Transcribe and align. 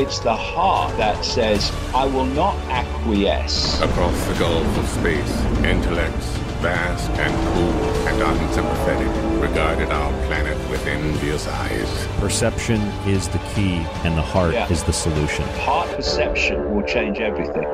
It's 0.00 0.18
the 0.18 0.34
heart 0.34 0.96
that 0.96 1.22
says, 1.22 1.70
I 1.94 2.06
will 2.06 2.24
not 2.24 2.56
acquiesce. 2.70 3.78
Across 3.82 4.26
the 4.28 4.34
gulf 4.38 4.78
of 4.78 4.88
space, 4.88 5.44
intellects, 5.62 6.26
vast 6.62 7.10
and 7.10 7.34
cool 7.52 8.08
and 8.08 8.22
unsympathetic, 8.22 9.42
regarded 9.42 9.90
our 9.90 10.10
planet 10.26 10.56
with 10.70 10.86
envious 10.86 11.46
eyes. 11.46 12.06
Perception 12.18 12.80
is 13.06 13.28
the 13.28 13.40
key, 13.54 13.84
and 14.02 14.16
the 14.16 14.22
heart 14.22 14.54
Yeah. 14.54 14.72
is 14.72 14.82
the 14.84 14.92
solution. 14.94 15.44
Heart 15.58 15.94
perception 15.96 16.74
will 16.74 16.86
change 16.86 17.20
everything. 17.20 17.66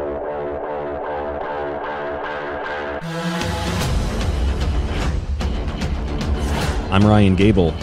I'm 6.90 7.04
Ryan 7.04 7.36
Gable, 7.36 7.74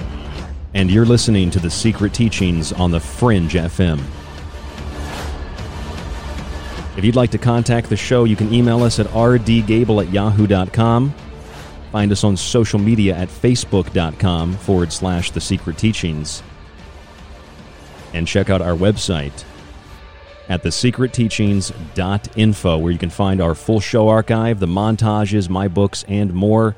and 0.74 0.90
you're 0.90 1.06
listening 1.06 1.50
to 1.52 1.60
The 1.60 1.70
Secret 1.70 2.14
Teachings 2.14 2.74
on 2.74 2.92
the 2.92 3.00
Fringe 3.00 3.54
FM. 3.54 4.02
If 7.04 7.08
you'd 7.08 7.18
like 7.18 7.32
to 7.32 7.38
contact 7.38 7.90
the 7.90 7.98
show, 7.98 8.24
you 8.24 8.38
can 8.38 8.54
email 8.54 8.82
us 8.82 8.98
at 8.98 9.08
rdgable 9.08 10.06
at 10.06 10.14
yahoo.com. 10.14 11.14
Find 11.92 12.12
us 12.14 12.24
on 12.24 12.38
social 12.38 12.80
media 12.80 13.14
at 13.14 13.28
facebook.com 13.28 14.54
forward 14.54 14.94
slash 14.94 15.32
The 15.32 15.42
Secret 15.42 15.78
Teachings. 15.78 16.42
And 18.14 18.26
check 18.26 18.50
out 18.50 18.62
our 18.62 18.72
website 18.72 19.44
at 20.48 20.64
thesecretteachings.info, 20.64 22.78
where 22.78 22.94
you 22.94 23.00
can 23.00 23.10
find 23.10 23.42
our 23.42 23.54
full 23.54 23.82
show 23.82 24.08
archive, 24.08 24.62
the 24.62 24.68
montages, 24.68 25.50
my 25.50 25.68
books, 25.68 26.06
and 26.08 26.34
more. 26.34 26.74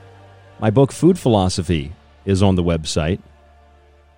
My 0.60 0.71
book, 0.71 0.92
Food 0.92 1.19
Philosophy, 1.19 1.94
is 2.25 2.42
on 2.42 2.56
the 2.56 2.63
website. 2.63 3.19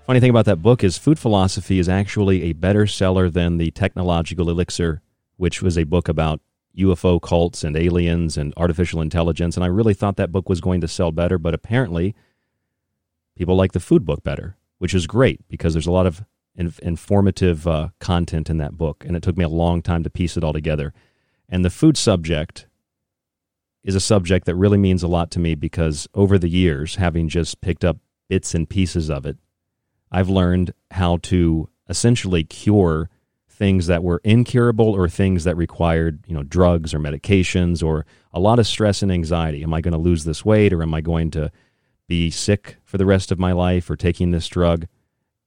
Funny 0.06 0.22
thing 0.22 0.30
about 0.30 0.46
that 0.46 0.62
book 0.62 0.86
is 0.86 0.98
Food 0.98 1.20
Philosophy 1.20 1.80
is 1.80 1.90
actually 1.90 2.44
a 2.44 2.54
better 2.54 2.88
seller 2.88 3.30
than 3.30 3.58
The 3.58 3.72
Technological 3.72 4.50
Elixir, 4.50 5.02
which 5.38 5.62
was 5.62 5.78
a 5.78 5.84
book 5.86 6.08
about 6.08 6.42
UFO 6.78 7.22
cults 7.22 7.64
and 7.64 7.76
aliens 7.76 8.38
and 8.38 8.54
artificial 8.56 9.02
intelligence. 9.02 9.56
And 9.56 9.64
I 9.64 9.68
really 9.68 9.94
thought 9.94 10.18
that 10.18 10.32
book 10.32 10.48
was 10.48 10.62
going 10.62 10.82
to 10.82 10.88
sell 10.88 11.12
better, 11.12 11.38
but 11.38 11.54
apparently 11.54 12.16
people 13.36 13.56
like 13.56 13.72
the 13.72 13.80
food 13.80 14.06
book 14.06 14.24
better, 14.24 14.58
which 14.78 14.94
is 14.94 15.08
great 15.08 15.48
because 15.48 15.74
there's 15.74 15.88
a 15.88 15.92
lot 15.92 16.06
of 16.06 16.24
inf- 16.56 16.80
informative 16.80 17.68
uh, 17.68 17.90
content 18.00 18.50
in 18.50 18.58
that 18.58 18.78
book, 18.78 19.04
and 19.08 19.16
it 19.16 19.24
took 19.24 19.38
me 19.38 19.44
a 19.44 19.50
long 19.50 19.82
time 19.82 20.04
to 20.04 20.10
piece 20.10 20.38
it 20.38 20.44
all 20.44 20.54
together. 20.54 20.94
And 21.50 21.64
the 21.64 21.70
food 21.70 21.98
subject 21.98 22.68
is 23.84 23.96
a 23.96 24.00
subject 24.02 24.46
that 24.46 24.56
really 24.56 24.78
means 24.78 25.02
a 25.02 25.08
lot 25.08 25.32
to 25.32 25.40
me 25.40 25.56
because 25.56 26.08
over 26.14 26.38
the 26.38 26.50
years, 26.50 26.96
having 26.96 27.30
just 27.30 27.62
picked 27.62 27.86
up 27.86 27.98
bits 28.28 28.54
and 28.54 28.70
pieces 28.70 29.10
of 29.10 29.26
it, 29.26 29.38
I've 30.12 30.30
learned 30.30 30.74
how 30.92 31.18
to 31.24 31.70
essentially 31.90 32.44
cure 32.44 33.10
things 33.58 33.88
that 33.88 34.04
were 34.04 34.22
incurable 34.24 34.92
or 34.92 35.10
things 35.10 35.44
that 35.44 35.58
required, 35.58 36.24
you 36.28 36.36
know, 36.36 36.44
drugs 36.44 36.94
or 36.94 37.00
medications 37.00 37.84
or 37.84 38.06
a 38.32 38.40
lot 38.40 38.60
of 38.60 38.68
stress 38.68 39.02
and 39.02 39.12
anxiety. 39.12 39.64
Am 39.64 39.74
I 39.74 39.82
going 39.82 39.94
to 39.94 39.98
lose 39.98 40.26
this 40.26 40.46
weight 40.46 40.72
or 40.72 40.84
am 40.84 40.94
I 40.94 41.02
going 41.02 41.32
to 41.32 41.52
be 42.08 42.30
sick 42.30 42.78
for 42.86 43.00
the 43.00 43.06
rest 43.06 43.32
of 43.32 43.40
my 43.40 43.54
life 43.54 43.90
or 43.90 43.96
taking 43.96 44.30
this 44.30 44.48
drug? 44.48 44.86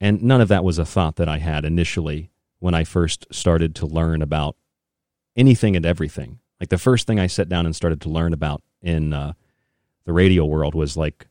And 0.01 0.21
none 0.21 0.41
of 0.41 0.49
that 0.49 0.65
was 0.65 0.77
a 0.77 0.85
thought 0.85 1.15
that 1.15 1.29
I 1.29 1.37
had 1.37 1.63
initially 1.63 2.31
when 2.59 2.73
I 2.73 2.83
first 2.83 3.27
started 3.31 3.75
to 3.75 3.85
learn 3.85 4.21
about 4.21 4.57
anything 5.37 5.77
and 5.77 5.85
everything. 5.85 6.39
Like 6.59 6.69
the 6.69 6.77
first 6.77 7.07
thing 7.07 7.17
I 7.17 7.27
sat 7.27 7.47
down 7.47 7.65
and 7.65 7.75
started 7.75 8.01
to 8.01 8.09
learn 8.09 8.33
about 8.33 8.61
in 8.81 9.13
uh, 9.13 9.33
the 10.03 10.11
radio 10.11 10.45
world 10.45 10.75
was 10.75 10.97
like, 10.97 11.27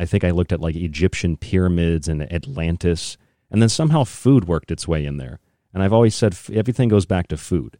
I 0.00 0.04
think 0.04 0.24
I 0.24 0.32
looked 0.32 0.52
at 0.52 0.60
like 0.60 0.74
Egyptian 0.74 1.36
pyramids 1.36 2.08
and 2.08 2.22
Atlantis, 2.32 3.16
and 3.52 3.62
then 3.62 3.68
somehow 3.68 4.02
food 4.02 4.48
worked 4.48 4.72
its 4.72 4.88
way 4.88 5.04
in 5.04 5.18
there. 5.18 5.38
And 5.74 5.82
I've 5.82 5.92
always 5.92 6.14
said 6.14 6.36
everything 6.52 6.88
goes 6.88 7.04
back 7.04 7.26
to 7.28 7.36
food. 7.36 7.78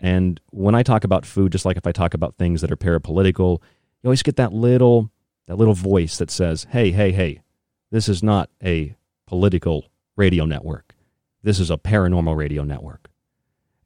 And 0.00 0.40
when 0.50 0.74
I 0.74 0.82
talk 0.82 1.04
about 1.04 1.26
food, 1.26 1.52
just 1.52 1.66
like 1.66 1.76
if 1.76 1.86
I 1.86 1.92
talk 1.92 2.14
about 2.14 2.36
things 2.36 2.62
that 2.62 2.72
are 2.72 2.76
parapolitical, 2.76 3.60
you 4.02 4.08
always 4.08 4.22
get 4.22 4.36
that 4.36 4.52
little 4.52 5.10
that 5.46 5.56
little 5.56 5.74
voice 5.74 6.18
that 6.18 6.30
says, 6.30 6.66
"Hey, 6.70 6.90
hey, 6.90 7.12
hey, 7.12 7.42
this 7.90 8.08
is 8.08 8.22
not 8.22 8.50
a 8.64 8.96
political 9.26 9.86
radio 10.16 10.44
network. 10.44 10.96
This 11.42 11.60
is 11.60 11.70
a 11.70 11.76
paranormal 11.76 12.36
radio 12.36 12.64
network." 12.64 13.10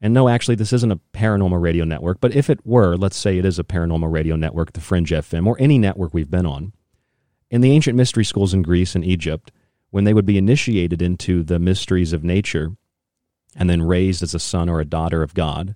And 0.01 0.13
no, 0.13 0.27
actually, 0.27 0.55
this 0.55 0.73
isn't 0.73 0.91
a 0.91 0.99
paranormal 1.13 1.61
radio 1.61 1.85
network, 1.85 2.19
but 2.19 2.33
if 2.33 2.49
it 2.49 2.65
were, 2.65 2.97
let's 2.97 3.17
say 3.17 3.37
it 3.37 3.45
is 3.45 3.59
a 3.59 3.63
paranormal 3.63 4.11
radio 4.11 4.35
network, 4.35 4.73
the 4.73 4.81
Fringe 4.81 5.11
FM, 5.11 5.45
or 5.45 5.55
any 5.59 5.77
network 5.77 6.13
we've 6.13 6.31
been 6.31 6.47
on, 6.47 6.73
in 7.51 7.61
the 7.61 7.71
ancient 7.71 7.95
mystery 7.95 8.25
schools 8.25 8.53
in 8.53 8.63
Greece 8.63 8.95
and 8.95 9.05
Egypt, 9.05 9.51
when 9.91 10.05
they 10.05 10.13
would 10.13 10.25
be 10.25 10.39
initiated 10.39 11.01
into 11.01 11.43
the 11.43 11.59
mysteries 11.59 12.13
of 12.13 12.23
nature 12.23 12.75
and 13.55 13.69
then 13.69 13.81
raised 13.81 14.23
as 14.23 14.33
a 14.33 14.39
son 14.39 14.69
or 14.69 14.79
a 14.79 14.85
daughter 14.85 15.23
of 15.23 15.33
God, 15.33 15.75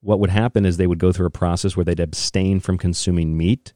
what 0.00 0.18
would 0.18 0.30
happen 0.30 0.66
is 0.66 0.76
they 0.76 0.86
would 0.86 0.98
go 0.98 1.12
through 1.12 1.26
a 1.26 1.30
process 1.30 1.76
where 1.76 1.84
they'd 1.84 2.00
abstain 2.00 2.60
from 2.60 2.76
consuming 2.76 3.36
meat, 3.36 3.72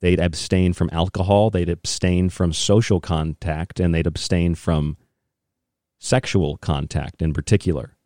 they'd 0.00 0.20
abstain 0.20 0.72
from 0.72 0.90
alcohol, 0.92 1.50
they'd 1.50 1.68
abstain 1.68 2.28
from 2.28 2.52
social 2.52 3.00
contact, 3.00 3.80
and 3.80 3.94
they'd 3.94 4.06
abstain 4.06 4.54
from 4.54 4.96
sexual 5.98 6.58
contact 6.58 7.22
in 7.22 7.32
particular. 7.32 7.96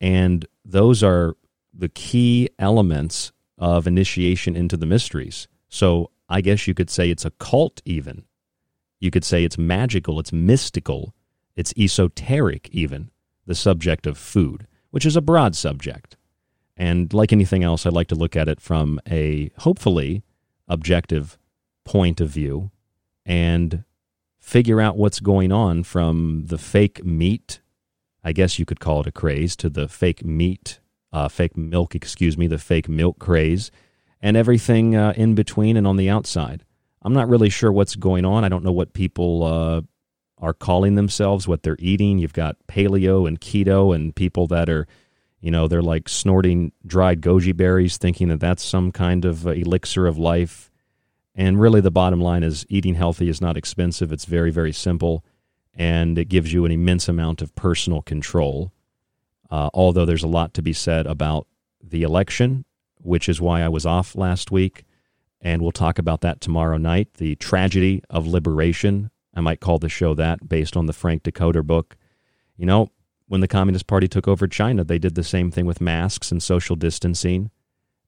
And 0.00 0.46
those 0.64 1.02
are 1.02 1.36
the 1.74 1.88
key 1.88 2.48
elements 2.58 3.32
of 3.58 3.86
initiation 3.86 4.56
into 4.56 4.76
the 4.76 4.86
mysteries. 4.86 5.48
So 5.68 6.10
I 6.28 6.40
guess 6.40 6.66
you 6.66 6.74
could 6.74 6.90
say 6.90 7.10
it's 7.10 7.24
a 7.24 7.30
cult, 7.32 7.82
even. 7.84 8.24
You 9.00 9.10
could 9.10 9.24
say 9.24 9.44
it's 9.44 9.58
magical, 9.58 10.18
it's 10.18 10.32
mystical, 10.32 11.14
it's 11.54 11.74
esoteric, 11.76 12.68
even, 12.70 13.10
the 13.46 13.54
subject 13.54 14.06
of 14.06 14.18
food, 14.18 14.66
which 14.90 15.06
is 15.06 15.16
a 15.16 15.20
broad 15.20 15.54
subject. 15.54 16.16
And 16.76 17.12
like 17.12 17.32
anything 17.32 17.64
else, 17.64 17.86
I 17.86 17.90
like 17.90 18.08
to 18.08 18.14
look 18.14 18.36
at 18.36 18.48
it 18.48 18.60
from 18.60 19.00
a 19.08 19.50
hopefully 19.58 20.22
objective 20.68 21.38
point 21.84 22.20
of 22.20 22.28
view 22.28 22.70
and 23.24 23.84
figure 24.38 24.80
out 24.80 24.96
what's 24.96 25.20
going 25.20 25.52
on 25.52 25.82
from 25.84 26.44
the 26.46 26.58
fake 26.58 27.04
meat 27.04 27.60
I 28.26 28.32
guess 28.32 28.58
you 28.58 28.64
could 28.64 28.80
call 28.80 29.02
it 29.02 29.06
a 29.06 29.12
craze, 29.12 29.54
to 29.54 29.70
the 29.70 29.86
fake 29.86 30.24
meat, 30.24 30.80
uh, 31.12 31.28
fake 31.28 31.56
milk, 31.56 31.94
excuse 31.94 32.36
me, 32.36 32.48
the 32.48 32.58
fake 32.58 32.88
milk 32.88 33.20
craze, 33.20 33.70
and 34.20 34.36
everything 34.36 34.96
uh, 34.96 35.12
in 35.16 35.36
between 35.36 35.76
and 35.76 35.86
on 35.86 35.94
the 35.94 36.10
outside. 36.10 36.64
I'm 37.02 37.12
not 37.12 37.28
really 37.28 37.50
sure 37.50 37.70
what's 37.70 37.94
going 37.94 38.24
on. 38.24 38.42
I 38.42 38.48
don't 38.48 38.64
know 38.64 38.72
what 38.72 38.94
people 38.94 39.44
uh, 39.44 39.82
are 40.38 40.54
calling 40.54 40.94
themselves, 40.94 41.48
what 41.48 41.62
they're 41.62 41.76
eating. 41.78 42.18
You've 42.18 42.32
got 42.32 42.56
paleo 42.68 43.26
and 43.26 43.40
keto, 43.40 43.94
and 43.94 44.14
people 44.14 44.46
that 44.48 44.68
are, 44.68 44.86
you 45.40 45.50
know, 45.50 45.68
they're 45.68 45.82
like 45.82 46.08
snorting 46.08 46.72
dried 46.86 47.20
goji 47.20 47.56
berries, 47.56 47.96
thinking 47.96 48.28
that 48.28 48.40
that's 48.40 48.64
some 48.64 48.92
kind 48.92 49.24
of 49.24 49.46
elixir 49.46 50.06
of 50.06 50.18
life. 50.18 50.70
And 51.34 51.60
really, 51.60 51.80
the 51.80 51.90
bottom 51.90 52.20
line 52.20 52.42
is 52.42 52.64
eating 52.68 52.94
healthy 52.94 53.28
is 53.28 53.40
not 53.40 53.56
expensive. 53.56 54.12
It's 54.12 54.24
very, 54.24 54.50
very 54.50 54.72
simple 54.72 55.24
and 55.76 56.18
it 56.18 56.28
gives 56.28 56.52
you 56.52 56.64
an 56.64 56.72
immense 56.72 57.08
amount 57.08 57.42
of 57.42 57.54
personal 57.54 58.02
control. 58.02 58.72
Uh, 59.50 59.70
although 59.74 60.04
there's 60.04 60.24
a 60.24 60.28
lot 60.28 60.54
to 60.54 60.62
be 60.62 60.72
said 60.72 61.06
about 61.06 61.46
the 61.82 62.02
election, 62.02 62.64
which 62.96 63.28
is 63.28 63.40
why 63.40 63.62
I 63.62 63.68
was 63.68 63.86
off 63.86 64.16
last 64.16 64.50
week. 64.50 64.84
And 65.40 65.62
we'll 65.62 65.72
talk 65.72 65.98
about 65.98 66.22
that 66.22 66.40
tomorrow 66.40 66.78
night. 66.78 67.14
The 67.14 67.36
tragedy 67.36 68.02
of 68.10 68.26
liberation. 68.26 69.10
I 69.36 69.40
might 69.40 69.60
call 69.60 69.78
the 69.78 69.88
show 69.88 70.14
that 70.14 70.48
based 70.48 70.76
on 70.76 70.86
the 70.86 70.92
Frank 70.92 71.22
Dikötter 71.22 71.64
book. 71.64 71.96
You 72.56 72.66
know, 72.66 72.90
when 73.28 73.42
the 73.42 73.48
Communist 73.48 73.86
Party 73.86 74.08
took 74.08 74.26
over 74.26 74.48
China, 74.48 74.82
they 74.82 74.98
did 74.98 75.14
the 75.14 75.22
same 75.22 75.50
thing 75.50 75.66
with 75.66 75.80
masks 75.80 76.32
and 76.32 76.42
social 76.42 76.74
distancing. 76.74 77.50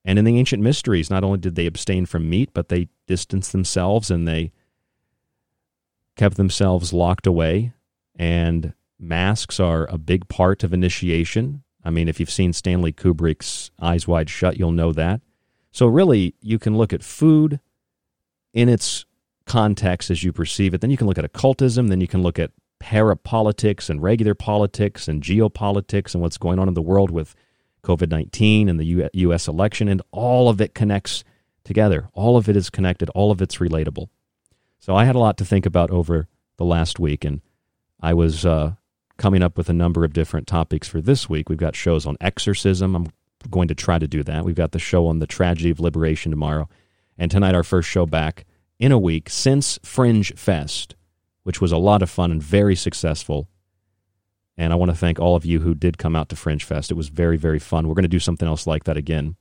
And 0.05 0.19
in 0.19 0.25
the 0.25 0.39
ancient 0.39 0.63
mysteries, 0.63 1.11
not 1.11 1.23
only 1.23 1.39
did 1.39 1.55
they 1.55 1.67
abstain 1.67 2.07
from 2.07 2.31
meat, 2.31 2.51
but 2.55 2.71
they 2.71 2.89
distanced 3.07 3.53
themselves 3.53 4.11
and 4.11 4.27
they 4.27 4.53
kept 6.19 6.37
themselves 6.37 6.93
locked 6.93 7.27
away, 7.27 7.73
and 8.17 8.75
masks 8.99 9.61
are 9.61 9.87
a 9.89 9.97
big 9.97 10.29
part 10.29 10.65
of 10.65 10.75
initiation. 10.75 11.63
I 11.85 11.91
mean, 11.91 12.09
if 12.09 12.21
you've 12.21 12.31
seen 12.31 12.53
Stanley 12.53 12.93
Kubrick's 12.93 13.71
Eyes 13.81 14.07
Wide 14.07 14.29
Shut, 14.29 14.59
you'll 14.59 14.73
know 14.73 14.93
that. 14.93 15.21
So, 15.71 15.87
really, 15.87 16.35
you 16.41 16.59
can 16.59 16.77
look 16.77 16.93
at 16.93 17.05
food 17.05 17.61
in 18.53 18.69
its 18.69 19.05
context 19.49 20.11
as 20.11 20.23
you 20.23 20.33
perceive 20.33 20.75
it. 20.75 20.81
Then 20.81 20.91
you 20.91 20.97
can 20.97 21.07
look 21.07 21.19
at 21.19 21.25
occultism. 21.25 21.89
Then 21.89 22.01
you 22.01 22.07
can 22.07 22.23
look 22.23 22.39
at 22.39 22.53
parapolitics 22.81 23.91
and 23.91 24.01
regular 24.01 24.35
politics 24.35 25.09
and 25.09 25.23
geopolitics 25.23 26.15
and 26.15 26.23
what's 26.23 26.39
going 26.39 26.61
on 26.61 26.69
in 26.69 26.75
the 26.75 26.83
world 26.83 27.11
with 27.11 27.35
COVID 27.83 28.11
19 28.11 28.69
and 28.69 28.79
the 28.79 29.09
U.S. 29.15 29.49
election. 29.49 29.89
And 29.89 30.03
all 30.13 30.49
of 30.49 30.61
it 30.61 30.75
connects 30.75 31.25
together. 31.65 32.09
All 32.13 32.37
of 32.37 32.49
it 32.49 32.57
is 32.57 32.71
connected. 32.71 33.11
All 33.11 33.31
of 33.31 33.43
it's 33.43 33.57
relatable. 33.57 34.09
So 34.79 34.95
I 34.95 35.05
had 35.05 35.17
a 35.17 35.19
lot 35.19 35.37
to 35.39 35.45
think 35.45 35.67
about 35.67 35.91
over 35.91 36.29
the 36.57 36.65
last 36.65 36.99
week, 36.99 37.25
and 37.25 37.41
I 38.01 38.15
was 38.15 38.47
uh, 38.47 38.75
coming 39.17 39.43
up 39.43 39.57
with 39.57 39.69
a 39.69 39.75
number 39.75 40.05
of 40.05 40.13
different 40.13 40.47
topics 40.47 40.87
for 40.89 41.01
this 41.01 41.29
week. 41.29 41.49
We've 41.49 41.59
got 41.59 41.75
shows 41.75 42.07
on 42.07 42.17
exorcism. 42.21 42.95
I'm 42.95 43.09
going 43.51 43.69
to 43.69 43.75
try 43.75 43.99
to 43.99 44.07
do 44.07 44.23
that. 44.23 44.45
We've 44.45 44.55
got 44.55 44.73
the 44.73 44.79
show 44.79 45.07
on 45.09 45.19
the 45.19 45.27
tragedy 45.27 45.71
of 45.71 45.81
liberation 45.81 46.31
tomorrow, 46.31 46.69
and 47.17 47.31
tonight 47.31 47.55
our 47.55 47.65
first 47.65 47.89
show 47.89 48.07
back 48.07 48.47
in 48.79 48.93
a 48.93 48.99
week 48.99 49.29
since 49.29 49.79
Fringe 49.83 50.33
Fest, 50.37 50.95
which 51.43 51.61
was 51.61 51.73
a 51.73 51.79
lot 51.79 52.03
of 52.03 52.11
fun 52.11 52.31
and 52.31 52.43
very 52.43 52.77
successful. 52.77 53.49
And 54.57 54.73
I 54.73 54.77
want 54.77 54.91
to 54.91 54.97
thank 54.97 55.19
all 55.19 55.37
of 55.37 55.45
you 55.45 55.61
who 55.61 55.75
did 55.75 55.99
come 55.99 56.17
out 56.17 56.29
to 56.31 56.37
Fringe 56.37 56.65
Fest. 56.65 56.91
It 56.91 56.95
was 56.95 57.09
very, 57.09 57.37
very 57.37 57.59
fun. 57.59 57.87
We're 57.87 57.95
going 57.95 58.03
to 58.03 58.09
do 58.09 58.19
something 58.19 58.49
else 58.49 58.67
like 58.67 58.85
that 58.85 58.97
again 58.97 59.37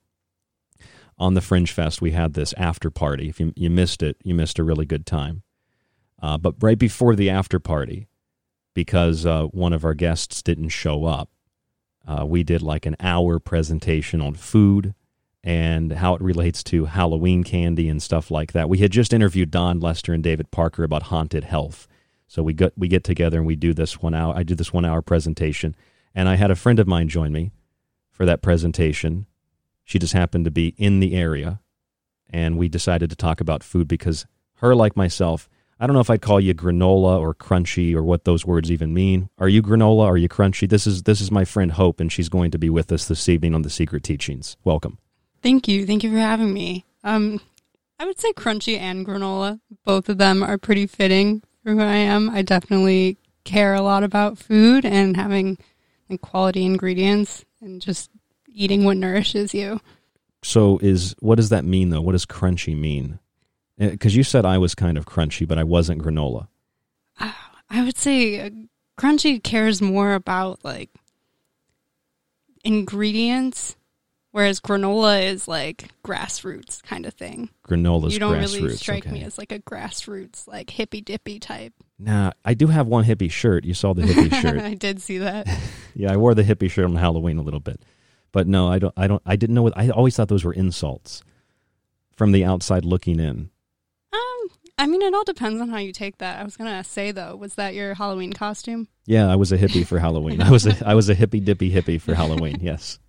on 1.20 1.34
the 1.34 1.41
Fringe 1.41 1.72
Fest, 1.72 2.01
we 2.01 2.12
had 2.12 2.34
this 2.34 2.53
after 2.58 2.89
party. 2.89 3.27
If 3.29 3.39
you, 3.39 3.53
you 3.56 3.70
missed 3.70 4.03
it, 4.03 4.17
you 4.24 4.36
missed 4.36 4.60
a 4.60 4.63
really 4.63 4.86
good 4.86 5.06
time. 5.06 5.44
Uh, 6.22 6.38
but 6.38 6.56
right 6.62 6.77
before 6.77 7.15
the 7.15 7.29
after 7.29 7.60
party, 7.60 8.08
because 8.74 9.25
uh, 9.25 9.46
one 9.46 9.74
of 9.74 9.84
our 9.84 9.94
guests 9.94 10.44
didn't 10.44 10.70
show 10.70 11.06
up, 11.06 11.29
uh, 12.08 12.25
we 12.25 12.44
did 12.44 12.62
like 12.62 12.86
an 12.86 12.96
hour 13.00 13.39
presentation 13.39 14.22
on 14.22 14.36
food 14.36 14.94
and 15.48 15.94
how 15.94 16.13
it 16.13 16.22
relates 16.22 16.63
to 16.66 16.86
Halloween 16.86 17.44
candy 17.44 17.88
and 17.88 18.01
stuff 18.01 18.30
like 18.30 18.51
that. 18.51 18.70
We 18.70 18.80
had 18.80 18.92
just 18.92 19.13
interviewed 19.13 19.51
Don 19.51 19.80
Lester 19.80 20.13
and 20.13 20.24
David 20.24 20.51
Parker 20.51 20.84
about 20.84 21.04
haunted 21.04 21.46
health. 21.46 21.88
So 22.27 22.44
we 22.44 22.54
get 22.54 22.74
we 22.77 22.88
get 22.88 23.04
together 23.04 23.38
and 23.38 23.48
we 23.48 23.56
do 23.56 23.74
this 23.74 24.01
one 24.01 24.13
hour. 24.13 24.36
I 24.36 24.44
do 24.44 24.56
this 24.56 24.74
one 24.74 24.86
hour 24.86 25.01
presentation, 25.01 25.75
and 26.13 26.27
I 26.27 26.36
had 26.36 26.51
a 26.51 26.56
friend 26.56 26.80
of 26.80 26.88
mine 26.88 27.08
join 27.08 27.32
me 27.32 27.51
for 28.12 28.25
that 28.25 28.42
presentation 28.42 29.25
she 29.88 30.00
just 30.00 30.12
happened 30.12 30.44
to 30.44 30.51
be 30.51 30.75
in 30.77 31.00
the 31.00 31.16
area, 31.16 31.62
and 32.30 32.58
we 32.58 32.68
decided 32.68 33.10
to 33.10 33.16
talk 33.16 33.39
about 33.39 33.63
food 33.63 33.88
because 33.88 34.25
her, 34.56 34.75
like 34.75 34.98
myself, 34.98 35.48
I 35.80 35.88
don't 35.88 35.94
know 35.94 36.01
if 36.01 36.10
I'd 36.10 36.22
call 36.22 36.42
you 36.42 36.54
granola 36.54 37.18
or 37.18 37.34
crunchy 37.34 37.96
or 37.96 38.04
what 38.04 38.25
those 38.25 38.46
words 38.46 38.70
even 38.70 38.94
mean. 38.94 39.30
Are 39.38 39.48
you 39.48 39.62
granola? 39.62 40.04
Are 40.04 40.18
you 40.18 40.27
crunchy? 40.27 40.68
This 40.68 40.86
is 40.86 41.04
this 41.04 41.22
is 41.22 41.32
my 41.32 41.46
friend 41.46 41.72
Hope, 41.72 42.01
and 42.01 42.12
she's 42.12 42.27
going 42.27 42.51
to 42.51 42.58
be 42.58 42.70
with 42.70 42.92
us 42.92 43.08
this 43.08 43.30
evening 43.30 43.56
on 43.56 43.62
the 43.62 43.70
Secret 43.70 44.04
Teachings. 44.04 44.58
Welcome. 44.66 44.98
Thank 45.41 45.67
you. 45.67 45.86
Thank 45.86 46.03
you 46.03 46.12
for 46.12 46.17
having 46.17 46.53
me. 46.53 46.86
Um, 47.03 47.39
I 48.00 48.06
would 48.06 48.20
say 48.20 48.32
crunchy 48.34 48.77
and 48.79 49.06
granola. 49.06 49.60
Both 49.84 50.10
of 50.10 50.17
them 50.17 50.44
are 50.44 50.58
pretty 50.58 50.88
fitting 50.88 51.44
for 51.63 51.74
who 51.74 51.82
I 51.82 51.96
am. 51.96 52.29
I 52.29 52.41
definitely 52.41 53.17
care 53.44 53.74
a 53.74 53.82
lot 53.82 54.03
about 54.03 54.38
food 54.38 54.86
and 54.86 55.15
having 55.15 55.58
like, 56.10 56.22
quality 56.22 56.65
ingredients 56.65 57.46
and 57.62 57.82
just 57.82 58.10
eating 58.48 58.84
what 58.84 58.98
nourishes 58.98 59.53
you. 59.53 59.79
So 60.44 60.79
is 60.79 61.15
what 61.20 61.36
does 61.36 61.50
that 61.50 61.65
mean 61.65 61.89
though? 61.89 62.01
What 62.01 62.12
does 62.12 62.25
crunchy 62.25 62.77
mean? 62.77 63.20
Because 63.77 64.13
eh, 64.15 64.17
you 64.17 64.24
said 64.24 64.46
I 64.46 64.58
was 64.58 64.75
kind 64.75 64.98
of 64.98 65.06
crunchy, 65.06 65.48
but 65.48 65.58
I 65.58 65.63
wasn't 65.63 66.01
granola. 66.01 66.48
I 67.70 67.84
would 67.84 67.98
say 67.98 68.51
Crunchy 68.98 69.41
cares 69.44 69.82
more 69.82 70.13
about 70.13 70.63
like 70.63 70.89
ingredients, 72.63 73.75
whereas 74.38 74.60
granola 74.60 75.24
is 75.24 75.48
like 75.48 75.89
grassroots 76.06 76.84
kind 76.84 77.08
of 77.08 77.13
thing. 77.15 77.50
Granola's 77.67 78.13
you 78.13 78.20
don't 78.20 78.36
grassroots. 78.36 78.62
really 78.62 78.75
strike 78.75 79.08
okay. 79.08 79.13
me 79.13 79.24
as 79.24 79.39
like 79.39 79.51
a 79.51 79.58
grassroots, 79.58 80.48
like 80.48 80.70
hippy 80.70 81.01
dippy 81.01 81.39
type. 81.39 81.74
Nah, 81.98 82.34
I 82.46 82.53
do 82.53 82.67
have 82.67 82.86
one 82.86 83.03
hippie 83.03 83.32
shirt. 83.32 83.65
You 83.65 83.74
saw 83.74 83.94
the 83.94 84.03
hippie 84.03 84.32
shirt. 84.41 84.60
I 84.60 84.75
did 84.75 85.01
see 85.01 85.17
that. 85.17 85.48
Yeah, 85.96 86.13
I 86.13 86.17
wore 86.17 86.36
the 86.36 86.44
hippie 86.44 86.70
shirt 86.70 86.86
on 86.86 86.96
Halloween 86.96 87.39
a 87.39 87.41
little 87.41 87.60
bit, 87.60 87.82
but 88.32 88.46
no, 88.46 88.67
I 88.67 88.77
don't. 88.77 88.94
I 88.96 89.08
don't. 89.08 89.20
I 89.25 89.36
didn't 89.36 89.56
know. 89.56 89.63
What, 89.63 89.74
I 89.75 89.89
always 89.89 90.15
thought 90.15 90.27
those 90.27 90.44
were 90.44 90.53
insults 90.53 91.24
from 92.15 92.34
the 92.34 92.46
outside 92.46 92.86
looking 92.86 93.20
in. 93.20 93.50
Um, 94.13 94.50
I 94.77 94.86
mean, 94.86 95.01
it 95.01 95.15
all 95.15 95.24
depends 95.24 95.60
on 95.60 95.70
how 95.70 95.79
you 95.79 95.91
take 95.91 96.20
that. 96.20 96.39
I 96.39 96.44
was 96.44 96.56
gonna 96.56 96.84
say 96.84 97.12
though, 97.12 97.36
was 97.36 97.56
that 97.56 97.74
your 97.74 97.96
Halloween 97.96 98.32
costume? 98.32 98.88
Yeah, 99.08 99.27
I 99.27 99.38
was 99.38 99.51
a 99.51 99.58
hippie 99.58 99.88
for 99.88 99.98
Halloween. 99.98 100.39
I 100.39 100.51
was 100.51 100.67
a 100.67 100.88
I 100.88 100.94
was 100.94 101.10
a 101.10 101.15
hippie 101.15 101.44
dippy 101.44 101.72
hippie 101.72 102.00
for 102.00 102.13
Halloween. 102.22 102.60
Yes, 102.62 103.00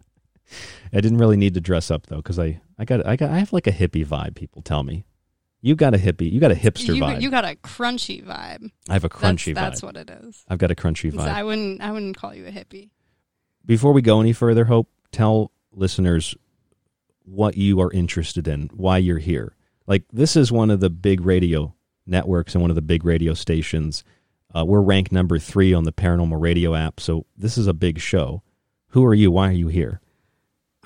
I 0.93 1.01
didn't 1.01 1.19
really 1.19 1.37
need 1.37 1.55
to 1.55 1.61
dress 1.61 1.91
up 1.91 2.07
though 2.07 2.17
because 2.17 2.39
I 2.39 2.61
I 2.79 2.85
got 2.85 3.07
I 3.07 3.17
got 3.17 3.31
I 3.31 3.39
have 3.39 3.53
like 3.53 3.67
a 3.67 3.73
hippie 3.73 4.07
vibe. 4.07 4.35
People 4.35 4.63
tell 4.63 4.83
me 4.83 5.05
you 5.61 5.75
got 5.75 5.95
a 5.95 5.99
hippie, 5.99 6.31
you 6.31 6.41
got 6.41 6.53
a 6.53 6.57
hipster 6.57 6.95
you, 6.95 7.03
vibe. 7.03 7.21
You 7.21 7.31
got 7.31 7.45
a 7.45 7.57
crunchy 7.57 8.25
vibe. 8.25 8.71
I 8.89 8.93
have 8.93 9.05
a 9.05 9.09
crunchy 9.09 9.55
that's, 9.55 9.81
vibe. 9.81 9.83
That's 9.83 9.83
what 9.83 9.97
it 9.97 10.11
is. 10.11 10.45
I've 10.49 10.59
got 10.59 10.71
a 10.71 10.75
crunchy 10.75 11.11
So 11.11 11.19
vibe. 11.19 11.29
I 11.29 11.43
wouldn't. 11.43 11.81
I 11.81 11.91
wouldn't 11.91 12.17
call 12.17 12.35
you 12.35 12.47
a 12.47 12.51
hippie. 12.51 12.91
Before 13.65 13.93
we 13.93 14.01
go 14.01 14.21
any 14.21 14.33
further, 14.33 14.67
Hope, 14.67 14.89
tell 15.11 15.51
listeners 15.73 16.35
what 17.25 17.57
you 17.57 17.81
are 17.81 17.93
interested 17.93 18.49
in, 18.49 18.71
why 18.73 18.99
you're 18.99 19.19
here. 19.19 19.55
Like 19.87 20.05
this 20.13 20.37
is 20.37 20.53
one 20.53 20.71
of 20.71 20.81
the 20.81 20.91
big 20.91 21.21
radio 21.23 21.75
networks 22.07 22.55
and 22.55 22.63
one 22.63 22.71
of 22.71 22.77
the 22.77 22.83
big 22.83 23.05
radio 23.05 23.35
stations. 23.35 24.05
Uh, 24.55 24.65
we're 24.65 24.81
ranked 24.81 25.13
number 25.13 25.39
three 25.39 25.75
on 25.75 25.85
the 25.85 25.93
Paranormal 25.93 26.41
Radio 26.41 26.75
app, 26.75 27.01
so 27.01 27.27
this 27.37 27.59
is 27.59 27.67
a 27.67 27.75
big 27.75 27.99
show. 27.99 28.43
Who 28.89 29.05
are 29.05 29.15
you? 29.15 29.31
Why 29.31 29.49
are 29.49 29.53
you 29.53 29.69
here? 29.69 30.01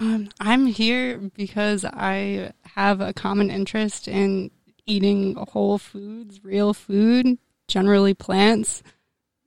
Um, 0.03 0.31
I'm 0.41 0.67
here 0.67 1.17
because 1.19 1.85
I 1.85 2.51
have 2.75 3.01
a 3.01 3.13
common 3.13 3.53
interest 3.53 4.09
in 4.09 4.51
eating 4.85 5.37
whole 5.37 5.79
foods, 5.79 6.43
real 6.43 6.75
food, 6.75 7.39
generally 7.69 8.13
plants, 8.13 8.83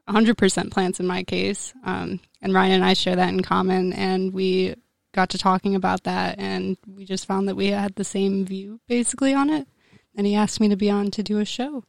100% 0.08 0.72
plants 0.72 1.02
in 1.02 1.08
my 1.08 1.24
case. 1.24 1.74
Um, 1.84 2.22
and 2.42 2.54
Ryan 2.54 2.72
and 2.72 2.86
I 2.86 2.94
share 2.94 3.18
that 3.18 3.34
in 3.34 3.44
common, 3.44 3.92
and 3.92 4.32
we 4.32 4.76
got 5.14 5.30
to 5.32 5.38
talking 5.38 5.76
about 5.76 6.04
that, 6.04 6.40
and 6.40 6.78
we 6.88 7.04
just 7.04 7.26
found 7.26 7.50
that 7.50 7.56
we 7.56 7.68
had 7.68 7.96
the 7.96 8.06
same 8.06 8.46
view 8.46 8.80
basically 8.88 9.34
on 9.34 9.50
it. 9.50 9.68
And 10.16 10.26
he 10.26 10.36
asked 10.36 10.62
me 10.62 10.70
to 10.70 10.78
be 10.78 10.90
on 10.90 11.12
to 11.12 11.22
do 11.24 11.40
a 11.40 11.46
show. 11.46 11.84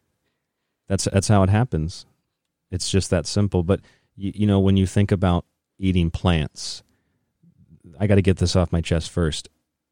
That's 0.89 1.05
that's 1.05 1.29
how 1.29 1.45
it 1.45 1.51
happens. 1.51 2.05
It's 2.73 2.91
just 2.91 3.11
that 3.11 3.27
simple. 3.27 3.63
But 3.63 3.81
you, 4.17 4.33
you 4.35 4.47
know, 4.49 4.59
when 4.59 4.77
you 4.77 4.89
think 4.89 5.13
about 5.13 5.45
eating 5.79 6.11
plants, 6.11 6.83
I 7.99 8.07
got 8.07 8.17
to 8.17 8.23
get 8.23 8.39
this 8.39 8.57
off 8.57 8.73
my 8.73 8.81
chest 8.81 9.11
first. 9.11 9.49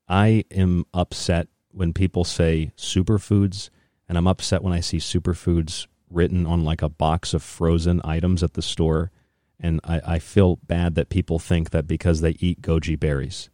I 0.08 0.44
am 0.50 0.84
upset 0.92 1.48
when 1.70 1.92
people 1.92 2.24
say 2.24 2.72
superfoods, 2.76 3.70
and 4.08 4.18
I'm 4.18 4.26
upset 4.26 4.62
when 4.62 4.72
I 4.72 4.80
see 4.80 4.98
superfoods 4.98 5.86
written 6.10 6.46
on 6.46 6.64
like 6.64 6.82
a 6.82 6.88
box 6.88 7.34
of 7.34 7.42
frozen 7.42 8.00
items 8.04 8.42
at 8.42 8.54
the 8.54 8.62
store. 8.62 9.10
And 9.58 9.80
I, 9.84 10.00
I 10.06 10.18
feel 10.18 10.56
bad 10.56 10.94
that 10.94 11.08
people 11.08 11.38
think 11.38 11.70
that 11.70 11.86
because 11.86 12.20
they 12.20 12.36
eat 12.40 12.60
goji 12.60 12.98
berries, 12.98 13.50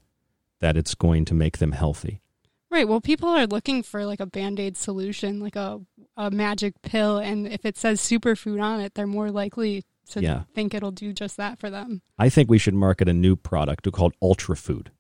that 0.61 0.76
it's 0.76 0.94
going 0.94 1.25
to 1.26 1.35
make 1.35 1.59
them 1.59 1.73
healthy. 1.73 2.20
Right. 2.70 2.87
Well, 2.87 3.00
people 3.00 3.28
are 3.28 3.47
looking 3.47 3.82
for 3.82 4.06
like 4.06 4.20
a 4.20 4.26
band 4.26 4.61
aid 4.61 4.76
solution, 4.76 5.40
like 5.40 5.56
a, 5.56 5.80
a 6.16 6.30
magic 6.30 6.80
pill. 6.82 7.18
And 7.18 7.49
if 7.49 7.64
it 7.64 7.76
says 7.76 8.00
superfood 8.00 8.62
on 8.62 8.80
it, 8.80 8.94
they're 8.94 9.06
more 9.06 9.30
likely 9.30 9.85
to 10.11 10.23
Yeah. 10.23 10.43
think 10.55 10.75
it'll 10.75 10.90
do 10.90 11.12
just 11.12 11.37
that 11.37 11.59
for 11.59 11.71
them. 11.71 12.02
I 12.19 12.29
think 12.29 12.50
we 12.50 12.59
should 12.59 12.75
market 12.75 13.09
a 13.09 13.12
new 13.12 13.37
product 13.37 13.90
called 13.93 14.14
Ultra 14.23 14.57
Food. 14.57 14.90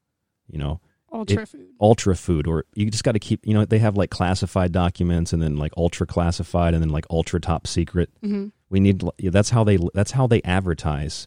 You 0.48 0.58
know, 0.58 0.80
Ultra 1.12 1.42
It- 1.42 1.48
Food. 1.48 1.66
Ultra 1.80 2.16
Food, 2.16 2.46
or 2.46 2.64
you 2.74 2.90
just 2.90 3.04
got 3.04 3.12
to 3.12 3.18
keep. 3.18 3.46
You 3.46 3.54
know, 3.54 3.64
they 3.64 3.78
have 3.78 3.96
like 3.96 4.10
classified 4.10 4.72
documents, 4.72 5.32
and 5.32 5.40
then 5.42 5.56
like 5.56 5.72
ultra 5.76 6.06
classified, 6.06 6.74
and 6.74 6.82
then 6.82 6.90
like 6.90 7.06
ultra 7.10 7.40
top 7.40 7.66
secret. 7.66 8.10
Mhm. 8.22 8.52
We 8.68 8.80
need. 8.80 9.02
yeah, 9.18 9.30
That's 9.30 9.50
how 9.50 9.64
they. 9.64 9.78
That's 9.94 10.12
how 10.12 10.26
they 10.26 10.40
advertise. 10.42 11.26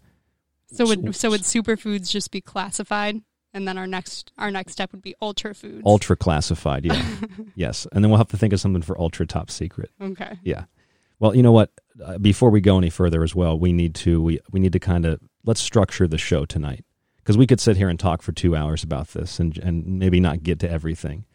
So 0.71 0.85
would 0.87 1.15
so 1.15 1.29
would 1.29 1.41
superfoods 1.41 2.09
just 2.09 2.31
be 2.31 2.41
classified, 2.41 3.21
and 3.53 3.67
then 3.67 3.77
our 3.77 3.85
next 3.87 4.31
our 4.37 4.49
next 4.51 4.71
step 4.73 4.91
would 4.91 5.01
be 5.01 5.15
ultra 5.21 5.53
foods. 5.53 5.83
Ultra 5.85 6.15
classified, 6.15 6.85
yeah, 6.85 7.05
yes, 7.55 7.85
and 7.91 8.03
then 8.03 8.09
we'll 8.09 8.17
have 8.17 8.29
to 8.29 8.37
think 8.37 8.53
of 8.53 8.59
something 8.59 8.81
for 8.81 8.99
ultra 8.99 9.27
top 9.27 9.51
secret. 9.51 9.91
Okay. 10.01 10.39
Yeah. 10.43 10.65
Well, 11.19 11.35
you 11.35 11.43
know 11.43 11.51
what? 11.51 11.71
Uh, 12.03 12.17
before 12.17 12.49
we 12.49 12.61
go 12.61 12.77
any 12.77 12.89
further, 12.89 13.23
as 13.23 13.35
well, 13.35 13.57
we 13.57 13.73
need 13.73 13.93
to 13.95 14.21
we 14.21 14.39
we 14.51 14.59
need 14.59 14.73
to 14.73 14.79
kind 14.79 15.05
of 15.05 15.19
let's 15.45 15.61
structure 15.61 16.07
the 16.07 16.17
show 16.17 16.45
tonight 16.45 16.85
because 17.17 17.37
we 17.37 17.47
could 17.47 17.59
sit 17.59 17.77
here 17.77 17.89
and 17.89 17.99
talk 17.99 18.21
for 18.21 18.31
two 18.31 18.55
hours 18.55 18.83
about 18.83 19.09
this 19.09 19.39
and 19.39 19.57
and 19.59 19.85
maybe 19.99 20.19
not 20.19 20.43
get 20.43 20.59
to 20.59 20.69
everything. 20.69 21.25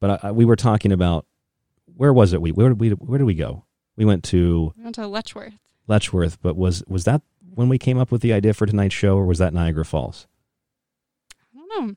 But 0.00 0.24
I, 0.24 0.28
I, 0.28 0.32
we 0.32 0.44
were 0.44 0.56
talking 0.56 0.92
about 0.92 1.26
where 1.96 2.12
was 2.12 2.32
it? 2.32 2.42
We 2.42 2.52
where 2.52 2.68
did 2.70 2.80
we 2.80 2.90
where 2.90 3.18
did 3.18 3.24
we 3.24 3.34
go? 3.34 3.64
We 3.96 4.04
went 4.04 4.24
to 4.24 4.72
We 4.76 4.84
went 4.84 4.96
to 4.96 5.06
Letchworth. 5.06 5.54
Letchworth, 5.86 6.40
but 6.42 6.56
was 6.56 6.82
was 6.86 7.04
that 7.04 7.22
when 7.54 7.68
we 7.68 7.78
came 7.78 7.98
up 7.98 8.12
with 8.12 8.22
the 8.22 8.32
idea 8.32 8.54
for 8.54 8.66
tonight's 8.66 8.94
show, 8.94 9.16
or 9.16 9.26
was 9.26 9.38
that 9.38 9.52
Niagara 9.52 9.84
Falls? 9.84 10.26
I 11.54 11.58
don't 11.58 11.88
know. 11.88 11.96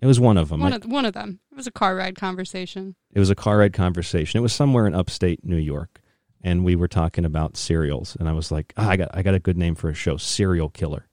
It 0.00 0.06
was 0.06 0.20
one 0.20 0.36
of 0.36 0.48
them. 0.48 0.60
One 0.60 0.72
of 0.72 0.84
one 0.84 1.04
of 1.04 1.12
them. 1.12 1.40
It 1.50 1.56
was 1.56 1.66
a 1.66 1.72
car 1.72 1.96
ride 1.96 2.16
conversation. 2.16 2.94
It 3.12 3.18
was 3.18 3.30
a 3.30 3.34
car 3.34 3.58
ride 3.58 3.72
conversation. 3.72 4.38
It 4.38 4.42
was 4.42 4.52
somewhere 4.52 4.86
in 4.86 4.94
upstate 4.94 5.44
New 5.44 5.56
York, 5.56 6.00
and 6.42 6.64
we 6.64 6.76
were 6.76 6.88
talking 6.88 7.24
about 7.24 7.56
cereals. 7.56 8.16
And 8.18 8.28
I 8.28 8.32
was 8.32 8.50
like, 8.52 8.72
"Ah, 8.76 8.88
I 8.90 8.96
got 8.96 9.10
I 9.14 9.22
got 9.22 9.34
a 9.34 9.38
good 9.40 9.56
name 9.58 9.74
for 9.74 9.88
a 9.88 9.94
show, 9.94 10.16
Serial 10.16 10.68
Killer. 10.68 11.06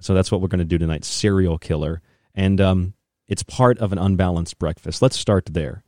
So 0.00 0.12
that's 0.14 0.30
what 0.30 0.40
we're 0.40 0.48
going 0.48 0.58
to 0.58 0.64
do 0.64 0.78
tonight, 0.78 1.04
Serial 1.04 1.56
Killer, 1.58 2.02
and 2.34 2.60
um, 2.60 2.94
it's 3.28 3.42
part 3.42 3.78
of 3.78 3.92
an 3.92 3.98
unbalanced 3.98 4.58
breakfast. 4.58 5.00
Let's 5.00 5.18
start 5.18 5.46
there, 5.52 5.82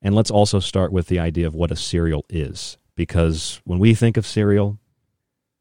and 0.00 0.14
let's 0.14 0.30
also 0.30 0.60
start 0.60 0.92
with 0.92 1.08
the 1.08 1.18
idea 1.18 1.46
of 1.46 1.54
what 1.54 1.70
a 1.70 1.76
cereal 1.76 2.24
is, 2.30 2.78
because 2.94 3.60
when 3.64 3.78
we 3.78 3.94
think 3.94 4.16
of 4.16 4.26
cereal, 4.26 4.78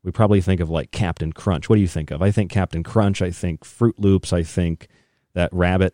we 0.03 0.11
probably 0.11 0.39
think 0.39 0.61
of 0.61 0.69
like 0.69 0.91
Captain 0.91 1.33
Crunch. 1.33 1.67
What 1.67 1.75
do 1.75 1.81
you 1.81 1.87
think 1.89 2.09
of? 2.11 2.21
I 2.21 2.31
think 2.31 2.49
Captain 2.51 2.83
Crunch. 2.83 3.21
I 3.21 3.31
think 3.31 3.65
Froot 3.65 3.95
Loops. 3.97 4.31
I 4.31 4.43
think 4.43 4.87
that 5.33 5.51
rabbit. 5.51 5.93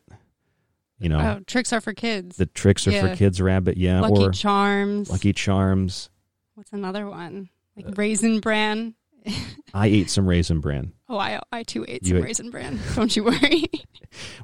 You 1.00 1.10
know, 1.10 1.20
Oh, 1.20 1.44
tricks 1.46 1.74
are 1.74 1.82
for 1.82 1.94
kids. 1.94 2.38
the 2.38 2.46
tricks 2.46 2.88
are 2.88 2.92
Yeah. 2.92 3.10
for 3.10 3.16
kids 3.18 3.42
rabbit, 3.42 3.76
yeah, 3.78 4.00
Lucky 4.00 4.22
or 4.24 4.32
Charms. 4.32 5.10
Lucky 5.10 5.34
Charms. 5.34 6.10
What's 6.56 6.74
another 6.74 7.08
one? 7.08 7.50
Like 7.76 7.88
Uh, 7.88 7.92
Raisin 7.96 8.40
Bran. 8.40 8.96
I 9.74 9.88
ate 9.88 10.10
some 10.10 10.28
raisin 10.28 10.60
bran. 10.62 10.94
Oh, 11.10 11.18
I 11.18 11.40
I 11.52 11.64
too 11.64 11.84
ate 11.88 12.04
You 12.04 12.10
some 12.10 12.18
ate- 12.18 12.24
Raisin 12.24 12.50
Bran. 12.52 12.80
Don't 12.96 13.16
you 13.16 13.24
worry. 13.24 13.66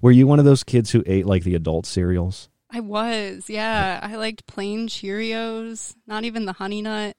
Were 0.02 0.12
you 0.12 0.26
one 0.28 0.40
of 0.40 0.46
those 0.46 0.64
kids 0.64 0.90
who 0.92 1.04
ate 1.06 1.26
like 1.26 1.44
the 1.44 1.56
adult 1.56 1.86
cereals? 1.86 2.50
I 2.74 2.80
was, 2.80 3.50
yeah. 3.50 4.00
I 4.02 4.16
liked 4.16 4.48
plain 4.48 4.88
Cheerios, 4.88 5.94
not 6.08 6.24
even 6.24 6.46
the 6.46 6.54
honey 6.54 6.82
nut. 6.82 7.16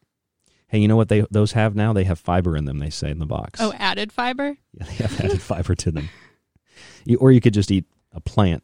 Hey, 0.67 0.79
you 0.81 0.89
know 0.89 0.97
what 0.97 1.09
they 1.09 1.21
those 1.31 1.53
have 1.53 1.77
now? 1.77 1.93
They 1.93 2.05
have 2.05 2.19
fiber 2.19 2.57
in 2.57 2.65
them. 2.65 2.79
They 2.79 2.91
say 2.91 3.11
in 3.11 3.19
the 3.19 3.27
box. 3.27 3.61
Oh, 3.61 3.73
added 3.79 4.11
fiber. 4.13 4.57
yeah, 4.73 4.87
they 4.87 4.95
have 4.95 5.21
added 5.21 5.41
fiber 5.43 5.75
to 5.77 5.91
them. 5.93 6.09
You, 7.05 7.19
or 7.19 7.31
you 7.31 7.41
could 7.41 7.55
just 7.55 7.71
eat 7.71 7.85
a 8.13 8.21
plant. 8.21 8.63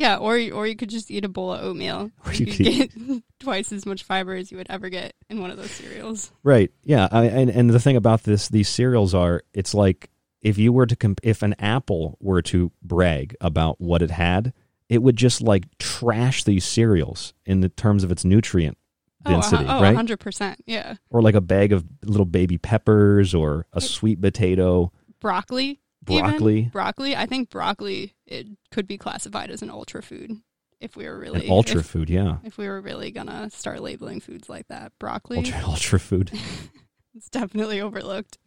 Yeah, 0.00 0.16
or 0.16 0.40
or 0.54 0.66
you 0.66 0.76
could 0.76 0.88
just 0.88 1.10
eat 1.10 1.26
a 1.26 1.28
bowl 1.28 1.52
of 1.52 1.62
oatmeal. 1.62 2.10
Or 2.24 2.32
you 2.32 2.46
you 2.46 2.52
could 2.54 2.96
get 2.96 3.22
twice 3.38 3.70
as 3.70 3.84
much 3.84 4.02
fiber 4.02 4.34
as 4.34 4.50
you 4.50 4.56
would 4.56 4.68
ever 4.70 4.88
get 4.88 5.12
in 5.28 5.42
one 5.42 5.50
of 5.50 5.58
those 5.58 5.70
cereals. 5.70 6.32
Right. 6.42 6.72
Yeah. 6.82 7.06
I, 7.12 7.26
and 7.26 7.50
and 7.50 7.68
the 7.68 7.78
thing 7.78 7.96
about 7.96 8.22
this, 8.22 8.48
these 8.48 8.70
cereals 8.70 9.14
are, 9.14 9.42
it's 9.52 9.74
like 9.74 10.08
if 10.40 10.56
you 10.56 10.72
were 10.72 10.86
to 10.86 10.96
comp- 10.96 11.20
if 11.22 11.42
an 11.42 11.54
apple 11.58 12.16
were 12.18 12.40
to 12.40 12.72
brag 12.82 13.36
about 13.42 13.78
what 13.78 14.00
it 14.00 14.10
had, 14.10 14.54
it 14.88 15.02
would 15.02 15.16
just 15.16 15.42
like 15.42 15.64
trash 15.76 16.44
these 16.44 16.64
cereals 16.64 17.34
in 17.44 17.60
the 17.60 17.68
terms 17.68 18.02
of 18.02 18.10
its 18.10 18.24
nutrient 18.24 18.78
oh, 19.26 19.32
density, 19.32 19.66
oh, 19.68 19.80
oh, 19.80 19.82
right? 19.82 19.94
100%. 19.94 20.56
Yeah. 20.64 20.94
Or 21.10 21.20
like 21.20 21.34
a 21.34 21.42
bag 21.42 21.74
of 21.74 21.84
little 22.04 22.24
baby 22.24 22.56
peppers 22.56 23.34
or 23.34 23.66
a 23.74 23.82
sweet 23.82 24.22
potato. 24.22 24.92
Broccoli. 25.20 25.79
Even. 26.08 26.22
Broccoli. 26.24 26.62
Broccoli. 26.72 27.16
I 27.16 27.26
think 27.26 27.50
broccoli 27.50 28.14
it 28.26 28.46
could 28.70 28.86
be 28.86 28.98
classified 28.98 29.50
as 29.50 29.62
an 29.62 29.70
ultra 29.70 30.02
food 30.02 30.32
if 30.80 30.96
we 30.96 31.06
were 31.06 31.18
really 31.18 31.44
An 31.44 31.50
ultra 31.50 31.80
if- 31.80 31.86
food, 31.86 32.08
yeah. 32.08 32.38
If 32.42 32.56
we 32.58 32.66
were 32.68 32.80
really 32.80 33.10
gonna 33.10 33.50
start 33.50 33.80
labeling 33.80 34.20
foods 34.20 34.48
like 34.48 34.68
that, 34.68 34.92
broccoli. 34.98 35.38
Ultra, 35.38 35.60
ultra 35.66 36.00
food. 36.00 36.30
it's 37.14 37.28
definitely 37.28 37.80
overlooked. 37.80 38.38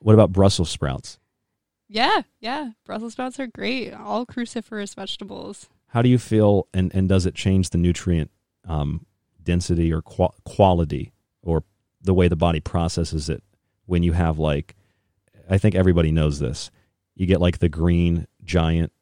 What 0.00 0.14
about 0.14 0.32
Brussels 0.32 0.70
sprouts? 0.70 1.18
Yeah, 1.88 2.22
yeah. 2.40 2.70
Brussels 2.84 3.12
sprouts 3.12 3.38
are 3.38 3.46
great. 3.46 3.92
All 3.94 4.26
cruciferous 4.26 4.94
vegetables. 4.94 5.68
How 5.88 6.02
do 6.02 6.08
you 6.08 6.18
feel, 6.18 6.66
and, 6.74 6.92
and 6.94 7.08
does 7.08 7.26
it 7.26 7.34
change 7.34 7.70
the 7.70 7.78
nutrient 7.78 8.30
um, 8.66 9.06
density 9.42 9.92
or 9.92 10.02
qua- 10.02 10.34
quality 10.44 11.12
or 11.42 11.62
the 12.02 12.12
way 12.12 12.26
the 12.26 12.36
body 12.36 12.60
processes 12.60 13.28
it 13.30 13.42
when 13.86 14.02
you 14.02 14.12
have 14.12 14.38
like, 14.38 14.74
I 15.48 15.58
think 15.58 15.76
everybody 15.76 16.10
knows 16.10 16.40
this. 16.40 16.70
You 17.16 17.26
get 17.26 17.40
like 17.40 17.58
the 17.58 17.68
green 17.68 18.26
giant 18.44 18.92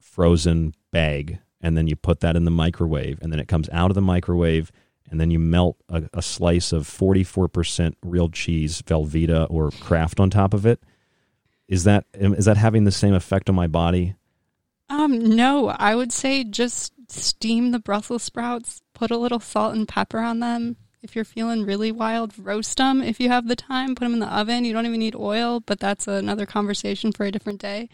frozen 0.00 0.74
bag, 0.92 1.38
and 1.60 1.76
then 1.76 1.88
you 1.88 1.96
put 1.96 2.20
that 2.20 2.36
in 2.36 2.44
the 2.44 2.50
microwave, 2.50 3.18
and 3.20 3.32
then 3.32 3.40
it 3.40 3.48
comes 3.48 3.68
out 3.70 3.90
of 3.90 3.94
the 3.94 4.02
microwave, 4.02 4.70
and 5.10 5.20
then 5.20 5.30
you 5.30 5.38
melt 5.38 5.76
a, 5.88 6.08
a 6.12 6.22
slice 6.22 6.72
of 6.72 6.86
44% 6.86 7.94
real 8.02 8.28
cheese, 8.28 8.82
Velveeta 8.82 9.46
or 9.50 9.70
Kraft 9.70 10.20
on 10.20 10.30
top 10.30 10.54
of 10.54 10.66
it. 10.66 10.82
Is 11.66 11.84
that 11.84 12.04
is 12.14 12.46
that 12.46 12.56
having 12.56 12.84
the 12.84 12.92
same 12.92 13.14
effect 13.14 13.48
on 13.48 13.54
my 13.54 13.66
body? 13.66 14.14
Um, 14.88 15.36
no, 15.36 15.68
I 15.68 15.94
would 15.94 16.12
say 16.12 16.44
just 16.44 16.92
steam 17.08 17.72
the 17.72 17.78
Brussels 17.78 18.22
sprouts, 18.22 18.80
put 18.94 19.10
a 19.10 19.18
little 19.18 19.40
salt 19.40 19.74
and 19.74 19.86
pepper 19.86 20.18
on 20.18 20.40
them. 20.40 20.76
If 21.02 21.14
you're 21.14 21.24
feeling 21.24 21.64
really 21.64 21.92
wild, 21.92 22.32
roast 22.38 22.78
them 22.78 23.02
if 23.02 23.20
you 23.20 23.28
have 23.28 23.46
the 23.46 23.56
time. 23.56 23.94
Put 23.94 24.04
them 24.04 24.14
in 24.14 24.18
the 24.20 24.34
oven. 24.34 24.64
You 24.64 24.72
don't 24.72 24.86
even 24.86 24.98
need 24.98 25.14
oil, 25.14 25.60
but 25.60 25.78
that's 25.78 26.08
another 26.08 26.46
conversation 26.46 27.12
for 27.12 27.24
a 27.24 27.30
different 27.30 27.60
day. 27.60 27.88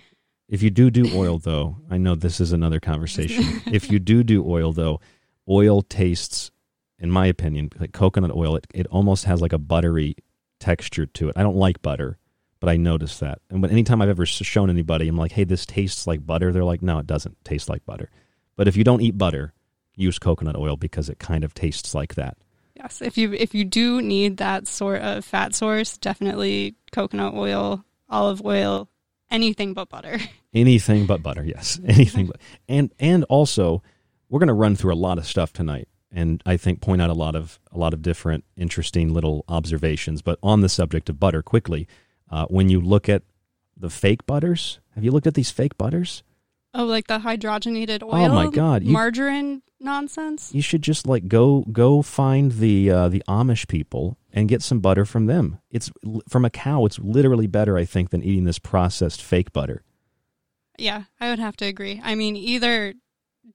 If 0.48 0.62
you 0.62 0.70
do 0.70 0.90
do 0.90 1.10
oil, 1.14 1.38
though, 1.38 1.78
I 1.90 1.98
know 1.98 2.14
this 2.14 2.40
is 2.40 2.52
another 2.52 2.80
conversation. 2.80 3.62
if 3.72 3.90
you 3.90 3.98
do 3.98 4.22
do 4.22 4.44
oil, 4.46 4.72
though, 4.72 5.00
oil 5.48 5.82
tastes, 5.82 6.50
in 6.98 7.10
my 7.10 7.26
opinion, 7.26 7.70
like 7.78 7.92
coconut 7.92 8.34
oil. 8.34 8.56
It 8.56 8.66
it 8.74 8.86
almost 8.88 9.24
has 9.24 9.40
like 9.42 9.52
a 9.52 9.58
buttery 9.58 10.16
texture 10.60 11.06
to 11.06 11.28
it. 11.28 11.36
I 11.36 11.42
don't 11.42 11.56
like 11.56 11.82
butter, 11.82 12.18
but 12.60 12.68
I 12.68 12.76
notice 12.76 13.18
that. 13.18 13.40
And 13.50 13.62
when 13.62 13.70
anytime 13.70 14.00
I've 14.00 14.08
ever 14.08 14.26
shown 14.26 14.70
anybody, 14.70 15.08
I'm 15.08 15.16
like, 15.16 15.32
"Hey, 15.32 15.44
this 15.44 15.66
tastes 15.66 16.06
like 16.06 16.26
butter." 16.26 16.52
They're 16.52 16.64
like, 16.64 16.82
"No, 16.82 16.98
it 16.98 17.06
doesn't 17.06 17.42
taste 17.44 17.68
like 17.68 17.84
butter." 17.84 18.10
But 18.56 18.68
if 18.68 18.76
you 18.76 18.84
don't 18.84 19.00
eat 19.00 19.18
butter, 19.18 19.52
use 19.96 20.18
coconut 20.18 20.56
oil 20.56 20.76
because 20.76 21.08
it 21.08 21.18
kind 21.18 21.44
of 21.44 21.54
tastes 21.54 21.94
like 21.94 22.14
that. 22.14 22.36
Yes, 22.84 23.00
if 23.00 23.16
you 23.16 23.32
if 23.32 23.54
you 23.54 23.64
do 23.64 24.02
need 24.02 24.36
that 24.36 24.68
sort 24.68 25.00
of 25.00 25.24
fat 25.24 25.54
source, 25.54 25.96
definitely 25.96 26.74
coconut 26.92 27.32
oil, 27.32 27.82
olive 28.10 28.44
oil, 28.44 28.90
anything 29.30 29.72
but 29.72 29.88
butter. 29.88 30.18
Anything 30.52 31.06
but 31.06 31.20
butter, 31.20 31.42
yes. 31.42 31.80
Anything 31.84 32.26
but 32.26 32.36
and 32.68 32.92
and 33.00 33.24
also 33.24 33.82
we're 34.28 34.38
going 34.38 34.48
to 34.48 34.52
run 34.54 34.76
through 34.76 34.92
a 34.92 34.94
lot 34.94 35.18
of 35.18 35.26
stuff 35.26 35.52
tonight 35.52 35.88
and 36.12 36.42
I 36.46 36.56
think 36.56 36.80
point 36.80 37.02
out 37.02 37.10
a 37.10 37.14
lot 37.14 37.34
of 37.34 37.58
a 37.72 37.78
lot 37.78 37.92
of 37.92 38.02
different 38.02 38.44
interesting 38.56 39.12
little 39.12 39.44
observations. 39.48 40.22
But 40.22 40.38
on 40.42 40.60
the 40.60 40.68
subject 40.68 41.08
of 41.08 41.18
butter, 41.18 41.42
quickly, 41.42 41.88
uh, 42.30 42.46
when 42.46 42.68
you 42.68 42.80
look 42.80 43.08
at 43.08 43.22
the 43.76 43.90
fake 43.90 44.26
butters, 44.26 44.78
have 44.94 45.02
you 45.02 45.10
looked 45.10 45.26
at 45.26 45.34
these 45.34 45.50
fake 45.50 45.76
butters? 45.78 46.22
Oh, 46.76 46.84
like 46.84 47.06
the 47.06 47.20
hydrogenated 47.20 48.02
oil? 48.02 48.14
Oh 48.14 48.34
my 48.34 48.48
God, 48.50 48.82
you- 48.82 48.92
margarine 48.92 49.62
nonsense. 49.80 50.52
You 50.52 50.62
should 50.62 50.82
just 50.82 51.06
like 51.06 51.28
go 51.28 51.64
go 51.70 52.02
find 52.02 52.52
the 52.52 52.90
uh, 52.90 53.08
the 53.08 53.22
Amish 53.28 53.68
people 53.68 54.18
and 54.32 54.48
get 54.48 54.60
some 54.62 54.80
butter 54.80 55.04
from 55.04 55.26
them. 55.26 55.60
It's 55.70 55.90
from 56.28 56.44
a 56.44 56.50
cow. 56.50 56.84
It's 56.86 56.98
literally 56.98 57.46
better, 57.46 57.76
I 57.78 57.84
think, 57.84 58.10
than 58.10 58.22
eating 58.22 58.44
this 58.44 58.58
processed 58.58 59.22
fake 59.22 59.52
butter. 59.52 59.82
Yeah, 60.78 61.04
I 61.20 61.30
would 61.30 61.38
have 61.38 61.56
to 61.58 61.66
agree. 61.66 62.00
I 62.02 62.16
mean, 62.16 62.34
either 62.36 62.94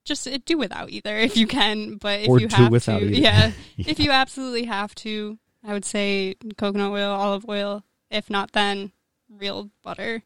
just 0.06 0.26
uh, 0.28 0.38
do 0.46 0.58
without 0.58 0.90
either 0.92 1.18
if 1.18 1.36
you 1.36 1.46
can, 1.48 1.96
but 1.98 2.22
if 2.22 2.30
Or 2.30 2.40
you 2.40 2.48
do 2.48 2.56
have 2.56 2.72
without 2.72 3.00
to, 3.00 3.06
either. 3.06 3.16
yeah, 3.16 3.52
Yeah. 3.76 3.86
if 3.90 4.00
you 4.00 4.12
absolutely 4.12 4.64
have 4.66 4.96
to, 4.96 5.38
I 5.68 5.74
would 5.74 5.84
say 5.84 6.36
coconut 6.58 6.92
oil, 6.92 7.12
olive 7.12 7.46
oil. 7.50 7.84
If 8.10 8.30
not, 8.30 8.54
then 8.54 8.94
real 9.30 9.70
butter. 9.84 10.24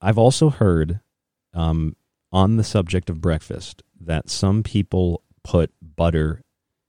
I've 0.00 0.16
also 0.18 0.48
heard 0.50 1.00
um, 1.52 1.96
on 2.36 2.58
the 2.58 2.64
subject 2.64 3.08
of 3.08 3.18
breakfast 3.18 3.82
that 3.98 4.28
some 4.28 4.62
people 4.62 5.22
put 5.42 5.72
butter 5.80 6.42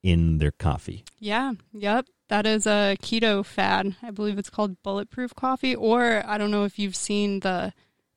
in 0.04 0.40
their 0.40 0.52
coffee. 0.52 1.06
Yeah, 1.20 1.54
yep. 1.72 2.06
That 2.28 2.46
is 2.46 2.68
a 2.68 2.98
keto 3.02 3.46
fad. 3.46 3.96
I 4.04 4.12
believe 4.12 4.38
it's 4.38 4.50
called 4.50 4.84
bulletproof 4.84 5.34
coffee, 5.36 5.74
or 5.74 6.22
I 6.28 6.38
don't 6.38 6.52
know 6.52 6.66
if 6.66 6.78
you've 6.78 6.98
seen 6.98 7.40
the 7.40 7.72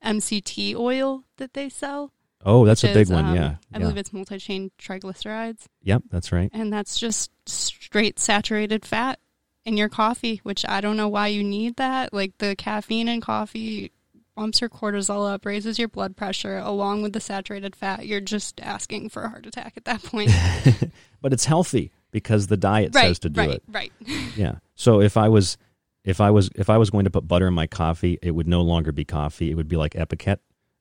MCT 0.04 0.74
oil 0.74 1.22
that 1.36 1.54
they 1.54 1.68
sell. 1.68 2.12
Oh, 2.44 2.64
that's 2.66 2.82
a 2.82 2.88
big 2.92 3.02
is, 3.02 3.10
one. 3.12 3.26
um, 3.26 3.36
yeah. 3.36 3.56
I 3.72 3.76
yeah. 3.76 3.78
believe 3.78 3.98
it's 3.98 4.12
multi-chain 4.12 4.72
triglycerides, 4.76 5.66
Yep, 5.82 6.02
that's 6.10 6.32
right. 6.32 6.50
and 6.52 6.72
that's 6.72 6.98
just 6.98 7.30
straight 7.46 8.18
saturated 8.18 8.84
fat 8.84 9.20
in 9.64 9.76
your 9.76 9.88
coffee. 9.88 10.40
Which 10.42 10.64
I 10.68 10.80
don't 10.80 10.96
know 10.96 11.08
why 11.08 11.28
you 11.28 11.44
need 11.44 11.76
that. 11.76 12.12
Like 12.12 12.38
the 12.38 12.56
caffeine 12.56 13.06
in 13.06 13.20
coffee 13.20 13.92
bumps 14.40 14.62
your 14.62 14.70
cortisol 14.70 15.30
up, 15.30 15.44
raises 15.44 15.78
your 15.78 15.86
blood 15.88 16.16
pressure, 16.16 16.56
along 16.56 17.02
with 17.02 17.12
the 17.12 17.20
saturated 17.20 17.76
fat. 17.76 18.06
You're 18.06 18.22
just 18.22 18.58
asking 18.62 19.10
for 19.10 19.22
a 19.24 19.28
heart 19.28 19.44
attack 19.44 19.74
at 19.76 19.84
that 19.84 20.02
point. 20.02 20.30
but 21.20 21.34
it's 21.34 21.44
healthy 21.44 21.90
because 22.10 22.46
the 22.46 22.56
diet 22.56 22.94
Right, 22.94 23.08
says 23.08 23.18
to 23.20 23.28
do 23.28 23.38
right, 23.40 23.50
it. 23.50 23.62
right. 23.70 23.92
Yeah. 24.36 24.54
So 24.76 25.02
if 25.02 25.18
I 25.18 25.28
was 25.28 25.58
if 26.04 26.22
I 26.22 26.30
was 26.30 26.48
if 26.54 26.70
I 26.70 26.78
was 26.78 26.88
going 26.88 27.04
to 27.04 27.10
put 27.10 27.28
butter 27.28 27.46
in 27.48 27.52
my 27.52 27.66
coffee, 27.66 28.18
it 28.22 28.30
would 28.30 28.48
no 28.48 28.62
longer 28.62 28.92
be 28.92 29.04
coffee. 29.04 29.50
It 29.50 29.56
would 29.56 29.68
be 29.68 29.76
like 29.76 29.92
ipecac. 29.92 30.38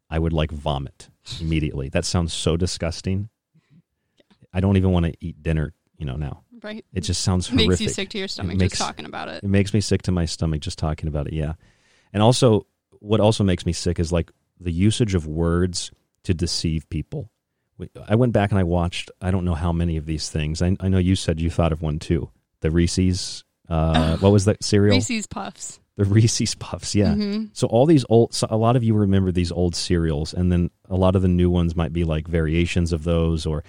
I 0.10 0.19
would 0.19 0.32
like 0.32 0.52
vomit 0.52 1.10
immediately. 1.41 1.89
that 1.89 2.06
sounds 2.06 2.34
so 2.34 2.56
disgusting. 2.56 3.28
I 4.54 4.62
don't 4.62 4.78
even 4.78 4.91
want 4.91 5.06
to 5.06 5.13
eat 5.19 5.43
dinner, 5.43 5.74
you 5.98 6.06
know, 6.06 6.15
now. 6.15 6.43
Right. 6.63 6.86
It 6.93 7.02
just 7.02 7.22
sounds 7.24 7.48
horrific. 7.50 7.67
Makes 7.69 7.82
you 7.82 7.89
sick 7.89 8.10
to 8.12 8.17
your 8.17 8.26
It 8.26 8.32
stomach 8.32 8.58
just 8.58 8.76
talking 8.78 9.06
about 9.06 9.28
it. 9.28 9.43
It 9.43 9.50
makes 9.50 9.74
me 9.74 9.82
sick 9.82 10.02
to 10.04 10.12
my 10.13 10.26
stomach 10.26 10.62
just 10.62 10.80
talking 10.80 11.10
about 11.10 11.28
it, 11.28 11.34
yeah. 11.34 11.54
And 12.13 12.24
also 12.24 12.65
what 13.00 13.20
also 13.20 13.44
makes 13.44 13.66
me 13.66 13.74
sick 13.74 14.00
is 14.00 14.12
like 14.12 14.32
the 14.60 14.72
usage 14.72 15.16
of 15.16 15.26
words 15.28 15.92
to 16.24 16.34
deceive 16.34 16.90
people. 16.90 17.30
I 18.08 18.16
went 18.16 18.34
back 18.34 18.52
and 18.52 18.60
I 18.60 18.64
watched 18.64 19.10
I 19.22 19.32
don't 19.32 19.46
know 19.46 19.56
how 19.56 19.72
many 19.72 19.96
of 19.98 20.06
these 20.06 20.30
things. 20.30 20.62
I, 20.62 20.76
I 20.82 20.90
know 20.90 20.98
you 20.98 21.16
said 21.16 21.40
you 21.40 21.50
thought 21.50 21.72
of 21.72 21.82
one 21.82 21.98
too. 22.00 22.30
The 22.62 22.72
Reese's 22.72 23.46
uh, 23.70 24.18
what 24.18 24.32
was 24.32 24.46
that 24.46 24.64
cereal? 24.64 24.96
Reese's 24.96 25.28
Puffs. 25.28 25.80
The 25.96 26.06
Reese's 26.06 26.56
Puffs, 26.56 26.96
yeah. 26.96 27.14
Mhm. 27.14 27.50
So 27.54 27.68
all 27.68 27.86
these 27.86 28.04
old, 28.10 28.34
so 28.34 28.48
a 28.50 28.58
lot 28.58 28.76
of 28.76 28.84
you 28.84 28.94
remember 28.96 29.32
these 29.32 29.52
old 29.52 29.76
cereals, 29.76 30.34
and 30.34 30.52
then 30.52 30.72
a 30.90 30.96
lot 30.96 31.16
of 31.16 31.22
the 31.22 31.28
new 31.28 31.50
ones 31.50 31.76
might 31.76 31.94
be 31.94 32.04
like 32.04 32.28
variations 32.28 32.92
of 32.94 33.04
those. 33.04 33.46
Or 33.46 33.64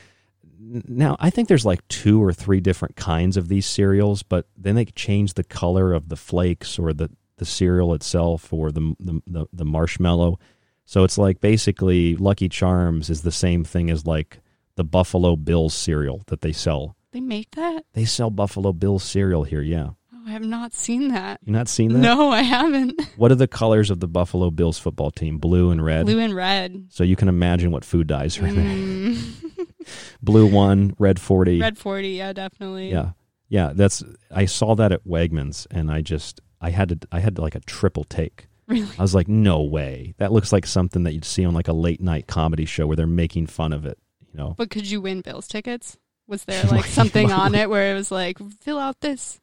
now 0.58 1.16
I 1.20 1.30
think 1.30 1.48
there's 1.48 1.66
like 1.66 1.86
two 1.88 2.22
or 2.22 2.32
three 2.32 2.60
different 2.60 2.96
kinds 2.96 3.36
of 3.36 3.48
these 3.48 3.66
cereals, 3.66 4.22
but 4.22 4.46
then 4.56 4.74
they 4.74 4.84
change 4.86 5.34
the 5.34 5.44
color 5.44 5.92
of 5.92 6.08
the 6.08 6.16
flakes 6.16 6.78
or 6.78 6.92
the 6.92 7.10
the 7.40 7.44
cereal 7.46 7.92
itself 7.94 8.52
or 8.52 8.70
the 8.70 8.94
the 9.00 9.20
the, 9.26 9.46
the 9.52 9.64
marshmallow. 9.64 10.38
So 10.84 11.02
it's 11.04 11.18
like 11.18 11.40
basically 11.40 12.14
Lucky 12.16 12.48
Charms 12.48 13.10
is 13.10 13.22
the 13.22 13.32
same 13.32 13.64
thing 13.64 13.90
as 13.90 14.06
like 14.06 14.40
the 14.76 14.84
Buffalo 14.84 15.34
Bills 15.36 15.74
cereal 15.74 16.22
that 16.26 16.42
they 16.42 16.52
sell. 16.52 16.96
They 17.12 17.20
make 17.20 17.50
that? 17.52 17.84
They 17.94 18.04
sell 18.04 18.30
Buffalo 18.30 18.72
Bills 18.72 19.02
cereal 19.02 19.42
here, 19.44 19.62
yeah. 19.62 19.90
Oh, 20.14 20.22
I 20.26 20.30
have 20.30 20.44
not 20.44 20.74
seen 20.74 21.08
that. 21.08 21.40
You 21.44 21.52
not 21.52 21.68
seen 21.68 21.92
that? 21.92 21.98
No, 21.98 22.30
I 22.30 22.42
haven't. 22.42 23.00
What 23.16 23.32
are 23.32 23.36
the 23.36 23.48
colors 23.48 23.90
of 23.90 24.00
the 24.00 24.08
Buffalo 24.08 24.50
Bills 24.50 24.78
football 24.78 25.10
team? 25.10 25.38
Blue 25.38 25.70
and 25.70 25.84
red. 25.84 26.06
Blue 26.06 26.20
and 26.20 26.34
red. 26.34 26.86
So 26.90 27.04
you 27.04 27.16
can 27.16 27.28
imagine 27.28 27.70
what 27.70 27.84
food 27.84 28.06
dyes 28.06 28.38
are 28.38 28.46
in 28.46 28.54
there. 28.56 28.64
Mm. 28.64 29.66
Blue 30.22 30.46
one, 30.46 30.94
red 30.98 31.20
forty. 31.20 31.60
red 31.60 31.78
40, 31.78 32.08
yeah, 32.10 32.32
definitely. 32.32 32.90
Yeah, 32.90 33.10
yeah. 33.48 33.72
That's 33.74 34.02
I 34.30 34.46
saw 34.46 34.74
that 34.76 34.92
at 34.92 35.06
Wegmans, 35.06 35.66
and 35.70 35.90
I 35.90 36.02
just 36.02 36.40
I 36.60 36.70
had 36.70 36.88
to 36.90 37.08
I 37.12 37.20
had 37.20 37.38
like 37.38 37.54
a 37.54 37.60
triple 37.60 38.04
take. 38.04 38.46
Really? 38.66 38.88
I 38.98 39.02
was 39.02 39.14
like, 39.14 39.26
no 39.28 39.62
way. 39.62 40.14
That 40.18 40.32
looks 40.32 40.52
like 40.52 40.64
something 40.66 41.02
that 41.02 41.12
you'd 41.12 41.24
see 41.24 41.44
on 41.44 41.54
like 41.54 41.68
a 41.68 41.72
late 41.72 42.00
night 42.00 42.26
comedy 42.28 42.64
show 42.64 42.86
where 42.86 42.96
they're 42.96 43.06
making 43.06 43.46
fun 43.46 43.72
of 43.72 43.84
it. 43.84 43.98
You 44.32 44.38
know. 44.38 44.54
But 44.56 44.70
could 44.70 44.88
you 44.88 45.00
win 45.00 45.22
Bills 45.22 45.48
tickets? 45.48 45.98
Was 46.28 46.44
there 46.44 46.62
like 46.70 46.84
something 46.84 47.32
on 47.32 47.54
it 47.54 47.68
where 47.68 47.90
it 47.90 47.94
was 47.94 48.12
like, 48.12 48.38
fill 48.60 48.78
out 48.78 49.00
this, 49.00 49.40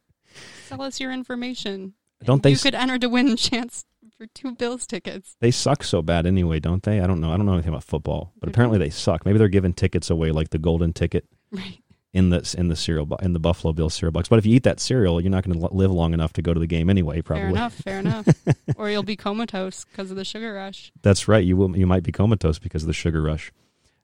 sell 0.65 0.81
us 0.81 0.99
your 1.01 1.11
information? 1.11 1.93
Don't 2.23 2.41
they 2.41 2.51
You 2.51 2.57
could 2.57 2.73
enter 2.75 2.97
to 2.99 3.09
win 3.09 3.27
a 3.27 3.35
chance 3.35 3.85
for 4.17 4.27
two 4.27 4.53
Bills 4.55 4.87
tickets. 4.87 5.35
They 5.41 5.51
suck 5.51 5.83
so 5.83 6.01
bad 6.01 6.25
anyway, 6.25 6.59
don't 6.59 6.81
they? 6.81 7.01
I 7.01 7.07
don't 7.07 7.19
know. 7.19 7.31
I 7.31 7.37
don't 7.37 7.45
know 7.45 7.53
anything 7.53 7.69
about 7.69 7.83
football, 7.83 8.31
but 8.39 8.49
apparently 8.49 8.79
they 8.79 8.89
suck. 8.89 9.25
Maybe 9.25 9.37
they're 9.37 9.49
giving 9.49 9.73
tickets 9.73 10.09
away, 10.09 10.31
like 10.31 10.49
the 10.49 10.57
golden 10.57 10.93
ticket, 10.93 11.25
Right. 11.51 11.79
In 12.13 12.29
the 12.29 12.55
in 12.57 12.67
the 12.67 12.75
cereal 12.75 13.07
in 13.21 13.33
the 13.33 13.39
Buffalo 13.39 13.73
Bills 13.73 13.93
cereal 13.93 14.11
box. 14.11 14.29
But 14.29 14.39
if 14.39 14.45
you 14.45 14.55
eat 14.55 14.63
that 14.63 14.79
cereal, 14.79 15.21
you're 15.21 15.29
not 15.29 15.43
going 15.43 15.59
to 15.59 15.73
live 15.73 15.91
long 15.91 16.13
enough 16.13 16.33
to 16.33 16.41
go 16.41 16.53
to 16.53 16.59
the 16.59 16.67
game 16.67 16.89
anyway. 16.89 17.21
Probably. 17.21 17.43
Fair 17.43 17.49
enough, 17.49 17.73
fair 17.73 17.99
enough. 17.99 18.27
or 18.75 18.89
you'll 18.89 19.03
be 19.03 19.15
comatose 19.15 19.85
because 19.85 20.09
of 20.11 20.17
the 20.17 20.25
sugar 20.25 20.53
rush. 20.53 20.91
That's 21.01 21.27
right. 21.27 21.43
You 21.43 21.57
will. 21.57 21.77
You 21.77 21.87
might 21.87 22.03
be 22.03 22.11
comatose 22.11 22.59
because 22.59 22.83
of 22.83 22.87
the 22.87 22.93
sugar 22.93 23.21
rush. 23.21 23.51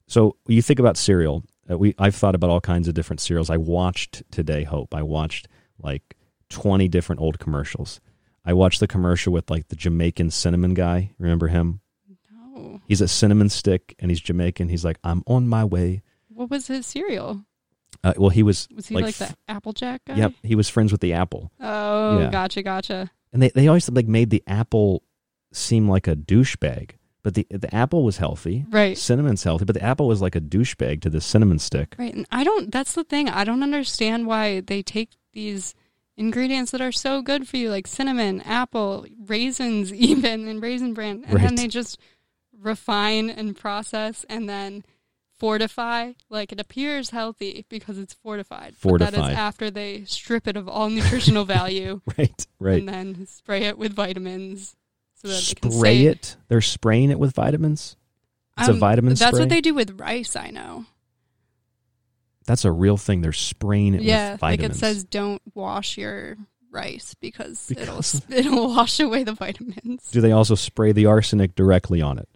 So 0.08 0.36
you 0.48 0.62
think 0.62 0.80
about 0.80 0.98
cereal. 0.98 1.44
Uh, 1.70 1.78
we 1.78 1.96
I've 1.98 2.16
thought 2.16 2.36
about 2.36 2.50
all 2.50 2.62
kinds 2.62 2.88
of 2.88 2.94
different 2.94 3.22
cereals. 3.22 3.50
I 3.50 3.58
watched 3.58 4.24
today. 4.32 4.63
Hope 4.63 4.94
I 4.94 5.02
watched 5.02 5.48
like 5.80 6.16
twenty 6.50 6.88
different 6.88 7.22
old 7.22 7.39
commercials. 7.39 8.02
I 8.46 8.54
watched 8.54 8.82
the 8.82 8.88
commercial 8.88 9.32
with 9.32 9.50
like 9.50 9.70
the 9.70 9.76
Jamaican 9.76 10.32
cinnamon 10.32 10.74
guy. 10.74 11.12
Remember 11.18 11.48
him? 11.48 11.80
No. 12.30 12.82
He's 12.88 13.00
a 13.00 13.08
cinnamon 13.08 13.50
stick 13.50 13.96
and 14.00 14.12
he's 14.12 14.20
Jamaican. 14.20 14.68
He's 14.68 14.84
like, 14.84 15.00
I'm 15.04 15.24
on 15.26 15.48
my 15.48 15.63
way. 15.63 16.04
What 16.28 16.50
was 16.50 16.68
his 16.68 16.86
cereal? 16.86 17.46
Uh, 18.03 18.13
well, 18.17 18.29
he 18.29 18.43
was 18.43 18.67
Was 18.75 18.88
he 18.88 18.95
like, 18.95 19.19
f- 19.21 19.29
the 19.29 19.36
Applejack 19.47 20.01
guy? 20.06 20.15
Yep, 20.15 20.34
he 20.43 20.56
was 20.56 20.69
friends 20.69 20.91
with 20.91 21.01
the 21.01 21.13
apple. 21.13 21.51
Oh, 21.60 22.19
Yeah. 22.19 22.29
gotcha, 22.32 22.62
gotcha. 22.63 23.12
And 23.32 23.41
they, 23.41 23.49
they 23.49 23.67
always 23.67 23.89
like 23.89 24.08
made 24.08 24.29
the 24.29 24.43
apple 24.47 25.03
seem 25.51 25.88
like 25.89 26.08
a 26.08 26.15
douchebag. 26.15 26.91
But 27.23 27.36
the 27.36 27.47
the 27.49 27.73
apple 27.73 28.03
was 28.03 28.17
healthy. 28.17 28.65
Right. 28.69 28.97
Cinnamon's 28.97 29.43
healthy, 29.43 29.63
but 29.65 29.75
the 29.75 29.82
apple 29.84 30.08
was 30.10 30.21
like 30.21 30.36
a 30.36 30.41
douchebag 30.41 31.01
to 31.03 31.10
the 31.10 31.21
cinnamon 31.21 31.58
stick. 31.60 31.95
Right. 31.97 32.13
And 32.13 32.25
I 32.32 32.43
don't, 32.43 32.69
that's 32.71 32.93
the 32.93 33.06
thing. 33.06 33.29
I 33.29 33.45
don't 33.45 33.63
understand 33.63 34.27
why 34.27 34.60
they 34.60 34.82
take 34.84 35.12
these 35.32 35.73
ingredients 36.17 36.71
that 36.71 36.82
are 36.82 36.91
so 36.91 37.21
good 37.21 37.47
for 37.47 37.56
you, 37.56 37.69
like 37.69 37.88
cinnamon, 37.88 38.41
apple, 38.41 39.06
raisins, 39.25 39.93
even, 40.10 40.47
and 40.49 40.62
raisin 40.62 40.93
bran, 40.93 41.23
and 41.25 41.39
then 41.39 41.56
they 41.56 41.67
just 41.67 41.97
refine 42.60 43.29
and 43.29 43.56
process 43.56 44.25
and 44.29 44.47
then 44.49 44.84
fortify. 45.39 46.12
Like 46.30 46.52
it 46.52 46.60
appears 46.60 47.10
healthy 47.12 47.65
because 47.69 47.98
it's 47.98 48.13
fortified. 48.13 48.76
But 48.82 49.00
that 49.00 49.13
Fortified. 49.13 49.34
after 49.36 49.72
they 49.72 50.06
strip 50.06 50.48
it 50.48 50.56
of 50.58 50.67
all 50.69 50.89
nutritional 50.89 51.46
value. 51.58 52.02
Right, 52.17 52.48
right. 52.60 52.80
And 52.80 52.89
then 52.89 53.28
spray 53.28 53.63
it 53.63 53.78
with 53.78 53.93
vitamins. 53.93 54.76
So 55.15 55.28
that 55.30 55.52
it 55.52 55.62
can 55.62 55.72
Spray 55.72 56.06
it. 56.06 56.36
They're 56.50 56.62
spraying 56.62 57.10
it 57.12 57.19
with 57.19 57.34
vitamins. 57.34 57.96
It's 58.58 58.67
a 58.67 58.72
Um, 58.72 58.80
vitamin 58.80 59.12
That's 59.15 59.22
spray. 59.32 59.39
what 59.39 59.50
they 59.50 59.62
do 59.62 59.74
with 59.74 60.00
rice, 60.00 60.36
I 60.36 60.50
know. 60.52 60.86
That's 62.46 62.65
a 62.65 62.72
real 62.72 62.98
thing. 62.98 63.22
They're 63.22 63.32
spraying 63.32 63.93
it 63.96 64.02
yeah, 64.02 64.34
with 64.34 64.41
like 64.41 64.60
it 64.62 64.76
says 64.76 65.04
don't 65.06 65.41
wash 65.56 65.98
your 65.98 66.36
rice 66.72 67.15
because, 67.22 67.65
Because- 67.67 68.15
it'll 68.30 68.38
it'll 68.38 68.67
wash 68.76 69.00
away 69.00 69.24
the 69.24 69.32
vitamins. 69.34 70.10
Do 70.12 70.19
they 70.22 70.32
also 70.34 70.56
spray 70.56 70.91
the 70.91 71.06
arsenic 71.06 71.56
directly 71.56 72.02
on 72.02 72.19
it? 72.19 72.28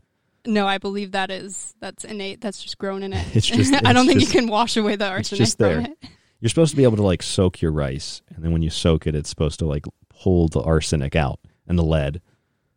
No, 0.47 0.65
I 0.67 0.77
believe 0.77 1.11
that 1.11 1.29
is 1.29 1.75
that's 1.79 2.03
innate. 2.03 2.41
That's 2.41 2.61
just 2.63 2.77
grown 2.77 3.03
in 3.03 3.13
it. 3.13 3.25
It's 3.35 3.45
just- 3.45 3.73
I 3.85 3.93
don't 3.93 4.05
think 4.07 4.19
just- 4.21 4.33
you 4.33 4.39
can 4.41 4.49
wash 4.49 4.77
away 4.77 4.95
the 4.95 5.05
It's 5.05 5.31
arsenic 5.31 5.39
just 5.39 5.57
there. 5.57 5.81
from 5.81 5.85
it. 5.91 5.97
You're 6.39 6.49
supposed 6.49 6.71
to 6.71 6.77
be 6.77 6.83
able 6.83 6.97
to 6.97 7.03
like 7.03 7.23
soak 7.23 7.61
your 7.61 7.71
rice, 7.71 8.21
and 8.33 8.43
then 8.43 8.51
when 8.51 8.61
you 8.61 8.69
soak 8.69 9.07
it, 9.07 9.15
it's 9.15 9.29
supposed 9.29 9.59
to 9.59 9.65
like 9.65 9.85
pull 10.09 10.47
the 10.47 10.61
arsenic 10.61 11.15
out 11.15 11.39
and 11.67 11.77
the 11.79 11.83
lead. 11.83 12.21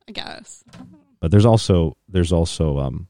I 0.08 0.12
guess. 0.12 0.64
But 1.20 1.30
there's 1.30 1.44
also 1.44 1.96
there's 2.08 2.32
also 2.32 2.78
um, 2.78 3.08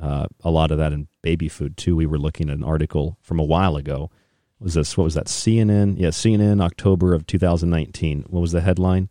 uh, 0.00 0.26
a 0.42 0.50
lot 0.50 0.70
of 0.70 0.78
that 0.78 0.92
in 0.94 1.08
baby 1.22 1.48
food 1.48 1.76
too. 1.76 1.94
We 1.96 2.06
were 2.06 2.18
looking 2.18 2.48
at 2.48 2.56
an 2.56 2.64
article 2.64 3.18
from 3.20 3.38
a 3.38 3.44
while 3.44 3.76
ago. 3.76 4.10
Was 4.58 4.74
this 4.74 4.96
what 4.96 5.04
was 5.04 5.14
that? 5.14 5.26
CNN? 5.26 5.96
Yeah, 5.98 6.08
CNN, 6.08 6.62
October 6.62 7.12
of 7.14 7.26
2019. 7.26 8.24
What 8.28 8.40
was 8.40 8.52
the 8.52 8.62
headline? 8.62 9.10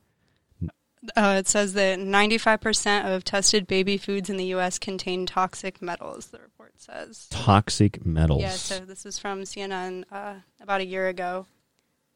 Uh, 1.15 1.37
it 1.39 1.47
says 1.47 1.73
that 1.73 1.99
95% 1.99 3.15
of 3.15 3.23
tested 3.23 3.67
baby 3.67 3.97
foods 3.97 4.29
in 4.29 4.37
the 4.37 4.45
U.S. 4.45 4.79
contain 4.79 5.25
toxic 5.25 5.81
metals. 5.81 6.27
The 6.27 6.39
report 6.39 6.73
says. 6.77 7.27
Toxic 7.29 8.05
metals. 8.05 8.41
Yeah, 8.41 8.51
so 8.51 8.79
this 8.79 9.05
is 9.05 9.17
from 9.17 9.41
CNN 9.41 10.05
uh, 10.11 10.35
about 10.61 10.81
a 10.81 10.85
year 10.85 11.07
ago. 11.07 11.47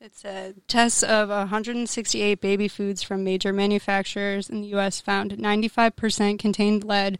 It 0.01 0.15
said 0.15 0.67
tests 0.67 1.04
of 1.04 1.30
168 1.30 2.41
baby 2.41 2.67
foods 2.67 3.04
from 3.04 3.23
major 3.23 3.54
manufacturers 3.54 4.49
in 4.49 4.62
the 4.62 4.67
U.S. 4.69 4.99
found 4.99 5.32
95% 5.34 6.39
contained 6.39 6.84
lead, 6.84 7.19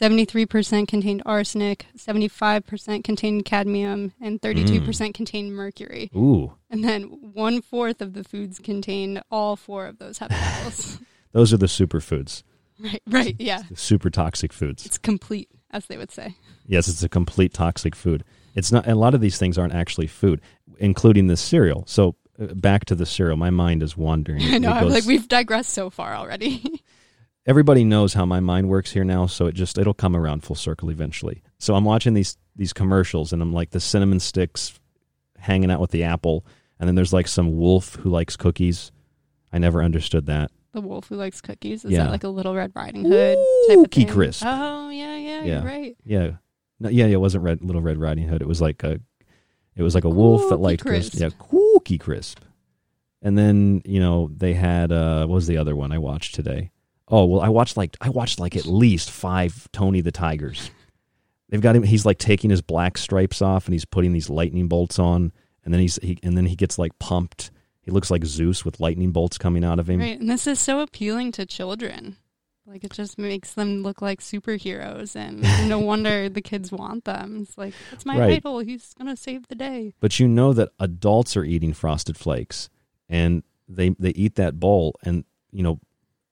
73% 0.00 0.86
contained 0.86 1.22
arsenic, 1.26 1.86
75% 1.96 3.02
contained 3.02 3.44
cadmium, 3.44 4.12
and 4.20 4.40
32% 4.40 5.12
contained 5.12 5.52
mercury. 5.54 6.10
Ooh. 6.14 6.52
And 6.70 6.84
then 6.84 7.02
one 7.32 7.60
fourth 7.62 8.00
of 8.00 8.12
the 8.12 8.22
foods 8.22 8.58
contained 8.58 9.22
all 9.30 9.56
four 9.56 9.86
of 9.86 9.98
those 9.98 10.18
heavy 10.18 10.34
metals. 10.34 10.98
Those 11.32 11.52
are 11.52 11.58
the 11.58 11.66
superfoods. 11.66 12.42
right, 12.78 13.02
right, 13.06 13.36
yeah. 13.38 13.62
The 13.68 13.76
super 13.76 14.08
toxic 14.08 14.52
foods. 14.52 14.86
It's 14.86 14.98
complete, 14.98 15.50
as 15.70 15.86
they 15.86 15.98
would 15.98 16.10
say. 16.10 16.36
Yes, 16.64 16.88
it's 16.88 17.02
a 17.02 17.08
complete 17.08 17.52
toxic 17.52 17.94
food. 17.94 18.24
It's 18.54 18.72
not. 18.72 18.86
A 18.86 18.94
lot 18.94 19.14
of 19.14 19.20
these 19.20 19.36
things 19.36 19.58
aren't 19.58 19.74
actually 19.74 20.06
food, 20.06 20.40
including 20.78 21.26
this 21.26 21.40
cereal. 21.40 21.84
So 21.86 22.16
uh, 22.40 22.54
back 22.54 22.86
to 22.86 22.94
the 22.94 23.04
cereal. 23.04 23.36
My 23.36 23.50
mind 23.50 23.82
is 23.82 23.96
wandering. 23.96 24.42
I 24.44 24.58
know. 24.58 24.70
It 24.70 24.74
I'm 24.74 24.88
like 24.88 25.04
we've 25.04 25.28
digressed 25.28 25.70
so 25.70 25.90
far 25.90 26.14
already. 26.14 26.82
everybody 27.48 27.82
knows 27.82 28.14
how 28.14 28.24
my 28.24 28.38
mind 28.38 28.68
works 28.68 28.92
here 28.92 29.02
now, 29.04 29.26
so 29.26 29.46
it 29.46 29.54
just 29.56 29.76
it'll 29.78 29.94
come 29.94 30.14
around 30.14 30.44
full 30.44 30.54
circle 30.54 30.90
eventually. 30.90 31.42
So 31.58 31.74
I'm 31.74 31.84
watching 31.84 32.14
these 32.14 32.36
these 32.54 32.72
commercials, 32.72 33.32
and 33.32 33.42
I'm 33.42 33.52
like 33.52 33.70
the 33.70 33.80
cinnamon 33.80 34.20
sticks 34.20 34.78
hanging 35.38 35.70
out 35.70 35.80
with 35.80 35.90
the 35.90 36.04
apple, 36.04 36.44
and 36.78 36.86
then 36.86 36.94
there's 36.94 37.12
like 37.12 37.26
some 37.26 37.56
wolf 37.56 37.96
who 37.96 38.10
likes 38.10 38.36
cookies. 38.36 38.92
I 39.52 39.58
never 39.58 39.82
understood 39.82 40.26
that. 40.26 40.50
the 40.72 40.80
wolf 40.82 41.08
who 41.08 41.16
likes 41.16 41.40
cookies 41.40 41.84
is 41.84 41.90
Yeah. 41.90 42.04
that 42.04 42.10
like 42.10 42.24
a 42.24 42.28
Little 42.28 42.54
Red 42.54 42.70
Riding 42.74 43.04
Hood 43.06 43.38
type 43.68 43.78
of 43.78 43.84
Cookie 43.84 44.04
thing? 44.04 44.12
Crisp. 44.12 44.44
Oh 44.46 44.90
yeah, 44.90 45.16
yeah, 45.16 45.42
yeah, 45.42 45.64
right. 45.64 45.96
Yeah, 46.04 46.30
no, 46.78 46.88
yeah, 46.90 47.06
yeah. 47.06 47.14
It 47.14 47.20
wasn't 47.20 47.42
Red 47.44 47.62
Little 47.64 47.80
Red 47.82 47.98
Riding 47.98 48.28
Hood. 48.28 48.42
It 48.42 48.48
was 48.48 48.60
like 48.60 48.82
a, 48.84 49.00
it 49.74 49.82
was 49.82 49.94
like 49.94 50.04
a 50.04 50.10
wolf 50.10 50.50
that 50.50 50.58
liked 50.58 50.82
Crisp. 50.82 51.14
yeah, 51.14 51.30
Cookie 51.38 51.98
Crisp. 51.98 52.40
And 53.22 53.36
then 53.38 53.80
you 53.84 53.98
know 54.00 54.30
they 54.36 54.52
had 54.54 54.92
uh, 54.92 55.26
what 55.26 55.34
was 55.36 55.46
the 55.46 55.56
other 55.56 55.74
one 55.74 55.90
I 55.92 55.98
watched 55.98 56.34
today? 56.34 56.70
Oh 57.10 57.24
well, 57.24 57.40
I 57.40 57.48
watched 57.48 57.76
like 57.76 57.96
I 58.00 58.10
watched 58.10 58.38
like 58.38 58.56
at 58.56 58.66
least 58.66 59.10
five 59.10 59.68
Tony 59.72 60.00
the 60.00 60.12
Tigers. 60.12 60.70
They've 61.48 61.60
got 61.62 61.74
him. 61.76 61.82
He's 61.82 62.04
like 62.04 62.18
taking 62.18 62.50
his 62.50 62.60
black 62.60 62.98
stripes 62.98 63.40
off 63.40 63.66
and 63.66 63.72
he's 63.72 63.86
putting 63.86 64.12
these 64.12 64.28
lightning 64.28 64.68
bolts 64.68 64.98
on, 64.98 65.32
and 65.64 65.72
then 65.72 65.80
he's 65.80 65.96
he, 66.02 66.18
and 66.22 66.36
then 66.36 66.46
he 66.46 66.56
gets 66.56 66.78
like 66.78 66.98
pumped. 66.98 67.50
He 67.80 67.90
looks 67.90 68.10
like 68.10 68.24
Zeus 68.26 68.66
with 68.66 68.80
lightning 68.80 69.12
bolts 69.12 69.38
coming 69.38 69.64
out 69.64 69.78
of 69.78 69.88
him. 69.88 70.00
Right, 70.00 70.20
and 70.20 70.28
this 70.28 70.46
is 70.46 70.60
so 70.60 70.80
appealing 70.80 71.32
to 71.32 71.46
children. 71.46 72.16
Like 72.66 72.84
it 72.84 72.92
just 72.92 73.16
makes 73.16 73.54
them 73.54 73.82
look 73.82 74.02
like 74.02 74.20
superheroes, 74.20 75.16
and 75.16 75.40
no 75.70 75.78
wonder 75.78 76.28
the 76.28 76.42
kids 76.42 76.70
want 76.70 77.06
them. 77.06 77.38
It's 77.40 77.56
like 77.56 77.72
it's 77.92 78.04
my 78.04 78.18
Right. 78.18 78.32
idol. 78.34 78.58
He's 78.58 78.92
gonna 78.98 79.16
save 79.16 79.48
the 79.48 79.54
day. 79.54 79.94
But 80.00 80.20
you 80.20 80.28
know 80.28 80.52
that 80.52 80.68
adults 80.78 81.34
are 81.38 81.44
eating 81.44 81.72
frosted 81.72 82.18
flakes 82.18 82.68
and 83.08 83.42
they 83.66 83.88
they 83.98 84.10
eat 84.10 84.34
that 84.34 84.60
bowl 84.60 84.96
and 85.02 85.24
you 85.50 85.62
know 85.62 85.80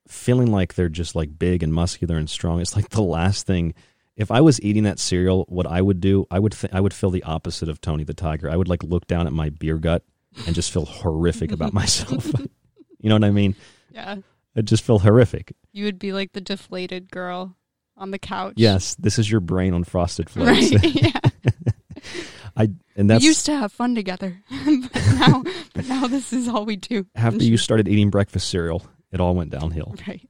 feeling 0.08 0.50
like 0.50 0.74
they're 0.74 0.88
just 0.88 1.14
like 1.14 1.38
big 1.38 1.62
and 1.62 1.72
muscular 1.72 2.16
and 2.16 2.28
strong. 2.28 2.60
It's 2.60 2.76
like 2.76 2.90
the 2.90 3.02
last 3.02 3.46
thing 3.46 3.74
if 4.16 4.30
I 4.30 4.40
was 4.40 4.60
eating 4.62 4.84
that 4.84 4.98
cereal, 4.98 5.44
what 5.48 5.66
I 5.66 5.82
would 5.82 6.00
do, 6.00 6.26
I 6.30 6.38
would 6.38 6.52
th- 6.52 6.72
I 6.72 6.80
would 6.80 6.94
feel 6.94 7.10
the 7.10 7.22
opposite 7.24 7.68
of 7.68 7.80
Tony 7.80 8.02
the 8.04 8.14
Tiger. 8.14 8.50
I 8.50 8.56
would 8.56 8.68
like 8.68 8.82
look 8.82 9.06
down 9.06 9.26
at 9.26 9.32
my 9.32 9.50
beer 9.50 9.76
gut 9.76 10.02
and 10.46 10.54
just 10.54 10.70
feel 10.72 10.86
horrific 10.86 11.52
about 11.52 11.72
myself. 11.74 12.26
you 12.98 13.08
know 13.08 13.14
what 13.14 13.24
I 13.24 13.30
mean? 13.30 13.54
Yeah, 13.90 14.16
I'd 14.56 14.66
just 14.66 14.84
feel 14.84 14.98
horrific. 15.00 15.54
you 15.72 15.84
would 15.84 15.98
be 15.98 16.12
like 16.12 16.32
the 16.32 16.40
deflated 16.40 17.10
girl 17.10 17.56
on 17.96 18.10
the 18.10 18.18
couch. 18.18 18.54
Yes, 18.56 18.94
this 18.96 19.18
is 19.18 19.30
your 19.30 19.40
brain 19.40 19.74
on 19.74 19.84
frosted 19.84 20.30
flakes. 20.30 20.72
Right. 20.72 20.94
Yeah. 21.02 21.20
I 22.58 22.68
and 22.94 23.10
that's 23.10 23.22
we 23.22 23.26
used 23.28 23.44
to 23.46 23.56
have 23.56 23.70
fun 23.72 23.94
together, 23.94 24.40
but 24.48 24.94
now, 25.18 25.42
but 25.74 25.86
now 25.88 26.06
this 26.06 26.32
is 26.32 26.48
all 26.48 26.64
we 26.64 26.76
do. 26.76 27.06
after 27.14 27.44
you 27.44 27.58
started 27.58 27.86
eating 27.88 28.08
breakfast 28.08 28.48
cereal, 28.48 28.82
it 29.12 29.20
all 29.20 29.34
went 29.34 29.50
downhill. 29.50 29.94
Right. 30.06 30.28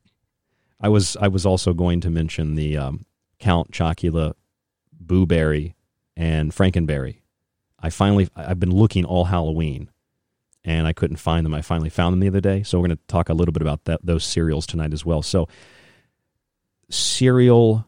I 0.78 0.90
was 0.90 1.16
I 1.16 1.28
was 1.28 1.46
also 1.46 1.72
going 1.72 2.02
to 2.02 2.10
mention 2.10 2.54
the 2.54 2.76
um, 2.76 3.06
Count 3.38 3.70
Chocula, 3.70 4.34
Boo 4.92 5.24
Berry, 5.24 5.74
and 6.16 6.52
Frankenberry. 6.52 7.20
I 7.80 7.88
finally 7.88 8.28
I've 8.36 8.60
been 8.60 8.74
looking 8.74 9.06
all 9.06 9.24
Halloween, 9.24 9.90
and 10.66 10.86
I 10.86 10.92
couldn't 10.92 11.16
find 11.16 11.46
them. 11.46 11.54
I 11.54 11.62
finally 11.62 11.88
found 11.88 12.12
them 12.12 12.20
the 12.20 12.28
other 12.28 12.42
day. 12.42 12.62
So 12.62 12.78
we're 12.78 12.88
going 12.88 12.98
to 12.98 13.06
talk 13.08 13.30
a 13.30 13.34
little 13.34 13.52
bit 13.52 13.62
about 13.62 13.84
that 13.84 14.00
those 14.04 14.22
cereals 14.22 14.66
tonight 14.66 14.92
as 14.92 15.04
well. 15.04 15.22
So 15.22 15.48
cereal 16.90 17.86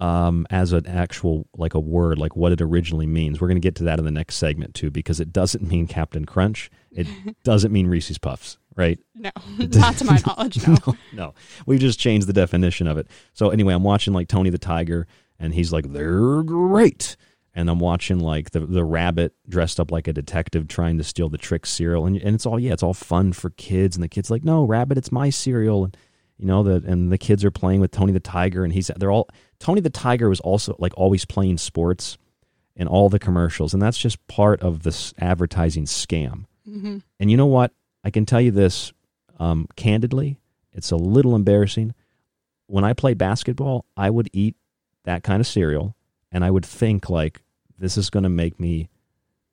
um, 0.00 0.46
as 0.50 0.72
an 0.72 0.86
actual 0.86 1.46
like 1.56 1.74
a 1.74 1.80
word, 1.80 2.18
like 2.18 2.34
what 2.36 2.52
it 2.52 2.60
originally 2.60 3.06
means. 3.06 3.40
We're 3.40 3.48
going 3.48 3.60
to 3.60 3.66
get 3.66 3.76
to 3.76 3.84
that 3.84 3.98
in 3.98 4.04
the 4.04 4.10
next 4.10 4.36
segment 4.36 4.74
too, 4.74 4.90
because 4.90 5.20
it 5.20 5.32
doesn't 5.32 5.62
mean 5.62 5.86
Captain 5.86 6.24
Crunch. 6.24 6.70
It 6.90 7.06
doesn't 7.44 7.72
mean 7.72 7.86
Reese's 7.86 8.18
Puffs, 8.18 8.58
right? 8.76 8.98
No, 9.14 9.30
not 9.58 9.96
to 9.98 10.04
my 10.04 10.20
knowledge. 10.26 10.66
No. 10.66 10.76
no, 10.86 10.96
no. 11.12 11.34
We've 11.66 11.80
just 11.80 11.98
changed 11.98 12.26
the 12.26 12.32
definition 12.32 12.86
of 12.86 12.98
it. 12.98 13.08
So 13.32 13.50
anyway, 13.50 13.74
I'm 13.74 13.84
watching 13.84 14.12
like 14.12 14.28
Tony 14.28 14.50
the 14.50 14.58
Tiger, 14.58 15.06
and 15.38 15.54
he's 15.54 15.72
like, 15.72 15.92
"They're 15.92 16.42
great." 16.42 17.16
And 17.56 17.70
I'm 17.70 17.78
watching 17.78 18.18
like 18.18 18.50
the 18.50 18.60
the 18.60 18.84
rabbit 18.84 19.32
dressed 19.48 19.78
up 19.78 19.90
like 19.92 20.08
a 20.08 20.12
detective 20.12 20.66
trying 20.66 20.98
to 20.98 21.04
steal 21.04 21.28
the 21.28 21.38
trick 21.38 21.66
cereal, 21.66 22.04
and 22.06 22.16
and 22.16 22.34
it's 22.34 22.46
all 22.46 22.58
yeah, 22.58 22.72
it's 22.72 22.82
all 22.82 22.94
fun 22.94 23.32
for 23.32 23.50
kids. 23.50 23.96
And 23.96 24.02
the 24.02 24.08
kids 24.08 24.30
like, 24.30 24.44
"No, 24.44 24.64
rabbit, 24.64 24.98
it's 24.98 25.12
my 25.12 25.30
cereal." 25.30 25.84
And 25.84 25.96
you 26.36 26.46
know 26.46 26.64
that, 26.64 26.84
and 26.84 27.12
the 27.12 27.18
kids 27.18 27.44
are 27.44 27.52
playing 27.52 27.80
with 27.80 27.92
Tony 27.92 28.12
the 28.12 28.18
Tiger, 28.18 28.64
and 28.64 28.72
he's 28.72 28.90
they're 28.96 29.12
all 29.12 29.28
Tony 29.60 29.80
the 29.80 29.88
Tiger 29.90 30.28
was 30.28 30.40
also 30.40 30.74
like 30.80 30.92
always 30.96 31.24
playing 31.24 31.58
sports 31.58 32.18
in 32.74 32.88
all 32.88 33.08
the 33.08 33.20
commercials, 33.20 33.72
and 33.72 33.80
that's 33.80 33.98
just 33.98 34.26
part 34.26 34.60
of 34.60 34.82
this 34.82 35.14
advertising 35.18 35.84
scam. 35.84 36.46
Mhm. 36.68 37.02
And 37.20 37.30
you 37.30 37.36
know 37.36 37.46
what? 37.46 37.70
I 38.04 38.10
can 38.10 38.26
tell 38.26 38.40
you 38.40 38.50
this 38.50 38.92
um, 39.38 39.66
candidly. 39.76 40.38
It's 40.72 40.90
a 40.90 40.96
little 40.96 41.34
embarrassing. 41.34 41.94
When 42.66 42.84
I 42.84 42.92
played 42.92 43.18
basketball, 43.18 43.86
I 43.96 44.10
would 44.10 44.28
eat 44.32 44.56
that 45.04 45.22
kind 45.22 45.40
of 45.40 45.46
cereal, 45.46 45.96
and 46.30 46.44
I 46.44 46.50
would 46.50 46.66
think 46.66 47.08
like 47.08 47.42
this 47.78 47.96
is 47.96 48.10
going 48.10 48.22
to 48.22 48.28
make 48.28 48.60
me 48.60 48.88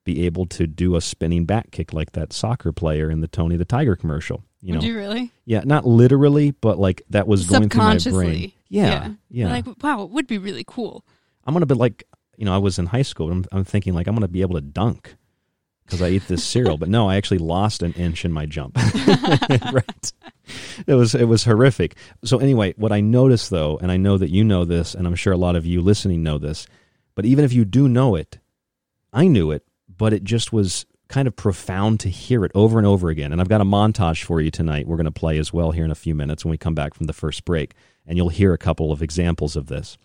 be 0.04 0.26
able 0.26 0.46
to 0.46 0.66
do 0.66 0.96
a 0.96 1.00
spinning 1.00 1.44
back 1.44 1.70
kick 1.70 1.92
like 1.92 2.12
that 2.12 2.32
soccer 2.32 2.72
player 2.72 3.10
in 3.10 3.20
the 3.20 3.28
Tony 3.28 3.56
the 3.56 3.64
Tiger 3.64 3.96
commercial. 3.96 4.42
You 4.60 4.72
know, 4.72 4.78
Would 4.78 4.86
you 4.86 4.96
really? 4.96 5.32
yeah, 5.44 5.62
not 5.64 5.86
literally, 5.86 6.52
but 6.52 6.78
like 6.78 7.02
that 7.10 7.26
was 7.26 7.46
going 7.46 7.68
through 7.68 7.78
my 7.78 7.90
brain. 7.90 8.00
Subconsciously. 8.00 8.56
Yeah, 8.68 9.12
yeah. 9.28 9.50
Like, 9.50 9.66
wow, 9.82 10.02
it 10.02 10.10
would 10.10 10.26
be 10.26 10.38
really 10.38 10.64
cool. 10.66 11.04
I'm 11.44 11.54
gonna 11.54 11.66
be 11.66 11.74
like, 11.74 12.04
you 12.36 12.44
know, 12.44 12.54
I 12.54 12.58
was 12.58 12.78
in 12.78 12.86
high 12.86 13.02
school. 13.02 13.30
I'm, 13.30 13.44
I'm 13.52 13.64
thinking 13.64 13.94
like 13.94 14.06
I'm 14.06 14.14
gonna 14.14 14.28
be 14.28 14.40
able 14.40 14.54
to 14.54 14.60
dunk 14.60 15.16
because 15.84 16.02
I 16.02 16.10
eat 16.10 16.28
this 16.28 16.44
cereal. 16.44 16.76
But 16.76 16.88
no, 16.88 17.08
I 17.08 17.16
actually 17.16 17.38
lost 17.38 17.82
an 17.82 17.92
inch 17.94 18.24
in 18.24 18.32
my 18.32 18.46
jump. 18.46 18.76
right. 19.72 20.12
It 20.86 20.94
was 20.94 21.14
it 21.14 21.24
was 21.24 21.44
horrific. 21.44 21.96
So 22.24 22.38
anyway, 22.38 22.74
what 22.76 22.92
I 22.92 23.00
noticed 23.00 23.50
though, 23.50 23.78
and 23.78 23.92
I 23.92 23.96
know 23.96 24.18
that 24.18 24.30
you 24.30 24.44
know 24.44 24.64
this, 24.64 24.94
and 24.94 25.06
I'm 25.06 25.14
sure 25.14 25.32
a 25.32 25.38
lot 25.38 25.56
of 25.56 25.66
you 25.66 25.80
listening 25.80 26.22
know 26.22 26.38
this, 26.38 26.66
but 27.14 27.24
even 27.24 27.44
if 27.44 27.52
you 27.52 27.64
do 27.64 27.88
know 27.88 28.14
it, 28.14 28.38
I 29.12 29.26
knew 29.28 29.50
it, 29.50 29.64
but 29.88 30.12
it 30.12 30.24
just 30.24 30.52
was 30.52 30.86
kind 31.08 31.28
of 31.28 31.36
profound 31.36 32.00
to 32.00 32.08
hear 32.08 32.44
it 32.44 32.52
over 32.54 32.78
and 32.78 32.86
over 32.86 33.10
again. 33.10 33.32
And 33.32 33.40
I've 33.40 33.48
got 33.48 33.60
a 33.60 33.64
montage 33.66 34.24
for 34.24 34.40
you 34.40 34.50
tonight. 34.50 34.86
We're 34.88 34.96
going 34.96 35.04
to 35.04 35.10
play 35.10 35.38
as 35.38 35.52
well 35.52 35.70
here 35.70 35.84
in 35.84 35.90
a 35.90 35.94
few 35.94 36.14
minutes 36.14 36.44
when 36.44 36.50
we 36.50 36.58
come 36.58 36.74
back 36.74 36.94
from 36.94 37.06
the 37.06 37.12
first 37.12 37.44
break, 37.44 37.74
and 38.06 38.16
you'll 38.16 38.30
hear 38.30 38.54
a 38.54 38.58
couple 38.58 38.90
of 38.90 39.02
examples 39.02 39.54
of 39.54 39.66
this 39.66 39.98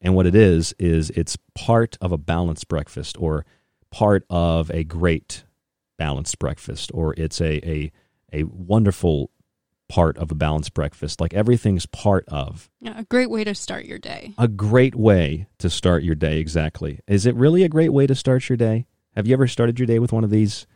And 0.00 0.14
what 0.14 0.26
it 0.26 0.34
is 0.34 0.74
is 0.78 1.10
it's 1.10 1.36
part 1.54 1.96
of 2.00 2.12
a 2.12 2.18
balanced 2.18 2.68
breakfast 2.68 3.16
or 3.18 3.46
part 3.94 4.24
of 4.28 4.70
a 4.70 4.82
great 4.82 5.44
balanced 5.98 6.38
breakfast 6.40 6.90
or 6.92 7.14
it's 7.16 7.40
a 7.40 7.54
a, 7.68 7.92
a 8.32 8.42
wonderful 8.44 9.30
part 9.88 10.16
of 10.18 10.32
a 10.32 10.34
balanced 10.34 10.74
breakfast. 10.74 11.20
Like 11.20 11.32
everything's 11.34 11.86
part 11.86 12.24
of 12.28 12.70
Yeah, 12.80 12.98
a 12.98 13.04
great 13.04 13.30
way 13.30 13.44
to 13.44 13.54
start 13.54 13.84
your 13.84 13.98
day. 13.98 14.32
a 14.36 14.48
great 14.48 14.94
way 14.96 15.46
to 15.58 15.70
start 15.70 16.02
your 16.02 16.14
day 16.16 16.38
exactly. 16.40 16.98
Is 17.06 17.26
it 17.26 17.34
really 17.36 17.62
a 17.62 17.68
great 17.68 17.92
way 17.92 18.06
to 18.08 18.14
start 18.14 18.48
your 18.48 18.56
day? 18.56 18.86
Have 19.14 19.26
you 19.28 19.34
ever 19.34 19.46
started 19.46 19.78
your 19.78 19.86
day 19.86 19.98
with 20.00 20.12
one 20.12 20.24
of 20.24 20.30
these 20.30 20.66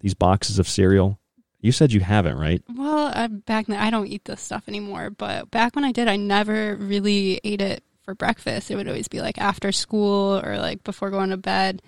these 0.00 0.14
boxes 0.14 0.58
of 0.58 0.68
cereal? 0.68 1.18
You 1.60 1.70
said 1.72 1.92
you 1.92 2.00
haven't, 2.00 2.36
right? 2.36 2.62
Well, 2.74 3.12
I, 3.14 3.26
back 3.28 3.66
then 3.66 3.78
I 3.78 3.90
don't 3.90 4.08
eat 4.08 4.24
this 4.24 4.40
stuff 4.40 4.64
anymore, 4.68 5.10
but 5.10 5.50
back 5.50 5.76
when 5.76 5.84
I 5.84 5.92
did, 5.92 6.08
I 6.08 6.16
never 6.16 6.74
really 6.76 7.40
ate 7.44 7.62
it 7.62 7.82
for 8.02 8.14
breakfast. 8.14 8.70
It 8.70 8.76
would 8.76 8.88
always 8.88 9.08
be 9.08 9.20
like 9.22 9.38
after 9.38 9.70
school 9.72 10.40
or 10.44 10.58
like 10.58 10.82
before 10.84 11.10
going 11.10 11.30
to 11.30 11.38
bed, 11.38 11.80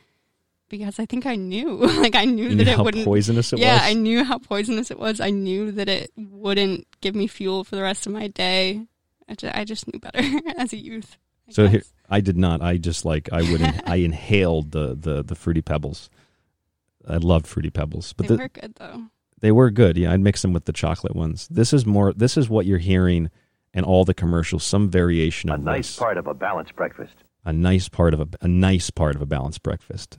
because 0.68 0.98
I 0.98 1.06
think 1.06 1.26
I 1.26 1.36
knew, 1.36 1.76
like 2.00 2.14
I 2.14 2.24
knew 2.24 2.44
You 2.48 2.56
that 2.56 2.64
knew 2.64 2.70
it 2.72 2.76
how 2.76 2.84
wouldn't. 2.84 3.04
poisonous 3.04 3.52
it 3.52 3.56
was. 3.56 3.62
yeah, 3.62 3.74
was? 3.74 3.82
I 3.82 3.92
knew 3.94 4.24
how 4.24 4.38
poisonous 4.38 4.90
it 4.90 4.98
was. 4.98 5.20
I 5.20 5.30
knew 5.30 5.70
that 5.72 5.88
it 5.88 6.10
wouldn't 6.16 6.86
give 7.00 7.14
me 7.14 7.26
fuel 7.26 7.64
for 7.64 7.76
the 7.76 7.82
rest 7.82 8.06
of 8.06 8.12
my 8.12 8.28
day. 8.28 8.86
I 9.28 9.34
just, 9.34 9.56
I 9.56 9.64
just 9.64 9.92
knew 9.92 9.98
better 10.00 10.20
as 10.56 10.72
a 10.72 10.76
youth. 10.76 11.16
So 11.50 11.68
here, 11.68 11.82
I 12.10 12.20
did 12.20 12.36
not. 12.36 12.60
I 12.62 12.76
just 12.76 13.04
like 13.04 13.28
I 13.32 13.42
would 13.50 13.60
in, 13.60 13.80
I 13.86 13.96
inhaled 13.96 14.72
the 14.72 14.94
the 14.94 15.22
the 15.22 15.34
fruity 15.36 15.62
pebbles. 15.62 16.10
I 17.08 17.16
loved 17.18 17.46
fruity 17.46 17.70
pebbles, 17.70 18.12
but 18.12 18.26
they 18.28 18.34
the- 18.36 18.42
were 18.42 18.48
good 18.48 18.74
though. 18.76 19.04
They 19.40 19.52
were 19.52 19.70
good. 19.70 19.96
Yeah, 19.98 20.12
I'd 20.12 20.20
mix 20.20 20.42
them 20.42 20.52
with 20.54 20.64
the 20.64 20.72
chocolate 20.72 21.14
ones. 21.14 21.46
This 21.48 21.72
is 21.72 21.84
more. 21.86 22.12
This 22.14 22.36
is 22.36 22.48
what 22.48 22.66
you're 22.66 22.78
hearing 22.78 23.30
in 23.74 23.84
all 23.84 24.04
the 24.04 24.14
commercials. 24.14 24.64
Some 24.64 24.88
variation 24.90 25.50
of 25.50 25.60
A 25.60 25.62
nice 25.62 25.88
this. 25.88 25.96
part 25.98 26.16
of 26.16 26.26
a 26.26 26.34
balanced 26.34 26.74
breakfast. 26.74 27.12
A 27.44 27.52
nice 27.52 27.88
part 27.88 28.14
of 28.14 28.20
a 28.20 28.28
a 28.40 28.48
nice 28.48 28.90
part 28.90 29.14
of 29.14 29.22
a 29.22 29.26
balanced 29.26 29.62
breakfast. 29.62 30.18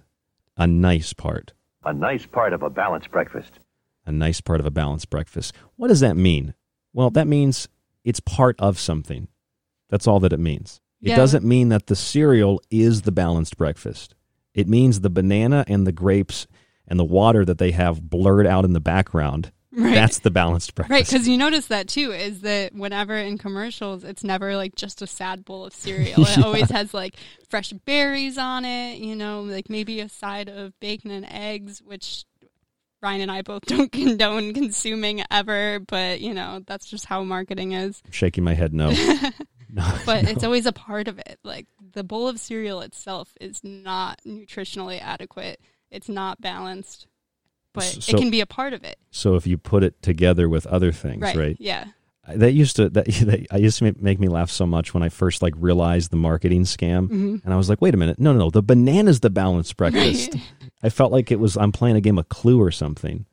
A 0.58 0.68
nice 0.68 1.14
part. 1.14 1.54
A 1.84 1.94
nice 1.94 2.26
part 2.26 2.54
of 2.54 2.64
a 2.64 2.70
balanced 2.70 3.12
breakfast. 3.12 3.60
A 4.06 4.12
nice 4.12 4.42
part 4.42 4.60
of 4.60 4.66
a 4.66 4.72
balanced 4.72 5.10
breakfast. 5.10 5.54
What 5.76 5.90
does 5.90 6.00
that 6.00 6.18
mean? 6.18 6.54
Well, 6.94 7.10
that 7.12 7.28
means 7.28 7.68
it's 8.04 8.20
part 8.20 8.56
of 8.60 8.80
something. 8.80 9.28
That's 9.90 10.08
all 10.08 10.20
that 10.22 10.34
it 10.34 10.40
means. 10.40 10.82
It 11.02 11.10
Yeah. 11.10 11.16
doesn't 11.18 11.46
mean 11.46 11.70
that 11.70 11.88
the 11.88 11.96
cereal 11.96 12.62
is 12.72 13.04
the 13.04 13.12
balanced 13.12 13.58
breakfast. 13.58 14.16
It 14.54 14.68
means 14.68 15.02
the 15.02 15.10
banana 15.10 15.64
and 15.68 15.86
the 15.86 15.92
grapes 15.92 16.48
and 16.88 16.98
the 17.00 17.06
water 17.06 17.46
that 17.46 17.58
they 17.60 17.72
have 17.72 18.10
blurred 18.10 18.48
out 18.48 18.66
in 18.66 18.74
the 18.74 18.80
background. 18.80 19.52
Right. 19.78 19.94
That's 19.94 20.20
the 20.20 20.32
balanced 20.32 20.74
breakfast. 20.74 20.92
Right, 20.92 21.06
because 21.06 21.28
you 21.28 21.38
notice 21.38 21.68
that 21.68 21.88
too 21.88 22.12
is 22.12 22.42
that 22.42 22.74
whenever 22.74 23.16
in 23.16 23.38
commercials, 23.38 24.04
it's 24.04 24.24
never 24.24 24.56
like 24.58 24.74
just 24.76 25.04
a 25.04 25.08
sad 25.08 25.46
bowl 25.46 25.66
of 25.66 25.74
cereal. 25.74 26.24
It 26.24 26.30
Yeah. 26.38 26.44
always 26.44 26.72
has 26.72 26.96
like 26.96 27.16
fresh 27.48 27.72
berries 27.74 28.40
on 28.40 28.66
it, 28.66 28.98
you 28.98 29.16
know, 29.16 29.42
like 29.42 29.70
maybe 29.70 30.00
a 30.00 30.10
side 30.10 30.50
of 30.50 30.78
bacon 30.80 31.12
and 31.12 31.28
eggs, 31.32 31.80
which 31.86 32.26
Ryan 33.04 33.22
and 33.22 33.32
I 33.32 33.44
both 33.44 33.66
don't 33.68 33.92
condone 33.92 34.56
consuming 34.56 35.24
ever, 35.30 35.80
but 35.80 36.22
you 36.22 36.34
know, 36.34 36.64
that's 36.66 36.88
just 36.88 37.06
how 37.06 37.24
marketing 37.24 37.74
is. 37.74 38.02
I'm 38.04 38.12
shaking 38.12 38.44
my 38.44 38.56
head 38.56 38.74
no. 38.74 38.90
no. 39.70 39.94
But 40.08 40.24
no. 40.24 40.32
it's 40.32 40.44
always 40.44 40.66
a 40.66 40.72
part 40.74 41.08
of 41.08 41.20
it. 41.20 41.38
Like 41.44 41.68
the 41.94 42.04
bowl 42.04 42.28
of 42.28 42.40
cereal 42.40 42.82
itself 42.82 43.36
is 43.40 43.64
not 43.64 44.22
nutritionally 44.26 45.00
adequate, 45.00 45.60
it's 45.92 46.10
not 46.10 46.42
balanced, 46.42 47.06
but 47.78 48.04
So- 48.04 48.16
it 48.16 48.20
can 48.20 48.30
be 48.30 48.42
a 48.42 48.46
part 48.46 48.74
of 48.74 48.84
it. 48.84 48.98
So 49.12 49.36
if 49.36 49.48
you 49.48 49.58
put 49.58 49.84
it 49.84 50.02
together 50.02 50.48
with 50.50 50.66
other 50.68 50.92
things, 50.92 51.22
Right, 51.22 51.36
right? 51.36 51.58
yeah. 51.60 51.86
That 52.36 52.52
used 52.52 52.76
to 52.76 52.90
that, 52.90 53.06
that 53.26 53.48
I 53.52 53.58
used 53.58 53.80
to 53.80 53.96
make 54.02 54.20
me 54.20 54.28
laugh 54.28 54.52
so 54.52 54.66
much 54.66 54.94
when 54.94 55.02
I 55.02 55.08
first 55.10 55.42
like 55.42 55.54
realized 55.58 56.12
the 56.12 56.18
marketing 56.18 56.64
scam, 56.66 57.08
Mhm. 57.08 57.42
and 57.46 57.54
I 57.54 57.56
was 57.58 57.70
like, 57.70 57.82
wait 57.82 57.94
a 57.94 57.98
minute, 57.98 58.20
no, 58.20 58.34
no, 58.34 58.40
no, 58.40 58.50
the 58.50 58.62
banana's 58.62 59.22
the 59.22 59.30
balanced 59.30 59.78
breakfast. 59.82 60.34
Right. 60.34 60.44
I 60.84 60.90
felt 60.90 61.12
like 61.14 61.32
it 61.32 61.40
was 61.40 61.56
I'm 61.56 61.72
playing 61.72 61.96
a 61.96 62.02
game 62.02 62.18
of 62.20 62.28
Clue 62.28 62.62
or 62.62 62.70
something, 62.72 63.26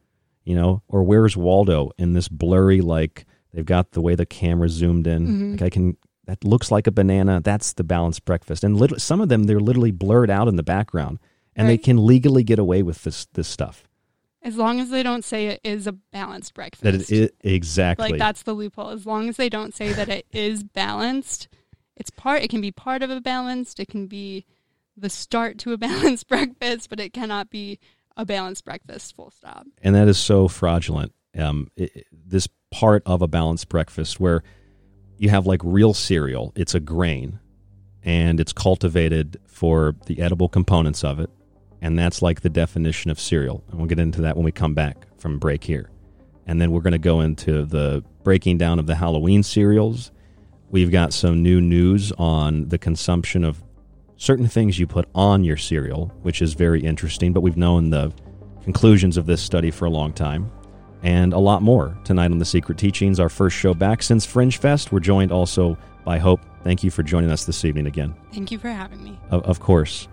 you 0.45 0.55
know, 0.55 0.83
or 0.89 1.03
Where's 1.03 1.37
Waldo 1.37 1.91
in 1.99 2.13
this 2.13 2.29
blurry 2.29 2.81
like 2.81 3.27
they've 3.53 3.67
got 3.67 3.93
the 3.93 4.01
way 4.01 4.15
the 4.15 4.27
camera 4.27 4.69
zoomed 4.69 5.07
in, 5.09 5.27
Mhm. 5.27 5.51
like 5.53 5.63
I 5.63 5.71
can 5.71 5.97
that 6.27 6.43
looks 6.45 6.71
like 6.71 6.87
a 6.87 6.91
banana. 6.93 7.41
That's 7.43 7.73
the 7.75 7.85
balanced 7.85 8.25
breakfast, 8.25 8.63
and 8.65 8.79
lit- 8.79 9.01
some 9.01 9.21
of 9.21 9.29
them 9.29 9.43
they're 9.45 9.61
literally 9.61 9.91
blurred 9.91 10.31
out 10.31 10.47
in 10.49 10.57
the 10.57 10.63
background, 10.63 11.19
and 11.57 11.69
they 11.69 11.77
can 11.79 12.07
legally 12.07 12.43
get 12.45 12.59
away 12.61 12.83
with 12.83 13.03
this 13.03 13.27
this 13.35 13.49
stuff. 13.49 13.85
As 14.45 14.57
long 14.57 14.79
as 14.79 14.91
they 14.91 15.03
don't 15.03 15.25
say 15.25 15.47
it 15.49 15.61
is 15.65 15.87
a 15.87 15.93
balanced 15.93 16.53
breakfast. 16.55 16.83
That 16.85 16.95
it 16.95 17.11
is 17.11 17.31
exactly 17.41 18.11
Like 18.11 18.19
that's 18.19 18.43
the 18.43 18.53
loophole. 18.53 18.91
As 18.91 19.07
long 19.07 19.29
as 19.29 19.37
they 19.39 19.49
don't 19.49 19.75
say 19.75 19.93
that 19.95 20.09
it 20.11 20.27
is 20.33 20.63
balanced, 20.63 21.49
it's 21.97 22.11
part 22.11 22.43
it 22.43 22.51
can 22.51 22.61
be 22.61 22.71
part 22.71 23.03
of 23.03 23.09
a 23.11 23.21
balanced, 23.21 23.81
it 23.81 23.89
can 23.89 24.07
be 24.07 24.45
the 24.97 25.09
start 25.11 25.59
to 25.61 25.73
a 25.73 25.79
balanced 25.89 26.29
breakfast, 26.29 26.91
but 26.91 27.01
it 27.01 27.13
cannot 27.13 27.49
be 27.51 27.79
a 28.17 28.25
balanced 28.25 28.65
breakfast 28.65 29.17
full 29.17 29.31
stop. 29.31 29.67
and 29.83 29.95
that 29.97 30.07
is 30.09 30.19
so 30.19 30.47
fraudulent. 30.47 31.13
Um, 31.37 31.69
it, 31.77 31.91
it- 31.97 32.07
this 32.13 32.47
part 32.71 33.03
of 33.07 33.23
a 33.23 33.29
balanced 33.29 33.69
breakfast 33.69 34.21
where 34.21 34.43
you 35.17 35.29
have 35.31 35.47
like 35.47 35.61
real 35.65 35.95
cereal, 35.95 36.53
it's 36.57 36.75
a 36.75 36.81
grain, 36.81 37.39
and 38.03 38.39
it's 38.41 38.53
cultivated 38.53 39.39
for 39.47 39.95
the 40.07 40.21
edible 40.21 40.49
components 40.49 41.03
of 41.05 41.19
it, 41.21 41.31
and 41.85 41.99
that's 41.99 42.23
like 42.23 42.41
the 42.41 42.49
definition 42.49 43.11
of 43.11 43.21
cereal. 43.21 43.63
And 43.69 43.79
we'll 43.79 43.87
get 43.87 43.99
into 43.99 44.23
that 44.23 44.37
when 44.37 44.45
we 44.45 44.53
come 44.53 44.73
back 44.73 45.07
from 45.19 45.39
break 45.39 45.63
here, 45.63 45.91
and 46.47 46.59
then 46.59 46.73
we're 46.73 46.81
going 46.81 46.93
to 46.93 46.99
go 46.99 47.21
into 47.21 47.67
the 47.67 48.03
breaking 48.23 48.57
down 48.57 48.79
of 48.79 48.87
the 48.87 48.95
Halloween 48.95 49.43
cereals. 49.43 50.11
We've 50.71 50.91
got 50.91 51.13
some 51.13 51.43
new 51.43 51.61
news 51.61 52.11
on 52.13 52.71
the 52.71 52.79
consumption 52.79 53.45
of 53.45 53.63
certain 54.17 54.49
things 54.49 54.79
you 54.79 54.87
put 54.87 55.07
on 55.15 55.45
your 55.45 55.59
cereal, 55.59 56.11
which 56.23 56.41
is 56.41 56.55
very 56.55 56.81
interesting, 56.81 57.35
but 57.35 57.43
we've 57.43 57.59
known 57.59 57.91
the 57.91 58.15
conclusions 58.63 59.19
of 59.19 59.27
this 59.27 59.43
study 59.43 59.71
for 59.71 59.85
a 59.85 59.91
long 59.91 60.15
time, 60.15 60.51
and 61.03 61.35
a 61.35 61.39
lot 61.39 61.61
more 61.61 61.95
tonight 62.03 62.31
on 62.31 62.39
The 62.39 62.47
Secret 62.47 62.79
Teachings, 62.79 63.21
our 63.21 63.29
first 63.29 63.57
show 63.57 63.75
back 63.75 64.03
since 64.03 64.25
Fringe 64.25 64.57
Fest. 64.57 64.91
We're 64.91 65.01
joined 65.01 65.33
also 65.33 65.77
by 66.03 66.17
Hope. 66.17 66.41
Thank 66.63 66.83
you 66.83 66.91
for 66.91 67.03
joining 67.03 67.31
us 67.31 67.45
this 67.45 67.63
evening 67.67 67.87
again. 67.87 68.15
Thank 68.33 68.51
you 68.51 68.59
for 68.59 68.71
having 68.71 69.05
me. 69.05 69.19
Of, 69.31 69.43
of 69.43 69.61
course. 69.61 70.09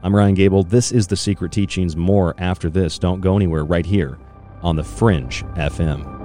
I'm 0.00 0.14
Ryan 0.14 0.34
Gable. 0.34 0.62
This 0.62 0.92
is 0.92 1.08
The 1.08 1.16
Secret 1.16 1.50
Teachings. 1.50 1.96
More 1.96 2.36
after 2.38 2.70
this. 2.70 3.00
Don't 3.00 3.20
go 3.20 3.34
anywhere 3.34 3.64
right 3.64 3.84
here 3.84 4.16
on 4.62 4.76
The 4.76 4.84
Fringe 4.84 5.44
FM. 5.56 6.17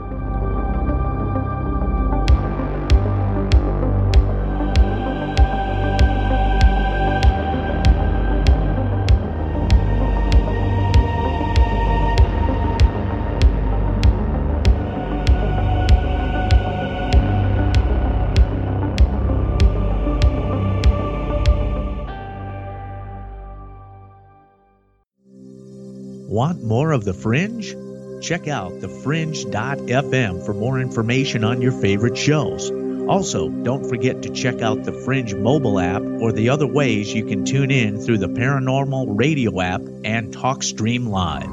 Want 26.34 26.64
more 26.64 26.94
of 26.94 27.06
The 27.06 27.14
Fringe? 27.14 27.76
Check 28.20 28.48
out 28.48 28.72
thefringe.fm 28.72 30.44
for 30.44 30.56
more 30.56 30.80
information 30.80 31.44
on 31.44 31.62
your 31.62 31.74
favorite 31.74 32.18
shows. 32.18 32.72
Also, 33.08 33.50
don't 33.50 33.88
forget 33.88 34.24
to 34.24 34.32
check 34.32 34.60
out 34.64 34.84
the 34.84 34.94
Fringe 34.94 35.36
mobile 35.36 35.80
app 35.80 36.02
or 36.02 36.32
the 36.32 36.50
other 36.50 36.66
ways 36.66 37.14
you 37.14 37.24
can 37.24 37.46
tune 37.46 37.70
in 37.70 38.00
through 38.02 38.18
the 38.18 38.30
Paranormal 38.30 39.16
Radio 39.16 39.62
app 39.62 39.82
and 40.04 40.34
TalkStream 40.34 41.08
Live. 41.08 41.46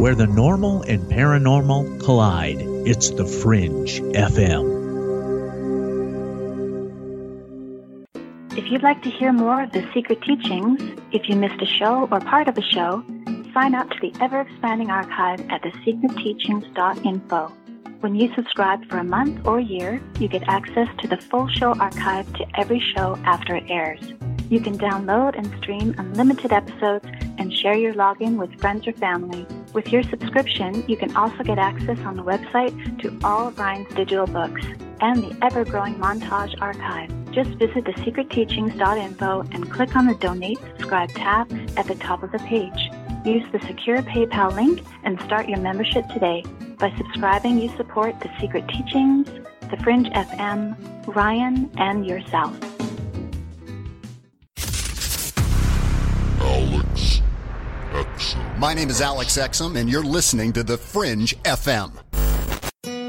Where 0.00 0.16
the 0.16 0.26
normal 0.26 0.82
and 0.82 1.02
paranormal 1.02 2.02
collide, 2.02 2.60
it's 2.60 3.10
The 3.10 3.24
Fringe 3.24 4.00
FM. 4.00 4.82
If 8.58 8.68
you'd 8.72 8.82
like 8.82 9.02
to 9.02 9.10
hear 9.10 9.32
more 9.32 9.62
of 9.62 9.70
the 9.70 9.88
secret 9.94 10.22
teachings, 10.22 10.80
if 11.12 11.28
you 11.28 11.36
missed 11.36 11.62
a 11.62 11.66
show 11.66 12.08
or 12.10 12.18
part 12.18 12.48
of 12.48 12.58
a 12.58 12.62
show, 12.62 13.04
sign 13.54 13.74
up 13.74 13.88
to 13.88 13.96
the 14.00 14.12
ever 14.20 14.40
expanding 14.40 14.90
archive 14.90 15.40
at 15.48 15.62
thesecretteachings.info. 15.62 17.52
When 18.00 18.16
you 18.16 18.34
subscribe 18.34 18.84
for 18.90 18.98
a 18.98 19.04
month 19.04 19.46
or 19.46 19.60
year, 19.60 20.02
you 20.18 20.28
get 20.28 20.42
access 20.48 20.88
to 20.98 21.08
the 21.08 21.16
full 21.16 21.48
show 21.48 21.72
archive 21.78 22.30
to 22.34 22.46
every 22.58 22.82
show 22.94 23.16
after 23.24 23.54
it 23.54 23.64
airs. 23.68 24.00
You 24.50 24.60
can 24.60 24.76
download 24.76 25.38
and 25.38 25.46
stream 25.62 25.94
unlimited 25.96 26.52
episodes 26.52 27.06
and 27.38 27.52
share 27.52 27.76
your 27.76 27.94
login 27.94 28.36
with 28.36 28.60
friends 28.60 28.86
or 28.86 28.92
family. 28.92 29.46
With 29.72 29.90
your 29.90 30.02
subscription, 30.02 30.84
you 30.86 30.96
can 30.96 31.16
also 31.16 31.42
get 31.44 31.58
access 31.58 31.98
on 32.00 32.16
the 32.16 32.24
website 32.24 33.00
to 33.02 33.18
all 33.24 33.48
of 33.48 33.58
Ryan's 33.58 33.88
digital 33.94 34.26
books 34.26 34.66
and 35.00 35.22
the 35.22 35.38
ever 35.42 35.64
growing 35.64 35.94
montage 35.94 36.60
archive. 36.60 37.08
Just 37.30 37.50
visit 37.50 37.84
thesecretteachings.info 37.84 39.44
and 39.52 39.70
click 39.70 39.96
on 39.96 40.06
the 40.06 40.14
Donate 40.16 40.58
Subscribe 40.76 41.08
tab 41.10 41.50
at 41.76 41.86
the 41.86 41.94
top 41.94 42.22
of 42.22 42.32
the 42.32 42.38
page. 42.40 42.90
Use 43.24 43.44
the 43.52 43.60
secure 43.60 44.02
PayPal 44.02 44.54
link 44.54 44.82
and 45.02 45.18
start 45.22 45.48
your 45.48 45.58
membership 45.58 46.06
today. 46.08 46.44
By 46.78 46.94
subscribing, 46.98 47.58
you 47.58 47.74
support 47.74 48.20
The 48.20 48.30
Secret 48.38 48.68
Teachings, 48.68 49.26
The 49.70 49.78
Fringe 49.82 50.08
FM, 50.08 50.76
Ryan, 51.06 51.70
and 51.78 52.06
yourself. 52.06 52.54
Alex 56.38 57.22
Exum. 57.92 58.58
My 58.58 58.74
name 58.74 58.90
is 58.90 59.00
Alex 59.00 59.38
Exum, 59.38 59.78
and 59.78 59.88
you're 59.88 60.04
listening 60.04 60.52
to 60.52 60.62
The 60.62 60.76
Fringe 60.76 61.34
FM. 61.44 61.92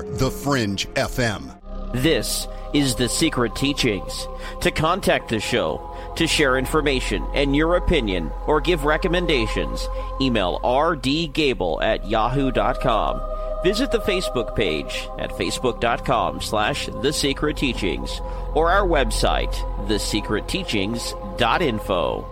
The 0.00 0.30
Fringe 0.30 0.88
FM. 0.94 1.54
This 1.92 2.48
is 2.72 2.94
The 2.94 3.10
Secret 3.10 3.54
Teachings. 3.54 4.26
To 4.62 4.70
contact 4.70 5.28
the 5.28 5.38
show, 5.38 5.94
to 6.16 6.26
share 6.26 6.56
information 6.56 7.22
and 7.34 7.54
your 7.54 7.76
opinion, 7.76 8.30
or 8.46 8.62
give 8.62 8.84
recommendations, 8.84 9.86
email 10.20 10.58
rdgable 10.64 11.82
at 11.82 12.08
yahoo.com. 12.08 13.20
Visit 13.62 13.92
the 13.92 14.00
Facebook 14.00 14.56
page 14.56 15.06
at 15.18 15.32
facebook.com 15.32 16.40
slash 16.40 16.88
The 17.02 17.12
Secret 17.12 17.58
Teachings 17.58 18.22
or 18.54 18.70
our 18.70 18.86
website, 18.86 19.52
thesecretteachings.info. 19.86 22.31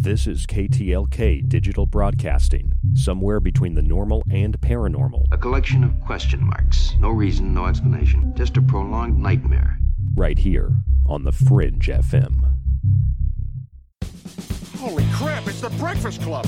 This 0.00 0.28
is 0.28 0.46
KTLK 0.46 1.48
Digital 1.48 1.84
Broadcasting, 1.84 2.72
somewhere 2.94 3.40
between 3.40 3.74
the 3.74 3.82
normal 3.82 4.22
and 4.30 4.58
paranormal. 4.60 5.24
A 5.32 5.36
collection 5.36 5.82
of 5.82 5.92
question 6.06 6.40
marks. 6.44 6.94
No 7.00 7.10
reason, 7.10 7.52
no 7.52 7.66
explanation. 7.66 8.32
Just 8.36 8.56
a 8.56 8.62
prolonged 8.62 9.18
nightmare. 9.18 9.76
Right 10.14 10.38
here 10.38 10.70
on 11.04 11.24
the 11.24 11.32
Fringe 11.32 11.88
FM. 11.88 12.54
Holy 14.76 15.04
crap, 15.12 15.48
it's 15.48 15.62
the 15.62 15.70
Breakfast 15.70 16.22
Club! 16.22 16.46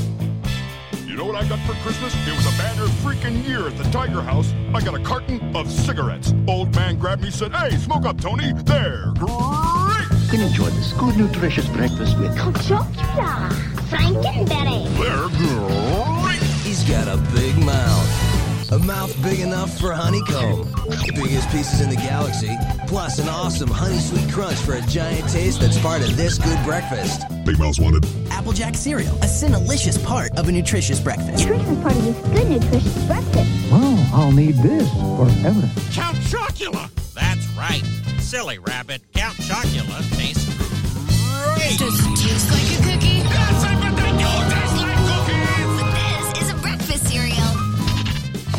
You 1.05 1.17
know 1.17 1.25
what 1.25 1.35
I 1.35 1.47
got 1.49 1.59
for 1.67 1.73
Christmas? 1.83 2.15
It 2.29 2.37
was 2.37 2.47
a 2.47 2.57
banner 2.57 2.87
freaking 3.03 3.45
year 3.45 3.67
at 3.67 3.77
the 3.77 3.85
Tiger 3.91 4.23
House. 4.23 4.55
I 4.73 4.81
got 4.81 4.95
a 4.95 5.03
carton 5.03 5.57
of 5.57 5.69
cigarettes. 5.69 6.33
Old 6.47 6.73
man 6.77 7.01
grabbed 7.01 7.23
me 7.23 7.33
said, 7.33 7.53
Hey, 7.53 7.77
smoke 7.79 8.05
up, 8.07 8.21
Tony. 8.21 8.53
There. 8.53 9.07
Great! 9.17 10.10
You 10.31 10.38
can 10.38 10.47
enjoy 10.47 10.71
this 10.71 10.93
good, 10.93 11.16
nutritious 11.16 11.66
breakfast 11.71 12.16
with 12.16 12.31
Chocula, 12.38 13.51
Franken 13.90 14.49
Berry. 14.49 14.87
They're 14.95 15.27
great! 15.27 16.40
He's 16.62 16.85
got 16.85 17.09
a 17.09 17.16
big 17.35 17.59
mouth. 17.59 18.71
A 18.71 18.79
mouth 18.79 19.12
big 19.25 19.40
enough 19.40 19.77
for 19.81 19.90
honeycomb. 19.90 20.73
Biggest 21.16 21.51
pieces 21.51 21.81
in 21.81 21.90
the 21.90 21.97
galaxy. 21.97 22.57
Plus 22.87 23.19
an 23.19 23.29
awesome 23.29 23.69
honey 23.69 23.99
sweet 23.99 24.31
crunch 24.31 24.59
for 24.59 24.75
a 24.75 24.83
giant 24.83 25.29
taste 25.29 25.62
that's 25.62 25.81
part 25.81 26.01
of 26.01 26.16
this 26.16 26.38
good 26.38 26.64
breakfast. 26.64 27.23
Big 27.45 27.59
Mouth's 27.59 27.81
wanted. 27.81 28.07
Applejack 28.31 28.77
cereal, 28.77 29.16
a 29.23 29.27
sinalicious 29.27 29.99
part 29.99 30.31
of 30.38 30.49
a 30.49 30.53
nutritious 30.53 31.01
breakfast. 31.01 31.45
Nutritious 31.45 31.83
part 31.83 31.97
of 31.97 32.05
this 32.05 32.29
good 32.29 32.51
nutritious 32.51 33.07
breakfast. 33.09 33.73
Wow, 33.73 34.11
I'll 34.14 34.31
need 34.31 34.55
this 34.59 34.88
forever. 34.93 35.69
Count 35.90 36.16
Chocula! 36.19 37.00
That's 37.21 37.47
right. 37.57 37.83
Silly 38.19 38.59
rabbit. 38.59 39.03
Count 39.15 39.37
Chocula 39.37 40.01
tastes 40.17 40.45
great. 40.57 41.79
Does 41.79 42.01
it 42.01 42.17
taste 42.17 42.51
like 42.51 42.69
a 42.73 42.83
cookie? 42.83 43.19
Yes, 43.19 43.65
I 43.65 43.75
bet 43.81 43.95
they 43.97 44.13
do 44.19 44.31
taste 44.51 44.77
like 44.81 45.01
cookies! 45.11 45.71
But 45.81 45.89
this 45.95 46.43
is 46.43 46.51
a 46.51 46.57
breakfast 46.63 47.05
cereal. 47.09 47.53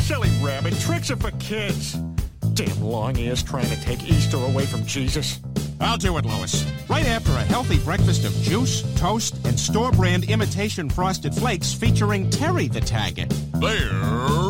Silly 0.02 0.30
rabbit. 0.42 0.80
Tricks 0.80 1.10
are 1.12 1.18
for 1.18 1.32
kids. 1.40 1.98
Damn 2.54 2.82
long 2.82 3.18
ears 3.18 3.42
trying 3.44 3.70
to 3.70 3.82
take 3.82 4.04
Easter 4.04 4.38
away 4.38 4.66
from 4.66 4.86
Jesus. 4.86 5.40
I'll 5.82 5.98
do 5.98 6.18
it, 6.18 6.26
Lois. 6.26 6.64
Right 6.88 7.08
after 7.08 7.32
a 7.32 7.44
healthy 7.44 7.80
breakfast 7.80 8.24
of 8.24 8.34
juice, 8.44 8.84
toast, 8.96 9.36
and 9.46 9.60
store 9.60 9.92
brand 9.92 10.26
imitation 10.26 10.90
frosted 10.90 11.34
flakes 11.34 11.74
featuring 11.74 12.30
Terry 12.30 12.68
the 12.68 12.82
Taggart. 12.82 13.30
They're 13.56 13.90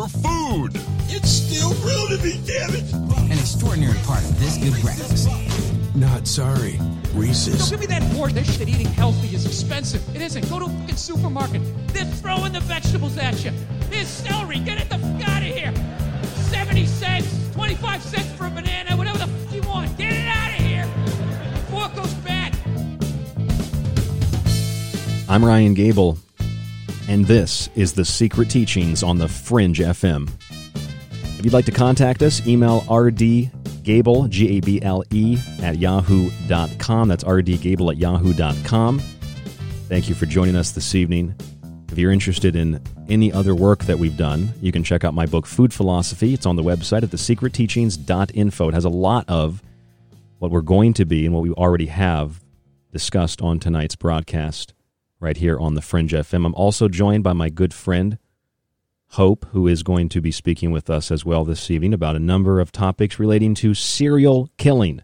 food. 0.08 0.72
It's 1.08 1.30
still 1.30 1.70
real 1.84 2.08
to 2.08 2.22
me, 2.22 2.40
damn 2.46 2.74
it. 2.74 2.92
An 3.30 3.38
extraordinary 3.38 3.98
part 4.04 4.20
of 4.20 4.38
this 4.38 4.58
good 4.58 4.80
breakfast. 4.82 5.28
Not 5.94 6.26
sorry. 6.26 6.78
Reese's. 7.14 7.58
Don't 7.58 7.70
give 7.70 7.80
me 7.80 7.86
that 7.86 8.12
board 8.14 8.34
dish 8.34 8.56
that 8.58 8.68
eating 8.68 8.86
healthy 8.86 9.34
is 9.34 9.46
expensive. 9.46 10.02
It 10.14 10.22
isn't. 10.22 10.48
Go 10.50 10.58
to 10.58 10.66
a 10.66 10.68
fucking 10.68 10.96
supermarket. 10.96 11.62
They're 11.88 12.04
throwing 12.04 12.52
the 12.52 12.60
vegetables 12.60 13.16
at 13.18 13.42
you. 13.44 13.52
There's 13.90 14.08
celery. 14.08 14.58
Get 14.60 14.80
it 14.80 14.90
the 14.90 14.98
fuck 14.98 15.28
out 15.28 15.42
of 15.42 15.48
here. 15.48 15.72
70 16.50 16.86
cents, 16.86 17.52
25 17.52 18.02
cents 18.02 18.32
for 18.32 18.46
a 18.46 18.50
banana, 18.50 18.96
whatever 18.96 19.18
the 19.18 19.26
fuck 19.26 19.54
you 19.54 19.62
want. 19.62 19.96
Get 19.98 20.12
it 20.12 20.21
I'm 25.32 25.42
Ryan 25.42 25.72
Gable, 25.72 26.18
and 27.08 27.24
this 27.24 27.70
is 27.74 27.94
The 27.94 28.04
Secret 28.04 28.50
Teachings 28.50 29.02
on 29.02 29.16
the 29.16 29.26
Fringe 29.26 29.78
FM. 29.78 30.30
If 31.38 31.42
you'd 31.42 31.54
like 31.54 31.64
to 31.64 31.72
contact 31.72 32.22
us, 32.22 32.46
email 32.46 32.82
rdgable, 32.82 34.28
G 34.28 34.58
A 34.58 34.60
B 34.60 34.82
L 34.82 35.02
E, 35.10 35.38
at 35.62 35.78
yahoo.com. 35.78 37.08
That's 37.08 37.24
rdgable 37.24 37.90
at 37.92 37.96
yahoo.com. 37.96 38.98
Thank 39.88 40.10
you 40.10 40.14
for 40.14 40.26
joining 40.26 40.54
us 40.54 40.72
this 40.72 40.94
evening. 40.94 41.34
If 41.90 41.96
you're 41.96 42.12
interested 42.12 42.54
in 42.54 42.82
any 43.08 43.32
other 43.32 43.54
work 43.54 43.84
that 43.84 43.98
we've 43.98 44.18
done, 44.18 44.50
you 44.60 44.70
can 44.70 44.84
check 44.84 45.02
out 45.02 45.14
my 45.14 45.24
book, 45.24 45.46
Food 45.46 45.72
Philosophy. 45.72 46.34
It's 46.34 46.44
on 46.44 46.56
the 46.56 46.62
website 46.62 47.04
at 47.04 47.08
thesecretteachings.info. 47.10 48.68
It 48.68 48.74
has 48.74 48.84
a 48.84 48.90
lot 48.90 49.24
of 49.28 49.62
what 50.42 50.50
we're 50.50 50.60
going 50.60 50.92
to 50.92 51.04
be 51.04 51.24
and 51.24 51.32
what 51.32 51.44
we 51.44 51.52
already 51.52 51.86
have 51.86 52.42
discussed 52.90 53.40
on 53.40 53.60
tonight's 53.60 53.94
broadcast 53.94 54.74
right 55.20 55.36
here 55.36 55.56
on 55.56 55.74
the 55.74 55.80
Fringe 55.80 56.10
FM. 56.10 56.44
I'm 56.44 56.54
also 56.56 56.88
joined 56.88 57.22
by 57.22 57.32
my 57.32 57.48
good 57.48 57.72
friend, 57.72 58.18
Hope, 59.10 59.46
who 59.52 59.68
is 59.68 59.84
going 59.84 60.08
to 60.08 60.20
be 60.20 60.32
speaking 60.32 60.72
with 60.72 60.90
us 60.90 61.12
as 61.12 61.24
well 61.24 61.44
this 61.44 61.70
evening 61.70 61.94
about 61.94 62.16
a 62.16 62.18
number 62.18 62.58
of 62.58 62.72
topics 62.72 63.20
relating 63.20 63.54
to 63.54 63.72
cereal 63.72 64.50
killing, 64.58 65.02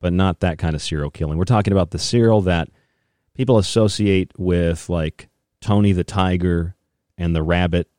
but 0.00 0.14
not 0.14 0.40
that 0.40 0.56
kind 0.56 0.74
of 0.74 0.80
serial 0.80 1.10
killing. 1.10 1.36
We're 1.36 1.44
talking 1.44 1.74
about 1.74 1.90
the 1.90 1.98
serial 1.98 2.40
that 2.42 2.70
people 3.34 3.58
associate 3.58 4.32
with 4.38 4.88
like 4.88 5.28
Tony 5.60 5.92
the 5.92 6.02
Tiger 6.02 6.76
and 7.18 7.36
the 7.36 7.42
Rabbit 7.42 7.90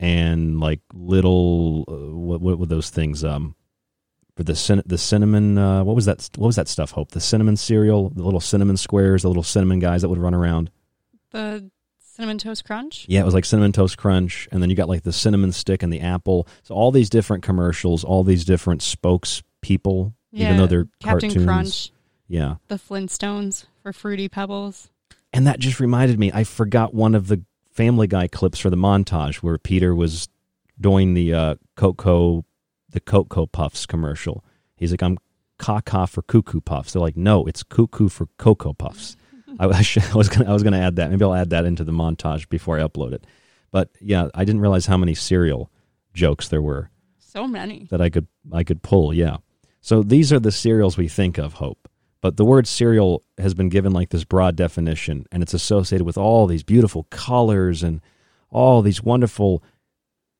and 0.00 0.58
like 0.58 0.80
little 0.92 1.84
uh, 1.86 2.16
what 2.16 2.40
what 2.40 2.58
were 2.58 2.66
those 2.66 2.90
things 2.90 3.22
um 3.22 3.54
for 4.42 4.52
the 4.52 4.56
cin- 4.56 4.82
the 4.86 4.98
cinnamon 4.98 5.56
uh, 5.58 5.84
what 5.84 5.94
was 5.96 6.04
that 6.06 6.28
what 6.36 6.46
was 6.46 6.56
that 6.56 6.68
stuff 6.68 6.90
Hope 6.92 7.10
the 7.12 7.20
cinnamon 7.20 7.56
cereal 7.56 8.08
the 8.10 8.22
little 8.22 8.40
cinnamon 8.40 8.76
squares 8.76 9.22
the 9.22 9.28
little 9.28 9.42
cinnamon 9.42 9.78
guys 9.78 10.02
that 10.02 10.08
would 10.08 10.18
run 10.18 10.34
around 10.34 10.70
The 11.30 11.70
cinnamon 11.98 12.38
toast 12.38 12.64
crunch. 12.64 13.06
yeah, 13.08 13.20
it 13.20 13.24
was 13.24 13.32
like 13.34 13.44
cinnamon 13.46 13.72
toast 13.72 13.96
crunch, 13.96 14.46
and 14.52 14.62
then 14.62 14.68
you 14.68 14.76
got 14.76 14.88
like 14.88 15.02
the 15.02 15.12
cinnamon 15.14 15.50
stick 15.52 15.82
and 15.82 15.90
the 15.92 16.00
apple. 16.00 16.46
So 16.62 16.74
all 16.74 16.90
these 16.92 17.08
different 17.08 17.42
commercials, 17.42 18.04
all 18.04 18.22
these 18.22 18.44
different 18.44 18.82
spokespeople, 18.82 20.12
Yeah, 20.30 20.46
even 20.46 20.56
though 20.58 20.66
they're 20.66 20.88
Captain 21.00 21.30
cartoons. 21.30 21.44
Crunch. 21.46 21.92
Yeah, 22.28 22.56
The 22.68 22.76
Flintstones 22.76 23.64
for 23.82 23.92
fruity 23.92 24.28
pebbles. 24.28 24.90
and 25.32 25.46
that 25.46 25.58
just 25.58 25.80
reminded 25.80 26.18
me. 26.18 26.30
I 26.32 26.44
forgot 26.44 26.92
one 26.94 27.14
of 27.14 27.28
the 27.28 27.42
Family 27.70 28.06
Guy 28.06 28.28
clips 28.28 28.58
for 28.58 28.68
the 28.70 28.76
montage 28.76 29.36
where 29.36 29.56
Peter 29.58 29.94
was 29.94 30.28
doing 30.80 31.14
the 31.14 31.32
uh, 31.34 31.54
Coco, 31.76 32.44
the 32.92 33.00
Cocoa 33.00 33.46
Puffs 33.46 33.84
commercial. 33.86 34.44
He's 34.76 34.90
like, 34.90 35.02
"I'm 35.02 35.18
caca 35.58 36.08
for 36.08 36.22
cuckoo 36.22 36.60
puffs." 36.60 36.92
They're 36.92 37.02
like, 37.02 37.16
"No, 37.16 37.44
it's 37.46 37.62
cuckoo 37.62 38.08
for 38.08 38.26
Cocoa 38.38 38.72
Puffs." 38.72 39.16
I, 39.58 39.66
I, 39.66 39.82
should, 39.82 40.04
I 40.12 40.14
was 40.14 40.28
gonna 40.28 40.48
I 40.48 40.52
was 40.52 40.62
gonna 40.62 40.80
add 40.80 40.96
that. 40.96 41.10
Maybe 41.10 41.24
I'll 41.24 41.34
add 41.34 41.50
that 41.50 41.64
into 41.64 41.84
the 41.84 41.92
montage 41.92 42.48
before 42.48 42.78
I 42.78 42.82
upload 42.82 43.12
it. 43.12 43.26
But 43.70 43.90
yeah, 44.00 44.28
I 44.34 44.44
didn't 44.44 44.60
realize 44.60 44.86
how 44.86 44.96
many 44.96 45.14
cereal 45.14 45.70
jokes 46.14 46.48
there 46.48 46.62
were 46.62 46.90
So 47.18 47.46
many. 47.46 47.86
that 47.90 48.00
I 48.00 48.10
could 48.10 48.26
I 48.52 48.64
could 48.64 48.82
pull. 48.82 49.12
Yeah. 49.14 49.38
So 49.80 50.02
these 50.02 50.32
are 50.32 50.38
the 50.40 50.52
cereals 50.52 50.96
we 50.96 51.08
think 51.08 51.38
of, 51.38 51.54
Hope. 51.54 51.88
But 52.20 52.36
the 52.36 52.44
word 52.44 52.68
cereal 52.68 53.24
has 53.36 53.52
been 53.52 53.68
given 53.68 53.92
like 53.92 54.10
this 54.10 54.22
broad 54.24 54.54
definition, 54.54 55.26
and 55.32 55.42
it's 55.42 55.54
associated 55.54 56.04
with 56.04 56.16
all 56.16 56.46
these 56.46 56.62
beautiful 56.62 57.04
colors 57.10 57.82
and 57.82 58.00
all 58.50 58.80
these 58.82 59.02
wonderful 59.02 59.62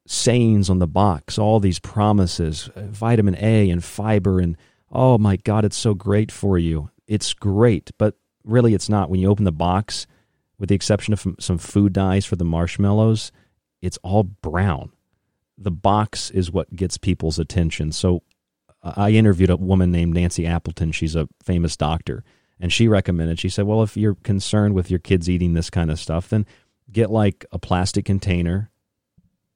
sayings 0.07 0.69
on 0.69 0.79
the 0.79 0.87
box, 0.87 1.39
all 1.39 1.61
these 1.61 1.79
promises, 1.79 2.69
uh, 2.75 2.83
vitamin 2.83 3.37
A 3.39 3.71
and 3.71 3.85
fiber, 3.85 4.41
and 4.41 4.57
oh 4.91 5.19
my 5.19 5.37
God, 5.37 5.65
it's 5.65 5.77
so 5.77 5.95
great 5.95 6.33
for 6.33 6.59
you. 6.59 6.91
It's 7.07 7.35
great, 7.35 7.91
but 7.99 8.17
really 8.45 8.75
it's 8.75 8.89
not. 8.89 9.11
When 9.11 9.21
you 9.21 9.29
open 9.29 9.45
the 9.45 9.53
box, 9.53 10.07
with 10.59 10.69
the 10.69 10.75
exception 10.75 11.13
of 11.13 11.27
some 11.41 11.59
food 11.59 11.93
dyes 11.93 12.25
for 12.25 12.37
the 12.37 12.45
marshmallows, 12.45 13.33
it's 13.81 13.99
all 14.03 14.23
brown. 14.23 14.93
The 15.59 15.71
box 15.71 16.31
is 16.31 16.51
what 16.51 16.75
gets 16.75 16.99
people's 16.99 17.39
attention. 17.39 17.93
So 17.93 18.23
I 18.83 19.11
interviewed 19.11 19.51
a 19.51 19.57
woman 19.57 19.93
named 19.93 20.15
Nancy 20.15 20.47
Appleton. 20.47 20.93
She's 20.93 21.15
a 21.15 21.29
famous 21.43 21.77
doctor. 21.77 22.25
And 22.59 22.73
she 22.73 22.89
recommended, 22.89 23.39
she 23.39 23.49
said, 23.49 23.67
well, 23.67 23.83
if 23.83 23.97
you're 23.97 24.15
concerned 24.15 24.75
with 24.75 24.91
your 24.91 25.01
kids 25.01 25.29
eating 25.29 25.55
this 25.55 25.71
kind 25.71 25.91
of 25.91 25.99
stuff, 25.99 26.29
then 26.29 26.47
get 26.91 27.11
like 27.11 27.45
a 27.53 27.59
plastic 27.59 28.05
container. 28.05 28.71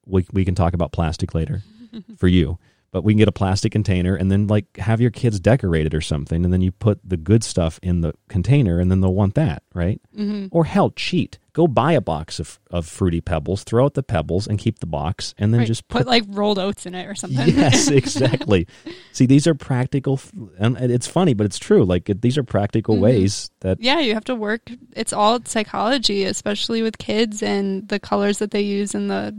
We, 0.06 0.26
we 0.32 0.44
can 0.44 0.54
talk 0.54 0.74
about 0.74 0.92
plastic 0.92 1.34
later 1.34 1.62
for 2.16 2.28
you 2.28 2.58
but 2.96 3.04
we 3.04 3.12
can 3.12 3.18
get 3.18 3.28
a 3.28 3.32
plastic 3.32 3.72
container 3.72 4.14
and 4.14 4.30
then 4.30 4.46
like 4.46 4.76
have 4.78 5.02
your 5.02 5.10
kids 5.10 5.38
decorate 5.38 5.84
it 5.84 5.92
or 5.92 6.00
something 6.00 6.44
and 6.44 6.50
then 6.50 6.62
you 6.62 6.72
put 6.72 6.98
the 7.06 7.18
good 7.18 7.44
stuff 7.44 7.78
in 7.82 8.00
the 8.00 8.14
container 8.28 8.80
and 8.80 8.90
then 8.90 9.02
they'll 9.02 9.12
want 9.12 9.34
that 9.34 9.62
right 9.74 10.00
mm-hmm. 10.16 10.46
or 10.50 10.64
hell 10.64 10.90
cheat 10.90 11.38
go 11.52 11.66
buy 11.66 11.92
a 11.92 12.00
box 12.00 12.40
of, 12.40 12.58
of 12.70 12.86
fruity 12.86 13.20
pebbles 13.20 13.64
throw 13.64 13.84
out 13.84 13.92
the 13.92 14.02
pebbles 14.02 14.46
and 14.46 14.58
keep 14.58 14.78
the 14.78 14.86
box 14.86 15.34
and 15.36 15.52
then 15.52 15.60
right. 15.60 15.66
just 15.66 15.86
put, 15.88 15.98
put, 15.98 16.06
like 16.06 16.24
rolled 16.28 16.58
oats 16.58 16.86
in 16.86 16.94
it 16.94 17.06
or 17.06 17.14
something 17.14 17.48
yes 17.48 17.88
exactly 17.90 18.66
see 19.12 19.26
these 19.26 19.46
are 19.46 19.54
practical 19.54 20.18
and 20.58 20.78
it's 20.78 21.06
funny 21.06 21.34
but 21.34 21.44
it's 21.44 21.58
true 21.58 21.84
like 21.84 22.10
these 22.22 22.38
are 22.38 22.44
practical 22.44 22.94
mm-hmm. 22.94 23.04
ways 23.04 23.50
that 23.60 23.78
yeah 23.78 23.98
you 23.98 24.14
have 24.14 24.24
to 24.24 24.34
work 24.34 24.70
it's 24.92 25.12
all 25.12 25.38
psychology 25.44 26.24
especially 26.24 26.80
with 26.80 26.96
kids 26.96 27.42
and 27.42 27.88
the 27.88 28.00
colors 28.00 28.38
that 28.38 28.52
they 28.52 28.62
use 28.62 28.94
in 28.94 29.08
the 29.08 29.38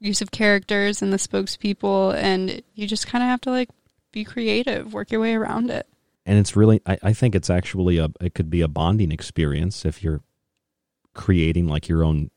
use 0.00 0.22
of 0.22 0.30
characters 0.30 1.02
and 1.02 1.12
the 1.12 1.16
spokespeople 1.16 2.14
and 2.14 2.62
you 2.74 2.86
just 2.86 3.06
kind 3.06 3.22
of 3.22 3.28
have 3.28 3.40
to 3.40 3.50
like 3.50 3.68
be 4.12 4.24
creative 4.24 4.92
work 4.92 5.10
your 5.10 5.20
way 5.20 5.34
around 5.34 5.70
it. 5.70 5.86
And 6.24 6.38
it's 6.38 6.56
really 6.56 6.80
I, 6.86 6.98
I 7.02 7.12
think 7.12 7.34
it's 7.34 7.50
actually 7.50 7.98
a 7.98 8.08
it 8.20 8.34
could 8.34 8.50
be 8.50 8.60
a 8.60 8.68
bonding 8.68 9.12
experience 9.12 9.84
if 9.84 10.02
you're 10.02 10.22
creating 11.14 11.66
like 11.66 11.88
your 11.88 12.04
own 12.04 12.30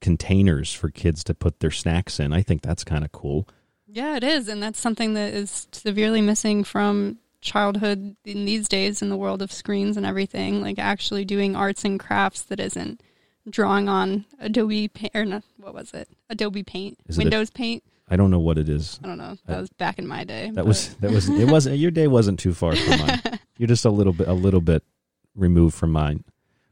containers 0.00 0.72
for 0.72 0.90
kids 0.90 1.24
to 1.24 1.34
put 1.34 1.60
their 1.60 1.70
snacks 1.70 2.20
in. 2.20 2.32
I 2.32 2.42
think 2.42 2.62
that's 2.62 2.84
kind 2.84 3.04
of 3.04 3.12
cool. 3.12 3.48
Yeah 3.86 4.16
it 4.16 4.24
is 4.24 4.48
and 4.48 4.62
that's 4.62 4.80
something 4.80 5.14
that 5.14 5.32
is 5.32 5.68
severely 5.72 6.20
missing 6.20 6.64
from 6.64 7.18
childhood 7.40 8.16
in 8.24 8.44
these 8.44 8.68
days 8.68 9.00
in 9.00 9.08
the 9.08 9.16
world 9.16 9.40
of 9.40 9.52
screens 9.52 9.96
and 9.96 10.04
everything 10.04 10.60
like 10.60 10.78
actually 10.78 11.24
doing 11.24 11.54
arts 11.54 11.84
and 11.84 12.00
crafts 12.00 12.42
that 12.42 12.58
isn't 12.58 13.00
drawing 13.48 13.88
on 13.88 14.24
Adobe 14.40 14.88
Paint 14.88 15.14
or 15.14 15.24
not, 15.24 15.44
what 15.56 15.74
was 15.74 15.92
it? 15.92 16.08
Adobe 16.30 16.62
Paint, 16.62 16.98
Is 17.06 17.18
Windows 17.18 17.50
Paint. 17.50 17.82
I 18.08 18.16
don't 18.16 18.30
know 18.30 18.38
what 18.38 18.58
it 18.58 18.68
is. 18.68 19.00
I 19.02 19.08
don't 19.08 19.18
know. 19.18 19.36
That 19.46 19.58
I, 19.58 19.60
was 19.60 19.70
back 19.70 19.98
in 19.98 20.06
my 20.06 20.24
day. 20.24 20.46
That 20.46 20.56
but. 20.56 20.66
was 20.66 20.94
that 20.96 21.10
was 21.10 21.28
it 21.28 21.50
wasn't 21.50 21.78
your 21.78 21.90
day 21.90 22.06
wasn't 22.06 22.38
too 22.38 22.54
far 22.54 22.76
from 22.76 23.00
mine. 23.00 23.20
You're 23.58 23.66
just 23.66 23.84
a 23.84 23.90
little 23.90 24.12
bit 24.12 24.28
a 24.28 24.32
little 24.32 24.60
bit 24.60 24.84
removed 25.34 25.74
from 25.74 25.90
mine, 25.92 26.24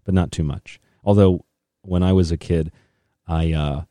but 0.04 0.14
not 0.14 0.30
too 0.30 0.44
much. 0.44 0.80
Although 1.04 1.44
when 1.82 2.02
I 2.02 2.12
was 2.12 2.30
a 2.30 2.36
kid, 2.36 2.70
I 3.26 3.52
uh 3.52 3.82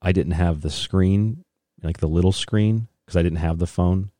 I 0.00 0.12
didn't 0.12 0.32
have 0.32 0.62
the 0.62 0.70
screen, 0.70 1.44
like 1.82 1.98
the 1.98 2.08
little 2.08 2.32
screen 2.32 2.88
because 3.04 3.16
I 3.16 3.22
didn't 3.22 3.38
have 3.38 3.58
the 3.58 3.66
phone. 3.66 4.10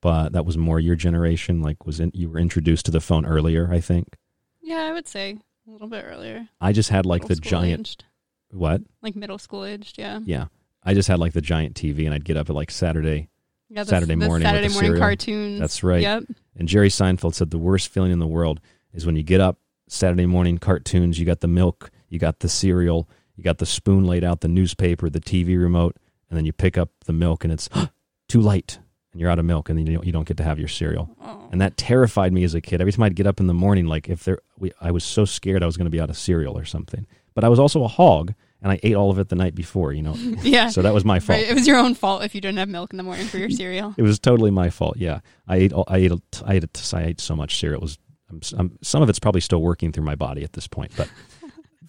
But 0.00 0.32
that 0.32 0.46
was 0.46 0.56
more 0.56 0.80
your 0.80 0.96
generation 0.96 1.60
like 1.60 1.84
was 1.84 2.00
in, 2.00 2.10
you 2.14 2.30
were 2.30 2.38
introduced 2.38 2.86
to 2.86 2.90
the 2.90 3.02
phone 3.02 3.26
earlier, 3.26 3.70
I 3.70 3.80
think. 3.80 4.16
Yeah, 4.62 4.84
I 4.84 4.92
would 4.92 5.06
say. 5.06 5.38
A 5.70 5.72
little 5.72 5.88
bit 5.88 6.04
earlier. 6.04 6.48
I 6.60 6.72
just 6.72 6.90
had 6.90 7.06
like 7.06 7.22
middle 7.22 7.36
the 7.36 7.40
giant. 7.40 7.80
Aged. 7.90 8.04
What? 8.50 8.82
Like 9.02 9.14
middle 9.14 9.38
school 9.38 9.64
aged, 9.64 9.98
yeah. 9.98 10.18
Yeah, 10.24 10.46
I 10.82 10.94
just 10.94 11.06
had 11.08 11.20
like 11.20 11.32
the 11.32 11.40
giant 11.40 11.76
TV, 11.76 12.06
and 12.06 12.12
I'd 12.12 12.24
get 12.24 12.36
up 12.36 12.50
at 12.50 12.56
like 12.56 12.72
Saturday. 12.72 13.28
Yeah, 13.68 13.84
the, 13.84 13.90
Saturday 13.90 14.16
the 14.16 14.26
morning. 14.26 14.46
Saturday 14.46 14.68
morning 14.68 14.90
cereal. 14.90 15.00
cartoons. 15.00 15.60
That's 15.60 15.84
right. 15.84 16.02
Yep. 16.02 16.24
And 16.56 16.66
Jerry 16.66 16.88
Seinfeld 16.88 17.34
said 17.34 17.52
the 17.52 17.58
worst 17.58 17.88
feeling 17.88 18.10
in 18.10 18.18
the 18.18 18.26
world 18.26 18.60
is 18.92 19.06
when 19.06 19.14
you 19.14 19.22
get 19.22 19.40
up 19.40 19.60
Saturday 19.86 20.26
morning 20.26 20.58
cartoons. 20.58 21.20
You 21.20 21.24
got 21.24 21.38
the 21.38 21.46
milk, 21.46 21.92
you 22.08 22.18
got 22.18 22.40
the 22.40 22.48
cereal, 22.48 23.08
you 23.36 23.44
got 23.44 23.58
the 23.58 23.66
spoon 23.66 24.06
laid 24.06 24.24
out, 24.24 24.40
the 24.40 24.48
newspaper, 24.48 25.08
the 25.08 25.20
TV 25.20 25.56
remote, 25.56 25.96
and 26.28 26.36
then 26.36 26.44
you 26.44 26.52
pick 26.52 26.76
up 26.76 26.88
the 27.04 27.12
milk, 27.12 27.44
and 27.44 27.52
it's 27.52 27.68
too 28.28 28.40
late 28.40 28.80
and 29.12 29.20
you're 29.20 29.30
out 29.30 29.38
of 29.38 29.44
milk 29.44 29.68
and 29.68 29.88
you 29.88 29.96
don't, 29.96 30.06
you 30.06 30.12
don't 30.12 30.26
get 30.26 30.36
to 30.36 30.44
have 30.44 30.58
your 30.58 30.68
cereal. 30.68 31.08
Oh. 31.22 31.48
And 31.50 31.60
that 31.60 31.76
terrified 31.76 32.32
me 32.32 32.44
as 32.44 32.54
a 32.54 32.60
kid. 32.60 32.80
Every 32.80 32.92
time 32.92 33.02
I'd 33.02 33.16
get 33.16 33.26
up 33.26 33.40
in 33.40 33.46
the 33.46 33.54
morning, 33.54 33.86
like 33.86 34.08
if 34.08 34.24
there, 34.24 34.38
we, 34.56 34.72
I 34.80 34.90
was 34.90 35.04
so 35.04 35.24
scared 35.24 35.62
I 35.62 35.66
was 35.66 35.76
going 35.76 35.86
to 35.86 35.90
be 35.90 36.00
out 36.00 36.10
of 36.10 36.16
cereal 36.16 36.56
or 36.56 36.64
something. 36.64 37.06
But 37.34 37.44
I 37.44 37.48
was 37.48 37.58
also 37.58 37.82
a 37.84 37.88
hog 37.88 38.34
and 38.62 38.70
I 38.70 38.78
ate 38.82 38.94
all 38.94 39.10
of 39.10 39.18
it 39.18 39.28
the 39.28 39.36
night 39.36 39.54
before, 39.54 39.92
you 39.92 40.02
know. 40.02 40.14
yeah. 40.42 40.68
So 40.68 40.82
that 40.82 40.94
was 40.94 41.04
my 41.04 41.18
fault. 41.18 41.40
Right. 41.40 41.48
It 41.48 41.54
was 41.54 41.66
your 41.66 41.78
own 41.78 41.94
fault 41.94 42.22
if 42.22 42.34
you 42.34 42.40
didn't 42.40 42.58
have 42.58 42.68
milk 42.68 42.92
in 42.92 42.98
the 42.98 43.02
morning 43.02 43.26
for 43.26 43.38
your 43.38 43.50
cereal. 43.50 43.94
it 43.96 44.02
was 44.02 44.18
totally 44.18 44.50
my 44.50 44.70
fault. 44.70 44.96
Yeah. 44.96 45.20
I 45.48 45.56
ate, 45.56 45.72
I 45.88 45.96
ate, 45.96 46.12
I 46.44 46.54
ate, 46.54 46.92
I 46.94 47.02
ate 47.02 47.20
so 47.20 47.34
much 47.34 47.58
cereal. 47.58 47.80
It 47.80 47.82
was, 47.82 47.98
I'm, 48.28 48.40
I'm, 48.56 48.78
some 48.82 49.02
of 49.02 49.08
it's 49.08 49.18
probably 49.18 49.40
still 49.40 49.62
working 49.62 49.90
through 49.92 50.04
my 50.04 50.14
body 50.14 50.44
at 50.44 50.52
this 50.52 50.68
point, 50.68 50.92
but 50.96 51.10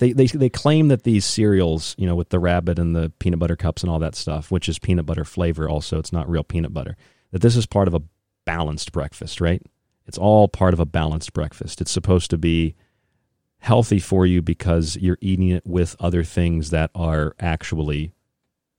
they, 0.02 0.12
they 0.12 0.26
they 0.26 0.49
claim 0.49 0.89
that 0.89 1.04
these 1.04 1.26
cereals, 1.26 1.95
you 1.97 2.06
know, 2.06 2.16
with 2.16 2.30
the 2.30 2.39
rabbit 2.39 2.78
and 2.78 2.95
the 2.95 3.12
peanut 3.20 3.39
butter 3.39 3.56
cups 3.56 3.84
and 3.84 3.89
all 3.89 3.99
that 3.99 4.16
stuff, 4.16 4.52
which 4.52 4.68
is 4.68 4.80
peanut 4.80 5.06
butter 5.06 5.24
flavor, 5.24 5.70
also 5.70 5.97
it's 5.97 6.12
not 6.12 6.30
real 6.30 6.43
peanut 6.43 6.74
butter 6.74 6.97
that 7.32 7.41
this 7.41 7.56
is 7.56 7.66
part 7.66 7.88
of 7.88 7.93
a 7.93 8.02
balanced 8.45 8.91
breakfast, 8.91 9.41
right? 9.41 9.62
It's 10.06 10.18
all 10.18 10.47
part 10.47 10.74
of 10.74 10.80
a 10.80 10.86
balanced 10.86 11.34
breakfast. 11.34 11.82
It's 11.82 11.91
supposed 11.91 12.30
to 12.32 12.38
be 12.38 12.76
healthy 13.60 13.99
for 13.99 14.26
you 14.26 14.41
because 14.41 14.97
you're 14.97 15.18
eating 15.22 15.49
it 15.49 15.66
with 15.66 15.95
other 15.99 16.24
things 16.24 16.70
that 16.72 16.91
are 16.95 17.36
actually 17.39 18.12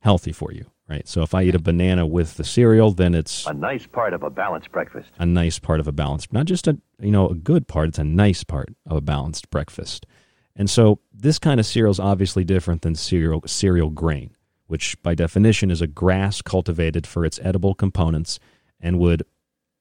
healthy 0.00 0.32
for 0.32 0.52
you, 0.52 0.66
right? 0.88 1.06
So 1.08 1.22
if 1.22 1.34
I 1.34 1.44
eat 1.44 1.54
a 1.54 1.60
banana 1.60 2.06
with 2.06 2.36
the 2.36 2.44
cereal, 2.44 2.90
then 2.90 3.14
it's 3.14 3.46
a 3.46 3.54
nice 3.54 3.86
part 3.86 4.12
of 4.12 4.22
a 4.22 4.30
balanced 4.30 4.72
breakfast. 4.72 5.08
A 5.18 5.26
nice 5.26 5.58
part 5.58 5.80
of 5.80 5.88
a 5.88 5.92
balanced, 5.92 6.32
not 6.32 6.46
just 6.46 6.66
a 6.66 6.78
you 7.00 7.12
know 7.12 7.28
a 7.28 7.34
good 7.34 7.68
part. 7.68 7.88
It's 7.88 7.98
a 7.98 8.04
nice 8.04 8.44
part 8.44 8.74
of 8.86 8.96
a 8.96 9.00
balanced 9.00 9.50
breakfast. 9.50 10.06
And 10.54 10.68
so 10.68 11.00
this 11.12 11.38
kind 11.38 11.58
of 11.58 11.66
cereal 11.66 11.90
is 11.90 12.00
obviously 12.00 12.44
different 12.44 12.82
than 12.82 12.94
cereal 12.94 13.42
cereal 13.46 13.90
grain 13.90 14.36
which 14.72 14.96
by 15.02 15.14
definition 15.14 15.70
is 15.70 15.82
a 15.82 15.86
grass 15.86 16.40
cultivated 16.40 17.06
for 17.06 17.26
its 17.26 17.38
edible 17.42 17.74
components 17.74 18.40
and 18.80 18.98
would, 18.98 19.22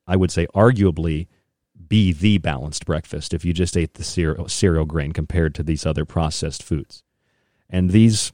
I 0.05 0.17
would 0.17 0.31
say, 0.31 0.47
arguably 0.53 1.27
be 1.87 2.11
the 2.11 2.39
balanced 2.39 2.85
breakfast 2.85 3.33
if 3.33 3.45
you 3.45 3.53
just 3.53 3.77
ate 3.77 3.93
the 3.93 4.03
cereal, 4.03 4.49
cereal 4.49 4.83
grain 4.83 5.13
compared 5.13 5.55
to 5.55 5.63
these 5.63 5.85
other 5.85 6.03
processed 6.03 6.61
foods. 6.61 7.03
And 7.69 7.91
these 7.91 8.33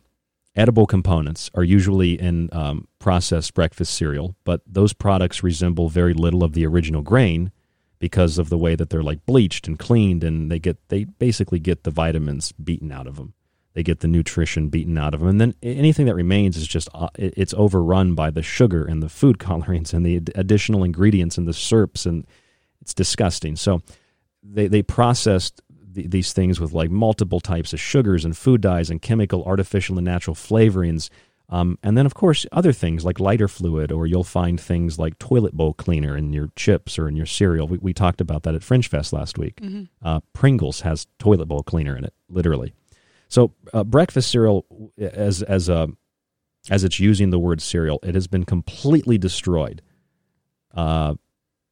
edible 0.56 0.88
components 0.88 1.52
are 1.54 1.64
usually 1.64 2.20
in 2.20 2.50
um, 2.52 2.88
processed 2.98 3.54
breakfast 3.54 3.94
cereal, 3.94 4.36
but 4.44 4.62
those 4.66 4.94
products 4.94 5.44
resemble 5.44 5.90
very 5.90 6.16
little 6.16 6.44
of 6.44 6.54
the 6.54 6.66
original 6.66 7.04
grain 7.04 7.52
because 8.00 8.38
of 8.38 8.50
the 8.50 8.58
way 8.58 8.76
that 8.76 8.90
they're 8.90 9.04
like 9.04 9.26
bleached 9.26 9.68
and 9.68 9.80
cleaned 9.80 10.24
and 10.24 10.52
they 10.52 10.60
get 10.60 10.78
they 10.90 11.04
basically 11.04 11.60
get 11.60 11.84
the 11.84 11.92
vitamins 11.92 12.52
beaten 12.54 12.92
out 12.92 13.08
of 13.08 13.16
them 13.16 13.34
they 13.74 13.84
get 13.84 14.00
the 14.00 14.08
nutrition 14.08 14.70
beaten 14.70 14.98
out 14.98 15.14
of 15.14 15.20
them 15.20 15.30
and 15.30 15.42
then 15.42 15.54
anything 15.64 16.06
that 16.06 16.16
remains 16.16 16.58
is 16.58 16.68
just 16.68 16.90
uh, 16.94 17.10
it's 17.16 17.54
overrun 17.56 18.16
by 18.16 18.30
the 18.30 18.44
sugar 18.44 18.86
and 18.86 19.02
the 19.02 19.10
food 19.10 19.40
colorings 19.48 19.94
and 19.94 20.06
the 20.06 20.22
additional 20.36 20.84
ingredients 20.84 21.38
and 21.38 21.48
the 21.48 21.54
syrups 21.54 22.06
and 22.06 22.26
it's 22.88 22.94
disgusting. 22.94 23.58
So 23.58 23.82
they 24.42 24.68
they 24.68 24.82
processed 24.82 25.62
the, 25.70 26.08
these 26.08 26.32
things 26.32 26.58
with 26.58 26.72
like 26.72 26.90
multiple 26.90 27.42
types 27.42 27.74
of 27.74 27.82
sugars 27.82 28.24
and 28.24 28.38
food 28.38 28.62
dyes 28.62 28.90
and 28.90 29.02
chemical 29.02 29.44
artificial 29.44 29.98
and 29.98 30.06
natural 30.06 30.36
flavorings 30.36 31.10
um, 31.50 31.78
and 31.82 31.98
then 31.98 32.06
of 32.06 32.14
course 32.14 32.46
other 32.52 32.74
things 32.74 33.06
like 33.06 33.20
lighter 33.20 33.48
fluid 33.48 33.92
or 33.92 34.06
you'll 34.06 34.24
find 34.24 34.60
things 34.60 35.00
like 35.00 35.18
toilet 35.20 35.54
bowl 35.54 35.74
cleaner 35.74 36.18
in 36.18 36.34
your 36.34 36.50
chips 36.56 37.00
or 37.00 37.08
in 37.08 37.16
your 37.16 37.26
cereal 37.26 37.68
we, 37.68 37.78
we 37.78 37.94
talked 37.94 38.22
about 38.22 38.44
that 38.44 38.56
at 38.56 38.64
fringe 38.64 38.90
fest 38.90 39.14
last 39.14 39.38
week 39.38 39.56
mm-hmm. 39.62 39.84
uh, 40.02 40.20
pringles 40.34 40.82
has 40.82 41.08
toilet 41.20 41.48
bowl 41.48 41.64
cleaner 41.64 41.96
in 41.96 42.04
it 42.04 42.14
literally 42.30 42.74
so 43.30 43.54
uh, 43.74 43.84
breakfast 43.84 44.32
cereal, 44.32 44.66
as 44.98 45.42
as 45.44 45.70
a 45.70 45.90
as 46.70 46.84
it's 46.84 47.00
using 47.00 47.30
the 47.30 47.40
word 47.40 47.62
cereal, 47.62 48.00
it 48.04 48.16
has 48.16 48.28
been 48.28 48.44
completely 48.44 49.18
destroyed. 49.18 49.82
Uh, 50.74 51.16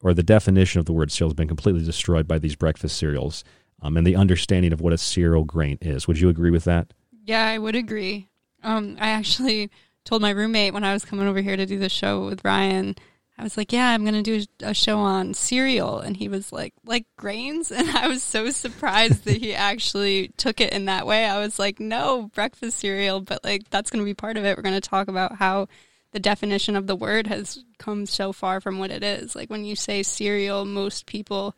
or 0.02 0.14
the 0.14 0.24
definition 0.24 0.80
of 0.80 0.86
the 0.86 0.94
word 0.94 1.12
cereal 1.12 1.30
has 1.30 1.36
been 1.36 1.48
completely 1.48 1.84
destroyed 1.84 2.28
by 2.28 2.40
these 2.40 2.56
breakfast 2.56 2.98
cereals 2.98 3.44
um, 3.82 3.98
and 3.98 4.06
the 4.06 4.16
understanding 4.16 4.72
of 4.72 4.82
what 4.82 4.94
a 4.94 4.98
cereal 4.98 5.44
grain 5.44 5.78
is. 5.82 6.08
Would 6.08 6.20
you 6.20 6.30
agree 6.30 6.52
with 6.52 6.64
that? 6.66 6.94
Yeah, 7.24 7.46
I 7.46 7.58
would 7.58 7.76
agree. 7.76 8.30
Um, 8.66 8.98
I 9.00 9.10
actually 9.12 9.70
told 10.04 10.22
my 10.22 10.32
roommate 10.32 10.74
when 10.74 10.84
I 10.84 10.94
was 10.94 11.06
coming 11.06 11.28
over 11.28 11.42
here 11.42 11.56
to 11.56 11.66
do 11.66 11.80
the 11.80 11.90
show 11.90 12.26
with 12.26 12.44
Ryan 12.44 12.96
I 13.38 13.44
was 13.44 13.58
like, 13.58 13.74
yeah, 13.74 13.90
I'm 13.90 14.04
going 14.04 14.24
to 14.24 14.40
do 14.40 14.46
a 14.62 14.74
show 14.74 15.00
on 15.00 15.34
cereal. 15.34 16.00
And 16.00 16.16
he 16.16 16.30
was 16.30 16.54
like, 16.54 16.74
like 16.86 17.06
grains? 17.18 17.72
And 17.76 17.90
I 17.90 18.08
was 18.08 18.24
so 18.24 18.50
surprised 18.50 19.26
that 19.26 19.38
he 19.38 19.54
actually 19.54 20.30
took 20.38 20.62
it 20.62 20.72
in 20.72 20.86
that 20.86 21.06
way. 21.06 21.26
I 21.26 21.40
was 21.40 21.60
like, 21.60 21.80
no, 21.80 22.30
breakfast 22.34 22.80
cereal, 22.80 23.20
but 23.20 23.44
like 23.44 23.70
that's 23.70 23.90
going 23.90 24.02
to 24.02 24.10
be 24.10 24.14
part 24.14 24.38
of 24.38 24.46
it. 24.46 24.56
We're 24.56 24.64
going 24.64 24.80
to 24.80 24.90
talk 24.90 25.10
about 25.10 25.36
how 25.36 25.68
the 26.12 26.20
definition 26.20 26.78
of 26.78 26.88
the 26.88 26.96
word 26.96 27.28
has 27.28 27.64
come 27.78 28.06
so 28.06 28.32
far 28.32 28.62
from 28.62 28.80
what 28.80 28.92
it 28.92 29.04
is. 29.04 29.36
Like 29.36 29.50
when 29.50 29.66
you 29.66 29.76
say 29.76 30.02
cereal, 30.02 30.64
most 30.64 31.06
people 31.06 31.56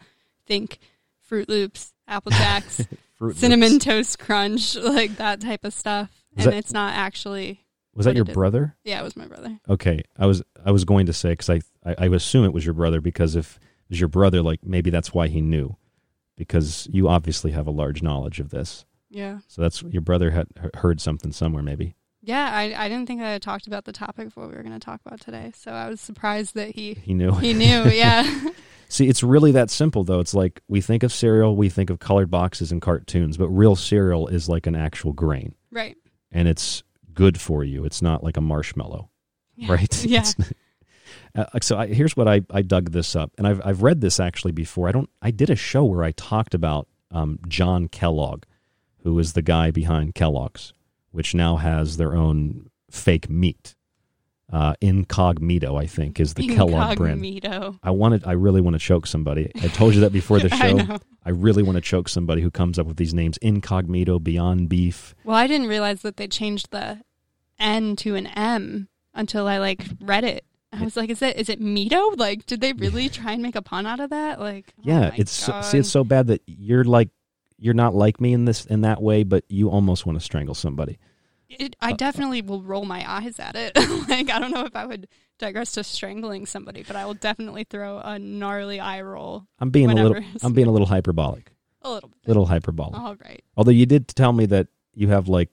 think 0.48 0.80
Froot 1.30 1.48
Loops, 1.48 1.94
Apple 2.08 2.32
Jacks, 2.32 2.82
cinnamon 3.36 3.78
toast 3.78 4.18
crunch, 4.18 4.76
like 4.76 5.18
that 5.18 5.42
type 5.42 5.64
of 5.64 5.74
stuff. 5.74 6.17
Was 6.38 6.46
and 6.46 6.54
that- 6.54 6.58
it's 6.60 6.72
not 6.74 6.94
actually. 6.96 7.64
Was 7.94 8.06
that 8.06 8.16
your 8.16 8.26
brother? 8.26 8.76
Yeah, 8.84 9.00
it 9.02 9.04
was 9.04 9.18
my 9.18 9.26
brother. 9.26 9.60
Okay, 9.68 10.04
I 10.20 10.28
was 10.28 10.44
I 10.64 10.70
was 10.70 10.86
going 10.86 11.08
to 11.08 11.14
say 11.14 11.32
because 11.32 11.50
I, 11.50 11.62
I 11.84 11.96
I 11.98 12.06
assume 12.08 12.46
it 12.46 12.54
was 12.54 12.64
your 12.64 12.76
brother 12.76 13.02
because 13.02 13.36
if 13.36 13.56
it 13.56 13.90
was 13.90 14.00
your 14.00 14.10
brother, 14.10 14.44
like 14.44 14.64
maybe 14.64 14.92
that's 14.92 15.16
why 15.16 15.28
he 15.30 15.42
knew, 15.42 15.78
because 16.36 16.88
you 16.92 17.08
obviously 17.10 17.52
have 17.52 17.66
a 17.66 17.72
large 17.72 18.04
knowledge 18.04 18.40
of 18.40 18.50
this. 18.50 18.86
Yeah. 19.10 19.40
So 19.48 19.64
that's 19.64 19.82
your 19.82 20.02
brother 20.04 20.30
had 20.32 20.48
heard 20.76 21.02
something 21.02 21.32
somewhere 21.32 21.64
maybe. 21.64 21.96
Yeah, 22.22 22.50
I, 22.54 22.86
I 22.86 22.90
didn't 22.90 23.08
think 23.08 23.22
I 23.22 23.32
had 23.32 23.42
talked 23.42 23.68
about 23.68 23.86
the 23.86 23.94
topic 23.94 24.28
of 24.28 24.36
what 24.38 24.50
we 24.50 24.56
were 24.56 24.64
going 24.64 24.74
to 24.78 24.86
talk 24.86 25.00
about 25.06 25.22
today, 25.22 25.52
so 25.56 25.72
I 25.72 25.88
was 25.90 26.02
surprised 26.02 26.56
that 26.56 26.72
he 26.76 26.96
He 26.96 27.14
knew. 27.14 27.32
He 27.32 27.54
knew, 27.54 27.84
yeah. 27.90 28.50
See, 28.90 29.08
it's 29.08 29.24
really 29.24 29.54
that 29.54 29.70
simple 29.72 30.04
though. 30.04 30.20
It's 30.20 30.34
like 30.34 30.62
we 30.68 30.82
think 30.82 31.04
of 31.04 31.12
cereal, 31.12 31.56
we 31.56 31.70
think 31.70 31.90
of 31.90 32.00
colored 32.00 32.30
boxes 32.30 32.72
and 32.72 32.82
cartoons, 32.82 33.38
but 33.38 33.48
real 33.50 33.76
cereal 33.76 34.28
is 34.28 34.48
like 34.48 34.68
an 34.68 34.76
actual 34.76 35.14
grain. 35.14 35.56
Right. 35.72 35.96
And 36.32 36.48
it's 36.48 36.84
good 37.14 37.40
for 37.40 37.64
you. 37.64 37.86
It's 37.86 38.02
not 38.02 38.24
like 38.24 38.38
a 38.38 38.42
marshmallow. 38.42 39.10
Yeah. 39.56 39.72
Right? 39.72 40.06
Yeah. 40.08 40.26
Uh, 41.36 41.46
so 41.62 41.78
I, 41.78 41.88
here's 41.88 42.18
what 42.18 42.28
I, 42.28 42.42
I 42.52 42.62
dug 42.62 42.92
this 42.92 43.16
up, 43.16 43.32
and 43.38 43.48
I've 43.48 43.62
I've 43.64 43.82
read 43.84 44.02
this 44.02 44.20
actually 44.20 44.52
before. 44.52 44.90
I 44.90 44.92
don't. 44.92 45.10
I 45.22 45.32
did 45.32 45.50
a 45.50 45.56
show 45.56 45.86
where 45.86 46.04
I 46.04 46.12
talked 46.12 46.54
about 46.54 46.88
um, 47.12 47.40
John 47.48 47.88
Kellogg, 47.88 48.44
who 49.04 49.18
is 49.20 49.34
the 49.34 49.42
guy 49.42 49.72
behind 49.72 50.16
Kellogg's, 50.16 50.74
which 51.12 51.34
now 51.36 51.58
has 51.58 51.98
their 51.98 52.16
own 52.16 52.70
fake 52.90 53.30
meat. 53.30 53.76
Uh, 54.52 54.74
Incogmeato, 54.82 55.78
I 55.78 55.88
think, 55.88 56.20
is 56.22 56.34
the 56.34 56.48
Kellogg 56.48 56.98
brand. 56.98 57.22
Incogmeato. 57.22 57.80
I 57.84 57.92
wanted. 57.92 58.26
I 58.26 58.32
really 58.32 58.62
want 58.62 58.76
to 58.76 58.80
choke 58.80 59.06
somebody. 59.06 59.52
I 59.62 59.68
told 59.68 59.94
you 59.94 60.02
that 60.02 60.14
before 60.14 60.40
the 60.40 60.50
I 60.54 60.70
show. 60.70 60.78
know. 60.78 60.98
I 61.26 61.32
really 61.32 61.64
want 61.64 61.76
to 61.76 61.82
choke 61.82 62.08
somebody 62.08 62.42
who 62.42 62.50
comes 62.50 62.80
up 62.80 62.88
with 62.88 62.96
these 62.98 63.14
names: 63.14 63.38
Incogmeato, 63.40 64.24
Beyond 64.24 64.70
Beef. 64.70 65.16
Well, 65.26 65.36
I 65.36 65.48
didn't 65.48 65.68
realize 65.68 66.02
that 66.04 66.16
they 66.16 66.28
changed 66.28 66.72
the 66.72 67.02
N 67.60 67.96
to 67.98 68.16
an 68.16 68.28
M 68.28 68.88
until 69.14 69.48
I 69.48 69.58
like 69.58 69.86
read 70.00 70.24
it. 70.24 70.46
I 70.72 70.84
was 70.84 70.96
like, 70.96 71.10
is 71.10 71.22
it 71.22 71.36
is 71.38 71.50
it 71.50 71.60
Mito? 71.62 72.18
Like, 72.18 72.46
did 72.46 72.62
they 72.62 72.72
really 72.74 73.10
try 73.10 73.34
and 73.34 73.42
make 73.42 73.56
a 73.56 73.62
pun 73.62 73.86
out 73.86 74.00
of 74.00 74.12
that? 74.12 74.40
Like, 74.40 74.74
oh 74.80 74.82
Yeah, 74.84 75.10
my 75.10 75.16
it's 75.18 75.32
so, 75.32 75.62
see, 75.62 75.80
it's 75.80 75.90
so 75.90 76.04
bad 76.04 76.28
that 76.28 76.42
you're 76.46 76.84
like 76.84 77.10
you're 77.58 77.74
not 77.74 77.96
like 77.96 78.22
me 78.22 78.34
in 78.34 78.46
this 78.46 78.66
in 78.66 78.82
that 78.82 79.02
way, 79.02 79.24
but 79.24 79.44
you 79.50 79.70
almost 79.70 80.06
want 80.06 80.18
to 80.18 80.24
strangle 80.24 80.56
somebody. 80.56 81.00
It, 81.50 81.76
I 81.80 81.92
uh, 81.92 81.96
definitely 81.96 82.42
will 82.42 82.62
roll 82.62 82.86
my 82.86 83.10
eyes 83.10 83.40
at 83.40 83.56
it. 83.56 83.76
like, 84.10 84.30
I 84.30 84.40
don't 84.40 84.52
know 84.52 84.66
if 84.66 84.76
I 84.76 84.86
would 84.86 85.08
digress 85.40 85.74
to 85.74 85.84
strangling 85.84 86.46
somebody, 86.46 86.84
but 86.84 86.96
I 86.96 87.06
will 87.06 87.14
definitely 87.14 87.64
throw 87.64 88.00
a 88.00 88.20
gnarly 88.20 88.80
eye 88.80 89.02
roll. 89.02 89.48
I'm 89.60 89.70
being 89.70 89.90
a 89.90 89.96
little. 89.96 90.22
I'm 90.44 90.54
being 90.54 90.68
a 90.68 90.72
little 90.72 90.88
hyperbolic. 90.88 91.52
A 91.84 91.92
little 91.92 92.10
bit. 92.10 92.28
Little 92.28 92.48
hyperbolic. 92.48 93.00
All 93.00 93.16
right. 93.24 93.42
Although 93.56 93.72
you 93.72 93.86
did 93.86 94.08
tell 94.10 94.34
me 94.34 94.48
that 94.48 94.68
you 94.96 95.10
have 95.10 95.30
like, 95.30 95.50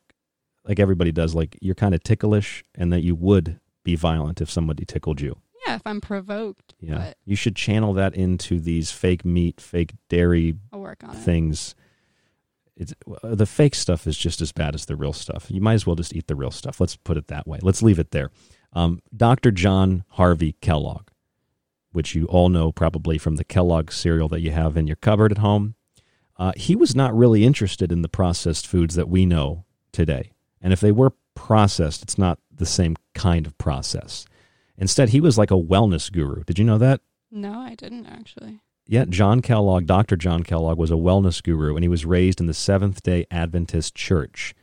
like 0.66 0.80
everybody 0.80 1.12
does, 1.12 1.34
like 1.34 1.56
you're 1.60 1.74
kind 1.74 1.94
of 1.94 2.02
ticklish, 2.02 2.64
and 2.74 2.92
that 2.92 3.02
you 3.02 3.14
would 3.14 3.60
be 3.84 3.94
violent 3.94 4.40
if 4.40 4.50
somebody 4.50 4.84
tickled 4.86 5.20
you. 5.20 5.36
Yeah, 5.66 5.76
if 5.76 5.82
I'm 5.84 6.00
provoked. 6.00 6.74
Yeah, 6.80 6.96
But 6.96 7.18
you 7.24 7.36
should 7.36 7.54
channel 7.54 7.92
that 7.94 8.14
into 8.14 8.58
these 8.58 8.90
fake 8.90 9.24
meat, 9.24 9.60
fake 9.60 9.92
dairy 10.08 10.56
I'll 10.72 10.80
work 10.80 11.04
on 11.04 11.14
it. 11.14 11.18
It's 12.76 12.92
uh, 13.22 13.34
the 13.34 13.46
fake 13.46 13.74
stuff 13.74 14.06
is 14.06 14.16
just 14.16 14.40
as 14.40 14.52
bad 14.52 14.74
as 14.74 14.86
the 14.86 14.96
real 14.96 15.12
stuff. 15.12 15.46
You 15.48 15.60
might 15.60 15.74
as 15.74 15.86
well 15.86 15.96
just 15.96 16.14
eat 16.14 16.26
the 16.26 16.34
real 16.34 16.50
stuff. 16.50 16.80
Let's 16.80 16.96
put 16.96 17.16
it 17.16 17.28
that 17.28 17.46
way. 17.46 17.58
Let's 17.62 17.82
leave 17.82 17.98
it 17.98 18.10
there. 18.10 18.30
Um, 18.72 19.00
Dr. 19.16 19.50
John 19.52 20.04
Harvey 20.10 20.56
Kellogg, 20.60 21.08
which 21.92 22.14
you 22.14 22.26
all 22.26 22.48
know 22.48 22.72
probably 22.72 23.18
from 23.18 23.36
the 23.36 23.44
Kellogg 23.44 23.92
cereal 23.92 24.28
that 24.28 24.40
you 24.40 24.50
have 24.50 24.76
in 24.76 24.86
your 24.86 24.96
cupboard 24.96 25.30
at 25.30 25.38
home, 25.38 25.76
uh, 26.36 26.52
he 26.56 26.74
was 26.74 26.96
not 26.96 27.16
really 27.16 27.44
interested 27.44 27.92
in 27.92 28.02
the 28.02 28.08
processed 28.08 28.66
foods 28.66 28.96
that 28.96 29.08
we 29.08 29.24
know 29.24 29.64
today. 29.92 30.32
And 30.60 30.72
if 30.72 30.80
they 30.80 30.90
were 30.90 31.12
processed, 31.36 32.02
it's 32.02 32.18
not 32.18 32.38
the 32.52 32.66
same 32.66 32.96
kind 33.14 33.46
of 33.46 33.56
process. 33.58 34.26
Instead, 34.76 35.10
he 35.10 35.20
was 35.20 35.38
like 35.38 35.52
a 35.52 35.54
wellness 35.54 36.10
guru. 36.10 36.42
Did 36.42 36.58
you 36.58 36.64
know 36.64 36.78
that? 36.78 37.00
No, 37.30 37.60
I 37.60 37.74
didn't 37.74 38.06
actually. 38.06 38.60
Yeah, 38.86 39.06
John 39.06 39.40
Kellogg, 39.40 39.86
Dr. 39.86 40.16
John 40.16 40.42
Kellogg 40.42 40.78
was 40.78 40.90
a 40.90 40.94
wellness 40.94 41.42
guru 41.42 41.74
and 41.74 41.82
he 41.82 41.88
was 41.88 42.04
raised 42.04 42.40
in 42.40 42.46
the 42.46 42.54
Seventh 42.54 43.02
day 43.02 43.26
Adventist 43.30 43.94
church. 43.94 44.54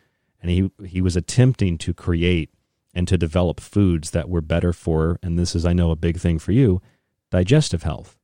And 0.41 0.49
he, 0.49 0.71
he 0.85 1.01
was 1.01 1.15
attempting 1.15 1.77
to 1.79 1.93
create 1.93 2.49
and 2.93 3.07
to 3.07 3.17
develop 3.17 3.59
foods 3.59 4.11
that 4.11 4.29
were 4.29 4.41
better 4.41 4.73
for, 4.73 5.19
and 5.23 5.39
this 5.39 5.55
is, 5.55 5.65
I 5.65 5.73
know, 5.73 5.91
a 5.91 5.95
big 5.95 6.19
thing 6.19 6.39
for 6.39 6.51
you, 6.51 6.81
digestive 7.29 7.83
health 7.83 8.17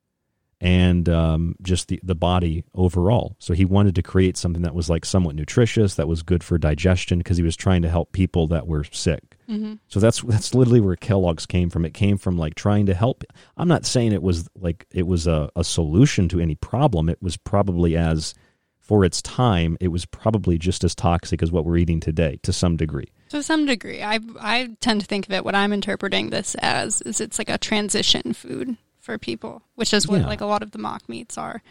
and 0.59 1.07
um, 1.07 1.55
just 1.61 1.87
the, 1.87 1.99
the 2.03 2.15
body 2.15 2.63
overall. 2.73 3.35
So 3.39 3.53
he 3.53 3.65
wanted 3.65 3.95
to 3.95 4.01
create 4.01 4.37
something 4.37 4.63
that 4.63 4.73
was 4.73 4.89
like 4.89 5.05
somewhat 5.05 5.35
nutritious, 5.35 5.95
that 5.95 6.07
was 6.07 6.23
good 6.23 6.43
for 6.43 6.57
digestion, 6.57 7.19
because 7.19 7.37
he 7.37 7.43
was 7.43 7.55
trying 7.55 7.83
to 7.83 7.89
help 7.89 8.11
people 8.11 8.47
that 8.47 8.67
were 8.67 8.83
sick. 8.85 9.37
Mhm. 9.49 9.79
So 9.87 9.99
that's 9.99 10.21
that's 10.21 10.53
literally 10.55 10.81
where 10.81 10.95
Kellogg's 10.95 11.45
came 11.45 11.69
from. 11.69 11.85
It 11.85 11.93
came 11.93 12.17
from 12.17 12.37
like 12.37 12.55
trying 12.55 12.87
to 12.87 12.93
help. 12.93 13.23
I'm 13.55 13.67
not 13.67 13.85
saying 13.85 14.13
it 14.13 14.23
was 14.23 14.49
like 14.59 14.85
it 14.93 15.07
was 15.07 15.27
a, 15.27 15.49
a 15.55 15.63
solution 15.63 16.27
to 16.29 16.39
any 16.39 16.55
problem. 16.55 17.07
It 17.07 17.21
was 17.21 17.37
probably 17.37 17.95
as 17.95 18.33
for 18.79 19.03
its 19.03 19.21
time, 19.21 19.77
it 19.81 19.89
was 19.89 20.05
probably 20.05 20.57
just 20.57 20.83
as 20.85 20.95
toxic 20.95 21.43
as 21.43 21.51
what 21.51 21.65
we're 21.65 21.75
eating 21.77 21.99
today 21.99 22.39
to 22.43 22.53
some 22.53 22.77
degree. 22.77 23.11
To 23.29 23.43
some 23.43 23.65
degree, 23.65 24.01
I 24.01 24.19
I 24.39 24.69
tend 24.79 25.01
to 25.01 25.07
think 25.07 25.27
of 25.27 25.33
it. 25.33 25.45
What 25.45 25.55
I'm 25.55 25.73
interpreting 25.73 26.29
this 26.29 26.55
as 26.55 27.01
is 27.03 27.21
it's 27.21 27.37
like 27.37 27.49
a 27.49 27.57
transition 27.57 28.33
food 28.33 28.77
for 29.07 29.17
people, 29.17 29.63
which 29.75 29.93
is 29.93 30.05
what 30.07 30.19
Yeah. 30.21 30.27
like 30.27 30.41
a 30.41 30.45
lot 30.45 30.61
of 30.61 30.71
the 30.71 30.77
mock 30.77 31.07
meats 31.07 31.37
are. 31.37 31.63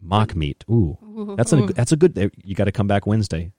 Mock 0.00 0.34
meat. 0.34 0.64
Ooh, 0.68 0.98
Ooh. 1.02 1.34
that's 1.36 1.52
a 1.52 1.66
that's 1.68 1.92
a 1.92 1.96
good. 1.96 2.32
You 2.44 2.54
got 2.56 2.64
to 2.64 2.72
come 2.72 2.88
back 2.88 3.06
Wednesday 3.06 3.52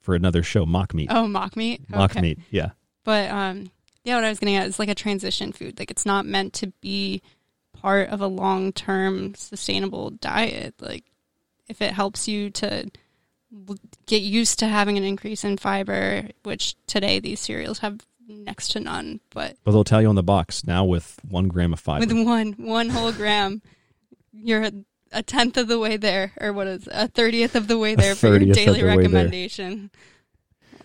for 0.00 0.14
another 0.14 0.42
show. 0.42 0.64
Mock 0.64 0.94
meat. 0.94 1.08
Oh, 1.12 1.28
mock 1.28 1.54
meat. 1.54 1.88
Mock 1.90 2.12
Okay. 2.12 2.20
meat. 2.22 2.38
Yeah. 2.50 2.70
But 3.04 3.30
um, 3.30 3.70
yeah, 4.04 4.14
what 4.16 4.24
I 4.24 4.30
was 4.30 4.38
getting 4.38 4.56
at 4.56 4.66
is 4.66 4.78
like 4.78 4.88
a 4.88 4.94
transition 4.94 5.52
food. 5.52 5.78
Like 5.78 5.90
it's 5.90 6.06
not 6.06 6.24
meant 6.24 6.54
to 6.54 6.68
be 6.80 7.20
part 7.74 8.08
of 8.08 8.22
a 8.22 8.26
long 8.26 8.72
term 8.72 9.34
sustainable 9.34 10.10
diet. 10.10 10.74
Like 10.80 11.04
if 11.68 11.82
it 11.82 11.92
helps 11.92 12.26
you 12.26 12.48
to 12.50 12.90
get 14.06 14.22
used 14.22 14.58
to 14.60 14.66
having 14.68 14.96
an 14.96 15.04
increase 15.04 15.44
in 15.44 15.58
fiber, 15.58 16.22
which 16.42 16.74
today 16.86 17.20
these 17.20 17.38
cereals 17.38 17.80
have 17.80 18.00
next 18.32 18.68
to 18.72 18.80
none, 18.80 19.20
but 19.30 19.56
But 19.64 19.72
they'll 19.72 19.84
tell 19.84 20.02
you 20.02 20.08
on 20.08 20.14
the 20.14 20.22
box 20.22 20.64
now 20.66 20.84
with 20.84 21.18
one 21.28 21.48
gram 21.48 21.72
of 21.72 21.80
fiber. 21.80 22.06
with 22.06 22.26
one 22.26 22.52
one 22.58 22.88
whole 22.88 23.12
gram, 23.12 23.62
you're 24.32 24.62
a, 24.62 24.72
a 25.12 25.22
tenth 25.22 25.56
of 25.56 25.68
the 25.68 25.78
way 25.78 25.96
there, 25.96 26.32
or 26.40 26.52
what 26.52 26.66
is 26.66 26.86
it, 26.86 26.92
a 26.94 27.08
thirtieth 27.08 27.54
of 27.54 27.68
the 27.68 27.78
way 27.78 27.94
there 27.94 28.14
for 28.14 28.36
your 28.38 28.54
daily 28.54 28.80
the 28.80 28.86
recommendation. 28.86 29.90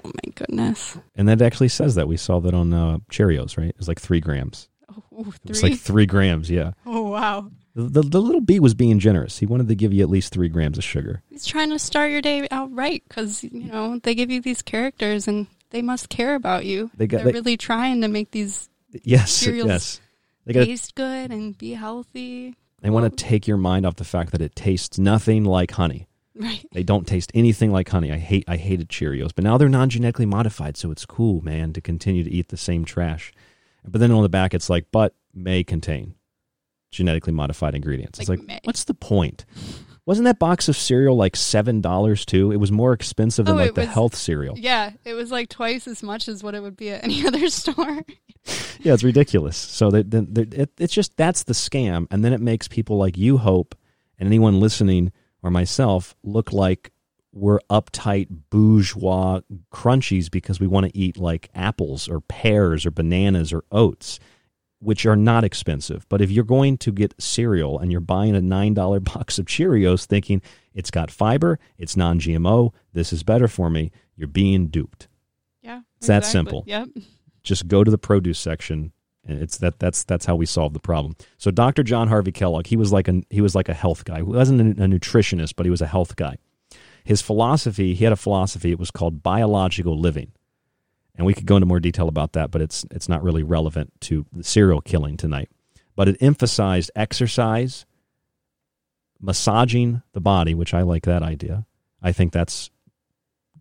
Oh 0.04 0.10
my 0.14 0.32
goodness! 0.36 0.98
and 1.16 1.28
that 1.28 1.42
actually 1.42 1.70
says 1.70 1.96
that. 1.96 2.08
We 2.08 2.18
saw 2.18 2.40
that 2.42 2.54
on 2.54 2.74
uh, 2.74 2.98
Cheerios, 3.12 3.58
right? 3.58 3.76
It's 3.78 3.88
like 3.88 4.00
three 4.00 4.20
grams. 4.20 4.70
Ooh, 5.14 5.34
It's 5.46 5.64
like 5.64 5.78
three 5.78 6.06
grams. 6.06 6.50
Yeah. 6.52 6.72
Oh 6.86 7.10
wow! 7.10 7.50
The, 7.74 7.84
the, 7.84 8.02
the 8.04 8.22
little 8.22 8.42
bee 8.42 8.60
was 8.60 8.74
being 8.74 9.00
generous. 9.00 9.40
He 9.40 9.46
wanted 9.46 9.68
to 9.68 9.76
give 9.76 9.92
you 9.94 10.02
at 10.04 10.10
least 10.10 10.32
three 10.34 10.48
grams 10.50 10.78
of 10.78 10.84
sugar. 10.84 11.24
He's 11.30 11.46
trying 11.46 11.70
to 11.72 11.80
start 11.80 12.12
your 12.12 12.22
day 12.22 12.48
out 12.52 12.74
right 12.74 13.04
because 13.08 13.44
you 13.44 13.64
know 13.72 14.00
they 14.00 14.14
give 14.16 14.30
you 14.32 14.42
these 14.42 14.62
characters 14.62 15.28
and 15.28 15.48
they 15.72 15.82
must 15.82 16.10
care 16.10 16.36
about 16.36 16.66
you. 16.66 16.90
They 16.96 17.08
got- 17.08 17.18
They're 17.24 17.26
they- 17.34 17.40
really 17.40 17.58
trying 17.58 18.02
to 18.02 18.08
make 18.08 18.32
these 18.32 18.70
Yes, 19.04 19.32
cereals 19.32 19.68
yes. 19.68 20.02
They 20.46 20.54
got. 20.54 20.66
taste 20.66 20.96
good 20.96 21.32
and 21.32 21.58
be 21.58 21.72
healthy. 21.74 22.56
They 22.82 22.90
want 22.90 23.06
to 23.18 23.24
take 23.26 23.48
your 23.48 23.58
mind 23.58 23.86
off 23.86 23.96
the 23.98 24.04
fact 24.06 24.32
that 24.32 24.42
it 24.42 24.56
tastes 24.56 24.98
nothing 24.98 25.44
like 25.44 25.72
honey. 25.72 26.08
Right. 26.36 26.64
They 26.72 26.84
don't 26.84 27.08
taste 27.08 27.32
anything 27.34 27.72
like 27.72 27.90
honey. 27.90 28.12
I 28.12 28.18
hate. 28.18 28.46
I 28.48 28.58
hated 28.58 28.90
Cheerios, 28.90 29.32
but 29.36 29.44
now 29.44 29.58
they're 29.58 29.68
non 29.68 29.90
genetically 29.90 30.28
modified, 30.28 30.78
so 30.78 30.92
it's 30.92 31.04
cool, 31.06 31.42
man, 31.44 31.74
to 31.74 31.82
continue 31.82 32.24
to 32.24 32.30
eat 32.32 32.50
the 32.50 32.58
same 32.58 32.86
trash. 32.86 33.34
But 33.84 34.00
then 34.00 34.12
on 34.12 34.22
the 34.22 34.30
back, 34.30 34.54
it's 34.54 34.70
like, 34.70 34.86
but 34.92 35.16
may 35.34 35.64
contain 35.64 36.14
genetically 36.92 37.34
modified 37.34 37.74
ingredients. 37.74 38.20
It's 38.20 38.30
Like 38.30 38.40
like, 38.40 38.48
may. 38.48 38.60
what's 38.64 38.84
the 38.84 38.94
point? 38.94 39.46
Wasn't 40.08 40.24
that 40.26 40.40
box 40.40 40.68
of 40.70 40.76
cereal 40.78 41.16
like 41.16 41.36
seven 41.36 41.82
dollars 41.82 42.26
too? 42.26 42.52
It 42.52 42.58
was 42.58 42.72
more 42.72 42.94
expensive 42.94 43.46
than 43.46 43.56
Oh, 43.56 43.58
like 43.58 43.76
the 43.76 43.82
was- 43.82 43.90
health 43.90 44.16
cereal. 44.16 44.58
Yeah, 44.58 44.92
it 45.06 45.14
was 45.14 45.30
like 45.32 45.50
twice 45.50 45.86
as 45.88 46.02
much 46.02 46.28
as 46.28 46.42
what 46.44 46.56
it 46.56 46.62
would 46.64 46.78
be 46.78 46.90
at 46.90 47.04
any 47.04 47.28
other 47.28 47.50
store. 47.50 48.04
Yeah, 48.80 48.94
it's 48.94 49.04
ridiculous. 49.04 49.58
So 49.58 49.92
that 49.92 50.14
it, 50.54 50.70
it's 50.80 50.94
just 50.94 51.16
that's 51.18 51.44
the 51.44 51.54
scam, 51.54 52.08
and 52.10 52.24
then 52.24 52.32
it 52.34 52.40
makes 52.42 52.68
people 52.70 52.98
like 52.98 53.18
you, 53.18 53.38
Hope, 53.38 53.76
and 54.18 54.26
anyone 54.28 54.60
listening 54.62 55.12
or 55.44 55.52
myself 55.52 56.16
look 56.24 56.54
like 56.54 56.92
we're 57.34 57.60
uptight 57.70 58.28
bourgeois 58.50 59.42
crunchies 59.72 60.32
because 60.32 60.60
we 60.60 60.66
want 60.68 60.86
to 60.88 60.98
eat 60.98 61.18
like 61.18 61.50
apples 61.54 62.08
or 62.08 62.22
pears 62.22 62.86
or 62.86 62.92
bananas 62.92 63.52
or 63.54 63.64
oats, 63.72 64.20
which 64.80 65.06
are 65.06 65.16
not 65.16 65.44
expensive. 65.44 66.06
But 66.10 66.22
if 66.22 66.30
you're 66.30 66.44
going 66.44 66.78
to 66.80 66.92
get 66.92 67.16
cereal 67.20 67.80
and 67.80 67.92
you're 67.92 68.02
buying 68.02 68.36
a 68.36 68.42
nine 68.42 68.74
dollar 68.74 69.00
box 69.14 69.40
of 69.40 69.46
Cheerios, 69.46 70.06
thinking 70.06 70.42
it's 70.74 70.92
got 70.92 71.10
fiber, 71.12 71.60
it's 71.78 71.98
non-GMO, 71.98 72.74
this 72.94 73.12
is 73.12 73.24
better 73.24 73.48
for 73.48 73.70
me, 73.70 73.92
you're 74.16 74.28
being 74.28 74.68
duped. 74.68 75.08
Yeah, 75.62 75.82
It's 75.98 76.08
that 76.08 76.24
simple 76.26 76.64
Yep. 76.68 76.90
just 77.44 77.68
go 77.68 77.84
to 77.84 77.92
the 77.92 77.98
produce 77.98 78.40
section 78.40 78.92
And 79.26 79.42
it's 79.42 79.58
that 79.58 79.80
that's 79.80 80.04
that's 80.06 80.26
how 80.26 80.36
we 80.38 80.46
solve 80.46 80.74
the 80.74 80.80
problem. 80.80 81.16
So 81.38 81.52
Dr. 81.52 81.84
John 81.84 82.08
Harvey 82.08 82.32
Kellogg, 82.32 82.68
he 82.68 82.78
was 82.78 82.94
like 82.94 83.08
a 83.10 83.22
he 83.30 83.42
was 83.42 83.56
like 83.56 83.68
a 83.70 83.74
health 83.74 84.06
guy. 84.06 84.18
He 84.18 84.22
wasn't 84.24 84.80
a 84.80 84.88
nutritionist, 84.88 85.54
but 85.58 85.66
he 85.66 85.70
was 85.70 85.82
a 85.82 85.88
health 85.88 86.16
guy. 86.16 86.38
His 87.04 87.22
philosophy, 87.22 87.94
he 87.94 88.04
had 88.04 88.14
a 88.14 88.18
philosophy. 88.18 88.72
It 88.72 88.80
was 88.80 88.92
called 88.92 89.24
biological 89.24 90.00
living, 90.00 90.32
and 91.18 91.26
we 91.26 91.34
could 91.34 91.46
go 91.46 91.56
into 91.56 91.66
more 91.66 91.80
detail 91.80 92.08
about 92.08 92.34
that, 92.34 92.52
but 92.52 92.62
it's 92.62 92.86
it's 92.92 93.10
not 93.10 93.24
really 93.24 93.44
relevant 93.44 93.92
to 94.02 94.26
the 94.32 94.44
serial 94.44 94.82
killing 94.82 95.18
tonight. 95.18 95.50
But 95.96 96.08
it 96.08 96.18
emphasized 96.22 96.92
exercise, 96.96 97.86
massaging 99.20 100.04
the 100.14 100.22
body, 100.22 100.54
which 100.54 100.74
I 100.74 100.84
like 100.84 101.04
that 101.06 101.24
idea. 101.24 101.66
I 102.04 102.12
think 102.12 102.32
that's 102.32 102.70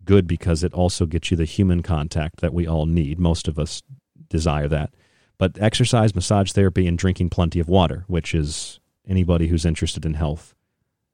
good 0.05 0.27
because 0.27 0.63
it 0.63 0.73
also 0.73 1.05
gets 1.05 1.31
you 1.31 1.37
the 1.37 1.45
human 1.45 1.81
contact 1.81 2.41
that 2.41 2.53
we 2.53 2.67
all 2.67 2.85
need. 2.85 3.19
Most 3.19 3.47
of 3.47 3.57
us 3.57 3.81
desire 4.29 4.67
that. 4.67 4.93
But 5.39 5.57
exercise, 5.59 6.15
massage 6.15 6.51
therapy, 6.51 6.87
and 6.87 6.97
drinking 6.97 7.29
plenty 7.29 7.59
of 7.59 7.67
water, 7.67 8.05
which 8.07 8.35
is 8.35 8.79
anybody 9.07 9.47
who's 9.47 9.65
interested 9.65 10.05
in 10.05 10.13
health 10.13 10.53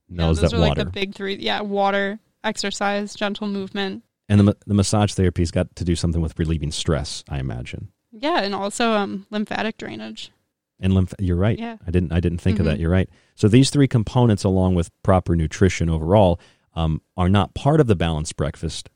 knows 0.10 0.38
yeah, 0.38 0.42
those 0.42 0.52
that 0.52 0.58
are 0.58 0.60
water. 0.60 0.70
like 0.70 0.88
the 0.88 0.92
big 0.92 1.16
three. 1.16 1.36
Yeah, 1.36 1.62
water, 1.62 2.20
exercise, 2.44 3.16
gentle 3.16 3.48
movement. 3.48 4.04
And 4.30 4.48
the, 4.48 4.58
the 4.66 4.74
massage 4.74 5.14
therapy's 5.14 5.52
got 5.52 5.76
to 5.76 5.84
do 5.84 5.96
something 5.96 6.22
with 6.22 6.38
relieving 6.40 6.72
stress, 6.72 7.24
I 7.30 7.40
imagine. 7.40 7.90
Yeah, 8.12 8.42
and 8.42 8.54
also 8.54 8.92
um, 8.92 9.26
lymphatic 9.30 9.78
drainage. 9.78 10.32
And 10.80 10.94
lymph 10.94 11.14
you're 11.20 11.38
right. 11.38 11.58
Yeah. 11.58 11.78
I 11.88 11.92
didn't 11.92 12.12
I 12.12 12.20
didn't 12.20 12.40
think 12.40 12.60
of 12.60 12.66
that. 12.66 12.78
Mhm. 12.78 12.82
You're 12.82 12.92
right. 12.92 13.10
So 13.36 13.48
these 13.48 13.70
three 13.70 13.88
components 13.88 14.44
along 14.44 14.76
with 14.76 14.92
proper 15.02 15.36
nutrition 15.36 15.90
overall 15.90 16.40
um, 16.76 17.02
are 17.16 17.30
not 17.30 17.54
part 17.54 17.80
of 17.80 17.88
the 17.88 17.96
balanced 17.96 18.36
breakfast. 18.36 18.90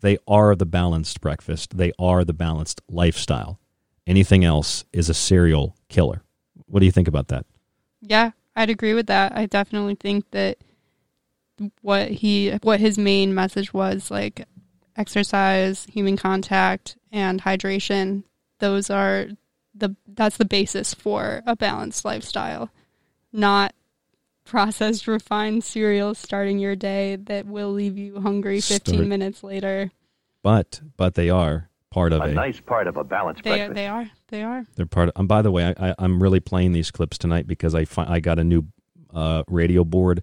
They 0.00 0.16
are 0.26 0.54
the 0.54 0.66
balanced 0.66 1.20
breakfast. 1.20 1.76
They 1.76 1.92
are 1.98 2.24
the 2.24 2.32
balanced 2.32 2.80
lifestyle. 2.88 3.58
Anything 4.06 4.44
else 4.44 4.84
is 4.92 5.08
a 5.08 5.14
serial 5.14 5.76
killer. 5.88 6.22
What 6.66 6.80
do 6.80 6.86
you 6.86 6.92
think 6.92 7.08
about 7.08 7.28
that? 7.28 7.46
Yeah, 8.00 8.32
I'd 8.56 8.70
agree 8.70 8.94
with 8.94 9.06
that. 9.06 9.36
I 9.36 9.46
definitely 9.46 9.96
think 9.96 10.30
that 10.30 10.58
what 11.82 12.10
he 12.10 12.50
what 12.62 12.80
his 12.80 12.98
main 12.98 13.34
message 13.34 13.72
was 13.72 14.10
like 14.10 14.46
exercise, 14.96 15.84
human 15.84 16.16
contact, 16.16 16.96
and 17.12 17.42
hydration. 17.42 18.24
Those 18.58 18.90
are 18.90 19.28
the 19.74 19.96
that's 20.06 20.36
the 20.36 20.44
basis 20.44 20.94
for 20.94 21.42
a 21.46 21.56
balanced 21.56 22.04
lifestyle. 22.04 22.70
Not 23.32 23.74
processed 24.44 25.06
refined 25.08 25.64
cereals 25.64 26.18
starting 26.18 26.58
your 26.58 26.76
day 26.76 27.16
that 27.16 27.46
will 27.46 27.72
leave 27.72 27.98
you 27.98 28.20
hungry 28.20 28.60
15 28.60 28.94
Start- 28.94 29.08
minutes 29.08 29.42
later. 29.42 29.90
But 30.42 30.80
but 30.96 31.14
they 31.14 31.30
are 31.30 31.70
part 31.90 32.12
of 32.12 32.20
A 32.20 32.24
a, 32.24 32.32
nice 32.32 32.60
part 32.60 32.86
of 32.86 32.96
a 32.96 33.04
balanced 33.04 33.44
They 33.44 33.62
are, 33.62 33.72
they 33.72 33.86
are. 33.86 34.10
They 34.28 34.42
are. 34.42 34.66
They're 34.76 34.84
part. 34.86 35.08
Of, 35.08 35.14
and 35.16 35.28
by 35.28 35.42
the 35.42 35.50
way, 35.50 35.64
I, 35.78 35.90
I, 35.90 35.94
I'm 35.98 36.22
really 36.22 36.40
playing 36.40 36.72
these 36.72 36.90
clips 36.90 37.16
tonight 37.18 37.46
because 37.46 37.74
I 37.74 37.84
fi- 37.84 38.06
I 38.08 38.20
got 38.20 38.38
a 38.38 38.44
new 38.44 38.66
uh, 39.12 39.44
radio 39.48 39.84
board 39.84 40.22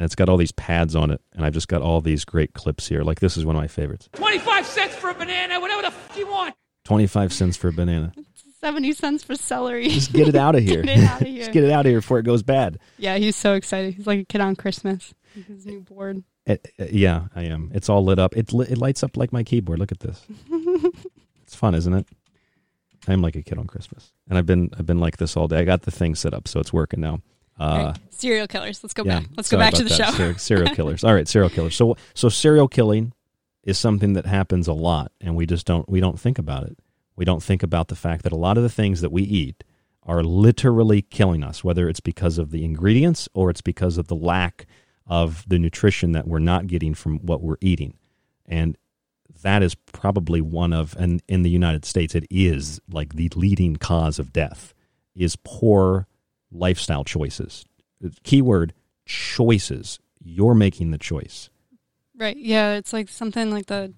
and 0.00 0.06
it's 0.06 0.14
got 0.14 0.30
all 0.30 0.38
these 0.38 0.50
pads 0.52 0.96
on 0.96 1.10
it, 1.10 1.20
and 1.34 1.44
I've 1.44 1.52
just 1.52 1.68
got 1.68 1.82
all 1.82 2.00
these 2.00 2.24
great 2.24 2.54
clips 2.54 2.88
here. 2.88 3.02
Like 3.02 3.20
this 3.20 3.36
is 3.36 3.44
one 3.44 3.54
of 3.54 3.60
my 3.60 3.68
favorites. 3.68 4.08
25 4.14 4.64
cents 4.66 4.94
for 4.96 5.10
a 5.10 5.14
banana, 5.14 5.60
whatever 5.60 5.82
the 5.82 5.88
f 5.88 6.16
you 6.16 6.26
want. 6.26 6.54
Twenty 6.86 7.06
five 7.06 7.32
cents 7.32 7.56
for 7.58 7.68
a 7.68 7.72
banana. 7.72 8.12
70 8.62 8.92
cents 8.94 9.22
for 9.22 9.36
celery. 9.36 9.88
Just 9.88 10.12
get 10.12 10.26
it 10.28 10.34
out 10.34 10.54
of 10.56 10.62
here. 10.64 10.82
Get 10.82 10.98
it 10.98 11.04
out 11.04 11.20
of 11.20 11.26
here. 11.26 11.38
Just 11.40 11.52
get 11.52 11.64
it 11.64 11.70
out 11.70 11.86
of 11.86 11.90
here 11.90 12.00
before 12.00 12.18
it 12.18 12.24
goes 12.24 12.42
bad. 12.42 12.78
Yeah, 12.98 13.16
he's 13.18 13.36
so 13.36 13.52
excited. 13.54 13.94
He's 13.94 14.06
like 14.06 14.20
a 14.20 14.24
kid 14.24 14.40
on 14.40 14.56
Christmas. 14.56 15.12
with 15.36 15.46
His 15.46 15.66
new 15.66 15.80
board. 15.82 16.24
It- 16.46 16.66
uh, 16.80 16.86
yeah, 16.90 17.26
I 17.36 17.42
am. 17.44 17.70
It's 17.74 17.88
all 17.88 18.02
lit 18.04 18.18
up. 18.18 18.34
It 18.36 18.52
li- 18.52 18.66
it 18.68 18.78
lights 18.78 19.02
up 19.02 19.16
like 19.16 19.32
my 19.32 19.42
keyboard. 19.44 19.78
Look 19.78 19.92
at 19.92 20.00
this. 20.00 20.24
It's 21.42 21.56
fun, 21.56 21.74
isn't 21.74 21.92
it? 21.92 22.06
I 23.08 23.12
am 23.12 23.22
like 23.22 23.34
a 23.34 23.42
kid 23.42 23.58
on 23.58 23.66
Christmas, 23.66 24.12
and 24.28 24.38
I've 24.38 24.46
been 24.46 24.70
I've 24.78 24.86
been 24.86 25.00
like 25.00 25.16
this 25.16 25.36
all 25.36 25.48
day. 25.48 25.58
I 25.58 25.64
got 25.64 25.82
the 25.82 25.90
thing 25.90 26.14
set 26.14 26.32
up, 26.32 26.46
so 26.46 26.60
it's 26.60 26.72
working 26.72 27.00
now. 27.00 27.22
Uh, 27.60 27.92
right, 27.92 28.12
serial 28.12 28.46
killers. 28.46 28.82
Let's 28.82 28.94
go 28.94 29.04
yeah, 29.04 29.20
back. 29.20 29.28
Let's 29.36 29.50
go 29.50 29.58
back 29.58 29.74
to 29.74 29.82
the 29.82 29.90
that. 29.90 30.12
show. 30.12 30.12
Serial, 30.12 30.38
serial 30.38 30.74
killers. 30.74 31.04
All 31.04 31.14
right, 31.14 31.28
serial 31.28 31.50
killers. 31.50 31.76
So 31.76 31.96
so 32.14 32.28
serial 32.28 32.68
killing 32.68 33.12
is 33.62 33.78
something 33.78 34.14
that 34.14 34.26
happens 34.26 34.66
a 34.66 34.72
lot, 34.72 35.12
and 35.20 35.36
we 35.36 35.46
just 35.46 35.66
don't 35.66 35.88
we 35.88 36.00
don't 36.00 36.18
think 36.18 36.38
about 36.38 36.64
it. 36.64 36.78
We 37.16 37.24
don't 37.26 37.42
think 37.42 37.62
about 37.62 37.88
the 37.88 37.96
fact 37.96 38.22
that 38.22 38.32
a 38.32 38.36
lot 38.36 38.56
of 38.56 38.62
the 38.62 38.70
things 38.70 39.02
that 39.02 39.12
we 39.12 39.22
eat 39.22 39.62
are 40.04 40.22
literally 40.22 41.02
killing 41.02 41.44
us, 41.44 41.62
whether 41.62 41.86
it's 41.86 42.00
because 42.00 42.38
of 42.38 42.50
the 42.50 42.64
ingredients 42.64 43.28
or 43.34 43.50
it's 43.50 43.60
because 43.60 43.98
of 43.98 44.08
the 44.08 44.16
lack 44.16 44.66
of 45.06 45.44
the 45.46 45.58
nutrition 45.58 46.12
that 46.12 46.26
we're 46.26 46.38
not 46.38 46.66
getting 46.66 46.94
from 46.94 47.18
what 47.18 47.42
we're 47.42 47.58
eating. 47.60 47.98
And 48.46 48.78
that 49.42 49.62
is 49.62 49.74
probably 49.74 50.40
one 50.40 50.72
of, 50.72 50.96
and 50.98 51.22
in 51.28 51.42
the 51.42 51.50
United 51.50 51.84
States, 51.84 52.14
it 52.14 52.26
is 52.30 52.80
like 52.90 53.14
the 53.14 53.30
leading 53.34 53.76
cause 53.76 54.18
of 54.18 54.32
death 54.32 54.72
is 55.14 55.36
poor 55.36 56.06
lifestyle 56.52 57.04
choices. 57.04 57.64
Keyword 58.22 58.74
choices. 59.06 59.98
You're 60.22 60.54
making 60.54 60.90
the 60.90 60.98
choice. 60.98 61.50
Right. 62.16 62.36
Yeah, 62.36 62.74
it's 62.74 62.92
like 62.92 63.08
something 63.08 63.50
like 63.50 63.66
the 63.66 63.94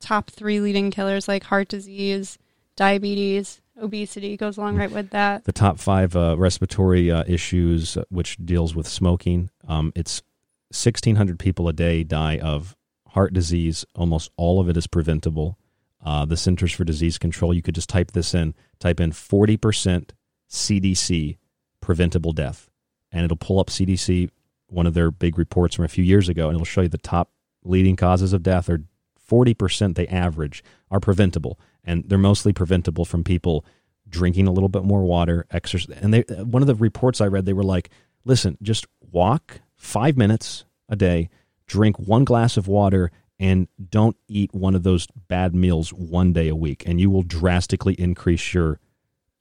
top 0.00 0.30
three 0.30 0.60
leading 0.60 0.90
killers, 0.90 1.28
like 1.28 1.44
heart 1.44 1.68
disease, 1.68 2.38
diabetes, 2.76 3.60
obesity 3.80 4.36
goes 4.36 4.56
along 4.56 4.76
right 4.76 4.90
with 4.90 5.10
that. 5.10 5.44
The 5.44 5.52
top 5.52 5.78
five 5.78 6.14
uh, 6.16 6.36
respiratory 6.38 7.10
uh, 7.10 7.24
issues, 7.26 7.96
uh, 7.96 8.04
which 8.10 8.36
deals 8.44 8.74
with 8.74 8.86
smoking, 8.86 9.50
um, 9.66 9.92
it's 9.94 10.22
1,600 10.70 11.38
people 11.38 11.68
a 11.68 11.72
day 11.72 12.02
die 12.02 12.38
of 12.38 12.76
heart 13.08 13.32
disease. 13.32 13.84
Almost 13.94 14.30
all 14.36 14.60
of 14.60 14.68
it 14.68 14.76
is 14.76 14.86
preventable. 14.86 15.58
Uh, 16.04 16.24
the 16.24 16.36
Centers 16.36 16.72
for 16.72 16.84
Disease 16.84 17.18
Control, 17.18 17.54
you 17.54 17.62
could 17.62 17.74
just 17.74 17.88
type 17.88 18.12
this 18.12 18.34
in, 18.34 18.54
type 18.80 18.98
in 18.98 19.12
40% 19.12 20.10
CDC 20.50 21.36
preventable 21.82 22.32
death, 22.32 22.70
and 23.10 23.24
it'll 23.26 23.36
pull 23.36 23.60
up 23.60 23.68
CDC, 23.68 24.30
one 24.68 24.86
of 24.86 24.94
their 24.94 25.10
big 25.10 25.36
reports 25.36 25.76
from 25.76 25.84
a 25.84 25.88
few 25.88 26.02
years 26.02 26.30
ago, 26.30 26.48
and 26.48 26.54
it'll 26.54 26.64
show 26.64 26.80
you 26.80 26.88
the 26.88 26.96
top 26.96 27.30
leading 27.62 27.96
causes 27.96 28.32
of 28.32 28.42
death 28.42 28.70
are 28.70 28.82
40% 29.30 29.94
they 29.94 30.08
average 30.08 30.64
are 30.90 31.00
preventable. 31.00 31.60
And 31.84 32.04
they're 32.08 32.18
mostly 32.18 32.52
preventable 32.52 33.04
from 33.04 33.24
people 33.24 33.64
drinking 34.08 34.46
a 34.46 34.52
little 34.52 34.68
bit 34.68 34.84
more 34.84 35.02
water 35.02 35.46
exercise 35.50 35.96
and 36.00 36.12
they 36.12 36.20
one 36.42 36.62
of 36.62 36.66
the 36.66 36.74
reports 36.74 37.20
i 37.20 37.26
read 37.26 37.46
they 37.46 37.52
were 37.52 37.62
like 37.62 37.88
listen 38.24 38.58
just 38.60 38.86
walk 39.10 39.60
5 39.76 40.16
minutes 40.16 40.64
a 40.88 40.96
day 40.96 41.30
drink 41.66 41.98
one 41.98 42.24
glass 42.24 42.56
of 42.56 42.68
water 42.68 43.10
and 43.38 43.68
don't 43.90 44.16
eat 44.28 44.52
one 44.52 44.74
of 44.74 44.82
those 44.82 45.06
bad 45.28 45.54
meals 45.54 45.92
one 45.92 46.32
day 46.32 46.48
a 46.48 46.54
week 46.54 46.82
and 46.86 47.00
you 47.00 47.10
will 47.10 47.22
drastically 47.22 47.94
increase 47.94 48.52
your 48.52 48.78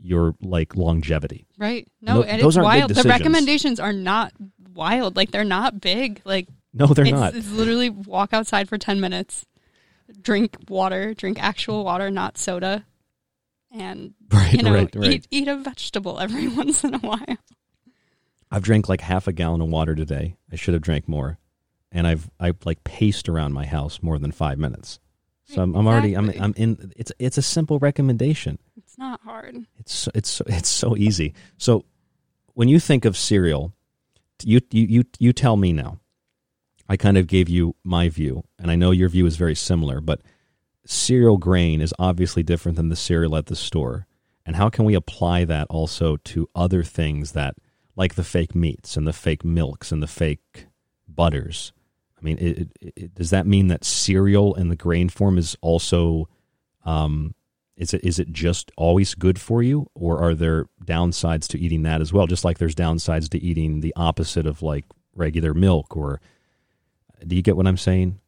your 0.01 0.35
like 0.41 0.75
longevity 0.75 1.45
Right. 1.61 1.87
No, 2.01 2.23
and 2.23 2.41
those 2.41 2.57
it's 2.57 2.65
aren't 2.65 2.73
big 2.73 2.79
wild. 2.79 2.89
The 2.89 2.93
decisions. 2.95 3.19
recommendations 3.19 3.79
are 3.79 3.93
not 3.93 4.33
wild. 4.73 5.15
Like 5.15 5.29
they're 5.29 5.43
not 5.43 5.79
big. 5.79 6.21
Like 6.25 6.47
No, 6.73 6.87
they're 6.87 7.05
it's, 7.05 7.11
not. 7.11 7.35
It's 7.35 7.51
literally 7.51 7.91
walk 7.91 8.33
outside 8.33 8.67
for 8.67 8.79
ten 8.79 8.99
minutes, 8.99 9.45
drink 10.19 10.57
water, 10.67 11.13
drink 11.13 11.41
actual 11.41 11.83
water, 11.83 12.09
not 12.09 12.39
soda, 12.39 12.83
and 13.71 14.15
Right, 14.33 14.53
you 14.53 14.63
know 14.63 14.73
right, 14.73 14.95
right. 14.95 15.11
eat 15.11 15.27
eat 15.29 15.47
a 15.47 15.55
vegetable 15.55 16.19
every 16.19 16.47
once 16.61 16.83
in 16.83 16.95
a 16.95 16.99
while. 16.99 17.37
I've 18.49 18.63
drank 18.63 18.89
like 18.89 19.01
half 19.01 19.27
a 19.27 19.31
gallon 19.31 19.61
of 19.61 19.69
water 19.69 19.93
today. 19.93 20.35
I 20.51 20.55
should 20.55 20.73
have 20.73 20.81
drank 20.81 21.07
more, 21.07 21.37
and 21.91 22.07
I've 22.07 22.27
I've 22.39 22.57
like 22.65 22.83
paced 22.83 23.29
around 23.29 23.53
my 23.53 23.67
house 23.67 23.99
more 24.01 24.17
than 24.17 24.31
five 24.31 24.57
minutes. 24.57 24.99
So 25.45 25.61
I'm, 25.61 25.75
I'm 25.75 25.85
already 25.85 26.15
I'm 26.15 26.29
I'm 26.39 26.53
in. 26.57 26.91
It's 26.95 27.11
it's 27.19 27.37
a 27.37 27.41
simple 27.41 27.77
recommendation. 27.77 28.57
Not 29.01 29.21
hard. 29.21 29.65
It's 29.79 29.93
so- 29.93 30.11
it's 30.13 30.29
so- 30.29 30.45
it's 30.47 30.69
so 30.69 30.95
easy. 30.95 31.33
So 31.57 31.85
when 32.53 32.67
you 32.67 32.79
think 32.79 33.03
of 33.03 33.17
cereal, 33.17 33.73
you 34.43 34.61
you 34.69 34.85
you 34.87 35.03
you 35.17 35.33
tell 35.33 35.57
me 35.57 35.73
now. 35.73 35.99
I 36.87 36.97
kind 36.97 37.17
of 37.17 37.25
gave 37.25 37.49
you 37.49 37.75
my 37.83 38.09
view, 38.09 38.43
and 38.59 38.69
I 38.69 38.75
know 38.75 38.91
your 38.91 39.09
view 39.09 39.25
is 39.25 39.37
very 39.37 39.55
similar, 39.55 40.01
but 40.01 40.21
cereal 40.85 41.37
grain 41.37 41.81
is 41.81 41.95
obviously 41.97 42.43
different 42.43 42.75
than 42.75 42.89
the 42.89 42.95
cereal 42.95 43.35
at 43.35 43.47
the 43.47 43.55
store. 43.55 44.05
And 44.45 44.55
how 44.55 44.69
can 44.69 44.85
we 44.85 44.93
apply 44.93 45.45
that 45.45 45.65
also 45.69 46.17
to 46.17 46.47
other 46.53 46.83
things 46.83 47.31
that, 47.31 47.55
like 47.95 48.13
the 48.15 48.23
fake 48.23 48.53
meats 48.53 48.97
and 48.97 49.07
the 49.07 49.13
fake 49.13 49.43
milks 49.43 49.91
and 49.91 50.03
the 50.03 50.07
fake 50.07 50.67
butters? 51.07 51.73
I 52.19 52.21
mean, 52.23 52.37
it, 52.37 52.69
it, 52.81 52.93
it, 52.95 53.15
does 53.15 53.31
that 53.31 53.47
mean 53.47 53.67
that 53.69 53.83
cereal 53.83 54.53
in 54.53 54.69
the 54.69 54.75
grain 54.75 55.09
form 55.09 55.37
is 55.39 55.55
also, 55.61 56.27
um, 56.83 57.33
is 57.75 57.93
it 57.93 58.03
is 58.03 58.19
it 58.19 58.31
just 58.31 58.71
always 58.77 59.15
good 59.15 59.39
for 59.39 59.63
you, 59.63 59.89
or 59.95 60.19
are 60.19 60.35
there 60.35 60.65
downsides 60.83 61.47
to 61.49 61.59
eating 61.59 61.83
that 61.83 62.01
as 62.01 62.13
well? 62.13 62.27
Just 62.27 62.45
like 62.45 62.57
there's 62.57 62.75
downsides 62.75 63.29
to 63.29 63.41
eating 63.41 63.81
the 63.81 63.93
opposite 63.95 64.45
of 64.45 64.61
like 64.61 64.85
regular 65.15 65.53
milk, 65.53 65.95
or 65.95 66.21
do 67.25 67.35
you 67.35 67.41
get 67.41 67.57
what 67.57 67.67
I'm 67.67 67.77
saying? 67.77 68.19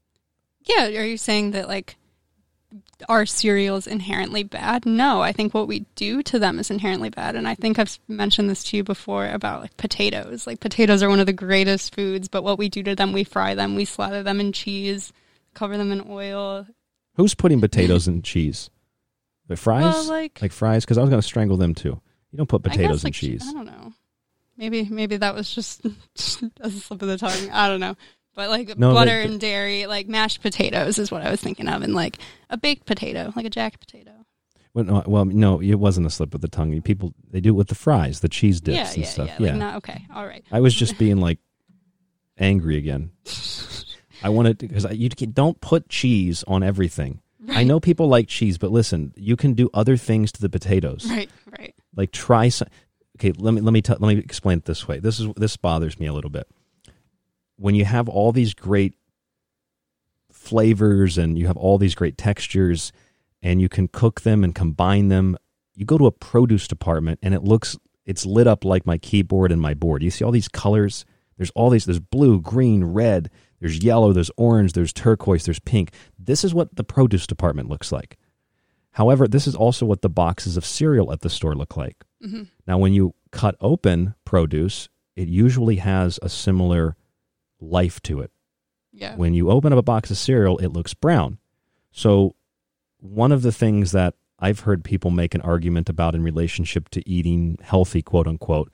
Yeah, 0.63 0.85
are 0.85 1.05
you 1.05 1.17
saying 1.17 1.51
that 1.51 1.67
like 1.67 1.97
are 3.09 3.25
cereals 3.25 3.87
inherently 3.87 4.43
bad? 4.43 4.85
No, 4.85 5.21
I 5.21 5.31
think 5.31 5.53
what 5.53 5.67
we 5.67 5.85
do 5.95 6.23
to 6.23 6.39
them 6.39 6.59
is 6.59 6.71
inherently 6.71 7.09
bad. 7.09 7.35
And 7.35 7.47
I 7.47 7.55
think 7.55 7.77
I've 7.77 7.99
mentioned 8.07 8.49
this 8.49 8.63
to 8.65 8.77
you 8.77 8.83
before 8.83 9.27
about 9.27 9.61
like 9.61 9.77
potatoes. 9.77 10.47
Like 10.47 10.59
potatoes 10.59 11.03
are 11.03 11.09
one 11.09 11.19
of 11.19 11.25
the 11.25 11.33
greatest 11.33 11.93
foods, 11.93 12.27
but 12.27 12.43
what 12.43 12.57
we 12.57 12.69
do 12.69 12.83
to 12.83 12.95
them, 12.95 13.13
we 13.13 13.23
fry 13.23 13.55
them, 13.55 13.75
we 13.75 13.85
slather 13.85 14.23
them 14.23 14.39
in 14.39 14.51
cheese, 14.51 15.11
cover 15.53 15.77
them 15.77 15.91
in 15.91 16.05
oil. 16.09 16.67
Who's 17.15 17.35
putting 17.35 17.61
potatoes 17.61 18.07
in 18.07 18.21
cheese? 18.21 18.69
But 19.47 19.59
fries, 19.59 19.83
Well, 19.83 20.05
like- 20.05 20.51
fries, 20.51 20.85
because 20.85 20.97
I 20.97 21.01
was 21.01 21.09
going 21.09 21.21
to 21.21 21.27
strangle 21.27 21.57
them 21.57 21.75
too. 21.75 21.99
You 22.31 22.37
don't 22.37 22.47
put 22.49 22.61
I 22.65 22.69
guess, 22.69 22.77
potatoes 22.77 23.03
like, 23.03 23.09
and 23.09 23.15
cheese. 23.15 23.43
I 23.47 23.53
don't 23.53 23.65
know. 23.65 23.93
Maybe 24.57 24.85
maybe 24.89 25.17
that 25.17 25.35
was 25.35 25.53
just 25.53 25.85
a 26.61 26.69
slip 26.69 27.01
of 27.01 27.07
the 27.07 27.17
tongue. 27.17 27.49
I 27.51 27.67
don't 27.67 27.79
know. 27.79 27.95
But 28.35 28.49
like 28.49 28.77
No, 28.77 28.93
butter 28.93 29.19
like- 29.19 29.29
and 29.29 29.39
dairy, 29.39 29.85
like 29.85 30.07
mashed 30.07 30.41
potatoes 30.41 30.97
is 30.97 31.11
what 31.11 31.21
I 31.21 31.29
was 31.29 31.41
thinking 31.41 31.67
of, 31.67 31.81
and 31.81 31.93
like 31.93 32.17
a 32.49 32.57
baked 32.57 32.85
potato, 32.85 33.31
like 33.35 33.45
a 33.45 33.49
jack 33.49 33.79
potato. 33.79 34.11
Well, 34.73 34.85
no, 34.85 35.03
well, 35.05 35.25
no, 35.25 35.61
it 35.61 35.75
wasn't 35.75 36.07
a 36.07 36.09
slip 36.09 36.33
of 36.33 36.41
the 36.41 36.47
tongue. 36.47 36.81
People 36.81 37.13
they 37.29 37.39
do 37.41 37.49
it 37.49 37.57
with 37.57 37.67
the 37.67 37.75
fries, 37.75 38.21
the 38.21 38.29
cheese 38.29 38.59
dips 38.61 38.75
yeah, 38.75 38.87
and 38.89 38.97
yeah, 38.97 39.07
stuff. 39.07 39.29
yeah. 39.39 39.49
Like 39.51 39.55
not 39.59 39.75
okay. 39.77 40.05
All 40.13 40.25
right. 40.25 40.43
I 40.51 40.61
was 40.61 40.73
just 40.73 40.97
being 40.97 41.17
like 41.17 41.37
angry 42.37 42.77
again. 42.77 43.11
I 44.23 44.29
wanted 44.29 44.59
to, 44.59 44.67
because 44.67 44.85
you 44.91 45.09
don't 45.09 45.59
put 45.59 45.89
cheese 45.89 46.43
on 46.47 46.63
everything. 46.63 47.19
I 47.49 47.63
know 47.63 47.79
people 47.79 48.07
like 48.07 48.27
cheese, 48.27 48.57
but 48.57 48.71
listen, 48.71 49.13
you 49.15 49.35
can 49.35 49.53
do 49.53 49.69
other 49.73 49.97
things 49.97 50.31
to 50.33 50.41
the 50.41 50.49
potatoes. 50.49 51.07
Right, 51.09 51.29
right. 51.57 51.75
Like 51.95 52.11
try 52.11 52.49
some. 52.49 52.67
Okay, 53.17 53.31
let 53.37 53.53
me 53.53 53.61
let 53.61 53.73
me 53.73 53.81
t- 53.81 53.93
let 53.99 54.15
me 54.15 54.17
explain 54.17 54.59
it 54.59 54.65
this 54.65 54.87
way. 54.87 54.99
This 54.99 55.19
is 55.19 55.27
this 55.35 55.57
bothers 55.57 55.99
me 55.99 56.07
a 56.07 56.13
little 56.13 56.29
bit. 56.29 56.47
When 57.57 57.75
you 57.75 57.85
have 57.85 58.09
all 58.09 58.31
these 58.31 58.53
great 58.53 58.95
flavors 60.31 61.17
and 61.17 61.37
you 61.37 61.47
have 61.47 61.57
all 61.57 61.77
these 61.77 61.95
great 61.95 62.17
textures 62.17 62.91
and 63.41 63.61
you 63.61 63.69
can 63.69 63.87
cook 63.87 64.21
them 64.21 64.43
and 64.43 64.55
combine 64.55 65.09
them, 65.09 65.37
you 65.75 65.85
go 65.85 65.97
to 65.97 66.07
a 66.07 66.11
produce 66.11 66.67
department 66.67 67.19
and 67.21 67.33
it 67.33 67.43
looks 67.43 67.77
it's 68.05 68.25
lit 68.25 68.47
up 68.47 68.65
like 68.65 68.85
my 68.85 68.97
keyboard 68.97 69.51
and 69.51 69.61
my 69.61 69.73
board. 69.73 70.03
You 70.03 70.11
see 70.11 70.25
all 70.25 70.31
these 70.31 70.47
colors? 70.49 71.05
There's 71.37 71.51
all 71.51 71.69
these 71.69 71.85
there's 71.85 71.99
blue, 71.99 72.41
green, 72.41 72.83
red, 72.83 73.29
there's 73.63 73.81
yellow, 73.81 74.11
there's 74.11 74.29
orange, 74.35 74.73
there's 74.73 74.91
turquoise, 74.91 75.45
there's 75.45 75.59
pink. 75.59 75.93
This 76.19 76.43
is 76.43 76.53
what 76.53 76.75
the 76.75 76.83
produce 76.83 77.25
department 77.25 77.69
looks 77.69 77.93
like. 77.93 78.17
However, 78.91 79.25
this 79.25 79.47
is 79.47 79.55
also 79.55 79.85
what 79.85 80.01
the 80.01 80.09
boxes 80.09 80.57
of 80.57 80.65
cereal 80.65 81.13
at 81.13 81.21
the 81.21 81.29
store 81.29 81.55
look 81.55 81.77
like. 81.77 82.03
Mhm. 82.21 82.49
Now, 82.67 82.77
when 82.77 82.91
you 82.91 83.13
cut 83.31 83.55
open 83.61 84.15
produce, 84.25 84.89
it 85.15 85.29
usually 85.29 85.77
has 85.77 86.19
a 86.21 86.27
similar 86.27 86.97
life 87.61 88.01
to 88.01 88.19
it. 88.19 88.31
Yeah. 88.91 89.15
When 89.15 89.33
you 89.33 89.49
open 89.49 89.71
up 89.71 89.79
a 89.79 89.81
box 89.81 90.11
of 90.11 90.17
cereal, 90.17 90.57
it 90.57 90.73
looks 90.73 90.93
brown. 90.93 91.37
So, 91.89 92.35
one 92.99 93.31
of 93.31 93.43
the 93.43 93.53
things 93.53 93.93
that 93.93 94.15
I've 94.39 94.59
heard 94.59 94.83
people 94.83 95.09
make 95.09 95.33
an 95.33 95.41
argument 95.41 95.87
about 95.87 96.15
in 96.15 96.21
relationship 96.21 96.89
to 96.89 97.09
eating 97.09 97.57
healthy, 97.61 98.01
quote 98.01 98.27
unquote, 98.27 98.69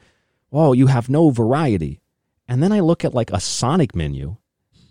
oh, 0.52 0.74
you 0.74 0.88
have 0.88 1.10
no 1.10 1.30
variety. 1.30 2.02
And 2.48 2.64
then 2.64 2.72
I 2.72 2.80
look 2.80 3.06
at 3.06 3.14
like 3.14 3.30
a 3.32 3.40
Sonic 3.40 3.96
menu 3.96 4.38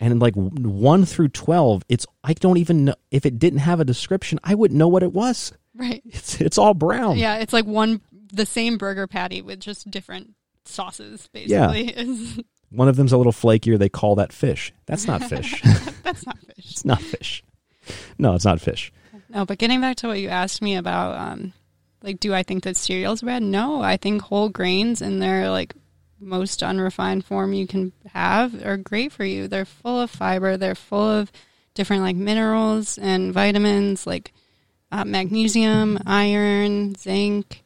and 0.00 0.20
like 0.20 0.34
1 0.34 1.04
through 1.04 1.28
12, 1.28 1.84
it's 1.88 2.06
I 2.24 2.32
don't 2.34 2.56
even 2.58 2.84
know 2.86 2.94
if 3.10 3.26
it 3.26 3.38
didn't 3.38 3.60
have 3.60 3.80
a 3.80 3.84
description, 3.84 4.38
I 4.44 4.54
wouldn't 4.54 4.78
know 4.78 4.88
what 4.88 5.02
it 5.02 5.12
was. 5.12 5.52
Right. 5.74 6.02
It's 6.06 6.40
it's 6.40 6.58
all 6.58 6.74
brown. 6.74 7.18
Yeah, 7.18 7.36
it's 7.36 7.52
like 7.52 7.66
one 7.66 8.00
the 8.32 8.46
same 8.46 8.76
burger 8.78 9.06
patty 9.06 9.40
with 9.42 9.60
just 9.60 9.90
different 9.90 10.34
sauces, 10.64 11.28
Yeah. 11.32 11.68
basically. 11.68 12.44
One 12.70 12.86
of 12.88 12.96
them's 12.96 13.12
a 13.12 13.16
little 13.16 13.32
flakier. 13.32 13.78
They 13.78 13.88
call 13.88 14.16
that 14.16 14.30
fish. 14.30 14.74
That's 14.84 15.06
not 15.06 15.24
fish. 15.30 15.62
That's 16.02 16.26
not 16.26 16.38
fish. 16.38 16.54
it's 16.58 16.84
not 16.84 17.00
fish. 17.00 17.42
No, 18.18 18.34
it's 18.34 18.44
not 18.44 18.60
fish. 18.60 18.92
No, 19.30 19.46
but 19.46 19.56
getting 19.56 19.80
back 19.80 19.96
to 19.98 20.08
what 20.08 20.18
you 20.20 20.28
asked 20.28 20.60
me 20.60 20.76
about, 20.76 21.18
um, 21.18 21.54
like, 22.02 22.20
do 22.20 22.34
I 22.34 22.42
think 22.42 22.64
that 22.64 22.76
cereal's 22.76 23.22
bad? 23.22 23.42
No, 23.42 23.80
I 23.80 23.96
think 23.96 24.20
whole 24.20 24.50
grains 24.50 25.00
in 25.00 25.18
their 25.18 25.48
like 25.50 25.74
most 26.20 26.62
unrefined 26.62 27.24
form 27.24 27.52
you 27.52 27.66
can 27.66 27.92
have 28.12 28.64
are 28.64 28.76
great 28.76 29.12
for 29.12 29.24
you. 29.24 29.48
They're 29.48 29.64
full 29.64 30.00
of 30.00 30.10
fiber. 30.10 30.56
They're 30.56 30.74
full 30.74 31.08
of 31.08 31.32
different 31.74 32.02
like 32.02 32.16
minerals 32.16 32.98
and 32.98 33.32
vitamins, 33.32 34.06
like 34.06 34.32
uh, 34.90 35.04
magnesium, 35.04 35.98
iron, 36.06 36.94
zinc. 36.94 37.62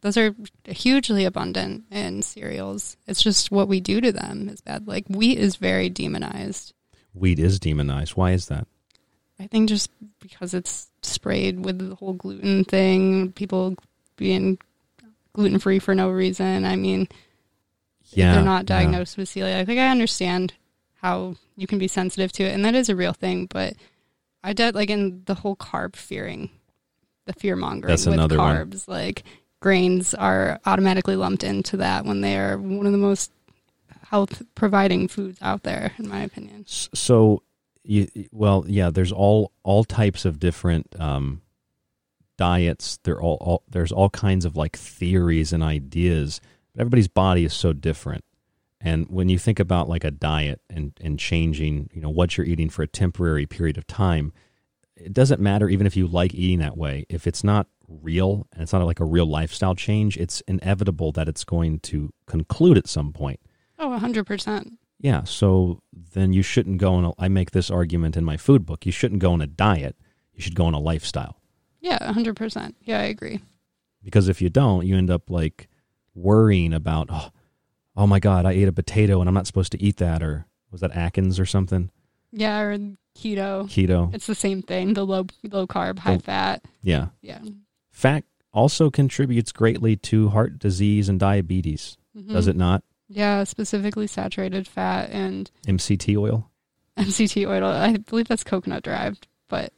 Those 0.00 0.16
are 0.16 0.34
hugely 0.66 1.24
abundant 1.24 1.84
in 1.90 2.22
cereals. 2.22 2.96
It's 3.06 3.22
just 3.22 3.50
what 3.50 3.68
we 3.68 3.80
do 3.80 4.00
to 4.00 4.12
them 4.12 4.48
is 4.48 4.60
bad. 4.60 4.86
Like 4.86 5.06
wheat 5.08 5.38
is 5.38 5.56
very 5.56 5.88
demonized. 5.88 6.74
Wheat 7.14 7.38
is 7.38 7.58
demonized. 7.58 8.16
Why 8.16 8.32
is 8.32 8.48
that? 8.48 8.66
I 9.38 9.46
think 9.46 9.68
just 9.68 9.90
because 10.20 10.54
it's 10.54 10.90
sprayed 11.02 11.64
with 11.64 11.78
the 11.78 11.94
whole 11.94 12.12
gluten 12.12 12.64
thing, 12.64 13.32
people 13.32 13.76
being 14.16 14.58
gluten 15.32 15.58
free 15.58 15.78
for 15.78 15.94
no 15.94 16.10
reason. 16.10 16.64
I 16.64 16.76
mean, 16.76 17.08
Yeah, 18.10 18.34
they're 18.34 18.44
not 18.44 18.68
yeah. 18.68 18.80
diagnosed 18.80 19.16
with 19.16 19.28
celiac. 19.28 19.66
Like 19.68 19.78
I 19.78 19.88
understand 19.88 20.54
how 21.00 21.36
you 21.56 21.66
can 21.66 21.78
be 21.78 21.88
sensitive 21.88 22.32
to 22.32 22.44
it, 22.44 22.54
and 22.54 22.64
that 22.64 22.74
is 22.74 22.88
a 22.88 22.96
real 22.96 23.12
thing. 23.12 23.46
But 23.46 23.74
I 24.42 24.52
did 24.52 24.74
like 24.74 24.90
in 24.90 25.22
the 25.26 25.34
whole 25.34 25.56
carb 25.56 25.96
fearing, 25.96 26.50
the 27.26 27.32
fear 27.32 27.56
mongering 27.56 27.92
with 27.92 28.06
another 28.06 28.38
one. 28.38 28.56
carbs. 28.56 28.88
Like 28.88 29.24
grains 29.60 30.14
are 30.14 30.60
automatically 30.66 31.16
lumped 31.16 31.42
into 31.42 31.78
that 31.78 32.04
when 32.04 32.20
they 32.20 32.36
are 32.38 32.58
one 32.58 32.86
of 32.86 32.92
the 32.92 32.98
most 32.98 33.32
health 34.02 34.42
providing 34.54 35.08
foods 35.08 35.38
out 35.40 35.62
there, 35.62 35.92
in 35.98 36.08
my 36.08 36.20
opinion. 36.20 36.64
So, 36.66 37.42
you 37.82 38.08
well, 38.30 38.64
yeah. 38.68 38.90
There's 38.90 39.12
all 39.12 39.52
all 39.62 39.84
types 39.84 40.24
of 40.24 40.38
different 40.38 40.94
um, 41.00 41.42
diets. 42.36 42.98
There 43.04 43.20
all, 43.20 43.38
all 43.40 43.62
there's 43.68 43.92
all 43.92 44.10
kinds 44.10 44.44
of 44.44 44.56
like 44.56 44.76
theories 44.76 45.52
and 45.52 45.62
ideas. 45.62 46.40
But 46.74 46.82
everybody's 46.82 47.08
body 47.08 47.44
is 47.44 47.54
so 47.54 47.72
different. 47.72 48.24
And 48.80 49.06
when 49.08 49.28
you 49.28 49.38
think 49.38 49.58
about 49.58 49.88
like 49.88 50.04
a 50.04 50.10
diet 50.10 50.60
and 50.68 50.92
and 51.00 51.18
changing, 51.18 51.90
you 51.94 52.00
know, 52.00 52.10
what 52.10 52.36
you're 52.36 52.46
eating 52.46 52.68
for 52.68 52.82
a 52.82 52.86
temporary 52.86 53.46
period 53.46 53.78
of 53.78 53.86
time, 53.86 54.32
it 54.96 55.12
doesn't 55.12 55.40
matter 55.40 55.68
even 55.68 55.86
if 55.86 55.96
you 55.96 56.06
like 56.06 56.34
eating 56.34 56.58
that 56.58 56.76
way. 56.76 57.06
If 57.08 57.26
it's 57.26 57.42
not 57.42 57.68
real 57.88 58.46
and 58.52 58.62
it's 58.62 58.72
not 58.72 58.84
like 58.84 59.00
a 59.00 59.04
real 59.04 59.26
lifestyle 59.26 59.74
change, 59.74 60.16
it's 60.16 60.42
inevitable 60.42 61.12
that 61.12 61.28
it's 61.28 61.44
going 61.44 61.80
to 61.80 62.10
conclude 62.26 62.76
at 62.76 62.88
some 62.88 63.12
point. 63.12 63.40
Oh, 63.78 63.98
100%. 64.00 64.72
Yeah, 65.00 65.24
so 65.24 65.82
then 65.92 66.32
you 66.32 66.42
shouldn't 66.42 66.78
go 66.78 66.94
on 66.94 67.04
a, 67.04 67.12
I 67.18 67.28
make 67.28 67.50
this 67.50 67.70
argument 67.70 68.16
in 68.16 68.24
my 68.24 68.36
food 68.36 68.64
book. 68.64 68.86
You 68.86 68.92
shouldn't 68.92 69.20
go 69.20 69.32
on 69.32 69.40
a 69.40 69.46
diet. 69.46 69.96
You 70.32 70.42
should 70.42 70.54
go 70.54 70.64
on 70.64 70.74
a 70.74 70.78
lifestyle. 70.78 71.40
Yeah, 71.80 72.12
hundred 72.12 72.36
percent. 72.36 72.76
Yeah, 72.82 73.00
I 73.00 73.04
agree. 73.04 73.40
Because 74.02 74.28
if 74.28 74.40
you 74.40 74.48
don't, 74.48 74.86
you 74.86 74.96
end 74.96 75.10
up 75.10 75.28
like 75.28 75.68
worrying 76.14 76.72
about, 76.72 77.08
oh, 77.10 77.30
oh 77.96 78.06
my 78.06 78.20
God, 78.20 78.46
I 78.46 78.52
ate 78.52 78.68
a 78.68 78.72
potato 78.72 79.20
and 79.20 79.28
I'm 79.28 79.34
not 79.34 79.46
supposed 79.46 79.72
to 79.72 79.82
eat 79.82 79.96
that. 79.98 80.22
Or 80.22 80.46
was 80.70 80.80
that 80.80 80.92
Atkins 80.96 81.38
or 81.40 81.46
something? 81.46 81.90
Yeah, 82.32 82.60
or 82.60 82.78
keto. 83.16 83.68
Keto. 83.68 84.12
It's 84.14 84.26
the 84.26 84.34
same 84.34 84.62
thing. 84.62 84.94
The 84.94 85.06
low 85.06 85.26
low 85.44 85.66
carb, 85.66 85.98
high 86.00 86.16
Oh. 86.16 86.18
fat. 86.18 86.64
Yeah. 86.82 87.08
Yeah. 87.22 87.40
Fat 87.90 88.24
also 88.52 88.90
contributes 88.90 89.52
greatly 89.52 89.96
to 89.96 90.28
heart 90.30 90.58
disease 90.58 91.08
and 91.08 91.18
diabetes. 91.20 91.96
Does 92.28 92.46
Mhm. 92.46 92.50
it 92.50 92.56
not? 92.56 92.82
Yeah, 93.08 93.44
specifically 93.44 94.06
saturated 94.06 94.66
fat 94.66 95.10
and 95.10 95.50
MCT 95.66 96.16
oil? 96.16 96.50
MCT 96.96 97.44
oil. 97.46 97.64
I 97.66 97.96
believe 97.96 98.28
that's 98.28 98.44
coconut 98.44 98.82
derived, 98.84 99.26
but 99.48 99.72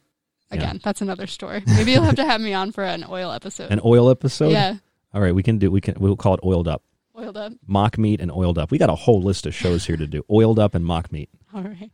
Yeah. 0.51 0.57
again, 0.57 0.79
that's 0.83 1.01
another 1.01 1.27
story. 1.27 1.63
Maybe 1.67 1.91
you'll 1.91 2.03
have 2.03 2.15
to 2.15 2.25
have 2.25 2.39
me 2.41 2.53
on 2.53 2.71
for 2.71 2.83
an 2.83 3.03
oil 3.09 3.31
episode. 3.31 3.71
An 3.71 3.81
oil 3.83 4.09
episode? 4.09 4.51
Yeah. 4.51 4.75
All 5.17 5.23
right, 5.23 5.33
we 5.33 5.41
can 5.41 5.57
do 5.57 5.71
we 5.71 5.81
can 5.81 5.95
we'll 5.99 6.15
call 6.15 6.35
it 6.35 6.41
oiled 6.43 6.67
up. 6.67 6.83
Oiled 7.17 7.37
up. 7.37 7.51
Mock 7.65 7.97
meat 7.97 8.21
and 8.21 8.31
oiled 8.31 8.59
up. 8.59 8.69
We 8.69 8.77
got 8.77 8.91
a 8.91 8.95
whole 8.95 9.19
list 9.19 9.47
of 9.47 9.55
shows 9.55 9.83
here 9.83 9.97
to 9.97 10.05
do. 10.05 10.23
Oiled 10.29 10.59
up 10.59 10.75
and 10.75 10.85
mock 10.85 11.11
meat. 11.11 11.31
All 11.55 11.63
right. 11.63 11.89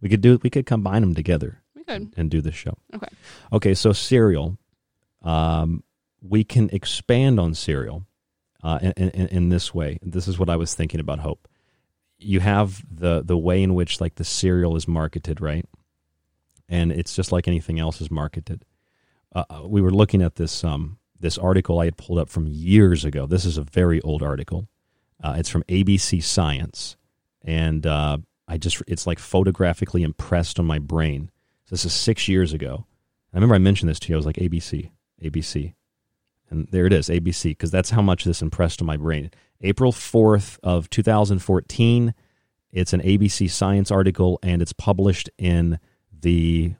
We 0.00 0.08
could 0.08 0.20
do 0.20 0.40
we 0.42 0.50
could 0.50 0.66
combine 0.66 1.02
them 1.02 1.14
together. 1.14 1.62
We 1.76 1.84
could. 1.84 2.12
and 2.16 2.28
do 2.28 2.40
this 2.40 2.56
show. 2.56 2.76
Okay. 2.92 3.06
Okay, 3.52 3.74
so 3.74 3.92
cereal. 3.92 4.58
Um, 5.22 5.84
we 6.20 6.42
can 6.42 6.68
expand 6.70 7.38
on 7.38 7.54
cereal 7.54 8.06
uh, 8.64 8.80
in, 8.82 9.10
in, 9.10 9.26
in 9.28 9.48
this 9.50 9.72
way. 9.72 10.00
This 10.02 10.26
is 10.26 10.36
what 10.36 10.50
I 10.50 10.56
was 10.56 10.74
thinking 10.74 10.98
about 10.98 11.20
hope. 11.20 11.46
You 12.18 12.40
have 12.40 12.82
the 12.90 13.22
the 13.22 13.38
way 13.38 13.62
in 13.62 13.76
which 13.76 14.00
like 14.00 14.16
the 14.16 14.24
cereal 14.24 14.74
is 14.74 14.88
marketed, 14.88 15.40
right? 15.40 15.64
And 16.68 16.90
it's 16.90 17.14
just 17.14 17.30
like 17.30 17.46
anything 17.46 17.78
else 17.78 18.00
is 18.00 18.10
marketed. 18.10 18.64
Uh, 19.32 19.44
uh, 19.48 19.62
we 19.64 19.80
were 19.80 19.92
looking 19.92 20.22
at 20.22 20.34
this 20.34 20.64
um, 20.64 20.98
this 21.18 21.38
article 21.38 21.78
I 21.78 21.86
had 21.86 21.96
pulled 21.96 22.18
up 22.18 22.28
from 22.28 22.46
years 22.46 23.04
ago. 23.04 23.26
This 23.26 23.44
is 23.44 23.58
a 23.58 23.62
very 23.62 24.00
old 24.02 24.22
article. 24.22 24.68
Uh, 25.22 25.36
it's 25.38 25.48
from 25.48 25.62
ABC 25.64 26.22
Science, 26.22 26.96
and 27.42 27.86
uh, 27.86 28.18
I 28.46 28.58
just 28.58 28.82
it's 28.86 29.06
like 29.06 29.18
photographically 29.18 30.02
impressed 30.02 30.58
on 30.58 30.66
my 30.66 30.78
brain. 30.78 31.30
So 31.64 31.70
this 31.70 31.84
is 31.84 31.92
six 31.92 32.28
years 32.28 32.52
ago. 32.52 32.86
I 33.32 33.36
remember 33.36 33.54
I 33.54 33.58
mentioned 33.58 33.88
this 33.88 34.00
to 34.00 34.08
you. 34.10 34.16
I 34.16 34.18
was 34.18 34.26
like 34.26 34.36
ABC, 34.36 34.90
ABC, 35.22 35.74
and 36.50 36.68
there 36.70 36.86
it 36.86 36.92
is, 36.92 37.08
ABC, 37.08 37.44
because 37.44 37.70
that's 37.70 37.90
how 37.90 38.02
much 38.02 38.24
this 38.24 38.42
impressed 38.42 38.80
on 38.80 38.86
my 38.86 38.96
brain. 38.96 39.30
April 39.60 39.92
fourth 39.92 40.58
of 40.62 40.90
two 40.90 41.02
thousand 41.02 41.38
fourteen. 41.38 42.14
It's 42.70 42.92
an 42.92 43.00
ABC 43.00 43.48
Science 43.50 43.90
article, 43.90 44.38
and 44.42 44.60
it's 44.60 44.72
published 44.72 45.30
in 45.38 45.78
the 46.12 46.74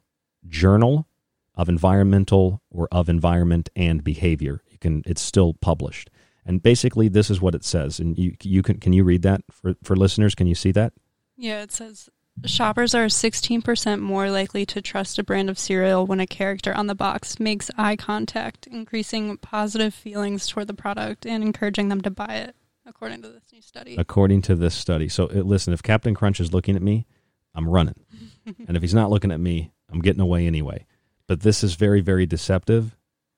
Journal 0.48 1.06
of 1.54 1.68
Environmental 1.68 2.62
or 2.70 2.88
of 2.90 3.08
Environment 3.08 3.68
and 3.76 4.02
Behavior. 4.02 4.62
You 4.68 4.78
can. 4.78 5.02
It's 5.06 5.22
still 5.22 5.54
published, 5.54 6.10
and 6.44 6.62
basically 6.62 7.08
this 7.08 7.30
is 7.30 7.40
what 7.40 7.54
it 7.54 7.64
says. 7.64 7.98
And 8.00 8.18
you 8.18 8.36
you 8.42 8.62
can 8.62 8.78
can 8.78 8.92
you 8.92 9.04
read 9.04 9.22
that 9.22 9.42
for 9.50 9.74
for 9.82 9.96
listeners? 9.96 10.34
Can 10.34 10.46
you 10.46 10.54
see 10.54 10.72
that? 10.72 10.92
Yeah, 11.36 11.62
it 11.62 11.72
says 11.72 12.08
Shoppers 12.44 12.94
are 12.94 13.06
16% 13.06 14.00
more 14.00 14.30
likely 14.30 14.66
to 14.66 14.82
trust 14.82 15.18
a 15.18 15.22
brand 15.22 15.48
of 15.48 15.58
cereal 15.58 16.04
when 16.06 16.20
a 16.20 16.26
character 16.26 16.74
on 16.74 16.88
the 16.88 16.94
box 16.94 17.40
makes 17.40 17.70
eye 17.78 17.96
contact, 17.96 18.66
increasing 18.66 19.38
positive 19.38 19.94
feelings 19.94 20.46
toward 20.46 20.66
the 20.66 20.74
product 20.74 21.24
and 21.24 21.42
encouraging 21.42 21.88
them 21.88 22.02
to 22.02 22.10
buy 22.10 22.34
it, 22.34 22.56
according 22.86 23.22
to 23.22 23.28
this 23.28 23.44
new 23.52 23.62
study. 23.62 23.96
According 23.96 24.42
to 24.42 24.56
this 24.56 24.74
study. 24.74 25.08
So 25.08 25.26
uh, 25.26 25.42
listen, 25.42 25.72
if 25.72 25.82
Captain 25.82 26.14
Crunch 26.14 26.40
is 26.40 26.52
looking 26.52 26.76
at 26.76 26.82
me, 26.82 27.06
I'm 27.54 27.68
running. 27.68 28.04
and 28.66 28.76
if 28.76 28.82
he's 28.82 28.94
not 28.94 29.10
looking 29.10 29.32
at 29.32 29.40
me, 29.40 29.72
I'm 29.90 30.00
getting 30.00 30.20
away 30.20 30.46
anyway. 30.46 30.86
But 31.26 31.40
this 31.40 31.64
is 31.64 31.74
very, 31.74 32.00
very 32.00 32.26
deceptive. 32.26 32.96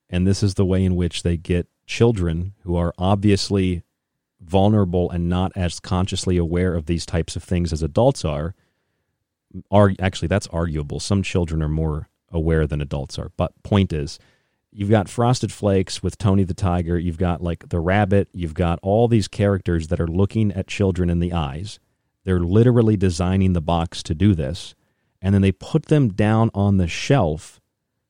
And 0.09 0.25
this 0.25 0.41
is 0.41 0.53
the 0.55 0.65
way 0.65 0.83
in 0.83 0.95
which 0.95 1.23
they 1.23 1.37
get 1.37 1.67
children 1.85 2.53
who 2.63 2.75
are 2.75 2.93
obviously 2.97 3.83
vulnerable 4.39 5.09
and 5.09 5.27
not 5.27 5.51
as 5.55 5.79
consciously 5.79 6.37
aware 6.37 6.75
of 6.75 6.85
these 6.85 7.05
types 7.05 7.35
of 7.35 7.43
things 7.43 7.73
as 7.73 7.81
adults 7.81 8.23
are. 8.23 8.55
Are 9.71 9.93
actually 9.99 10.27
that's 10.27 10.47
arguable. 10.47 10.99
Some 10.99 11.23
children 11.23 11.63
are 11.63 11.69
more 11.69 12.09
aware 12.31 12.67
than 12.67 12.81
adults 12.81 13.17
are. 13.17 13.31
But 13.37 13.63
point 13.63 13.93
is, 13.93 14.19
you've 14.71 14.89
got 14.89 15.09
Frosted 15.09 15.51
Flakes 15.51 16.03
with 16.03 16.17
Tony 16.17 16.43
the 16.43 16.53
Tiger, 16.53 16.99
you've 16.99 17.17
got 17.17 17.41
like 17.41 17.69
the 17.69 17.79
rabbit, 17.79 18.27
you've 18.33 18.53
got 18.53 18.79
all 18.81 19.07
these 19.07 19.27
characters 19.27 19.87
that 19.87 19.99
are 19.99 20.07
looking 20.07 20.51
at 20.51 20.67
children 20.67 21.09
in 21.09 21.19
the 21.19 21.33
eyes. 21.33 21.79
They're 22.25 22.41
literally 22.41 22.97
designing 22.97 23.53
the 23.53 23.61
box 23.61 24.03
to 24.03 24.13
do 24.13 24.35
this, 24.35 24.75
and 25.21 25.33
then 25.33 25.41
they 25.41 25.53
put 25.53 25.85
them 25.85 26.09
down 26.09 26.51
on 26.53 26.77
the 26.77 26.87
shelf 26.87 27.61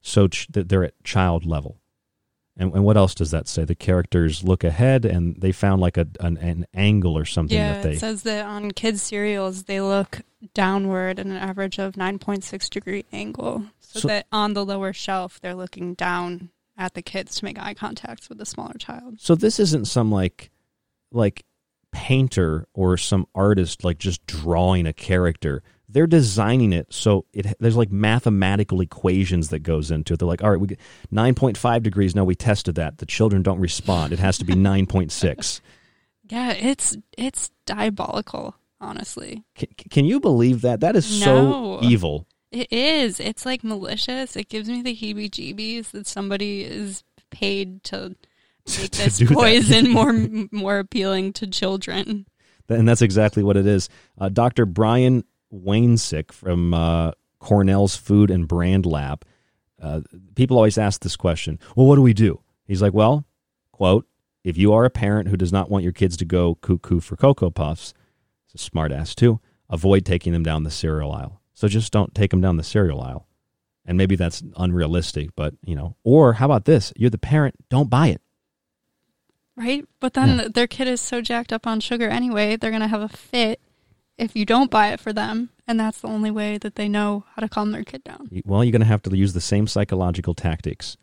so 0.01 0.27
ch- 0.27 0.47
that 0.49 0.69
they're 0.69 0.83
at 0.83 1.03
child 1.03 1.45
level. 1.45 1.77
And, 2.59 2.73
and 2.73 2.83
what 2.83 2.97
else 2.97 3.13
does 3.13 3.31
that 3.31 3.47
say? 3.47 3.65
The 3.65 3.75
characters 3.75 4.43
look 4.43 4.63
ahead, 4.63 5.05
and 5.05 5.35
they 5.39 5.51
found 5.51 5.79
like 5.79 5.97
a 5.97 6.07
an, 6.19 6.37
an 6.37 6.65
angle 6.73 7.15
or 7.17 7.25
something 7.25 7.55
yeah, 7.57 7.73
that 7.73 7.83
they. 7.83 7.93
it 7.93 7.99
says 7.99 8.23
that 8.23 8.45
on 8.45 8.71
kids' 8.71 9.03
cereals, 9.03 9.63
they 9.65 9.79
look 9.79 10.21
downward 10.53 11.19
at 11.19 11.25
an 11.25 11.33
average 11.33 11.79
of 11.79 11.93
9.6 11.93 12.69
degree 12.69 13.05
angle. 13.13 13.65
So, 13.79 13.99
So- 13.99 14.07
that 14.07 14.25
on 14.31 14.53
the 14.53 14.65
lower 14.65 14.91
shelf, 14.91 15.39
they're 15.39 15.55
looking 15.55 15.93
down 15.93 16.49
at 16.77 16.93
the 16.93 17.01
kids 17.01 17.35
to 17.35 17.45
make 17.45 17.59
eye 17.59 17.73
contact 17.73 18.29
with 18.29 18.37
the 18.37 18.45
smaller 18.45 18.75
child. 18.75 19.19
So 19.19 19.35
this 19.35 19.59
isn't 19.59 19.85
some 19.85 20.11
like 20.11 20.51
like 21.11 21.43
painter 21.91 22.67
or 22.73 22.97
some 22.97 23.25
artist 23.33 23.83
like 23.83 23.97
just 23.97 24.25
drawing 24.27 24.85
a 24.85 24.93
character. 24.93 25.63
They're 25.89 26.07
designing 26.07 26.73
it 26.73 26.91
so 26.93 27.25
it 27.33 27.55
there's 27.59 27.77
like 27.77 27.91
mathematical 27.91 28.81
equations 28.81 29.49
that 29.49 29.59
goes 29.59 29.89
into 29.89 30.13
it. 30.13 30.19
They're 30.19 30.27
like, 30.27 30.43
all 30.43 30.51
right, 30.51 30.59
we 30.59 30.67
get 30.67 30.79
9.5 31.13 31.81
degrees. 31.83 32.13
No, 32.15 32.23
we 32.25 32.35
tested 32.35 32.75
that. 32.75 32.97
The 32.97 33.05
children 33.05 33.41
don't 33.41 33.59
respond. 33.59 34.11
It 34.13 34.19
has 34.19 34.37
to 34.39 34.45
be 34.45 34.53
9.6. 34.55 35.61
Yeah, 36.29 36.51
it's 36.51 36.97
it's 37.17 37.51
diabolical, 37.65 38.55
honestly. 38.81 39.43
Can, 39.55 39.69
can 39.89 40.05
you 40.05 40.19
believe 40.19 40.61
that? 40.61 40.81
That 40.81 40.95
is 40.97 41.21
No. 41.21 41.79
so 41.79 41.87
evil. 41.87 42.27
It 42.51 42.67
is. 42.71 43.19
It's 43.19 43.45
like 43.45 43.63
malicious. 43.63 44.35
It 44.35 44.49
gives 44.49 44.67
me 44.69 44.81
the 44.81 44.95
heebie-jeebies 44.95 45.91
that 45.91 46.07
somebody 46.07 46.63
is 46.63 47.03
paid 47.29 47.83
to 47.85 48.15
make 48.77 48.91
this 48.91 49.23
poison 49.31 49.89
more 49.93 50.13
more 50.51 50.79
appealing 50.79 51.31
to 51.33 51.47
children. 51.47 52.25
And 52.69 52.85
that's 52.87 53.01
exactly 53.01 53.41
what 53.43 53.55
it 53.55 53.65
is. 53.65 53.87
Uh, 54.17 54.27
Dr. 54.27 54.65
Brian 54.65 55.23
Wansink 55.53 56.31
from 56.31 56.73
uh, 56.73 57.11
Cornell's 57.39 57.95
Food 57.95 58.31
and 58.31 58.47
Brand 58.47 58.85
Lab. 58.85 59.25
Uh, 59.81 60.01
people 60.35 60.57
always 60.57 60.77
ask 60.77 61.01
this 61.01 61.15
question 61.15 61.59
Well, 61.75 61.85
what 61.85 61.95
do 61.95 62.01
we 62.01 62.13
do? 62.13 62.41
He's 62.65 62.81
like, 62.81 62.93
Well, 62.93 63.25
quote, 63.71 64.07
if 64.43 64.57
you 64.57 64.73
are 64.73 64.85
a 64.85 64.89
parent 64.89 65.27
who 65.27 65.37
does 65.37 65.51
not 65.51 65.69
want 65.69 65.83
your 65.83 65.93
kids 65.93 66.17
to 66.17 66.25
go 66.25 66.55
cuckoo 66.55 66.99
for 66.99 67.15
Cocoa 67.15 67.49
Puffs, 67.49 67.93
it's 68.45 68.61
a 68.61 68.65
smart 68.65 68.91
ass 68.91 69.13
too, 69.13 69.39
avoid 69.69 70.05
taking 70.05 70.33
them 70.33 70.43
down 70.43 70.63
the 70.63 70.71
cereal 70.71 71.11
aisle. 71.11 71.41
So 71.53 71.67
just 71.67 71.91
don't 71.91 72.15
take 72.15 72.31
them 72.31 72.41
down 72.41 72.57
the 72.57 72.63
cereal 72.63 73.01
aisle. 73.01 73.27
And 73.85 73.97
maybe 73.97 74.15
that's 74.15 74.43
unrealistic, 74.57 75.29
but 75.35 75.53
you 75.63 75.75
know, 75.75 75.95
or 76.03 76.33
how 76.33 76.45
about 76.45 76.65
this? 76.65 76.91
You're 76.95 77.09
the 77.09 77.17
parent, 77.17 77.55
don't 77.69 77.89
buy 77.89 78.07
it. 78.07 78.21
Right? 79.55 79.85
But 79.99 80.13
then 80.13 80.51
their 80.51 80.67
kid 80.67 80.87
is 80.87 81.01
so 81.01 81.19
jacked 81.19 81.51
up 81.51 81.65
on 81.65 81.79
sugar 81.79 82.07
anyway, 82.07 82.57
they're 82.57 82.69
going 82.69 82.81
to 82.81 82.87
have 82.87 83.01
a 83.01 83.09
fit 83.09 83.59
if 84.17 84.35
you 84.35 84.45
don't 84.45 84.71
buy 84.71 84.89
it 84.89 84.99
for 84.99 85.13
them. 85.13 85.49
And 85.67 85.79
that's 85.79 86.01
the 86.01 86.07
only 86.07 86.31
way 86.31 86.57
that 86.59 86.75
they 86.75 86.87
know 86.87 87.25
how 87.35 87.41
to 87.41 87.49
calm 87.49 87.71
their 87.71 87.83
kid 87.83 88.03
down. 88.03 88.29
Well 88.45 88.63
you're 88.63 88.71
going 88.71 88.81
to 88.81 88.87
have 88.87 89.03
to 89.03 89.15
use 89.15 89.33
the 89.33 89.41
same 89.41 89.67
psychological 89.67 90.33
tactics 90.33 90.97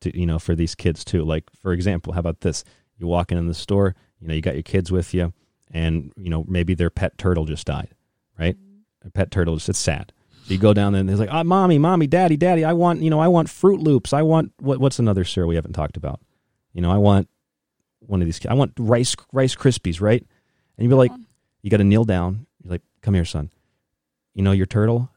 to 0.00 0.16
you 0.18 0.26
know 0.26 0.38
for 0.38 0.54
these 0.54 0.74
kids 0.74 1.04
too. 1.04 1.24
Like 1.24 1.44
for 1.60 1.72
example 1.72 2.12
how 2.12 2.20
about 2.20 2.40
this? 2.40 2.64
You 2.96 3.06
walk 3.06 3.32
in 3.32 3.46
the 3.46 3.54
store 3.54 3.94
you 4.20 4.28
know 4.28 4.34
you 4.34 4.40
got 4.40 4.54
your 4.54 4.62
kids 4.62 4.92
with 4.92 5.12
you 5.14 5.32
and 5.70 6.12
you 6.16 6.30
know 6.30 6.44
maybe 6.46 6.74
their 6.74 6.90
pet 6.90 7.18
turtle 7.18 7.44
just 7.44 7.66
died 7.66 7.90
right? 8.38 8.56
A 9.04 9.10
pet 9.10 9.30
turtle 9.30 9.56
just 9.56 9.68
it's 9.68 9.78
sad. 9.78 10.12
So 10.46 10.52
you 10.52 10.58
go 10.58 10.74
down 10.74 10.92
there 10.92 11.00
and 11.00 11.08
they're 11.08 11.16
like 11.16 11.30
oh, 11.32 11.42
mommy 11.42 11.78
mommy 11.78 12.06
daddy 12.06 12.36
daddy 12.36 12.64
i 12.64 12.72
want 12.72 13.00
you 13.00 13.10
know 13.10 13.18
i 13.18 13.28
want 13.28 13.48
froot 13.48 13.82
loops. 13.82 14.12
I 14.12 14.22
want 14.22 14.52
what, 14.60 14.78
what's 14.78 14.98
another 14.98 15.24
cereal 15.24 15.48
we 15.48 15.56
haven't 15.56 15.72
talked 15.72 15.96
about? 15.96 16.20
You 16.72 16.82
know 16.82 16.90
i 16.92 16.98
want 16.98 17.28
one 18.00 18.20
of 18.20 18.26
these 18.26 18.44
i 18.46 18.54
want 18.54 18.72
rice 18.78 19.16
rice 19.32 19.56
krispies 19.56 20.00
right? 20.00 20.24
And 20.76 20.84
you'd 20.84 20.90
be 20.90 20.94
like 20.94 21.12
you 21.62 21.70
got 21.70 21.78
to 21.78 21.84
kneel 21.84 22.04
down 22.04 22.46
you're 22.53 22.53
come 23.04 23.14
here 23.14 23.24
son 23.24 23.50
you 24.34 24.42
know 24.42 24.50
your 24.52 24.66
turtle 24.66 25.10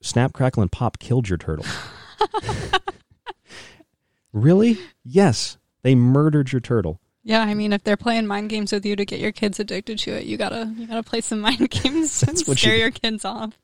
snap 0.00 0.32
crackle 0.32 0.62
and 0.62 0.72
pop 0.72 0.98
killed 0.98 1.28
your 1.28 1.38
turtle 1.38 1.66
Really? 4.32 4.78
Yes. 5.04 5.56
They 5.82 5.94
murdered 5.94 6.52
your 6.52 6.60
turtle. 6.60 7.00
Yeah, 7.24 7.40
I 7.40 7.54
mean, 7.54 7.72
if 7.72 7.82
they're 7.82 7.96
playing 7.96 8.26
mind 8.26 8.50
games 8.50 8.72
with 8.72 8.86
you 8.86 8.94
to 8.96 9.04
get 9.04 9.20
your 9.20 9.32
kids 9.32 9.58
addicted 9.60 9.98
to 10.00 10.12
it, 10.12 10.24
you 10.24 10.36
gotta 10.36 10.72
you 10.76 10.86
gotta 10.86 11.02
play 11.02 11.20
some 11.20 11.40
mind 11.40 11.68
games 11.82 12.22
and 12.22 12.38
scare 12.38 12.74
you- 12.74 12.80
your 12.80 12.90
kids 12.90 13.24
off. 13.24 13.58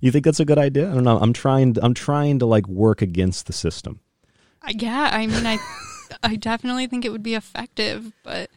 You 0.00 0.10
think 0.10 0.24
that's 0.24 0.40
a 0.40 0.44
good 0.44 0.58
idea? 0.58 0.90
I 0.90 0.94
don't 0.94 1.04
know. 1.04 1.18
I'm 1.18 1.32
trying. 1.32 1.76
I'm 1.82 1.94
trying 1.94 2.38
to 2.40 2.46
like 2.46 2.66
work 2.68 3.02
against 3.02 3.46
the 3.46 3.52
system. 3.52 4.00
Yeah, 4.68 5.10
I 5.12 5.26
mean, 5.26 5.46
I 5.46 5.58
I 6.22 6.36
definitely 6.36 6.86
think 6.86 7.04
it 7.04 7.12
would 7.12 7.22
be 7.22 7.34
effective, 7.34 8.12
but 8.22 8.50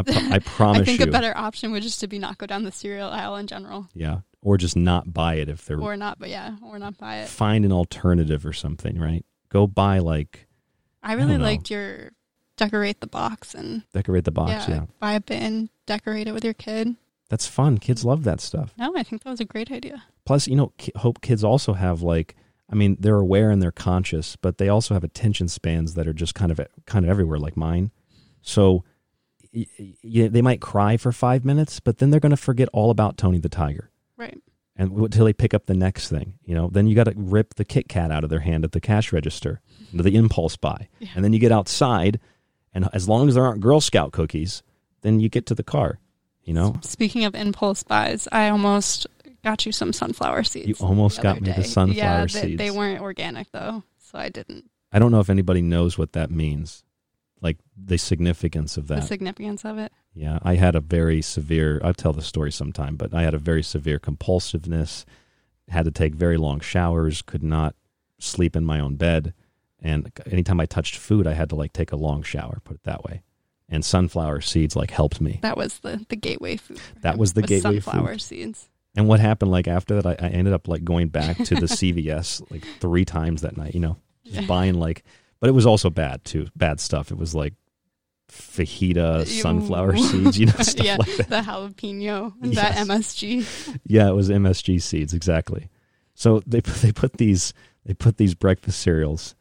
I, 0.00 0.12
pro- 0.12 0.30
I 0.30 0.38
promise 0.44 0.82
I 0.82 0.84
think 0.84 1.00
you. 1.00 1.06
a 1.06 1.10
better 1.10 1.36
option 1.36 1.72
would 1.72 1.82
just 1.82 2.00
to 2.00 2.08
be 2.08 2.18
not 2.18 2.38
go 2.38 2.46
down 2.46 2.64
the 2.64 2.72
cereal 2.72 3.08
aisle 3.10 3.36
in 3.36 3.46
general, 3.46 3.88
yeah, 3.94 4.20
or 4.42 4.56
just 4.56 4.76
not 4.76 5.12
buy 5.12 5.34
it 5.34 5.48
if 5.48 5.64
they're 5.66 5.80
or 5.80 5.96
not. 5.96 6.18
But 6.18 6.28
yeah, 6.30 6.56
or 6.62 6.78
not 6.78 6.98
buy 6.98 7.18
it. 7.18 7.28
find 7.28 7.64
an 7.64 7.72
alternative 7.72 8.44
or 8.46 8.52
something. 8.52 8.98
Right? 8.98 9.24
Go 9.48 9.66
buy 9.66 9.98
like 9.98 10.46
I 11.02 11.14
really 11.14 11.36
know. 11.38 11.44
liked 11.44 11.70
your 11.70 12.10
decorate 12.56 13.00
the 13.00 13.06
box 13.06 13.54
and 13.54 13.82
decorate 13.92 14.24
the 14.24 14.30
box. 14.30 14.68
Yeah, 14.68 14.86
buy 14.98 15.12
a 15.12 15.20
bin, 15.20 15.70
decorate 15.86 16.28
it 16.28 16.32
with 16.32 16.44
your 16.44 16.54
kid. 16.54 16.94
that's 17.28 17.46
fun. 17.46 17.78
Kids 17.78 18.04
love 18.04 18.24
that 18.24 18.40
stuff. 18.40 18.72
No, 18.76 18.92
I 18.96 19.02
think 19.02 19.22
that 19.24 19.30
was 19.30 19.40
a 19.40 19.44
great 19.44 19.70
idea. 19.70 20.02
Plus, 20.26 20.46
you 20.46 20.56
know, 20.56 20.72
hope 20.96 21.20
kids 21.20 21.42
also 21.44 21.72
have 21.74 22.02
like. 22.02 22.36
I 22.72 22.76
mean, 22.76 22.96
they're 23.00 23.16
aware 23.18 23.50
and 23.50 23.60
they're 23.60 23.72
conscious, 23.72 24.36
but 24.36 24.58
they 24.58 24.68
also 24.68 24.94
have 24.94 25.02
attention 25.02 25.48
spans 25.48 25.94
that 25.94 26.06
are 26.06 26.12
just 26.12 26.36
kind 26.36 26.52
of 26.52 26.60
kind 26.86 27.04
of 27.04 27.10
everywhere, 27.10 27.40
like 27.40 27.56
mine. 27.56 27.90
So, 28.42 28.84
y- 29.54 29.66
y- 30.02 30.28
they 30.28 30.42
might 30.42 30.60
cry 30.60 30.96
for 30.96 31.12
five 31.12 31.44
minutes, 31.44 31.80
but 31.80 31.98
then 31.98 32.10
they're 32.10 32.20
going 32.20 32.30
to 32.30 32.36
forget 32.36 32.68
all 32.72 32.90
about 32.90 33.16
Tony 33.16 33.38
the 33.38 33.48
Tiger. 33.48 33.90
Right. 34.16 34.38
and 34.76 34.92
until 34.92 35.24
they 35.24 35.32
pick 35.32 35.54
up 35.54 35.66
the 35.66 35.74
next 35.74 36.08
thing, 36.08 36.34
you 36.44 36.54
know, 36.54 36.68
then 36.68 36.86
you 36.86 36.94
got 36.94 37.04
to 37.04 37.14
rip 37.16 37.54
the 37.54 37.64
Kit 37.64 37.88
Kat 37.88 38.10
out 38.10 38.22
of 38.24 38.30
their 38.30 38.40
hand 38.40 38.64
at 38.64 38.72
the 38.72 38.80
cash 38.80 39.12
register, 39.12 39.60
the 39.92 40.14
impulse 40.14 40.56
buy, 40.56 40.88
and 41.14 41.24
then 41.24 41.32
you 41.32 41.38
get 41.38 41.52
outside, 41.52 42.20
and 42.74 42.88
as 42.92 43.08
long 43.08 43.28
as 43.28 43.34
there 43.34 43.44
aren't 43.46 43.60
Girl 43.60 43.80
Scout 43.80 44.12
cookies, 44.12 44.62
then 45.02 45.20
you 45.20 45.28
get 45.28 45.46
to 45.46 45.54
the 45.54 45.62
car, 45.62 45.98
you 46.44 46.52
know. 46.52 46.76
Speaking 46.82 47.24
of 47.24 47.34
impulse 47.34 47.82
buys, 47.82 48.28
I 48.30 48.50
almost 48.50 49.06
got 49.42 49.64
you 49.64 49.72
some 49.72 49.92
sunflower 49.92 50.44
seeds. 50.44 50.68
You 50.68 50.86
almost 50.86 51.22
got 51.22 51.40
me 51.40 51.50
the 51.50 51.56
day. 51.56 51.62
sunflower 51.62 51.96
yeah, 51.96 52.20
they, 52.26 52.28
seeds. 52.28 52.58
They 52.58 52.70
weren't 52.70 53.00
organic 53.00 53.50
though, 53.52 53.82
so 53.98 54.18
I 54.18 54.28
didn't. 54.28 54.70
I 54.92 54.98
don't 54.98 55.12
know 55.12 55.20
if 55.20 55.30
anybody 55.30 55.62
knows 55.62 55.96
what 55.96 56.12
that 56.12 56.30
means, 56.30 56.84
like 57.40 57.58
the 57.76 57.96
significance 57.96 58.76
of 58.76 58.88
that. 58.88 59.00
The 59.00 59.06
significance 59.06 59.64
of 59.64 59.78
it. 59.78 59.92
Yeah, 60.14 60.38
I 60.42 60.56
had 60.56 60.74
a 60.74 60.80
very 60.80 61.22
severe. 61.22 61.80
I'll 61.82 61.94
tell 61.94 62.12
the 62.12 62.22
story 62.22 62.52
sometime, 62.52 62.96
but 62.96 63.14
I 63.14 63.22
had 63.22 63.34
a 63.34 63.38
very 63.38 63.62
severe 63.62 63.98
compulsiveness. 63.98 65.04
Had 65.68 65.84
to 65.84 65.90
take 65.90 66.14
very 66.14 66.36
long 66.36 66.60
showers. 66.60 67.22
Could 67.22 67.42
not 67.42 67.74
sleep 68.18 68.56
in 68.56 68.64
my 68.64 68.80
own 68.80 68.96
bed, 68.96 69.34
and 69.80 70.10
anytime 70.30 70.60
I 70.60 70.66
touched 70.66 70.96
food, 70.96 71.26
I 71.26 71.34
had 71.34 71.48
to 71.50 71.54
like 71.54 71.72
take 71.72 71.92
a 71.92 71.96
long 71.96 72.22
shower. 72.22 72.60
Put 72.64 72.76
it 72.76 72.82
that 72.84 73.04
way. 73.04 73.22
And 73.68 73.84
sunflower 73.84 74.40
seeds 74.40 74.74
like 74.74 74.90
helped 74.90 75.20
me. 75.20 75.38
That 75.42 75.56
was 75.56 75.78
the 75.78 76.04
the 76.08 76.16
gateway 76.16 76.56
food. 76.56 76.80
That 77.02 77.18
was 77.18 77.34
the 77.34 77.42
gateway 77.42 77.80
sunflower 77.80 78.14
food. 78.14 78.22
seeds. 78.22 78.68
And 78.96 79.06
what 79.06 79.20
happened 79.20 79.52
like 79.52 79.68
after 79.68 80.02
that? 80.02 80.06
I, 80.06 80.26
I 80.26 80.30
ended 80.30 80.52
up 80.52 80.66
like 80.66 80.82
going 80.82 81.08
back 81.08 81.36
to 81.36 81.54
the 81.54 81.66
CVS 81.66 82.50
like 82.50 82.64
three 82.80 83.04
times 83.04 83.42
that 83.42 83.56
night. 83.56 83.74
You 83.74 83.80
know, 83.80 83.96
just 84.24 84.48
buying 84.48 84.74
like, 84.74 85.04
but 85.40 85.48
it 85.48 85.52
was 85.52 85.66
also 85.66 85.90
bad 85.90 86.24
too. 86.24 86.48
Bad 86.54 86.80
stuff. 86.80 87.10
It 87.10 87.18
was 87.18 87.34
like 87.34 87.54
fajita 88.30 89.26
sunflower 89.26 89.96
seeds. 89.96 90.38
You 90.38 90.46
know, 90.46 90.52
stuff 90.60 90.86
yeah, 90.86 90.96
like 90.96 91.16
that. 91.16 91.28
the 91.30 91.40
jalapeno, 91.40 92.34
and 92.42 92.54
Yes. 92.54 92.76
that 92.76 92.86
MSG. 92.86 93.78
Yeah, 93.86 94.08
it 94.08 94.14
was 94.14 94.28
MSG 94.28 94.80
seeds 94.82 95.14
exactly. 95.14 95.68
So 96.14 96.40
they 96.46 96.60
they 96.60 96.92
put 96.92 97.14
these 97.14 97.52
they 97.84 97.94
put 97.94 98.16
these 98.18 98.34
breakfast 98.34 98.80
cereals 98.80 99.34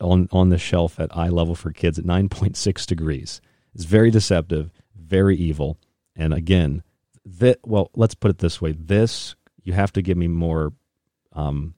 on 0.00 0.28
on 0.32 0.48
the 0.48 0.58
shelf 0.58 0.98
at 0.98 1.14
eye 1.16 1.28
level 1.28 1.54
for 1.54 1.70
kids 1.72 1.98
at 1.98 2.04
9.6 2.04 2.86
degrees. 2.86 3.40
It's 3.74 3.84
very 3.84 4.10
deceptive, 4.10 4.70
very 4.96 5.36
evil, 5.36 5.78
and 6.16 6.32
again, 6.32 6.82
that 7.26 7.58
well, 7.64 7.90
let's 7.94 8.14
put 8.14 8.30
it 8.30 8.38
this 8.38 8.60
way: 8.60 8.72
this 8.72 9.36
you 9.62 9.72
have 9.72 9.92
to 9.92 10.02
give 10.02 10.16
me 10.16 10.28
more, 10.28 10.72
um, 11.32 11.74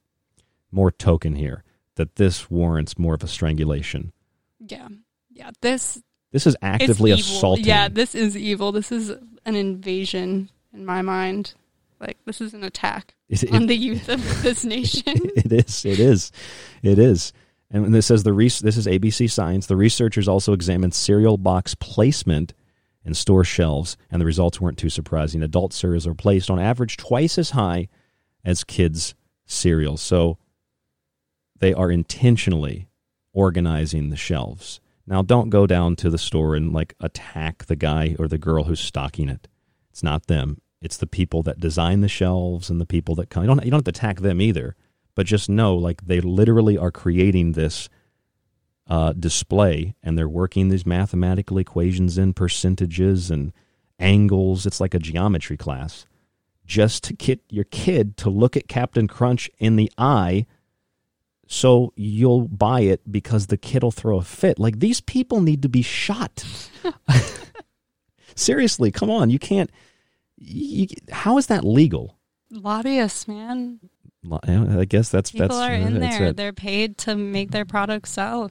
more 0.72 0.90
token 0.90 1.34
here 1.36 1.62
that 1.96 2.16
this 2.16 2.50
warrants 2.50 2.98
more 2.98 3.14
of 3.14 3.22
a 3.22 3.28
strangulation. 3.28 4.12
Yeah. 4.60 4.88
Yeah. 5.32 5.50
This 5.60 6.02
This 6.32 6.46
is 6.46 6.56
actively 6.62 7.10
assaulting. 7.10 7.64
Yeah, 7.66 7.88
this 7.88 8.14
is 8.14 8.36
evil. 8.36 8.72
This 8.72 8.90
is 8.92 9.10
an 9.44 9.54
invasion 9.56 10.50
in 10.72 10.84
my 10.86 11.02
mind. 11.02 11.54
Like 12.00 12.18
this 12.26 12.40
is 12.40 12.52
an 12.54 12.62
attack 12.62 13.14
It- 13.28 13.42
it- 13.44 13.52
on 13.52 13.66
the 13.66 13.76
youth 13.76 14.08
of 14.08 14.20
this 14.42 14.64
nation. 14.64 15.02
it 15.36 15.52
is. 15.52 15.84
It 15.84 15.98
is. 16.00 16.30
It 16.82 16.98
is. 16.98 17.32
And 17.70 17.92
this 17.92 18.06
says 18.06 18.22
the 18.22 18.32
res- 18.32 18.60
this 18.60 18.76
is 18.76 18.86
ABC 18.86 19.28
Science. 19.30 19.66
The 19.66 19.76
researchers 19.76 20.28
also 20.28 20.52
examined 20.52 20.94
cereal 20.94 21.36
box 21.36 21.74
placement 21.74 22.54
and 23.04 23.16
store 23.16 23.44
shelves, 23.44 23.96
and 24.10 24.20
the 24.20 24.26
results 24.26 24.60
weren't 24.60 24.78
too 24.78 24.88
surprising. 24.90 25.42
Adult 25.42 25.72
cereals 25.72 26.06
are 26.06 26.14
placed 26.14 26.48
on 26.50 26.60
average 26.60 26.96
twice 26.96 27.38
as 27.38 27.50
high 27.50 27.88
as 28.44 28.62
kids' 28.62 29.14
cereals. 29.46 30.00
So 30.00 30.38
they 31.60 31.72
are 31.72 31.90
intentionally 31.90 32.88
organizing 33.32 34.10
the 34.10 34.16
shelves. 34.16 34.80
Now, 35.06 35.22
don't 35.22 35.50
go 35.50 35.66
down 35.66 35.96
to 35.96 36.10
the 36.10 36.18
store 36.18 36.56
and 36.56 36.72
like 36.72 36.94
attack 37.00 37.66
the 37.66 37.76
guy 37.76 38.16
or 38.18 38.28
the 38.28 38.38
girl 38.38 38.64
who's 38.64 38.80
stocking 38.80 39.28
it. 39.28 39.46
It's 39.90 40.02
not 40.02 40.26
them. 40.26 40.60
It's 40.82 40.96
the 40.96 41.06
people 41.06 41.42
that 41.44 41.60
design 41.60 42.00
the 42.00 42.08
shelves 42.08 42.70
and 42.70 42.80
the 42.80 42.86
people 42.86 43.14
that 43.16 43.30
come. 43.30 43.44
You 43.44 43.48
don't, 43.48 43.64
you 43.64 43.70
don't 43.70 43.78
have 43.78 43.84
to 43.84 43.98
attack 43.98 44.20
them 44.20 44.40
either, 44.40 44.74
but 45.14 45.26
just 45.26 45.48
know 45.48 45.74
like 45.74 46.02
they 46.02 46.20
literally 46.20 46.76
are 46.76 46.90
creating 46.90 47.52
this 47.52 47.88
uh, 48.88 49.12
display 49.12 49.94
and 50.02 50.16
they're 50.18 50.28
working 50.28 50.68
these 50.68 50.86
mathematical 50.86 51.58
equations 51.58 52.18
in 52.18 52.34
percentages 52.34 53.30
and 53.30 53.52
angles. 53.98 54.66
It's 54.66 54.80
like 54.80 54.94
a 54.94 54.98
geometry 54.98 55.56
class 55.56 56.06
just 56.66 57.04
to 57.04 57.14
get 57.14 57.40
your 57.48 57.64
kid 57.64 58.16
to 58.18 58.28
look 58.28 58.56
at 58.56 58.68
Captain 58.68 59.06
Crunch 59.06 59.48
in 59.58 59.76
the 59.76 59.90
eye 59.96 60.46
so 61.46 61.92
you'll 61.96 62.48
buy 62.48 62.80
it 62.80 63.00
because 63.10 63.46
the 63.46 63.56
kid 63.56 63.82
will 63.82 63.90
throw 63.90 64.18
a 64.18 64.22
fit. 64.22 64.58
Like 64.58 64.80
these 64.80 65.00
people 65.00 65.40
need 65.40 65.62
to 65.62 65.68
be 65.68 65.82
shot. 65.82 66.44
Seriously, 68.34 68.90
come 68.90 69.10
on. 69.10 69.30
You 69.30 69.38
can't. 69.38 69.70
You, 70.36 70.88
how 71.10 71.38
is 71.38 71.46
that 71.46 71.64
legal? 71.64 72.18
Lobbyists, 72.50 73.26
man. 73.26 73.80
I 74.42 74.84
guess 74.84 75.08
that's 75.08 75.30
People 75.30 75.48
that's 75.48 75.60
are 75.60 75.72
in 75.72 76.00
that's 76.00 76.18
there. 76.18 76.28
it. 76.28 76.36
They're 76.36 76.52
paid 76.52 76.98
to 76.98 77.14
make 77.16 77.52
their 77.52 77.64
products 77.64 78.10
sell. 78.10 78.50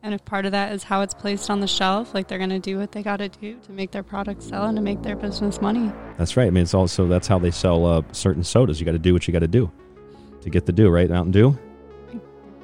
And 0.00 0.14
if 0.14 0.24
part 0.24 0.46
of 0.46 0.52
that 0.52 0.72
is 0.72 0.84
how 0.84 1.02
it's 1.02 1.12
placed 1.12 1.50
on 1.50 1.58
the 1.58 1.66
shelf, 1.66 2.14
like 2.14 2.28
they're 2.28 2.38
going 2.38 2.50
to 2.50 2.60
do 2.60 2.78
what 2.78 2.92
they 2.92 3.02
got 3.02 3.16
to 3.16 3.28
do 3.28 3.58
to 3.64 3.72
make 3.72 3.90
their 3.90 4.04
products 4.04 4.46
sell 4.46 4.66
and 4.66 4.76
to 4.76 4.82
make 4.82 5.02
their 5.02 5.16
business 5.16 5.60
money. 5.60 5.90
That's 6.16 6.36
right. 6.36 6.46
I 6.46 6.50
mean, 6.50 6.62
it's 6.62 6.72
also 6.74 7.08
that's 7.08 7.26
how 7.26 7.40
they 7.40 7.50
sell 7.50 7.84
uh, 7.84 8.02
certain 8.12 8.44
sodas. 8.44 8.78
You 8.78 8.86
got 8.86 8.92
to 8.92 8.98
do 9.00 9.12
what 9.12 9.26
you 9.26 9.32
got 9.32 9.40
to 9.40 9.48
do 9.48 9.70
to 10.42 10.50
get 10.50 10.66
the 10.66 10.72
do 10.72 10.88
right. 10.88 11.10
Mountain 11.10 11.32
Dew, 11.32 11.58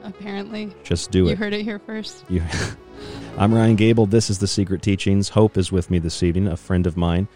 Apparently. 0.04 0.72
just 0.84 1.10
do 1.10 1.26
it. 1.26 1.30
you 1.30 1.36
heard 1.36 1.52
it 1.54 1.62
here 1.62 1.78
first. 1.78 2.24
You, 2.28 2.42
I'm 3.38 3.52
Ryan 3.52 3.74
Gable. 3.74 4.06
This 4.06 4.30
is 4.30 4.38
The 4.38 4.46
Secret 4.46 4.82
Teachings. 4.82 5.30
Hope 5.30 5.56
is 5.56 5.72
with 5.72 5.90
me 5.90 5.98
this 5.98 6.22
evening, 6.22 6.46
a 6.46 6.56
friend 6.56 6.86
of 6.86 6.96
mine 6.96 7.26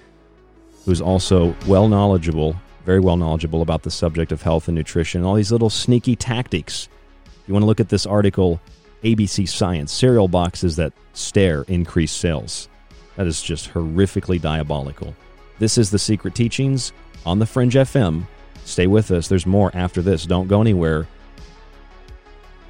who's 0.84 1.00
also 1.00 1.56
well 1.66 1.88
knowledgeable, 1.88 2.54
very 2.84 3.00
well 3.00 3.16
knowledgeable 3.16 3.62
about 3.62 3.82
the 3.82 3.90
subject 3.90 4.32
of 4.32 4.42
health 4.42 4.68
and 4.68 4.76
nutrition, 4.76 5.24
all 5.24 5.34
these 5.34 5.50
little 5.50 5.70
sneaky 5.70 6.14
tactics. 6.14 6.88
If 7.26 7.48
You 7.48 7.54
want 7.54 7.62
to 7.62 7.66
look 7.66 7.80
at 7.80 7.88
this 7.88 8.06
article, 8.06 8.60
ABC 9.02 9.48
Science 9.48 9.92
cereal 9.92 10.28
boxes 10.28 10.76
that 10.76 10.92
stare 11.14 11.62
increase 11.68 12.12
sales. 12.12 12.68
That 13.16 13.26
is 13.26 13.42
just 13.42 13.72
horrifically 13.72 14.40
diabolical. 14.40 15.14
This 15.58 15.76
is 15.78 15.90
The 15.90 15.98
Secret 15.98 16.34
Teachings 16.34 16.92
on 17.26 17.38
the 17.38 17.46
Fringe 17.46 17.74
FM. 17.74 18.26
Stay 18.64 18.86
with 18.86 19.10
us. 19.10 19.28
There's 19.28 19.46
more 19.46 19.70
after 19.74 20.02
this. 20.02 20.26
Don't 20.26 20.48
go 20.48 20.60
anywhere. 20.60 21.08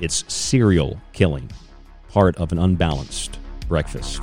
It's 0.01 0.25
cereal 0.33 1.01
killing, 1.13 1.51
part 2.09 2.37
of 2.37 2.53
an 2.53 2.59
unbalanced 2.59 3.39
breakfast. 3.67 4.23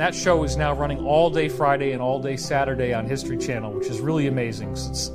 that 0.00 0.14
show 0.14 0.44
is 0.44 0.56
now 0.56 0.72
running 0.72 1.04
all 1.04 1.28
day 1.28 1.46
Friday 1.46 1.92
and 1.92 2.00
all 2.00 2.22
day 2.22 2.34
Saturday 2.34 2.94
on 2.94 3.04
History 3.04 3.36
Channel, 3.36 3.72
which 3.72 3.88
is 3.88 4.00
really 4.00 4.28
amazing. 4.28 4.74
Since 4.74 5.10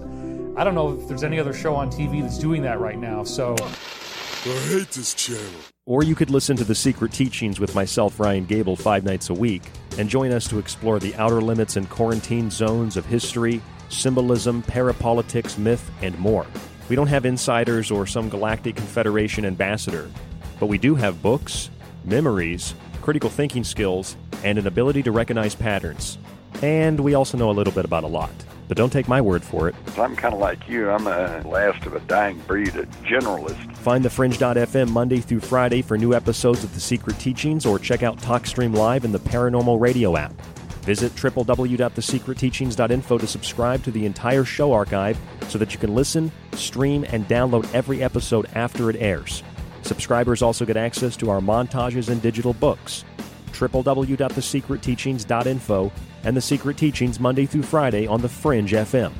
I 0.56 0.64
don't 0.64 0.76
know 0.76 1.00
if 1.00 1.08
there's 1.08 1.24
any 1.24 1.40
other 1.40 1.54
show 1.54 1.74
on 1.76 1.90
TV 1.90 2.22
that's 2.22 2.38
doing 2.38 2.62
that 2.62 2.80
right 2.80 3.00
now. 3.00 3.24
So 3.24 3.56
I 3.60 4.48
hate 4.70 4.92
this 4.92 5.16
channel. 5.16 5.44
Or 5.88 6.04
you 6.04 6.14
could 6.14 6.30
listen 6.30 6.56
to 6.58 6.64
The 6.64 6.76
Secret 6.76 7.12
Teachings 7.12 7.60
with 7.60 7.74
myself, 7.74 8.20
Ryan 8.20 8.46
Gable, 8.46 8.76
five 8.76 9.04
nights 9.04 9.32
a 9.32 9.34
week, 9.34 9.64
and 9.98 10.08
join 10.08 10.32
us 10.32 10.48
to 10.50 10.60
explore 10.60 11.00
the 11.00 11.16
outer 11.16 11.42
limits 11.42 11.78
and 11.78 11.90
quarantine 11.90 12.52
zones 12.52 12.96
of 12.96 13.08
history, 13.08 13.62
symbolism, 13.90 14.62
parapolitics, 14.64 15.58
myth, 15.58 15.90
and 16.04 16.18
more. 16.20 16.46
We 16.90 16.96
don't 16.96 17.08
have 17.08 17.26
insiders 17.26 17.90
or 17.90 18.06
some 18.06 18.30
galactic 18.30 18.76
confederation 18.76 19.46
ambassador, 19.46 20.12
but 20.60 20.68
we 20.68 20.78
do 20.78 20.94
have 20.94 21.24
books, 21.24 21.72
memories, 22.04 22.76
critical 23.06 23.30
thinking 23.30 23.64
skills, 23.64 24.18
and 24.44 24.58
an 24.58 24.66
ability 24.66 25.04
to 25.04 25.12
recognize 25.12 25.54
patterns. 25.54 26.18
And 26.64 27.00
we 27.00 27.14
also 27.14 27.38
know 27.38 27.52
a 27.52 27.54
little 27.54 27.72
bit 27.72 27.86
about 27.86 28.04
a 28.04 28.08
lot. 28.08 28.32
But 28.68 28.78
don't 28.78 28.92
take 28.92 29.08
my 29.08 29.22
word 29.22 29.44
for 29.44 29.70
it. 29.70 29.76
I'm 29.96 30.16
kind 30.16 30.34
of 30.34 30.40
like 30.40 30.68
you. 30.68 30.90
I'm 30.90 31.06
a 31.06 31.48
last 31.48 31.86
of 31.86 31.94
a 31.94 32.00
dying 32.00 32.40
breed, 32.48 32.76
a 32.76 32.88
generalist. 33.06 33.76
Find 33.76 34.04
the 34.04 34.10
Fringe.fm 34.10 34.90
Monday 34.90 35.20
through 35.20 35.42
Friday 35.42 35.84
for 35.84 36.00
new 36.00 36.16
episodes 36.16 36.64
of 36.64 36.74
The 36.74 36.80
Secret 36.80 37.20
Teachings 37.20 37.64
or 37.64 37.78
check 37.78 38.02
out 38.02 38.18
TalkStream 38.18 38.76
Live 38.76 39.06
in 39.06 39.12
the 39.12 39.20
Paranormal 39.20 39.80
Radio 39.80 40.18
app. 40.18 40.34
Visit 40.82 41.16
www.thesecretteachings.info 41.16 43.18
to 43.20 43.28
subscribe 43.28 43.84
to 43.84 43.92
the 43.92 44.08
entire 44.08 44.44
show 44.44 44.74
archive 44.74 45.20
so 45.48 45.60
that 45.60 45.74
you 45.74 45.80
can 45.80 45.94
listen, 45.94 46.32
stream, 46.54 47.06
and 47.12 47.28
download 47.28 47.72
every 47.72 48.02
episode 48.02 48.48
after 48.56 48.90
it 48.90 48.96
airs. 48.96 49.44
Subscribers 49.86 50.42
also 50.42 50.66
get 50.66 50.76
access 50.78 51.16
to 51.18 51.30
our 51.30 51.40
montages 51.40 52.10
and 52.10 52.20
digital 52.22 52.54
books. 52.54 53.06
www.thesecretteachings.info 53.54 55.92
and 56.24 56.36
The 56.36 56.42
Secret 56.42 56.78
Teachings 56.78 57.20
Monday 57.20 57.46
through 57.46 57.62
Friday 57.62 58.08
on 58.08 58.22
the 58.22 58.30
Fringe 58.30 58.72
FM. 58.72 59.14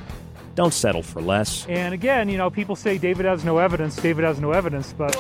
Don't 0.56 0.74
settle 0.74 1.04
for 1.04 1.22
less. 1.22 1.68
And 1.68 1.94
again, 1.94 2.30
you 2.30 2.40
know, 2.40 2.50
people 2.50 2.76
say 2.76 2.98
David 2.98 3.26
has 3.26 3.46
no 3.46 3.60
evidence. 3.60 3.96
David 3.96 4.26
has 4.26 4.40
no 4.40 4.54
evidence, 4.54 4.92
but 4.94 5.16
I 5.16 5.20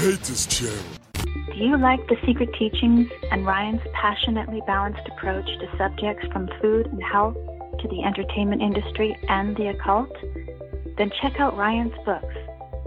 hate 0.00 0.22
this 0.22 0.46
channel. 0.46 0.82
Do 1.14 1.58
you 1.58 1.78
like 1.78 2.04
the 2.08 2.16
secret 2.26 2.48
teachings 2.58 3.08
and 3.30 3.46
Ryan's 3.46 3.82
passionately 3.92 4.60
balanced 4.66 5.06
approach 5.06 5.46
to 5.46 5.68
subjects 5.78 6.26
from 6.32 6.50
food 6.60 6.86
and 6.86 7.00
health 7.02 7.36
to 7.78 7.86
the 7.88 8.02
entertainment 8.02 8.60
industry 8.60 9.16
and 9.28 9.56
the 9.56 9.68
occult? 9.68 10.10
Then 10.98 11.12
check 11.20 11.38
out 11.38 11.56
Ryan's 11.56 11.94
books, 12.04 12.34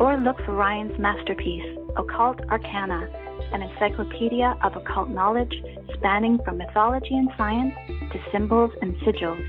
Or 0.00 0.16
look 0.16 0.36
for 0.44 0.52
Ryan's 0.54 0.98
masterpiece, 0.98 1.76
Occult 1.96 2.40
Arcana, 2.50 3.08
an 3.52 3.62
encyclopedia 3.62 4.56
of 4.62 4.76
occult 4.76 5.08
knowledge 5.08 5.52
spanning 5.94 6.38
from 6.44 6.58
mythology 6.58 7.16
and 7.16 7.28
science 7.36 7.74
to 8.12 8.20
symbols 8.30 8.70
and 8.80 8.94
sigils, 8.98 9.42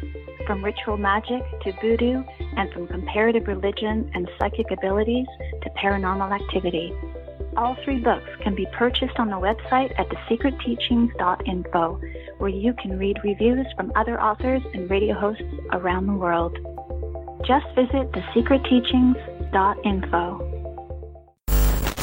from 0.48 0.64
ritual 0.64 0.98
magic 0.98 1.44
to 1.62 1.72
voodoo, 1.82 2.24
and 2.58 2.72
from 2.74 2.88
comparative 2.88 3.48
religion 3.48 4.10
and 4.16 4.28
psychic 4.40 4.72
abilities 4.72 5.28
to 5.62 5.70
paranormal 5.72 6.34
activity. 6.34 6.94
All 7.56 7.76
three 7.84 8.00
books 8.00 8.30
can 8.42 8.56
be 8.56 8.66
purchased 8.74 9.20
on 9.20 9.30
the 9.30 9.36
website 9.36 9.92
at 10.00 10.10
thesecretteachings.info, 10.10 12.02
where 12.40 12.50
you 12.50 12.74
can 12.82 12.98
read 12.98 13.18
reviews 13.24 13.68
from 13.76 13.92
other 13.96 14.20
authors 14.22 14.62
and 14.74 14.90
radio 14.90 15.14
hosts 15.14 15.44
around 15.74 16.08
the 16.08 16.14
world. 16.14 16.58
Just 17.46 17.68
visit 17.76 18.12
thesecretteachings.info 18.14 19.39
dot 19.52 19.78
info. 19.86 20.49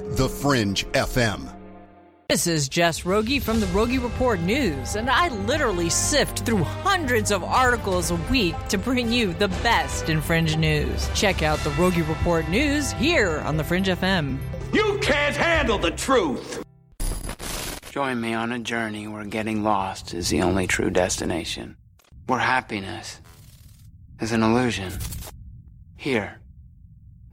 the 0.00 0.28
Fringe 0.28 0.86
FM. 0.92 1.54
This 2.28 2.46
is 2.46 2.68
Jess 2.68 3.06
Rogie 3.06 3.38
from 3.38 3.58
the 3.58 3.66
Rogie 3.68 3.98
Report 3.98 4.38
News, 4.40 4.96
and 4.96 5.08
I 5.08 5.28
literally 5.46 5.88
sift 5.88 6.40
through 6.40 6.62
hundreds 6.62 7.32
of 7.32 7.42
articles 7.42 8.10
a 8.10 8.16
week 8.30 8.54
to 8.68 8.76
bring 8.76 9.10
you 9.10 9.32
the 9.32 9.48
best 9.48 10.10
in 10.10 10.20
Fringe 10.20 10.54
news. 10.58 11.08
Check 11.14 11.42
out 11.42 11.58
the 11.60 11.70
Rogie 11.70 12.02
Report 12.02 12.46
News 12.50 12.92
here 12.92 13.38
on 13.46 13.56
the 13.56 13.64
Fringe 13.64 13.86
FM. 13.86 14.36
You 14.74 14.98
can't 15.00 15.36
handle 15.36 15.78
the 15.78 15.92
truth! 15.92 16.62
Join 17.90 18.20
me 18.20 18.34
on 18.34 18.52
a 18.52 18.58
journey 18.58 19.08
where 19.08 19.24
getting 19.24 19.62
lost 19.62 20.12
is 20.12 20.28
the 20.28 20.42
only 20.42 20.66
true 20.66 20.90
destination, 20.90 21.78
where 22.26 22.38
happiness 22.38 23.22
is 24.20 24.32
an 24.32 24.42
illusion. 24.42 24.92
Here, 25.96 26.40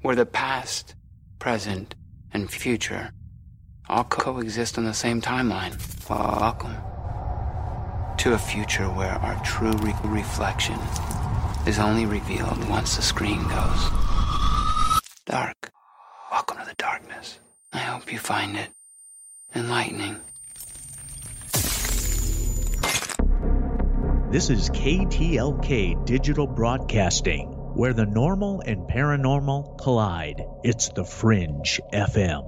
where 0.01 0.15
the 0.15 0.25
past, 0.25 0.95
present, 1.37 1.95
and 2.35 2.51
future 2.51 3.11
all 3.87 4.03
coexist 4.03 4.77
on 4.77 4.83
the 4.83 4.93
same 4.93 5.21
timeline. 5.21 5.73
Welcome 6.09 6.75
to 8.17 8.33
a 8.33 8.37
future 8.37 8.89
where 8.89 9.13
our 9.13 9.41
true 9.45 9.71
re- 9.77 9.95
reflection 10.03 10.77
is 11.65 11.79
only 11.79 12.05
revealed 12.05 12.67
once 12.67 12.97
the 12.97 13.01
screen 13.01 13.41
goes 13.47 13.89
dark. 15.25 15.71
Welcome 16.29 16.57
to 16.57 16.65
the 16.65 16.75
darkness. 16.77 17.39
I 17.71 17.77
hope 17.77 18.11
you 18.11 18.19
find 18.19 18.57
it 18.57 18.69
enlightening. 19.55 20.17
This 24.29 24.49
is 24.49 24.69
KTLK 24.71 26.05
Digital 26.05 26.47
Broadcasting, 26.47 27.54
where 27.75 27.93
the 27.93 28.05
normal 28.05 28.61
and 28.61 28.87
paranormal 28.87 29.77
collide. 29.77 30.45
It's 30.63 30.89
the 30.89 31.03
Fringe 31.03 31.81
FM. 31.91 32.43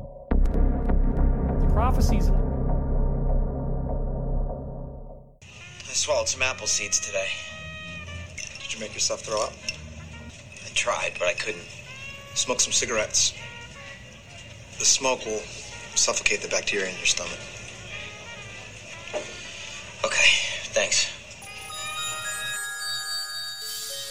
The 1.59 1.73
prophecies. 1.73 2.29
I 5.41 5.93
swallowed 5.93 6.29
some 6.29 6.41
apple 6.41 6.67
seeds 6.67 6.99
today. 7.01 7.27
Did 8.61 8.73
you 8.73 8.79
make 8.79 8.93
yourself 8.93 9.19
throw 9.21 9.43
up? 9.43 9.51
I 10.65 10.69
tried, 10.73 11.13
but 11.19 11.27
I 11.27 11.33
couldn't. 11.33 11.67
Smoke 12.33 12.61
some 12.61 12.71
cigarettes. 12.71 13.33
The 14.79 14.85
smoke 14.85 15.25
will 15.25 15.41
suffocate 15.95 16.41
the 16.41 16.47
bacteria 16.47 16.87
in 16.87 16.95
your 16.95 17.05
stomach. 17.05 17.39
Okay, 20.05 20.29
thanks. 20.71 21.09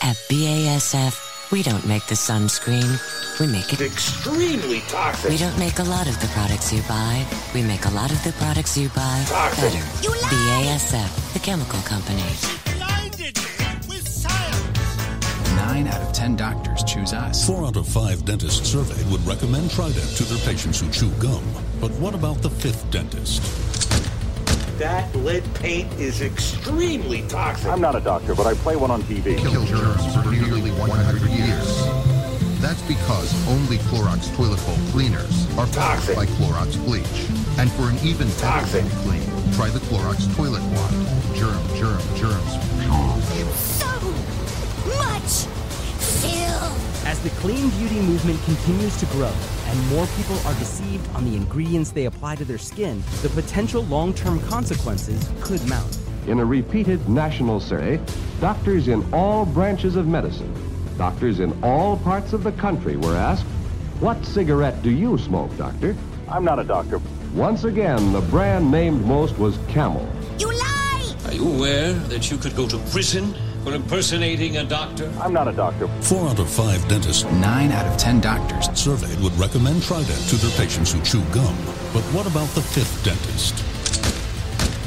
At 0.02 0.16
BASF, 0.28 1.50
we 1.50 1.62
don't 1.62 1.86
make 1.86 2.06
the 2.06 2.14
sunscreen. 2.14 2.98
We 3.40 3.46
make 3.46 3.72
it 3.72 3.80
extremely 3.80 4.80
toxic. 4.88 5.30
We 5.30 5.36
don't 5.36 5.58
make 5.58 5.78
a 5.78 5.84
lot 5.84 6.06
of 6.08 6.18
the 6.20 6.26
products 6.28 6.72
you 6.72 6.82
buy. 6.82 7.24
We 7.54 7.62
make 7.62 7.84
a 7.86 7.90
lot 7.90 8.10
of 8.12 8.22
the 8.22 8.32
products 8.32 8.76
you 8.76 8.88
buy 8.90 9.24
Toxic. 9.26 9.72
better. 9.72 9.84
BASF, 10.28 11.32
the 11.32 11.38
chemical 11.40 11.80
company. 11.80 12.22
Nine 15.56 15.88
out 15.88 16.00
of 16.02 16.12
ten 16.12 16.36
doctors 16.36 16.84
choose 16.84 17.12
us. 17.12 17.46
Four 17.46 17.66
out 17.66 17.76
of 17.76 17.88
five 17.88 18.24
dentists 18.24 18.68
surveyed 18.70 19.06
would 19.10 19.26
recommend 19.26 19.70
Trident 19.70 20.16
to 20.16 20.24
their 20.24 20.38
patients 20.46 20.80
who 20.80 20.90
chew 20.90 21.10
gum. 21.18 21.42
But 21.80 21.90
what 21.92 22.14
about 22.14 22.42
the 22.42 22.50
fifth 22.50 22.88
dentist? 22.90 23.42
That 24.78 25.14
lead 25.16 25.42
paint 25.54 25.90
is 25.94 26.20
extremely 26.20 27.22
toxic. 27.28 27.70
I'm 27.70 27.80
not 27.80 27.96
a 27.96 28.00
doctor, 28.00 28.34
but 28.34 28.46
I 28.46 28.52
play 28.52 28.76
one 28.76 28.90
on 28.90 29.00
TV. 29.04 29.38
Killed 29.38 29.66
germs 29.66 30.04
for 30.14 30.30
nearly 30.30 30.70
100 30.72 31.30
years. 31.30 31.86
That's 32.60 32.82
because 32.82 33.32
only 33.48 33.78
Clorox 33.88 34.34
toilet 34.36 34.60
bowl 34.66 34.76
cleaners 34.92 35.46
are 35.56 35.66
Toxic. 35.68 36.14
powered 36.14 36.28
by 36.28 36.34
Clorox 36.36 36.76
bleach. 36.84 37.06
And 37.58 37.72
for 37.72 37.88
an 37.88 37.96
even 38.04 38.28
Toxic. 38.36 38.84
deep 38.84 38.92
clean, 39.00 39.24
try 39.54 39.70
the 39.70 39.80
Clorox 39.88 40.28
toilet 40.36 40.60
wand. 40.76 40.96
Germ, 41.34 41.62
germ, 41.80 42.00
germs. 42.12 42.52
So 43.56 43.88
much 45.00 45.48
filth. 46.20 47.06
As 47.06 47.18
the 47.22 47.30
clean 47.40 47.70
beauty 47.80 48.00
movement 48.02 48.42
continues 48.44 48.94
to 49.00 49.06
grow 49.06 49.32
and 49.68 49.88
more 49.88 50.06
people 50.16 50.38
are 50.46 50.54
deceived 50.54 51.08
on 51.14 51.24
the 51.24 51.36
ingredients 51.36 51.90
they 51.90 52.06
apply 52.06 52.36
to 52.36 52.44
their 52.44 52.58
skin, 52.58 53.02
the 53.22 53.28
potential 53.30 53.82
long 53.84 54.14
term 54.14 54.40
consequences 54.40 55.28
could 55.40 55.66
mount. 55.68 55.98
In 56.26 56.40
a 56.40 56.44
repeated 56.44 57.08
national 57.08 57.60
survey, 57.60 58.00
doctors 58.40 58.88
in 58.88 59.04
all 59.12 59.46
branches 59.46 59.96
of 59.96 60.06
medicine, 60.06 60.52
doctors 60.98 61.40
in 61.40 61.52
all 61.62 61.96
parts 61.98 62.32
of 62.32 62.42
the 62.42 62.52
country 62.52 62.96
were 62.96 63.14
asked, 63.14 63.44
What 64.00 64.24
cigarette 64.24 64.82
do 64.82 64.90
you 64.90 65.18
smoke, 65.18 65.56
doctor? 65.56 65.96
I'm 66.28 66.44
not 66.44 66.58
a 66.58 66.64
doctor. 66.64 67.00
Once 67.34 67.64
again, 67.64 68.12
the 68.12 68.20
brand 68.22 68.70
named 68.70 69.04
most 69.04 69.38
was 69.38 69.58
Camel. 69.68 70.08
You 70.38 70.52
lie! 70.52 71.14
Are 71.26 71.34
you 71.34 71.48
aware 71.54 71.92
that 71.92 72.30
you 72.30 72.38
could 72.38 72.56
go 72.56 72.66
to 72.66 72.78
prison 72.90 73.34
for 73.66 73.74
impersonating 73.74 74.58
a 74.58 74.64
doctor? 74.64 75.12
I'm 75.20 75.32
not 75.32 75.48
a 75.48 75.52
doctor. 75.52 75.88
Four 76.00 76.28
out 76.28 76.38
of 76.38 76.48
five 76.48 76.86
dentists 76.86 77.24
Nine 77.24 77.72
out 77.72 77.84
of 77.84 77.96
ten 77.96 78.20
doctors 78.20 78.70
surveyed 78.78 79.18
would 79.18 79.36
recommend 79.36 79.82
Trident 79.82 80.20
to 80.28 80.36
their 80.36 80.52
patients 80.52 80.92
who 80.92 81.02
chew 81.02 81.22
gum. 81.32 81.56
But 81.92 82.04
what 82.14 82.28
about 82.28 82.48
the 82.50 82.62
fifth 82.62 83.04
dentist? 83.04 83.64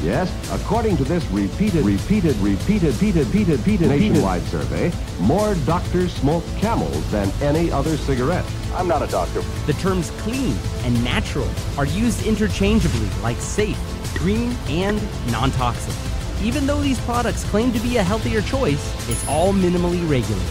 Yes, 0.02 0.32
according 0.50 0.96
to 0.96 1.04
this 1.04 1.22
repeated, 1.26 1.84
repeated, 1.84 2.34
repeated, 2.36 2.94
repeated, 2.94 3.26
repeated, 3.26 3.58
repeated 3.58 3.88
nationwide 3.88 4.42
survey, 4.44 4.90
more 5.18 5.54
doctors 5.66 6.14
smoke 6.14 6.42
Camels 6.56 7.10
than 7.10 7.30
any 7.42 7.70
other 7.70 7.98
cigarette. 7.98 8.50
I'm 8.74 8.88
not 8.88 9.02
a 9.02 9.08
doctor. 9.08 9.42
The 9.66 9.74
terms 9.74 10.10
clean 10.22 10.56
and 10.84 11.04
natural 11.04 11.50
are 11.76 11.84
used 11.84 12.26
interchangeably, 12.26 13.10
like 13.22 13.36
safe, 13.36 13.78
green, 14.16 14.56
and 14.68 15.02
non 15.30 15.50
toxic. 15.50 16.09
Even 16.42 16.66
though 16.66 16.80
these 16.80 16.98
products 17.00 17.44
claim 17.44 17.70
to 17.70 17.78
be 17.80 17.98
a 17.98 18.02
healthier 18.02 18.40
choice, 18.40 19.10
it's 19.10 19.28
all 19.28 19.52
minimally 19.52 20.00
regulated. 20.08 20.48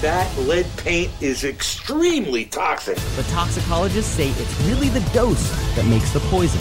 That 0.00 0.36
lead 0.38 0.66
paint 0.76 1.12
is 1.20 1.44
extremely 1.44 2.46
toxic. 2.46 2.98
But 3.14 3.26
toxicologists 3.26 4.10
say 4.10 4.30
it's 4.30 4.60
really 4.62 4.88
the 4.88 5.08
dose 5.12 5.48
that 5.76 5.86
makes 5.86 6.10
the 6.12 6.18
poison. 6.20 6.58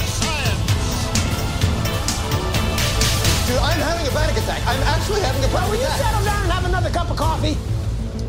Dude, 3.47 3.57
I'm 3.57 3.79
having 3.79 4.05
a 4.05 4.11
panic 4.11 4.37
attack. 4.37 4.61
I'm 4.67 4.83
actually 4.83 5.21
having 5.21 5.43
a 5.43 5.47
panic 5.47 5.71
Will 5.71 5.79
you 5.79 5.85
settle 5.87 6.23
down 6.23 6.43
and 6.43 6.51
have 6.51 6.65
another 6.65 6.91
cup 6.91 7.09
of 7.09 7.17
coffee? 7.17 7.57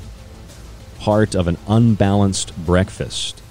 part 1.00 1.34
of 1.34 1.48
an 1.48 1.58
unbalanced 1.68 2.54
breakfast. 2.66 3.42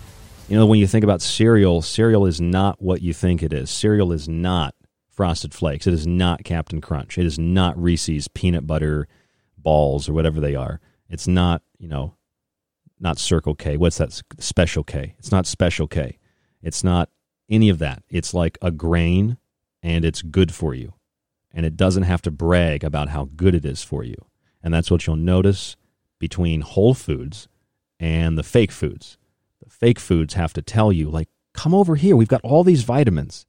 You 0.48 0.57
know, 0.57 0.66
when 0.66 0.81
you 0.81 0.86
think 0.86 1.05
about 1.05 1.23
cereal, 1.23 1.81
cereal 1.81 2.27
is 2.27 2.40
not 2.40 2.82
what 2.82 3.02
you 3.02 3.15
think 3.15 3.43
it 3.43 3.52
is. 3.52 3.70
Cereal 3.70 4.12
is 4.12 4.28
not 4.28 4.74
Frosted 5.09 5.55
Flakes. 5.55 5.86
It 5.86 5.94
is 5.94 6.07
not 6.07 6.44
Captain 6.44 6.81
Crunch. 6.81 7.19
It 7.19 7.27
is 7.27 7.39
not 7.39 7.81
Reese's 7.81 8.28
peanut 8.28 8.66
butter 8.66 9.07
balls 9.57 10.09
or 10.09 10.12
whatever 10.12 10.40
they 10.40 10.55
are. 10.55 10.81
It's 11.11 11.27
not, 11.28 11.62
you 11.78 11.89
know, 11.89 12.15
not 12.99 13.19
Circle 13.19 13.57
K. 13.57 13.77
What's 13.77 13.99
that? 13.99 14.23
Special 14.39 14.85
K. 14.85 15.16
It's 15.19 15.32
not 15.32 15.47
Special 15.47 15.89
K. 15.89 16.19
It's 16.62 16.85
not 16.85 17.11
any 17.49 17.69
of 17.69 17.78
that. 17.81 18.03
It's 18.09 18.32
like 18.32 18.57
a 18.62 18.70
grain 18.70 19.37
and 19.82 20.05
it's 20.05 20.23
good 20.23 20.55
for 20.55 20.74
you. 20.74 20.95
And 21.53 21.66
it 21.66 21.77
doesn't 21.77 22.05
have 22.05 22.23
to 22.23 22.31
brag 22.31 22.85
about 22.85 23.09
how 23.09 23.28
good 23.35 23.55
it 23.55 23.65
is 23.65 23.82
for 23.82 24.05
you. 24.05 24.27
And 24.62 24.73
that's 24.73 24.91
what 24.91 25.07
you'll 25.07 25.16
notice 25.16 25.77
between 26.19 26.61
whole 26.61 26.95
foods 26.95 27.49
and 27.99 28.39
the 28.39 28.43
fake 28.43 28.70
foods. 28.70 29.19
The 29.65 29.70
fake 29.70 29.99
foods 29.99 30.35
have 30.35 30.53
to 30.53 30.62
tell 30.62 30.93
you, 30.93 31.11
like, 31.11 31.28
come 31.53 31.74
over 31.74 31.97
here. 31.97 32.15
We've 32.15 32.28
got 32.28 32.43
all 32.43 32.62
these 32.62 32.85
vitamins. 32.85 33.47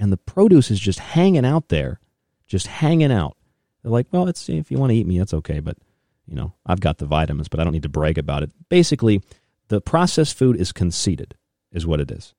And 0.00 0.10
the 0.10 0.16
produce 0.16 0.70
is 0.70 0.80
just 0.80 0.98
hanging 0.98 1.44
out 1.44 1.68
there, 1.68 2.00
just 2.46 2.66
hanging 2.66 3.12
out. 3.12 3.36
They're 3.82 3.92
like, 3.92 4.06
well, 4.10 4.28
it's, 4.28 4.40
see 4.40 4.56
if 4.56 4.70
you 4.70 4.78
want 4.78 4.90
to 4.90 4.96
eat 4.96 5.06
me, 5.06 5.18
that's 5.18 5.34
okay. 5.34 5.60
But, 5.60 5.76
you 6.32 6.36
know, 6.36 6.54
I've 6.64 6.80
got 6.80 6.96
the 6.96 7.04
vitamins, 7.04 7.48
but 7.48 7.60
I 7.60 7.64
don't 7.64 7.74
need 7.74 7.82
to 7.82 7.90
brag 7.90 8.16
about 8.16 8.42
it. 8.42 8.50
Basically, 8.70 9.20
the 9.68 9.82
processed 9.82 10.36
food 10.36 10.56
is 10.56 10.72
conceited, 10.72 11.34
is 11.70 11.86
what 11.86 12.00
it 12.00 12.10
is. 12.10 12.32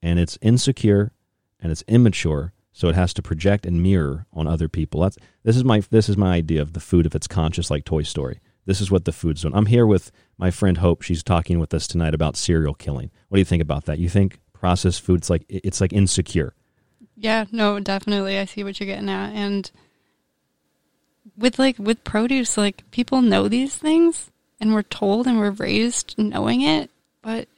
And 0.00 0.20
it's 0.20 0.38
insecure 0.40 1.12
and 1.58 1.72
it's 1.72 1.82
immature 1.88 2.52
so 2.72 2.88
it 2.88 2.94
has 2.94 3.12
to 3.14 3.22
project 3.22 3.66
and 3.66 3.82
mirror 3.82 4.26
on 4.32 4.46
other 4.46 4.68
people. 4.68 5.00
That's 5.00 5.18
this 5.42 5.56
is 5.56 5.64
my 5.64 5.82
this 5.90 6.08
is 6.08 6.16
my 6.16 6.32
idea 6.32 6.62
of 6.62 6.74
the 6.74 6.80
food 6.80 7.06
if 7.06 7.14
it's 7.16 7.26
conscious 7.26 7.72
like 7.72 7.84
Toy 7.84 8.02
Story. 8.04 8.38
This 8.66 8.80
is 8.80 8.88
what 8.88 9.04
the 9.04 9.12
food's 9.12 9.42
doing. 9.42 9.54
I'm 9.56 9.66
here 9.66 9.84
with 9.84 10.12
my 10.38 10.52
friend 10.52 10.78
Hope. 10.78 11.02
She's 11.02 11.24
talking 11.24 11.58
with 11.58 11.74
us 11.74 11.88
tonight 11.88 12.14
about 12.14 12.36
serial 12.36 12.74
killing. 12.74 13.10
What 13.28 13.36
do 13.36 13.40
you 13.40 13.44
think 13.44 13.62
about 13.62 13.86
that? 13.86 13.98
You 13.98 14.08
think 14.08 14.38
processed 14.52 15.02
food's 15.02 15.28
like 15.28 15.44
it's 15.48 15.80
like 15.80 15.92
insecure? 15.92 16.54
Yeah, 17.16 17.46
no, 17.50 17.80
definitely. 17.80 18.38
I 18.38 18.44
see 18.44 18.62
what 18.62 18.78
you're 18.78 18.86
getting 18.86 19.10
at. 19.10 19.32
And 19.32 19.68
with 21.40 21.58
like 21.58 21.78
with 21.78 22.04
produce, 22.04 22.56
like 22.56 22.88
people 22.90 23.22
know 23.22 23.48
these 23.48 23.74
things 23.74 24.30
and 24.60 24.74
we're 24.74 24.82
told 24.82 25.26
and 25.26 25.38
we're 25.38 25.50
raised 25.50 26.14
knowing 26.18 26.60
it, 26.60 26.90
but 27.22 27.48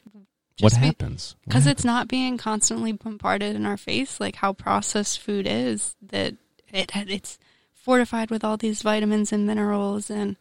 what 0.61 0.73
happens? 0.75 1.35
Because 1.45 1.67
it's 1.67 1.85
not 1.85 2.07
being 2.09 2.39
constantly 2.39 2.93
bombarded 2.93 3.57
in 3.57 3.67
our 3.67 3.77
face 3.77 4.21
like 4.21 4.37
how 4.37 4.53
processed 4.53 5.19
food 5.19 5.47
is. 5.49 5.97
That 6.01 6.35
it 6.73 6.93
it's 6.95 7.39
fortified 7.73 8.31
with 8.31 8.45
all 8.45 8.57
these 8.57 8.83
vitamins 8.83 9.33
and 9.33 9.47
minerals 9.47 10.09
and 10.09 10.37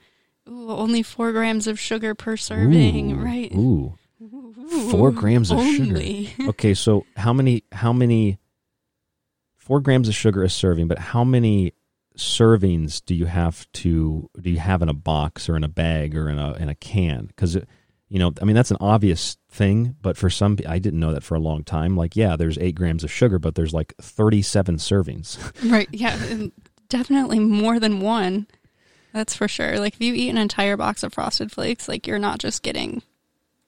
ooh, 0.48 0.70
only 0.70 1.02
four 1.02 1.32
grams 1.32 1.66
of 1.66 1.80
sugar 1.80 2.14
per 2.14 2.38
serving, 2.38 3.14
Ooh, 3.14 3.24
right? 3.24 3.52
Ooh. 3.56 3.98
Four 4.92 5.12
grams 5.12 5.50
of 5.52 5.58
only. 5.58 6.28
sugar. 6.28 6.44
Okay, 6.50 6.74
so 6.76 7.06
how 7.18 7.34
many 7.34 7.64
how 7.72 7.92
many 7.92 8.38
four 9.58 9.80
grams 9.80 10.08
of 10.08 10.14
sugar 10.14 10.44
a 10.44 10.50
serving, 10.50 10.88
but 10.88 11.00
how 11.00 11.24
many 11.24 11.74
servings 12.22 13.04
do 13.04 13.16
you 13.16 13.26
have 13.26 13.72
to 13.74 14.30
do 14.40 14.50
you 14.50 14.60
have 14.60 14.82
in 14.82 14.90
a 14.90 14.94
box 14.94 15.50
or 15.50 15.56
in 15.56 15.64
a 15.64 15.70
bag 15.70 16.16
or 16.16 16.30
in 16.30 16.40
a 16.40 16.54
in 16.54 16.70
a 16.70 16.76
can? 16.76 17.26
Because 17.26 17.58
you 18.12 18.20
know, 18.20 18.34
I 18.42 18.46
mean, 18.46 18.58
that's 18.58 18.72
an 18.72 18.78
obvious 18.82 19.38
thing, 19.50 19.96
but 20.02 20.18
for 20.18 20.30
some, 20.30 20.58
I 20.68 20.80
didn't 20.80 21.00
know 21.00 21.14
that 21.14 21.24
for 21.24 21.36
a 21.36 21.40
long 21.40 21.64
time. 21.64 21.96
Like, 21.96 22.18
yeah, 22.18 22.36
there's 22.36 22.58
eight 22.58 22.76
grams 22.76 23.06
of 23.06 23.12
sugar, 23.12 23.40
but 23.40 23.56
there's 23.56 23.74
like 23.74 23.94
37 24.02 24.76
servings. 24.78 25.38
Right. 25.72 25.88
Yeah. 25.92 26.48
Definitely 26.90 27.40
more 27.40 27.80
than 27.80 28.02
one. 28.02 28.48
That's 29.14 29.34
for 29.34 29.48
sure. 29.48 29.80
Like 29.80 29.94
if 29.94 30.02
you 30.02 30.14
eat 30.14 30.30
an 30.30 30.38
entire 30.38 30.76
box 30.76 31.04
of 31.04 31.14
frosted 31.14 31.54
flakes, 31.54 31.88
like 31.88 32.06
you're 32.06 32.20
not 32.20 32.40
just 32.40 32.64
getting 32.64 33.02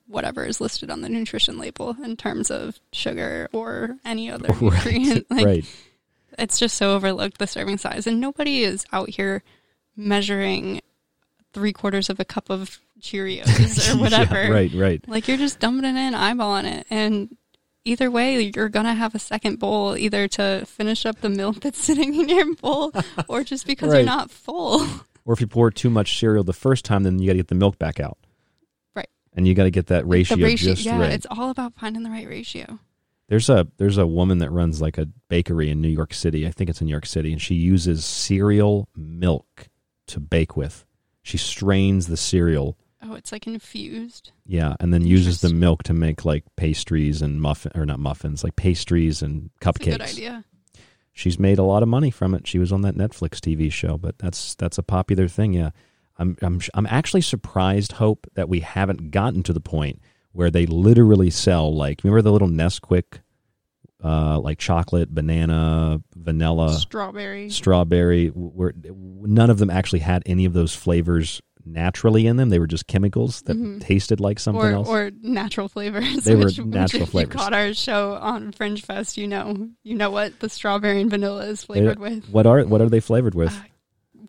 whatever 0.07 0.43
is 0.43 0.59
listed 0.59 0.89
on 0.89 0.99
the 0.99 1.09
nutrition 1.09 1.57
label 1.57 1.95
in 2.03 2.17
terms 2.17 2.51
of 2.51 2.79
sugar 2.91 3.47
or 3.53 3.95
any 4.03 4.29
other 4.29 4.49
Right, 4.61 4.85
nutrient. 4.85 5.31
Like 5.31 5.45
right. 5.45 5.65
It's 6.39 6.59
just 6.59 6.75
so 6.77 6.95
overlooked 6.95 7.37
the 7.37 7.47
serving 7.47 7.77
size. 7.77 8.07
And 8.07 8.19
nobody 8.21 8.63
is 8.63 8.85
out 8.91 9.09
here 9.09 9.43
measuring 9.95 10.81
three 11.53 11.73
quarters 11.73 12.09
of 12.09 12.19
a 12.19 12.25
cup 12.25 12.49
of 12.49 12.79
Cheerios 12.99 13.47
or 13.93 13.95
Yeah, 13.95 14.01
whatever. 14.01 14.51
right, 14.51 14.71
right. 14.73 15.03
Like 15.07 15.27
you're 15.27 15.37
just 15.37 15.59
dumping 15.59 15.85
it 15.85 15.97
in, 15.99 16.13
eyeballing 16.13 16.65
it, 16.65 16.87
and 16.89 17.35
either 17.85 18.09
way, 18.09 18.51
you're 18.55 18.69
gonna 18.69 18.93
have 18.95 19.13
a 19.13 19.19
second 19.19 19.59
bowl, 19.59 19.95
either 19.97 20.27
to 20.29 20.65
finish 20.65 21.05
up 21.05 21.19
the 21.21 21.29
milk 21.29 21.59
that's 21.61 21.79
sitting 21.83 22.15
in 22.15 22.29
your 22.29 22.55
bowl, 22.55 22.91
or 23.27 23.43
just 23.43 23.67
because 23.67 23.89
Right. 23.91 23.97
you're 23.97 24.05
not 24.05 24.31
full. 24.31 24.85
or 25.25 25.33
if 25.33 25.41
you 25.41 25.47
pour 25.47 25.69
too 25.69 25.89
much 25.89 26.17
cereal 26.19 26.43
the 26.43 26.53
first 26.53 26.85
time, 26.85 27.03
then 27.03 27.19
you 27.19 27.27
got 27.27 27.33
to 27.33 27.37
get 27.39 27.47
the 27.49 27.55
milk 27.55 27.77
back 27.77 27.99
out. 27.99 28.17
Right. 28.95 29.09
And 29.33 29.47
you 29.47 29.53
got 29.53 29.63
to 29.63 29.71
get 29.71 29.87
that 29.87 30.07
ratio, 30.07 30.37
ratio, 30.37 30.73
just 30.73 30.85
yeah, 30.85 30.99
right. 30.99 31.11
it's 31.11 31.27
all 31.29 31.49
about 31.49 31.73
finding 31.75 32.03
the 32.03 32.09
right 32.09 32.27
ratio. 32.27 32.79
There's 33.29 33.49
a 33.49 33.67
there's 33.77 33.97
a 33.97 34.05
woman 34.07 34.39
that 34.39 34.51
runs 34.51 34.81
like 34.81 34.97
a 34.97 35.07
bakery 35.29 35.69
in 35.69 35.81
New 35.81 35.87
York 35.89 36.13
City. 36.13 36.45
I 36.45 36.51
think 36.51 36.69
it's 36.69 36.81
in 36.81 36.87
New 36.87 36.91
York 36.91 37.05
City, 37.05 37.31
and 37.31 37.41
she 37.41 37.55
uses 37.55 38.03
cereal 38.05 38.89
milk 38.95 39.69
to 40.07 40.19
bake 40.19 40.55
with. 40.57 40.85
She 41.23 41.37
strains 41.37 42.07
the 42.07 42.17
cereal, 42.17 42.77
Oh, 43.01 43.13
it's 43.15 43.31
like 43.31 43.47
infused. 43.47 44.31
yeah, 44.45 44.75
and 44.79 44.93
then 44.93 45.05
uses 45.05 45.39
the 45.41 45.53
milk 45.53 45.83
to 45.83 45.93
make 45.93 46.25
like 46.25 46.43
pastries 46.57 47.21
and 47.21 47.41
muffin 47.41 47.71
or 47.75 47.85
not 47.85 47.99
muffins, 47.99 48.43
like 48.43 48.55
pastries 48.57 49.21
and 49.21 49.49
cupcakes. 49.61 49.85
good 49.91 50.01
idea. 50.01 50.43
She's 51.13 51.37
made 51.39 51.59
a 51.59 51.63
lot 51.63 51.83
of 51.83 51.89
money 51.89 52.09
from 52.11 52.33
it. 52.33 52.47
She 52.47 52.59
was 52.59 52.71
on 52.71 52.81
that 52.81 52.95
Netflix 52.95 53.35
TV 53.39 53.71
show, 53.71 53.97
but 53.97 54.17
that's 54.19 54.55
that's 54.55 54.77
a 54.77 54.83
popular 54.83 55.27
thing. 55.29 55.53
Yeah, 55.53 55.69
I'm 56.17 56.35
I'm 56.41 56.59
I'm 56.73 56.87
actually 56.87 57.21
surprised, 57.21 57.93
Hope, 57.93 58.27
that 58.35 58.49
we 58.49 58.59
haven't 58.61 59.11
gotten 59.11 59.43
to 59.43 59.53
the 59.53 59.61
point 59.61 60.01
where 60.33 60.51
they 60.51 60.65
literally 60.65 61.29
sell 61.29 61.73
like 61.73 62.01
remember 62.03 62.21
the 62.21 62.31
little 62.31 62.47
Nesquik, 62.49 63.19
uh, 64.03 64.39
like 64.39 64.57
chocolate, 64.59 65.13
banana, 65.13 66.01
vanilla, 66.15 66.73
Strawberry. 66.73 67.49
strawberry. 67.49 68.27
Where 68.27 68.73
none 68.75 69.49
of 69.49 69.59
them 69.59 69.69
actually 69.69 69.99
had 69.99 70.23
any 70.25 70.43
of 70.45 70.53
those 70.53 70.75
flavors 70.75 71.41
naturally 71.65 72.27
in 72.27 72.35
them. 72.35 72.49
They 72.49 72.59
were 72.59 72.67
just 72.67 72.87
chemicals 72.87 73.41
that 73.43 73.55
Mhm. 73.55 73.79
tasted 73.79 74.19
like 74.19 74.37
something 74.37 74.61
or, 74.65 74.71
else. 74.71 74.87
or 74.89 75.11
natural 75.21 75.69
flavors. 75.69 76.25
They 76.25 76.35
were 76.35 76.45
which, 76.45 76.57
natural 76.59 76.99
which 76.99 77.07
if 77.07 77.09
flavors. 77.11 77.33
You 77.33 77.39
caught 77.39 77.53
our 77.53 77.73
show 77.73 78.15
on 78.15 78.51
Fringe 78.51 78.81
Fest. 78.81 79.17
You 79.17 79.27
know, 79.29 79.69
you 79.83 79.95
know 79.95 80.11
what 80.11 80.37
the 80.41 80.49
strawberry 80.49 80.99
and 80.99 81.09
vanilla 81.09 81.45
is 81.45 81.63
flavored 81.63 81.99
with. 81.99 82.27
What 82.29 82.45
are 82.45 82.63
what 82.65 82.81
are 82.81 82.89
they 82.89 82.99
flavored 82.99 83.33
with? 83.35 83.57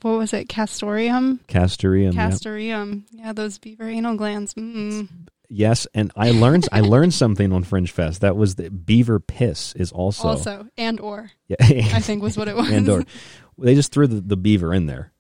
What 0.03 0.19
was 0.19 0.33
it? 0.33 0.49
Castoreum. 0.49 1.41
Castoreum. 1.49 2.15
Castoreum. 2.15 3.05
Yeah, 3.11 3.33
those 3.33 3.59
beaver 3.59 3.89
anal 3.89 4.17
glands. 4.17 4.55
Mm. 4.55 5.09
Yes, 5.55 5.87
and 5.95 6.11
I 6.17 6.33
learned 6.33 6.69
I 6.73 6.81
learned 6.81 7.15
something 7.15 7.53
on 7.53 7.63
Fringe 7.63 7.91
Fest. 7.91 8.23
That 8.23 8.37
was 8.37 8.57
that 8.57 8.85
beaver 8.85 9.21
piss 9.21 9.73
is 9.75 9.93
also 9.93 10.29
Also, 10.29 10.69
and 10.77 10.99
or. 10.99 11.31
yeah, 11.47 11.57
I 11.61 12.01
think 12.01 12.23
was 12.23 12.37
what 12.37 12.49
it 12.49 12.57
was. 12.57 12.69
and 12.73 12.89
or 12.89 13.05
they 13.57 13.77
just 13.77 13.93
threw 13.93 14.09
the, 14.09 14.21
the 14.21 14.37
beaver 14.37 14.75
in 14.75 14.87
there, 14.87 15.13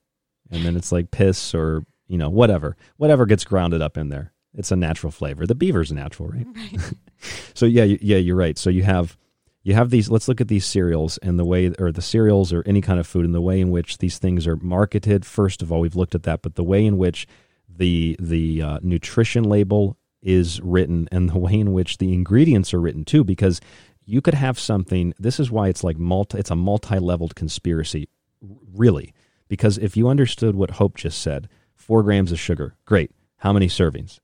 and 0.50 0.64
then 0.64 0.76
it's 0.76 0.90
like 0.90 1.12
piss 1.12 1.54
or 1.54 1.84
you 2.08 2.18
know 2.18 2.30
whatever 2.30 2.76
whatever 2.96 3.26
gets 3.26 3.44
grounded 3.44 3.80
up 3.80 3.96
in 3.96 4.08
there. 4.08 4.32
It's 4.56 4.72
a 4.72 4.76
natural 4.76 5.12
flavor. 5.12 5.46
The 5.46 5.54
beaver's 5.54 5.92
natural, 5.92 6.28
right? 6.28 6.46
right. 6.54 6.92
so 7.54 7.66
yeah, 7.66 7.84
yeah, 7.84 8.18
you're 8.18 8.36
right. 8.36 8.58
So 8.58 8.70
you 8.70 8.82
have 8.82 9.16
you 9.62 9.74
have 9.74 9.90
these. 9.90 10.10
Let's 10.10 10.26
look 10.26 10.40
at 10.40 10.48
these 10.48 10.66
cereals 10.66 11.16
and 11.18 11.38
the 11.38 11.44
way, 11.44 11.72
or 11.78 11.92
the 11.92 12.02
cereals, 12.02 12.52
or 12.52 12.64
any 12.66 12.80
kind 12.80 12.98
of 12.98 13.06
food, 13.06 13.24
and 13.24 13.34
the 13.34 13.40
way 13.40 13.60
in 13.60 13.70
which 13.70 13.98
these 13.98 14.18
things 14.18 14.48
are 14.48 14.56
marketed. 14.56 15.24
First 15.24 15.62
of 15.62 15.70
all, 15.70 15.78
we've 15.78 15.96
looked 15.96 16.16
at 16.16 16.24
that, 16.24 16.42
but 16.42 16.56
the 16.56 16.64
way 16.64 16.84
in 16.84 16.98
which 16.98 17.28
the 17.68 18.16
the 18.18 18.62
uh, 18.62 18.78
nutrition 18.82 19.44
label 19.44 19.96
is 20.24 20.60
written 20.60 21.08
and 21.12 21.30
the 21.30 21.38
way 21.38 21.54
in 21.54 21.72
which 21.72 21.98
the 21.98 22.12
ingredients 22.12 22.74
are 22.74 22.80
written 22.80 23.04
too, 23.04 23.22
because 23.22 23.60
you 24.04 24.20
could 24.20 24.34
have 24.34 24.58
something. 24.58 25.14
This 25.18 25.38
is 25.38 25.50
why 25.50 25.68
it's 25.68 25.84
like 25.84 25.98
multi. 25.98 26.38
It's 26.38 26.50
a 26.50 26.56
multi-leveled 26.56 27.36
conspiracy, 27.36 28.08
really, 28.40 29.14
because 29.48 29.78
if 29.78 29.96
you 29.96 30.08
understood 30.08 30.56
what 30.56 30.72
Hope 30.72 30.96
just 30.96 31.20
said, 31.20 31.48
four 31.74 32.02
grams 32.02 32.32
of 32.32 32.40
sugar, 32.40 32.74
great. 32.84 33.10
How 33.36 33.52
many 33.52 33.68
servings? 33.68 34.18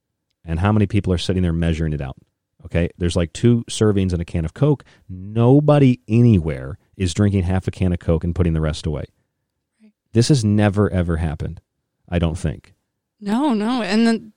And 0.45 0.59
how 0.61 0.73
many 0.73 0.87
people 0.87 1.13
are 1.13 1.19
sitting 1.19 1.43
there 1.43 1.53
measuring 1.53 1.93
it 1.93 2.01
out? 2.01 2.17
Okay, 2.65 2.91
there's 2.99 3.17
like 3.17 3.33
two 3.33 3.65
servings 3.71 4.13
in 4.13 4.21
a 4.21 4.25
can 4.25 4.45
of 4.45 4.55
Coke. 4.55 4.85
Nobody 5.09 6.01
anywhere 6.09 6.79
is 6.97 7.15
drinking 7.15 7.45
half 7.45 7.67
a 7.69 7.71
can 7.71 7.93
of 7.93 7.99
Coke 7.99 8.25
and 8.25 8.35
putting 8.35 8.53
the 8.53 8.61
rest 8.61 8.87
away. 8.87 9.05
This 10.13 10.29
has 10.29 10.45
never 10.45 10.91
ever 10.91 11.19
happened. 11.19 11.61
I 12.09 12.19
don't 12.19 12.39
think. 12.39 12.75
No, 13.21 13.55
no. 13.55 13.83
And 13.83 14.07
then 14.07 14.19
th- 14.21 14.33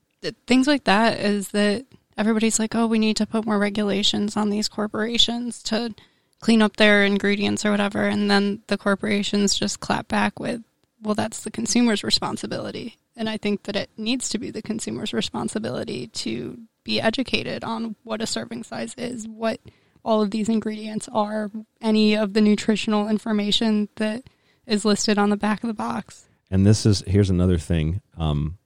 things 0.47 0.67
like 0.67 0.85
that 0.85 1.19
is 1.19 1.49
that 1.49 1.85
everybody's 2.17 2.59
like, 2.59 2.75
oh, 2.75 2.87
we 2.87 2.99
need 2.99 3.17
to 3.17 3.25
put 3.25 3.45
more 3.45 3.59
regulations 3.59 4.37
on 4.37 4.49
these 4.49 4.67
corporations 4.67 5.63
to 5.63 5.93
clean 6.39 6.61
up 6.61 6.77
their 6.77 7.03
ingredients 7.03 7.65
or 7.65 7.71
whatever. 7.71 8.03
And 8.03 8.29
then 8.29 8.61
the 8.67 8.77
corporations 8.77 9.57
just 9.57 9.79
clap 9.79 10.07
back 10.07 10.39
with, 10.39 10.61
well, 11.01 11.15
that's 11.15 11.43
the 11.43 11.51
consumer's 11.51 12.03
responsibility. 12.03 12.97
And 13.15 13.29
I 13.29 13.37
think 13.37 13.63
that 13.63 13.75
it 13.75 13.89
needs 13.97 14.29
to 14.29 14.37
be 14.37 14.51
the 14.51 14.61
consumer's 14.61 15.13
responsibility 15.13 16.07
to 16.07 16.59
be 16.83 16.99
educated 16.99 17.63
on 17.63 17.95
what 18.03 18.21
a 18.21 18.27
serving 18.27 18.63
size 18.63 18.93
is, 18.97 19.27
what 19.27 19.59
all 20.03 20.21
of 20.21 20.31
these 20.31 20.49
ingredients 20.49 21.07
are, 21.13 21.49
any 21.81 22.15
of 22.15 22.33
the 22.33 22.41
nutritional 22.41 23.07
information 23.07 23.87
that 23.95 24.23
is 24.65 24.85
listed 24.85 25.17
on 25.17 25.29
the 25.29 25.37
back 25.37 25.63
of 25.63 25.67
the 25.67 25.73
box. 25.73 26.25
And 26.51 26.65
this 26.65 26.85
is 26.85 27.03
here's 27.07 27.29
another 27.29 27.57
thing 27.57 28.01
um, 28.17 28.57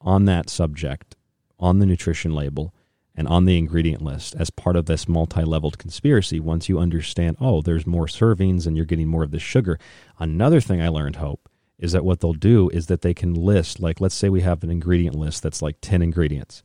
on 0.00 0.24
that 0.26 0.50
subject 0.50 1.16
on 1.58 1.78
the 1.78 1.86
nutrition 1.86 2.34
label. 2.34 2.74
And 3.16 3.28
on 3.28 3.44
the 3.44 3.58
ingredient 3.58 4.00
list, 4.00 4.34
as 4.38 4.48
part 4.50 4.76
of 4.76 4.86
this 4.86 5.06
multi 5.06 5.42
leveled 5.42 5.76
conspiracy, 5.78 6.40
once 6.40 6.68
you 6.70 6.78
understand, 6.78 7.36
oh, 7.40 7.60
there's 7.60 7.86
more 7.86 8.06
servings 8.06 8.66
and 8.66 8.76
you're 8.76 8.86
getting 8.86 9.08
more 9.08 9.24
of 9.24 9.30
the 9.30 9.40
sugar. 9.40 9.78
Another 10.18 10.60
thing 10.60 10.80
I 10.80 10.88
learned, 10.88 11.16
Hope, 11.16 11.48
is 11.78 11.92
that 11.92 12.04
what 12.04 12.20
they'll 12.20 12.32
do 12.32 12.70
is 12.70 12.86
that 12.86 13.02
they 13.02 13.12
can 13.12 13.34
list, 13.34 13.78
like, 13.80 14.00
let's 14.00 14.14
say 14.14 14.30
we 14.30 14.40
have 14.42 14.62
an 14.62 14.70
ingredient 14.70 15.16
list 15.16 15.42
that's 15.42 15.60
like 15.60 15.76
10 15.82 16.00
ingredients. 16.00 16.62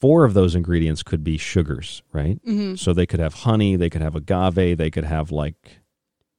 Four 0.00 0.24
of 0.24 0.34
those 0.34 0.54
ingredients 0.54 1.02
could 1.02 1.24
be 1.24 1.36
sugars, 1.36 2.02
right? 2.12 2.38
Mhm. 2.46 2.78
So 2.78 2.92
they 2.92 3.06
could 3.06 3.20
have 3.20 3.34
honey, 3.34 3.76
they 3.76 3.90
could 3.90 4.02
have 4.02 4.14
agave, 4.14 4.78
they 4.78 4.90
could 4.90 5.04
have 5.04 5.30
like 5.32 5.80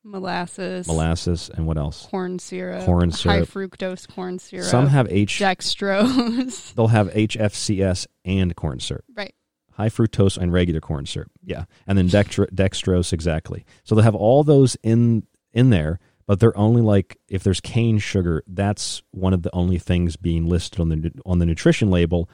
Molasses, 0.06 0.88
molasses, 0.88 1.50
and 1.50 1.66
what 1.66 1.78
else? 1.78 2.06
corn 2.06 2.38
syrup, 2.40 2.86
Corn 2.86 3.12
syrup, 3.12 3.40
high 3.40 3.46
fructose 3.46 4.08
corn 4.08 4.38
syrup. 4.40 4.66
Some 4.66 4.88
have 4.88 5.08
H- 5.12 5.40
dextrose. 5.40 6.74
They'll 6.76 6.88
have 6.90 7.10
HFCS 7.10 8.06
and 8.24 8.56
corn 8.56 8.80
syrup. 8.80 9.04
right. 9.16 9.34
high 9.74 9.90
fructose 9.90 10.38
and 10.38 10.54
regular 10.54 10.80
corn 10.80 11.06
syrup. 11.06 11.32
Yeah, 11.44 11.66
and 11.88 11.98
then 11.98 12.08
dextro, 12.08 12.48
dextrose 12.54 13.12
exactly. 13.14 13.66
So 13.84 13.96
they'll 13.96 14.04
have 14.04 14.16
all 14.16 14.44
those 14.44 14.78
in 14.84 15.24
in 15.54 15.70
there, 15.72 16.00
but 16.28 16.40
they're 16.40 16.58
only 16.58 16.82
like 16.82 17.18
if 17.28 17.44
there's 17.44 17.60
cane 17.62 17.98
sugar, 17.98 18.44
that's 18.48 19.02
one 19.12 19.34
of 19.34 19.42
the 19.44 19.54
only 19.56 19.80
things 19.80 20.16
being 20.18 20.46
listed 20.48 20.80
on 20.80 20.90
the 20.90 21.12
on 21.26 21.40
the 21.40 21.46
nutrition 21.46 21.90
label 21.90 22.30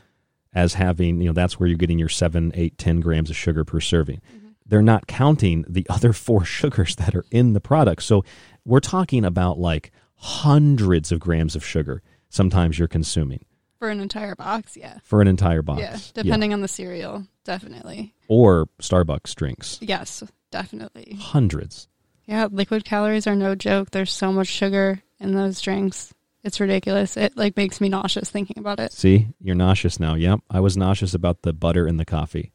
as 0.54 0.74
having 0.74 1.22
you 1.22 1.28
know 1.28 1.34
that's 1.34 1.58
where 1.60 1.68
you're 1.70 1.78
getting 1.78 2.00
your 2.00 2.10
seven, 2.10 2.52
eight, 2.54 2.78
ten 2.78 3.00
grams 3.00 3.30
of 3.30 3.38
sugar 3.38 3.64
per 3.64 3.80
serving. 3.80 4.18
Mm-hmm. 4.18 4.48
They're 4.72 4.82
not 4.82 5.06
counting 5.06 5.66
the 5.68 5.86
other 5.90 6.14
four 6.14 6.46
sugars 6.58 6.96
that 6.96 7.14
are 7.14 7.26
in 7.30 7.52
the 7.52 7.60
product. 7.60 8.04
So 8.04 8.24
we're 8.64 8.80
talking 8.80 9.26
about 9.26 9.60
like 9.60 9.92
hundreds 10.16 11.12
of 11.12 11.20
grams 11.20 11.58
of 11.58 11.66
sugar. 11.66 12.02
Sometimes 12.30 12.80
you're 12.80 12.88
consuming 12.88 13.44
For 13.80 13.90
an 13.90 14.00
entire 14.00 14.34
box, 14.34 14.78
yeah. 14.78 15.00
for 15.04 15.22
an 15.22 15.28
entire 15.28 15.62
box. 15.62 15.82
Yeah, 15.82 16.24
depending 16.24 16.54
on 16.54 16.62
the 16.62 16.70
cereal, 16.70 17.28
definitely. 17.44 18.14
or 18.30 18.68
Starbucks 18.82 19.36
drinks. 19.36 19.78
Yes, 19.82 20.24
definitely. 20.52 21.18
Hundreds. 21.20 21.90
Yeah, 22.26 22.48
liquid 22.50 22.86
calories 22.86 23.28
are 23.28 23.36
no 23.36 23.56
joke. 23.56 23.92
There's 23.92 24.12
so 24.12 24.32
much 24.32 24.48
sugar 24.48 25.02
in 25.20 25.36
those 25.36 25.60
drinks. 25.60 26.14
It's 26.46 26.62
ridiculous. 26.62 27.18
It 27.18 27.36
like 27.36 27.58
makes 27.58 27.82
me 27.82 27.90
nauseous 27.90 28.30
thinking 28.30 28.58
about 28.58 28.80
it. 28.80 28.94
See, 28.94 29.28
you're 29.42 29.54
nauseous 29.56 30.00
now. 30.00 30.16
Yep, 30.16 30.40
I 30.50 30.62
was 30.62 30.78
nauseous 30.78 31.14
about 31.14 31.42
the 31.42 31.52
butter 31.52 31.86
in 31.86 31.98
the 31.98 32.06
coffee, 32.06 32.54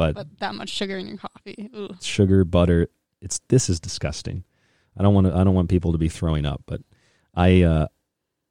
but, 0.00 0.14
But 0.14 0.38
that 0.38 0.54
much 0.54 0.70
sugar 0.70 0.96
in 0.96 1.06
your 1.06 1.18
coffee. 1.18 1.70
Ooh. 1.76 1.90
sugar, 2.00 2.44
butter, 2.44 2.88
it's 3.20 3.38
this 3.48 3.68
is 3.68 3.78
disgusting. 3.78 4.44
I 4.96 5.02
don't 5.02 5.12
want 5.14 5.26
to. 5.26 5.36
I 5.36 5.44
don't 5.44 5.54
want 5.54 5.68
people 5.68 5.92
to 5.92 5.98
be 5.98 6.08
throwing 6.08 6.46
up, 6.46 6.62
but 6.66 6.80
I, 7.34 7.62
uh, 7.62 7.86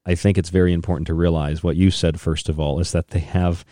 I 0.05 0.13
think 0.13 0.37
it's 0.37 0.49
very 0.49 0.73
important 0.73 1.07
to 1.07 1.15
realize 1.15 1.63
what 1.63 1.75
you 1.75 1.89
said 1.89 2.19
first 2.19 2.49
of 2.49 2.59
all 2.59 2.79
is 2.79 2.91
that 2.91 3.09
they 3.09 3.19
have 3.19 3.65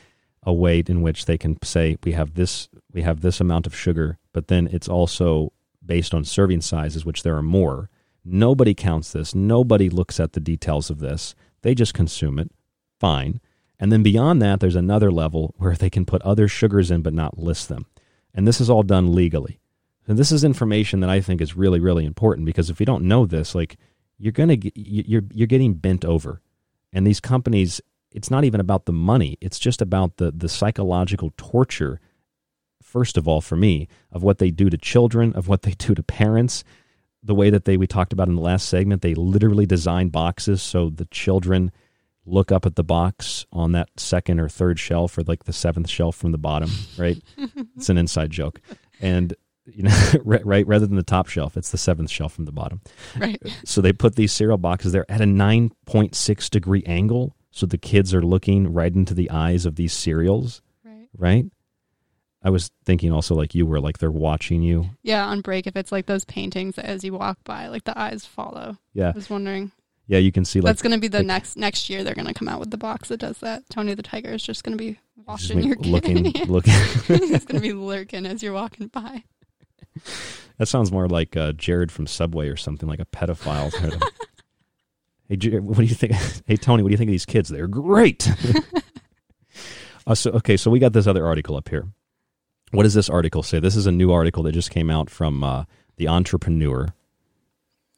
a 0.44 0.52
weight 0.52 0.90
in 0.90 1.02
which 1.02 1.26
they 1.26 1.38
can 1.38 1.58
say 1.64 1.98
we 2.04 2.14
have 2.14 2.34
this 2.34 2.68
we 2.92 3.04
have 3.04 3.22
this 3.22 3.40
amount 3.40 3.68
of 3.68 3.76
sugar, 3.76 4.18
but 4.34 4.48
then 4.48 4.68
it's 4.72 4.90
also 4.90 5.54
based 5.86 6.16
on 6.16 6.26
serving 6.26 6.62
sizes, 6.62 7.06
which 7.06 7.22
there 7.22 7.38
are 7.38 7.44
more. 7.44 7.90
Nobody 8.26 8.74
counts 8.74 9.12
this. 9.12 9.36
Nobody 9.36 9.88
looks 9.90 10.20
at 10.20 10.34
the 10.34 10.40
details 10.40 10.90
of 10.90 11.00
this. 11.00 11.36
They 11.62 11.76
just 11.76 11.94
consume 11.94 12.40
it. 12.40 12.52
Fine. 13.00 13.40
And 13.80 13.92
then 13.92 14.04
beyond 14.04 14.42
that, 14.42 14.60
there's 14.60 14.76
another 14.76 15.12
level 15.12 15.54
where 15.58 15.76
they 15.76 15.90
can 15.90 16.06
put 16.06 16.22
other 16.24 16.48
sugars 16.48 16.90
in 16.90 17.02
but 17.02 17.14
not 17.14 17.38
list 17.38 17.70
them. 17.70 17.86
And 18.34 18.48
this 18.48 18.60
is 18.60 18.70
all 18.70 18.84
done 18.84 19.14
legally. 19.14 19.60
And 20.08 20.18
this 20.18 20.32
is 20.32 20.44
information 20.44 21.02
that 21.02 21.10
I 21.10 21.22
think 21.22 21.42
is 21.42 21.58
really, 21.58 21.80
really 21.80 22.06
important 22.06 22.46
because 22.46 22.70
if 22.70 22.80
you 22.80 22.86
don't 22.86 23.04
know 23.04 23.26
this, 23.26 23.54
like 23.54 23.78
you're 24.18 24.32
gonna 24.32 24.56
get, 24.56 24.74
you're 24.76 25.24
you're 25.32 25.48
getting 25.48 25.74
bent 25.74 26.06
over, 26.06 26.42
and 26.94 27.06
these 27.06 27.20
companies, 27.20 27.82
it's 28.12 28.32
not 28.32 28.46
even 28.46 28.60
about 28.60 28.86
the 28.86 28.94
money; 28.94 29.38
it's 29.42 29.60
just 29.60 29.82
about 29.82 30.18
the 30.18 30.32
the 30.32 30.48
psychological 30.50 31.34
torture. 31.36 32.00
First 32.82 33.18
of 33.18 33.28
all, 33.28 33.42
for 33.42 33.58
me, 33.58 33.90
of 34.12 34.24
what 34.24 34.38
they 34.38 34.50
do 34.50 34.70
to 34.70 34.78
children, 34.78 35.34
of 35.34 35.50
what 35.50 35.64
they 35.64 35.72
do 35.72 35.94
to 35.94 36.02
parents, 36.02 36.64
the 37.22 37.36
way 37.36 37.50
that 37.50 37.66
they 37.66 37.76
we 37.76 37.86
talked 37.86 38.14
about 38.14 38.30
in 38.30 38.36
the 38.36 38.42
last 38.42 38.70
segment, 38.70 39.02
they 39.02 39.14
literally 39.14 39.66
design 39.66 40.08
boxes 40.08 40.62
so 40.62 40.90
the 40.90 41.06
children 41.06 41.72
look 42.28 42.52
up 42.52 42.66
at 42.66 42.76
the 42.76 42.84
box 42.84 43.46
on 43.52 43.72
that 43.72 43.90
second 43.98 44.40
or 44.40 44.50
third 44.50 44.80
shelf 44.80 45.18
or 45.18 45.24
like 45.24 45.46
the 45.46 45.54
seventh 45.54 45.90
shelf 45.90 46.16
from 46.16 46.32
the 46.32 46.38
bottom, 46.38 46.70
right? 46.98 47.22
it's 47.76 47.90
an 47.90 47.98
inside 47.98 48.30
joke. 48.30 48.62
And 49.02 49.36
you 49.66 49.84
know, 49.84 50.12
right, 50.24 50.46
right, 50.46 50.68
rather 50.68 50.86
than 50.86 50.96
the 50.96 51.04
top 51.04 51.28
shelf, 51.28 51.58
it's 51.58 51.72
the 51.72 51.78
seventh 51.78 52.10
shelf 52.10 52.34
from 52.34 52.46
the 52.46 52.52
bottom. 52.52 52.82
Right. 53.18 53.42
Uh, 53.44 53.50
so 53.66 53.82
they 53.82 53.94
put 53.94 54.16
these 54.16 54.32
cereal 54.32 54.58
boxes 54.58 54.92
there 54.92 55.10
at 55.10 55.22
a 55.22 55.26
9.6 55.26 56.50
degree 56.50 56.84
angle 56.86 57.36
so 57.58 57.66
the 57.66 57.78
kids 57.80 58.14
are 58.14 58.22
looking 58.22 58.72
right 58.72 58.94
into 58.94 59.16
the 59.16 59.32
eyes 59.32 59.66
of 59.66 59.76
these 59.76 59.92
cereals. 59.92 60.62
Right. 60.86 61.10
Right? 61.18 61.46
I 62.44 62.52
was 62.52 62.70
thinking 62.86 63.12
also 63.12 63.34
like 63.34 63.56
you 63.56 63.66
were 63.66 63.80
like 63.80 63.98
they're 63.98 64.12
watching 64.12 64.62
you. 64.62 64.92
Yeah, 65.02 65.26
on 65.26 65.42
break, 65.42 65.66
if 65.66 65.76
it's 65.76 65.92
like 65.92 66.06
those 66.06 66.24
paintings 66.24 66.76
that 66.76 66.86
as 66.86 67.04
you 67.04 67.14
walk 67.14 67.40
by, 67.44 67.68
like 67.68 67.84
the 67.84 67.98
eyes 67.98 68.26
follow. 68.26 68.78
Yeah. 68.94 69.10
I 69.10 69.12
was 69.12 69.30
wondering. 69.30 69.72
Yeah, 70.08 70.20
you 70.20 70.32
can 70.32 70.46
see 70.46 70.62
like 70.62 70.70
That's 70.70 70.82
going 70.82 70.94
to 70.94 71.00
be 71.00 71.10
the 71.10 71.18
like, 71.20 71.28
next 71.28 71.58
next 71.58 71.90
year. 71.90 72.04
They're 72.04 72.16
going 72.16 72.28
to 72.28 72.34
come 72.34 72.48
out 72.48 72.60
with 72.62 72.72
the 72.72 72.78
box 72.78 73.10
that 73.10 73.18
does 73.18 73.40
that. 73.40 73.70
Tony 73.70 73.94
the 73.94 74.04
Tiger 74.04 74.30
is 74.30 74.42
just 74.42 74.64
going 74.64 74.78
to 74.78 74.82
be 74.82 74.98
watching 75.26 75.62
your 75.62 75.76
looking 75.78 76.26
Yeah. 76.36 76.46
looking 76.48 76.74
He's 77.08 77.46
going 77.46 77.56
to 77.56 77.60
be 77.60 77.74
lurking 77.74 78.26
as 78.26 78.42
you're 78.42 78.54
walking 78.54 78.88
by. 78.88 79.24
That 80.58 80.68
sounds 80.68 80.92
more 80.92 81.08
like 81.10 81.36
uh, 81.36 81.52
Jared 81.54 81.92
from 81.92 82.08
Subway 82.08 82.48
or 82.48 82.56
something, 82.56 82.88
like 82.88 83.00
a 83.02 83.06
pedophile. 83.06 83.72
hey, 85.28 85.36
Jared, 85.36 85.66
what 85.66 85.78
do 85.78 85.84
you 85.84 85.96
think? 85.96 86.14
Hey, 86.46 86.56
Tony, 86.56 86.84
what 86.84 86.90
do 86.90 86.94
you 86.94 86.98
think 86.98 87.10
of 87.10 87.14
these 87.14 87.26
kids? 87.26 87.50
They're 87.50 87.68
great. 87.68 88.30
uh, 90.06 90.16
so, 90.16 90.32
okay, 90.32 90.56
so 90.56 90.72
we 90.72 90.80
got 90.80 90.94
this 90.94 91.08
other 91.08 91.26
article 91.26 91.56
up 91.56 91.68
here. 91.70 91.86
What 92.72 92.84
does 92.84 92.94
this 92.94 93.10
article 93.10 93.44
say? 93.44 93.60
This 93.60 93.76
is 93.76 93.88
a 93.88 93.92
new 93.92 94.12
article 94.12 94.44
that 94.44 94.52
just 94.54 94.72
came 94.72 94.90
out 94.90 95.10
from 95.10 95.44
uh, 95.44 95.66
the 95.98 96.08
Entrepreneur. 96.08 96.88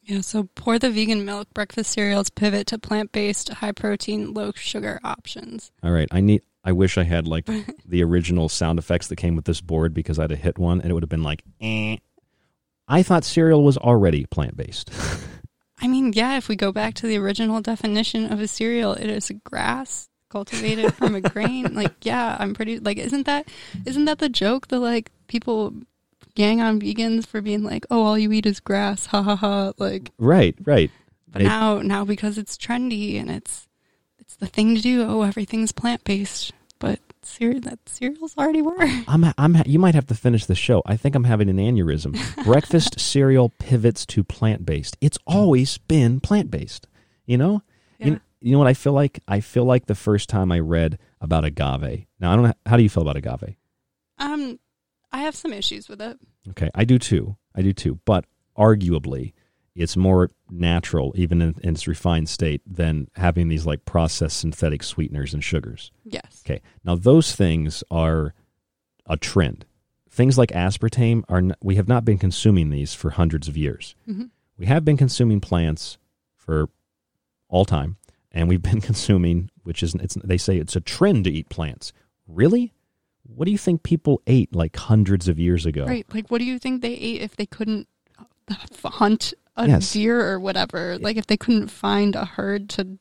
Yeah, 0.10 0.22
so 0.22 0.49
pour 0.56 0.80
the 0.80 0.90
vegan 0.90 1.23
milk. 1.23 1.53
Breakfast 1.53 1.91
cereals 1.91 2.31
pivot 2.31 2.65
to 2.68 2.80
plant 2.80 3.11
based, 3.11 3.49
high 3.49 3.73
protein, 3.73 4.34
low 4.34 4.52
sugar 4.56 4.99
options. 5.03 5.72
All 5.84 5.91
right, 5.91 6.07
I 6.10 6.19
need. 6.19 6.41
I 6.64 6.72
wish 6.72 6.98
I 6.98 7.03
had 7.03 7.27
like 7.27 7.48
the 7.86 8.03
original 8.03 8.49
sound 8.49 8.80
effects 8.80 9.07
that 9.07 9.18
came 9.18 9.36
with 9.36 9.45
this 9.45 9.61
board 9.61 9.94
because 9.94 10.18
I'd 10.18 10.31
have 10.31 10.40
hit 10.40 10.57
one 10.57 10.81
and 10.81 10.90
it 10.90 10.94
would 10.95 11.03
have 11.03 11.10
been 11.10 11.22
like. 11.22 11.44
Eh. 11.61 11.98
I 12.88 13.03
thought 13.03 13.23
cereal 13.23 13.64
was 13.64 13.77
already 13.77 14.26
plant 14.26 14.57
based. 14.57 14.90
I 15.80 15.88
mean, 15.88 16.11
yeah, 16.14 16.38
if 16.38 16.49
we 16.49 16.56
go 16.56 16.72
back 16.72 16.95
to 16.95 17.07
the 17.07 17.19
original 17.19 17.61
definition 17.61 18.34
of 18.34 18.41
a 18.41 18.48
cereal, 18.48 18.94
it 18.94 19.11
is 19.11 19.30
a 19.30 19.36
grass 19.36 20.10
cultivated 20.30 20.95
from 20.95 21.14
a 21.14 21.22
grain. 21.30 21.76
Like, 21.76 21.94
yeah, 22.02 22.36
I'm 22.40 22.56
pretty 22.56 22.80
like 22.80 22.98
isn't 22.98 23.27
that 23.27 23.48
isn't 23.86 24.06
that 24.06 24.18
the 24.18 24.30
joke 24.30 24.69
that 24.69 24.80
like 24.80 25.11
people 25.27 25.76
gang 26.40 26.61
on 26.61 26.80
vegans 26.80 27.28
for 27.28 27.41
being 27.41 27.64
like, 27.64 27.86
"Oh, 27.91 28.03
all 28.03 28.18
you 28.18 28.32
eat 28.32 28.45
is 28.45 28.61
grass." 28.61 29.07
Ha 29.07 29.22
ha 29.22 29.36
ha. 29.36 29.74
Like, 29.78 30.11
right, 30.18 30.56
right. 30.64 30.90
but 31.28 31.41
now 31.41 31.80
now 31.80 32.06
because 32.06 32.38
it's 32.38 32.57
trendy 32.57 33.20
and 33.20 33.30
it's 33.30 33.68
it's 34.18 34.38
the 34.38 34.48
thing 34.48 34.74
to 34.76 34.82
do. 34.82 35.03
Oh, 35.03 35.24
everything's 35.24 35.74
plant-based. 35.74 36.53
But 36.80 37.02
cere- 37.24 37.60
that 37.60 37.80
cereals 37.90 38.38
already 38.38 38.61
were. 38.61 38.74
I'm, 39.07 39.26
I'm, 39.38 39.61
you 39.66 39.80
might 39.80 39.95
have 39.95 40.07
to 40.07 40.16
finish 40.16 40.45
the 40.45 40.56
show. 40.56 40.82
I 40.86 40.95
think 40.95 41.14
I'm 41.14 41.26
having 41.26 41.49
an 41.49 41.57
aneurysm. 41.57 42.16
Breakfast 42.45 43.02
cereal 43.02 43.49
pivots 43.49 44.06
to 44.06 44.24
plant 44.24 44.66
based. 44.66 44.95
It's 45.02 45.18
always 45.28 45.78
been 45.78 46.22
plant 46.22 46.49
based. 46.49 46.88
You 47.26 47.38
know, 47.38 47.64
you, 47.99 48.22
you 48.40 48.53
know 48.53 48.60
what 48.60 48.68
I 48.68 48.74
feel 48.74 48.94
like? 48.94 49.20
I 49.28 49.41
feel 49.41 49.66
like 49.66 49.88
the 49.88 49.95
first 49.95 50.30
time 50.30 50.53
I 50.53 50.60
read 50.60 50.99
about 51.20 51.44
agave. 51.44 52.06
Now 52.18 52.32
I 52.32 52.36
don't 52.38 52.45
know. 52.45 52.53
How 52.66 52.78
do 52.78 52.84
you 52.84 52.90
feel 52.90 53.03
about 53.03 53.18
agave? 53.18 53.57
Um 54.18 54.57
I 55.11 55.20
have 55.24 55.36
some 55.36 55.52
issues 55.52 55.90
with 55.90 56.02
it. 56.02 56.18
Okay, 56.49 56.70
I 56.74 56.86
do 56.86 56.98
too. 56.98 57.36
I 57.56 57.61
do 57.61 57.74
too. 57.74 57.99
But 58.06 58.26
arguably, 58.57 59.34
it's 59.76 59.95
more 59.98 60.32
natural, 60.49 61.14
even 61.16 61.41
in, 61.41 61.56
in 61.61 61.74
its 61.76 61.88
refined 61.88 62.28
state, 62.30 62.61
than 62.66 63.07
having 63.16 63.48
these 63.48 63.66
like 63.66 63.86
processed 63.86 64.38
synthetic 64.38 64.84
sweeteners 64.84 65.34
and 65.34 65.44
sugars. 65.44 65.91
Yes. 66.03 66.41
Okay. 66.45 66.61
Now 66.84 66.95
those 66.95 67.36
things 67.36 67.84
are 67.91 68.34
a 69.06 69.18
trend. 69.18 69.66
Things 70.10 70.38
like 70.38 70.49
aspartame 70.49 71.24
are. 71.30 71.38
n- 71.38 71.56
We 71.61 71.76
have 71.76 71.88
not 71.88 72.03
been 72.03 72.18
consuming 72.18 72.70
these 72.72 72.94
for 72.94 73.11
hundreds 73.11 73.48
of 73.48 73.56
years. 73.57 73.95
Mhm. 74.07 74.32
We 74.57 74.66
have 74.66 74.84
been 74.84 74.98
consuming 74.98 75.40
plants 75.40 75.98
for 76.36 76.70
all 77.48 77.64
time, 77.66 77.98
and 78.32 78.49
we've 78.49 78.61
been 78.61 78.82
consuming, 78.91 79.49
which 79.64 79.82
is 79.84 79.95
it's. 79.95 80.16
They 80.24 80.38
say 80.38 80.57
it's 80.57 80.76
a 80.76 80.82
trend 80.82 81.24
to 81.26 81.32
eat 81.32 81.49
plants. 81.49 81.94
Really? 82.28 82.74
What 83.36 83.46
do 83.46 83.52
you 83.52 83.58
think 83.58 83.84
people 83.84 84.22
ate 84.28 84.54
like 84.56 84.76
hundreds 84.76 85.28
of 85.28 85.40
years 85.40 85.66
ago? 85.66 85.86
Right. 85.86 86.06
Like, 86.14 86.30
what 86.30 86.40
do 86.40 86.46
you 86.46 86.60
think 86.60 86.82
they 86.82 86.94
ate 86.94 87.22
if 87.22 87.36
they 87.36 87.46
couldn't 87.46 87.88
hunt 88.84 89.34
a 89.56 89.68
Yes. 89.68 89.94
deer 89.94 90.20
or 90.30 90.40
whatever? 90.40 90.98
Like, 90.98 91.18
if 91.18 91.28
they 91.28 91.38
couldn't 91.38 91.68
find 91.70 92.16
a 92.16 92.26
herd 92.26 92.70
to 92.72 92.98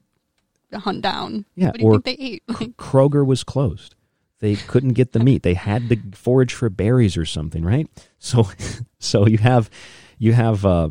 hunt 0.72 1.02
down? 1.02 1.44
Yeah, 1.54 1.68
What 1.68 1.74
do 1.76 1.80
you 1.80 1.86
or 1.88 1.92
think 2.00 2.04
they 2.04 2.24
ate? 2.24 2.42
Like, 2.48 2.70
Kroger 2.76 3.24
was 3.26 3.42
closed. 3.44 3.94
They 4.40 4.54
couldn't 4.54 4.92
get 4.92 5.12
the 5.12 5.18
meat. 5.18 5.42
They 5.42 5.54
had 5.54 5.88
to 5.88 5.96
forage 6.12 6.54
for 6.54 6.70
berries 6.70 7.16
or 7.16 7.24
something, 7.24 7.64
right? 7.64 7.88
So, 8.18 8.48
so 9.00 9.26
you 9.26 9.38
have, 9.38 9.68
you 10.18 10.32
have, 10.32 10.64
uh, 10.64 10.90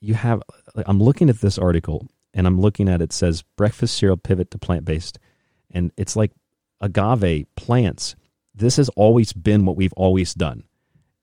you 0.00 0.14
have. 0.14 0.42
I'm 0.86 0.98
looking 1.02 1.28
at 1.28 1.40
this 1.42 1.58
article, 1.58 2.06
and 2.32 2.46
I'm 2.46 2.58
looking 2.58 2.88
at 2.88 3.02
it 3.02 3.12
says 3.12 3.42
breakfast 3.56 3.96
cereal 3.98 4.16
pivot 4.16 4.50
to 4.52 4.58
plant 4.58 4.86
based, 4.86 5.18
and 5.70 5.92
it's 5.98 6.16
like 6.16 6.32
agave 6.80 7.44
plants. 7.56 8.16
This 8.60 8.76
has 8.76 8.88
always 8.90 9.32
been 9.32 9.64
what 9.64 9.76
we've 9.76 9.92
always 9.94 10.34
done. 10.34 10.64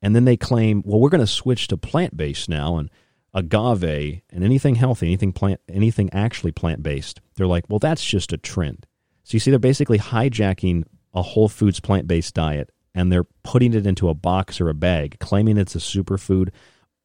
And 0.02 0.16
then 0.16 0.26
they 0.26 0.38
claim, 0.38 0.84
well, 0.86 1.00
we're 1.00 1.10
going 1.10 1.22
to 1.22 1.28
switch 1.28 1.68
to 1.68 1.78
plant 1.78 2.18
based 2.18 2.50
now 2.50 2.78
and 2.78 2.90
agave 3.34 4.22
and 4.32 4.44
anything 4.44 4.76
healthy, 4.76 5.08
anything 5.08 5.34
plant, 5.34 5.62
anything 5.70 6.10
actually 6.12 6.52
plant 6.52 6.84
based. 6.84 7.22
They're 7.36 7.48
like, 7.48 7.66
well, 7.70 7.80
that's 7.80 8.04
just 8.04 8.34
a 8.34 8.38
trend. 8.38 8.86
So 9.24 9.36
you 9.36 9.40
see, 9.40 9.52
they're 9.52 9.60
basically 9.60 10.00
hijacking 10.00 10.84
a 11.14 11.22
Whole 11.22 11.50
Foods 11.50 11.80
plant 11.80 12.08
based 12.08 12.34
diet 12.34 12.72
and 12.94 13.12
they're 13.12 13.28
putting 13.44 13.74
it 13.74 13.86
into 13.86 14.10
a 14.10 14.16
box 14.16 14.60
or 14.60 14.70
a 14.70 14.74
bag, 14.74 15.18
claiming 15.20 15.58
it's 15.58 15.76
a 15.76 15.80
superfood 15.80 16.50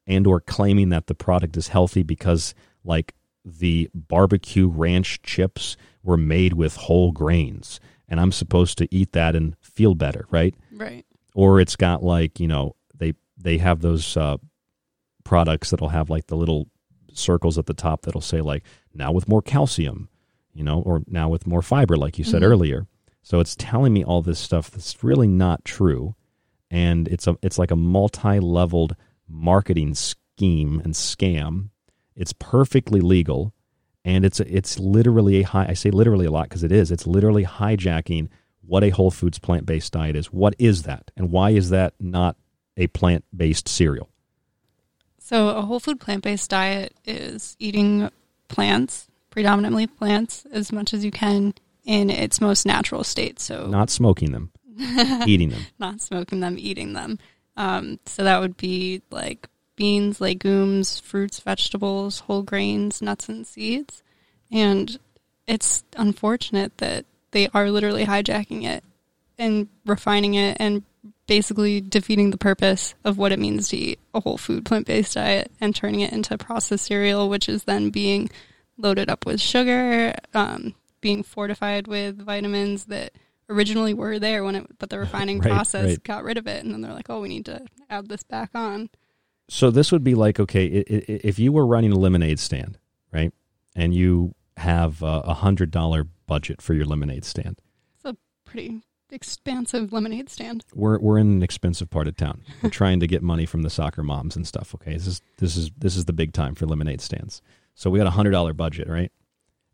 and 0.07 0.25
or 0.25 0.41
claiming 0.41 0.89
that 0.89 1.07
the 1.07 1.15
product 1.15 1.57
is 1.57 1.67
healthy 1.67 2.03
because 2.03 2.55
like 2.83 3.13
the 3.45 3.89
barbecue 3.93 4.67
ranch 4.67 5.21
chips 5.21 5.77
were 6.01 6.17
made 6.17 6.53
with 6.53 6.75
whole 6.75 7.11
grains 7.11 7.79
and 8.09 8.19
I'm 8.19 8.31
supposed 8.31 8.77
to 8.79 8.87
eat 8.93 9.13
that 9.13 9.35
and 9.35 9.55
feel 9.61 9.95
better, 9.95 10.25
right? 10.29 10.55
Right. 10.71 11.05
Or 11.35 11.59
it's 11.59 11.75
got 11.75 12.03
like, 12.03 12.39
you 12.39 12.47
know, 12.47 12.75
they 12.95 13.13
they 13.37 13.57
have 13.57 13.81
those 13.81 14.15
uh, 14.17 14.37
products 15.23 15.69
that'll 15.69 15.89
have 15.89 16.09
like 16.09 16.27
the 16.27 16.35
little 16.37 16.67
circles 17.13 17.57
at 17.57 17.65
the 17.65 17.73
top 17.73 18.01
that'll 18.03 18.21
say 18.21 18.41
like 18.41 18.63
now 18.93 19.11
with 19.11 19.27
more 19.27 19.41
calcium, 19.41 20.09
you 20.53 20.63
know, 20.63 20.81
or 20.81 21.01
now 21.07 21.29
with 21.29 21.47
more 21.47 21.61
fiber 21.61 21.95
like 21.95 22.17
you 22.17 22.23
said 22.25 22.41
Mhm. 22.41 22.45
earlier. 22.47 22.87
So 23.21 23.39
it's 23.39 23.55
telling 23.55 23.93
me 23.93 24.03
all 24.03 24.21
this 24.21 24.39
stuff 24.39 24.69
that's 24.69 25.03
really 25.03 25.27
not 25.27 25.63
true 25.63 26.15
and 26.69 27.07
it's 27.07 27.27
a 27.27 27.37
it's 27.41 27.57
like 27.59 27.71
a 27.71 27.75
multi-leveled 27.75 28.95
marketing 29.29 29.93
scheme 29.95 30.81
and 30.83 30.93
scam. 30.93 31.69
It's 32.15 32.33
perfectly 32.33 32.99
legal 32.99 33.52
and 34.05 34.25
it's 34.25 34.39
it's 34.39 34.79
literally 34.79 35.39
a 35.41 35.43
high 35.43 35.67
I 35.69 35.73
say 35.73 35.91
literally 35.91 36.25
a 36.25 36.31
lot 36.31 36.49
because 36.49 36.63
it 36.63 36.71
is. 36.71 36.91
It's 36.91 37.07
literally 37.07 37.45
hijacking 37.45 38.29
what 38.65 38.83
a 38.83 38.89
whole 38.89 39.11
foods 39.11 39.39
plant-based 39.39 39.91
diet 39.91 40.15
is. 40.15 40.27
What 40.27 40.55
is 40.57 40.83
that? 40.83 41.11
And 41.17 41.31
why 41.31 41.49
is 41.49 41.69
that 41.71 41.93
not 41.99 42.37
a 42.77 42.87
plant-based 42.87 43.67
cereal? 43.67 44.09
So, 45.19 45.49
a 45.49 45.61
whole 45.61 45.79
food 45.79 45.99
plant 45.99 46.23
based 46.23 46.49
diet 46.49 46.93
is 47.05 47.55
eating 47.59 48.09
plants, 48.49 49.07
predominantly 49.29 49.87
plants, 49.87 50.45
as 50.51 50.71
much 50.71 50.93
as 50.93 51.03
you 51.03 51.11
can 51.11 51.53
in 51.85 52.09
its 52.09 52.39
most 52.41 52.65
natural 52.65 53.03
state. 53.03 53.39
So, 53.39 53.67
Not 53.67 53.89
smoking 53.89 54.31
them, 54.31 54.51
eating 55.27 55.49
them. 55.49 55.65
not 55.79 56.01
smoking 56.01 56.39
them, 56.39 56.55
eating 56.57 56.93
them. 56.93 57.19
Um, 57.57 57.99
so, 58.05 58.23
that 58.23 58.39
would 58.39 58.57
be 58.57 59.01
like 59.11 59.47
beans, 59.83 60.21
legumes, 60.21 61.01
fruits, 61.01 61.41
vegetables, 61.41 62.21
whole 62.21 62.41
grains, 62.41 63.01
nuts, 63.01 63.27
and 63.27 63.45
seeds. 63.45 64.01
And 64.49 64.97
it's 65.45 65.83
unfortunate 65.97 66.77
that 66.77 67.03
they 67.31 67.49
are 67.53 67.69
literally 67.69 68.05
hijacking 68.05 68.63
it 68.63 68.81
and 69.37 69.67
refining 69.85 70.35
it 70.35 70.55
and 70.57 70.83
basically 71.27 71.81
defeating 71.81 72.31
the 72.31 72.37
purpose 72.37 72.95
of 73.03 73.17
what 73.17 73.33
it 73.33 73.39
means 73.39 73.67
to 73.67 73.75
eat 73.75 73.99
a 74.13 74.21
whole 74.21 74.37
food 74.37 74.63
plant 74.63 74.87
based 74.87 75.15
diet 75.15 75.51
and 75.59 75.75
turning 75.75 75.99
it 75.99 76.13
into 76.13 76.37
processed 76.37 76.85
cereal, 76.85 77.27
which 77.27 77.49
is 77.49 77.65
then 77.65 77.89
being 77.89 78.29
loaded 78.77 79.09
up 79.09 79.25
with 79.25 79.41
sugar, 79.41 80.13
um, 80.33 80.75
being 81.01 81.23
fortified 81.23 81.87
with 81.87 82.19
vitamins 82.19 82.85
that 82.85 83.11
originally 83.49 83.93
were 83.93 84.17
there 84.17 84.45
when 84.45 84.55
it, 84.55 84.79
but 84.79 84.89
the 84.89 84.99
refining 85.05 85.39
Right, 85.39 85.51
process 85.51 85.85
right. 85.89 86.03
got 86.05 86.23
rid 86.23 86.37
of 86.37 86.47
it, 86.47 86.63
and 86.63 86.73
then 86.73 86.79
they're 86.79 86.93
like, 86.93 87.09
oh, 87.09 87.19
we 87.19 87.27
need 87.27 87.43
to 87.47 87.65
add 87.89 88.07
this 88.07 88.23
back 88.23 88.51
on. 88.55 88.89
So 89.53 89.69
this 89.69 89.91
would 89.91 90.03
be 90.03 90.15
like 90.15 90.39
okay, 90.39 90.65
if 90.65 91.37
you 91.37 91.51
were 91.51 91.67
running 91.67 91.91
a 91.91 91.95
lemonade 91.95 92.39
stand, 92.39 92.79
right, 93.11 93.31
and 93.75 93.93
you 93.93 94.33
have 94.57 95.03
a 95.03 95.35
hundred 95.35 95.69
dollar 95.69 96.07
budget 96.25 96.59
for 96.59 96.73
your 96.73 96.85
lemonade 96.85 97.23
stand. 97.23 97.61
It's 97.93 98.05
a 98.05 98.17
pretty 98.45 98.81
expansive 99.11 99.93
lemonade 99.93 100.27
stand. 100.31 100.65
We're 100.73 100.97
we're 100.97 101.19
in 101.19 101.27
an 101.27 101.43
expensive 101.43 101.91
part 101.91 102.07
of 102.07 102.17
town. 102.17 102.41
We're 102.63 102.69
trying 102.81 102.99
to 103.01 103.07
get 103.07 103.21
money 103.21 103.45
from 103.45 103.61
the 103.61 103.69
soccer 103.69 104.01
moms 104.01 104.35
and 104.35 104.47
stuff. 104.47 104.73
Okay, 104.73 104.93
this 104.93 105.05
is 105.05 105.21
this 105.37 105.55
is 105.55 105.69
this 105.77 105.95
is 105.95 106.05
the 106.05 106.13
big 106.13 106.33
time 106.33 106.55
for 106.55 106.65
lemonade 106.65 106.99
stands. 106.99 107.43
So 107.75 107.91
we 107.91 107.99
got 107.99 108.07
a 108.07 108.11
hundred 108.11 108.31
dollar 108.31 108.53
budget, 108.53 108.89
right? 108.89 109.11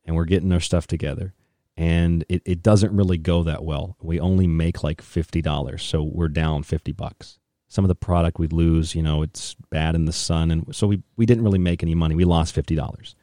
And 0.04 0.14
we're 0.14 0.26
getting 0.26 0.52
our 0.52 0.60
stuff 0.60 0.88
together, 0.88 1.34
and 1.78 2.26
it, 2.28 2.42
it 2.46 2.62
doesn't 2.62 2.94
really 2.94 3.18
go 3.18 3.44
that 3.44 3.64
well. 3.64 3.96
We 4.02 4.20
only 4.20 4.46
make 4.46 4.84
like 4.84 5.02
fifty 5.02 5.42
dollars, 5.42 5.84
so 5.84 6.04
we're 6.04 6.28
down 6.28 6.64
fifty 6.64 6.92
bucks. 6.92 7.40
Some 7.70 7.86
of 7.86 7.90
the 7.90 7.96
product 7.96 8.40
we'd 8.40 8.52
lose, 8.52 8.94
you 8.96 9.02
know, 9.02 9.22
it's 9.22 9.56
bad 9.70 9.96
in 9.96 10.06
the 10.06 10.12
sun, 10.12 10.52
and 10.52 10.76
so 10.76 10.88
we 10.88 11.02
we 11.16 11.26
didn't 11.26 11.44
really 11.44 11.60
make 11.60 11.82
any 11.84 11.96
money. 11.96 12.16
We 12.16 12.26
lost 12.26 12.54
fifty 12.54 12.76
dollars. 12.76 13.16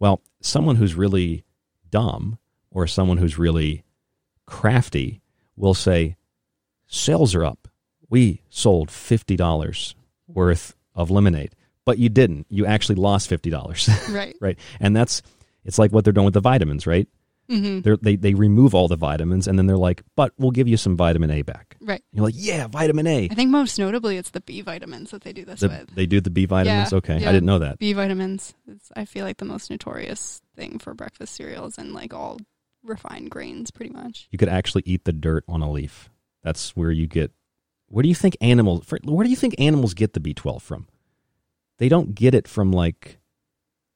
Well, 0.00 0.20
someone 0.40 0.76
who's 0.76 0.96
really 0.96 1.44
dumb 1.90 2.38
or 2.72 2.88
someone 2.88 3.18
who's 3.18 3.38
really 3.38 3.84
crafty 4.46 5.20
will 5.56 5.74
say, 5.74 6.16
sales 6.86 7.34
are 7.34 7.44
up. 7.44 7.68
We 8.08 8.42
sold 8.50 8.88
$50 8.88 9.94
worth 10.26 10.74
of 10.94 11.10
lemonade, 11.10 11.54
but 11.84 11.98
you 11.98 12.08
didn't. 12.08 12.46
You 12.50 12.66
actually 12.66 12.96
lost 12.96 13.30
$50. 13.30 14.12
Right. 14.12 14.36
right. 14.40 14.58
And 14.80 14.94
that's, 14.96 15.22
it's 15.64 15.78
like 15.78 15.92
what 15.92 16.04
they're 16.04 16.12
doing 16.12 16.24
with 16.24 16.34
the 16.34 16.40
vitamins, 16.40 16.86
right? 16.86 17.08
Mhm. 17.50 17.82
They're, 17.82 17.96
they, 17.96 18.16
they 18.16 18.34
remove 18.34 18.74
all 18.74 18.88
the 18.88 18.96
vitamins 18.96 19.46
and 19.48 19.58
then 19.58 19.66
they're 19.66 19.76
like, 19.76 20.02
but 20.16 20.32
we'll 20.38 20.52
give 20.52 20.68
you 20.68 20.76
some 20.76 20.96
vitamin 20.96 21.30
A 21.30 21.42
back. 21.42 21.76
Right. 21.80 22.02
You're 22.12 22.24
like, 22.24 22.34
yeah, 22.36 22.66
vitamin 22.68 23.06
A. 23.06 23.28
I 23.30 23.34
think 23.34 23.50
most 23.50 23.78
notably 23.78 24.16
it's 24.16 24.30
the 24.30 24.40
B 24.40 24.60
vitamins 24.62 25.10
that 25.10 25.22
they 25.22 25.32
do 25.32 25.44
this 25.44 25.60
The- 25.60 25.68
with. 25.68 25.94
they 25.94 26.06
do 26.06 26.20
the 26.20 26.30
B 26.30 26.46
vitamins? 26.46 26.92
Yeah, 26.92 26.98
okay. 26.98 27.18
yeah. 27.18 27.28
I 27.28 27.32
didn't 27.32 27.46
know 27.46 27.58
that. 27.58 27.78
B 27.78 27.92
vitamins. 27.92 28.54
It's, 28.66 28.90
I 28.96 29.04
feel 29.04 29.24
like 29.24 29.36
the 29.38 29.44
most 29.44 29.70
notorious 29.70 30.40
thing 30.56 30.78
for 30.78 30.94
breakfast 30.94 31.34
cereals 31.34 31.78
and 31.78 31.92
like 31.92 32.14
all 32.14 32.38
refined 32.84 33.30
grains, 33.30 33.70
pretty 33.70 33.92
much. 33.92 34.28
You 34.30 34.38
could 34.38 34.48
actually 34.48 34.82
eat 34.86 35.04
the 35.04 35.12
dirt 35.12 35.44
on 35.48 35.62
a 35.62 35.70
leaf. 35.70 36.10
That's 36.42 36.74
where 36.76 36.90
you 36.90 37.06
get. 37.06 37.32
Where 37.88 38.02
do 38.02 38.08
you 38.08 38.14
think 38.14 38.36
animals? 38.40 38.86
Where 39.04 39.24
do 39.24 39.30
you 39.30 39.36
think 39.36 39.54
animals 39.58 39.94
get 39.94 40.14
the 40.14 40.20
B 40.20 40.32
twelve 40.32 40.62
from? 40.62 40.86
They 41.78 41.88
don't 41.88 42.14
get 42.14 42.34
it 42.34 42.48
from 42.48 42.72
like, 42.72 43.18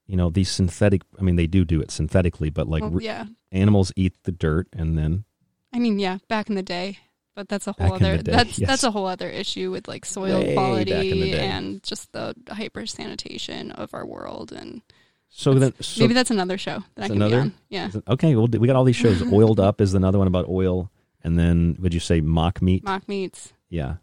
you 0.06 0.16
know, 0.16 0.30
these 0.30 0.50
synthetic. 0.50 1.02
I 1.18 1.22
mean, 1.22 1.36
they 1.36 1.46
do 1.46 1.64
do 1.64 1.80
it 1.80 1.90
synthetically, 1.90 2.50
but 2.50 2.68
like, 2.68 2.82
oh, 2.82 2.88
Well, 2.88 3.02
yeah. 3.02 3.26
animals 3.52 3.92
eat 3.96 4.14
the 4.24 4.32
dirt 4.32 4.68
and 4.72 4.96
then 4.98 5.24
I 5.72 5.78
mean, 5.78 5.98
yeah, 5.98 6.18
back 6.28 6.48
in 6.48 6.54
the 6.54 6.62
day, 6.62 6.98
but 7.34 7.48
that's 7.48 7.66
a 7.66 7.72
whole 7.72 7.92
other 7.94 8.16
day, 8.18 8.32
that's 8.32 8.58
yes. 8.58 8.68
that's 8.68 8.84
a 8.84 8.90
whole 8.90 9.06
other 9.06 9.28
issue 9.28 9.70
with 9.70 9.88
like 9.88 10.04
soil 10.06 10.40
Way 10.40 10.54
back 10.54 10.70
in 10.74 10.84
the 10.84 10.94
quality 10.94 11.32
and 11.34 11.82
just 11.82 12.12
the 12.12 12.34
hyper 12.48 12.86
sanitation 12.86 13.72
of 13.72 13.92
our 13.92 14.06
world 14.06 14.52
and 14.52 14.80
So 15.28 15.52
then- 15.54 15.74
so- 15.80 16.00
maybe 16.02 16.14
that's 16.14 16.30
another 16.30 16.56
show 16.56 16.82
that 16.94 17.04
I 17.04 17.08
can 17.08 17.16
another. 17.16 17.36
be 17.36 17.40
on. 17.42 17.54
Yeah, 17.68 17.88
it- 17.94 18.04
Okay. 18.08 18.34
Well, 18.36 18.46
we 18.46 18.66
got 18.66 18.76
all 18.76 18.84
these 18.84 18.96
shows. 18.96 19.20
Oiled 19.32 19.60
up 19.60 19.80
is 19.82 19.92
another 19.94 20.18
one 20.18 20.28
about 20.28 20.48
oil, 20.48 20.90
and 21.22 21.38
then 21.38 21.76
would 21.80 21.92
you 21.92 22.00
say 22.00 22.20
mock 22.22 22.62
meat? 22.62 22.84
mock 22.84 23.06
meats, 23.08 23.52
Yeah. 23.68 23.96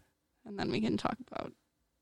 and 0.46 0.56
then 0.58 0.70
we 0.70 0.80
can 0.80 0.96
talk 0.96 1.16
about 1.26 1.52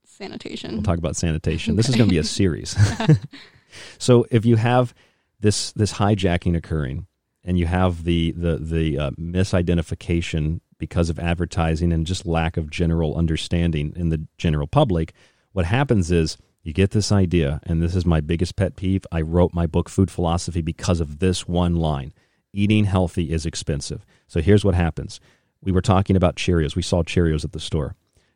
sanitation. 0.05 0.73
We'll 0.75 0.83
talk 0.83 0.99
about 0.99 1.17
sanitation. 1.17 1.77
This 1.77 1.89
is 1.89 1.95
going 1.97 2.09
to 2.09 2.13
be 2.13 2.19
a 2.19 2.25
series. 2.25 2.77
so 3.99 4.27
if 4.31 4.45
you 4.45 4.57
have 4.57 4.95
this 5.41 5.73
this 5.73 5.95
hijacking 5.95 6.57
occurring, 6.57 7.07
and 7.45 7.59
you 7.59 7.67
have 7.67 8.05
the 8.05 8.33
the 8.33 8.57
the 8.59 8.99
uh, 8.99 9.11
misidentification 9.13 10.61
because 10.79 11.11
of 11.11 11.19
advertising 11.19 11.93
and 11.93 12.07
just 12.07 12.27
lack 12.27 12.57
of 12.57 12.71
general 12.71 13.17
understanding 13.17 13.93
in 13.95 14.09
the 14.09 14.27
general 14.39 14.67
public, 14.67 15.13
what 15.53 15.65
happens 15.65 16.11
is 16.11 16.37
you 16.63 16.73
get 16.73 16.91
this 16.91 17.13
idea, 17.13 17.61
and 17.65 17.83
this 17.83 17.95
is 17.97 18.07
my 18.07 18.21
biggest 18.21 18.57
pet 18.57 18.77
peeve. 18.77 19.05
I 19.11 19.21
wrote 19.21 19.53
my 19.53 19.67
book 19.67 19.89
Food 19.89 20.11
Philosophy 20.11 20.63
because 20.63 21.01
of 21.01 21.19
this 21.19 21.47
one 21.47 21.77
line: 21.77 22.13
eating 22.53 22.85
healthy 22.85 23.33
is 23.33 23.47
expensive. 23.47 24.05
So 24.29 24.41
here's 24.41 24.65
what 24.65 24.75
happens. 24.75 25.21
We 25.61 25.73
were 25.73 25.83
talking 25.83 26.17
about 26.17 26.37
Cheerios. 26.37 26.77
We 26.77 26.83
saw 26.83 27.03
Cheerios 27.03 27.45
at 27.45 27.53
the 27.53 27.61
store. 27.61 27.95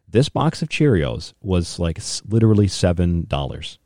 This 0.08 0.28
box 0.28 0.62
of 0.62 0.68
Cheerios 0.68 1.34
was 1.40 1.78
like 1.78 2.00
literally 2.28 2.68
seven 2.68 3.26
dollars, 3.26 3.78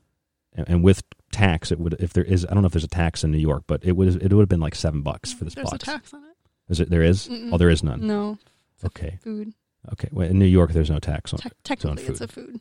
and, 0.54 0.68
and 0.68 0.84
with 0.84 1.02
tax, 1.32 1.70
it 1.72 1.78
would 1.78 1.94
if 2.00 2.12
there 2.12 2.24
is 2.24 2.44
I 2.46 2.52
don't 2.54 2.62
know 2.62 2.66
if 2.66 2.72
there's 2.72 2.84
a 2.84 2.88
tax 2.88 3.24
in 3.24 3.30
New 3.30 3.38
York, 3.38 3.64
but 3.66 3.84
it 3.84 3.92
would 3.92 4.08
it 4.22 4.32
would 4.32 4.42
have 4.42 4.48
been 4.48 4.60
like 4.60 4.74
seven 4.74 5.02
bucks 5.02 5.32
for 5.32 5.44
this 5.44 5.54
There's 5.54 5.70
box. 5.70 5.84
There's 5.84 5.96
a 5.96 5.98
tax 5.98 6.14
on 6.14 6.24
it. 6.24 6.36
Is 6.68 6.80
it 6.80 6.90
there 6.90 7.02
is? 7.02 7.28
Oh, 7.52 7.58
there 7.58 7.70
is 7.70 7.82
none. 7.82 8.06
No. 8.06 8.38
Okay. 8.84 9.18
food. 9.22 9.52
Okay. 9.92 10.08
Well, 10.12 10.28
in 10.28 10.38
New 10.38 10.44
York, 10.46 10.72
there's 10.72 10.90
no 10.90 10.98
tax 10.98 11.32
on, 11.32 11.38
Te- 11.40 11.48
it's 11.48 11.84
on 11.84 11.96
technically, 11.96 12.02
food. 12.04 12.10
it's 12.12 12.20
a 12.20 12.28
food. 12.28 12.60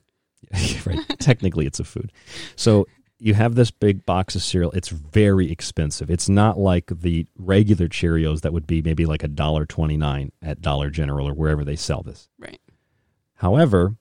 right. 0.85 1.19
Technically, 1.19 1.65
it's 1.65 1.79
a 1.79 1.83
food. 1.83 2.11
So 2.55 2.87
you 3.19 3.33
have 3.33 3.55
this 3.55 3.71
big 3.71 4.05
box 4.05 4.35
of 4.35 4.41
cereal. 4.41 4.71
It's 4.71 4.89
very 4.89 5.51
expensive. 5.51 6.09
It's 6.09 6.29
not 6.29 6.57
like 6.57 6.85
the 6.89 7.27
regular 7.37 7.87
Cheerios 7.87 8.41
that 8.41 8.53
would 8.53 8.65
be 8.65 8.81
maybe 8.81 9.05
like 9.05 9.23
a 9.23 9.27
dollar 9.27 9.65
twenty 9.65 9.97
nine 9.97 10.31
at 10.41 10.61
Dollar 10.61 10.89
General 10.89 11.27
or 11.27 11.33
wherever 11.33 11.63
they 11.65 11.75
sell 11.75 12.01
this. 12.01 12.29
Right. 12.39 12.59
However, 13.35 13.95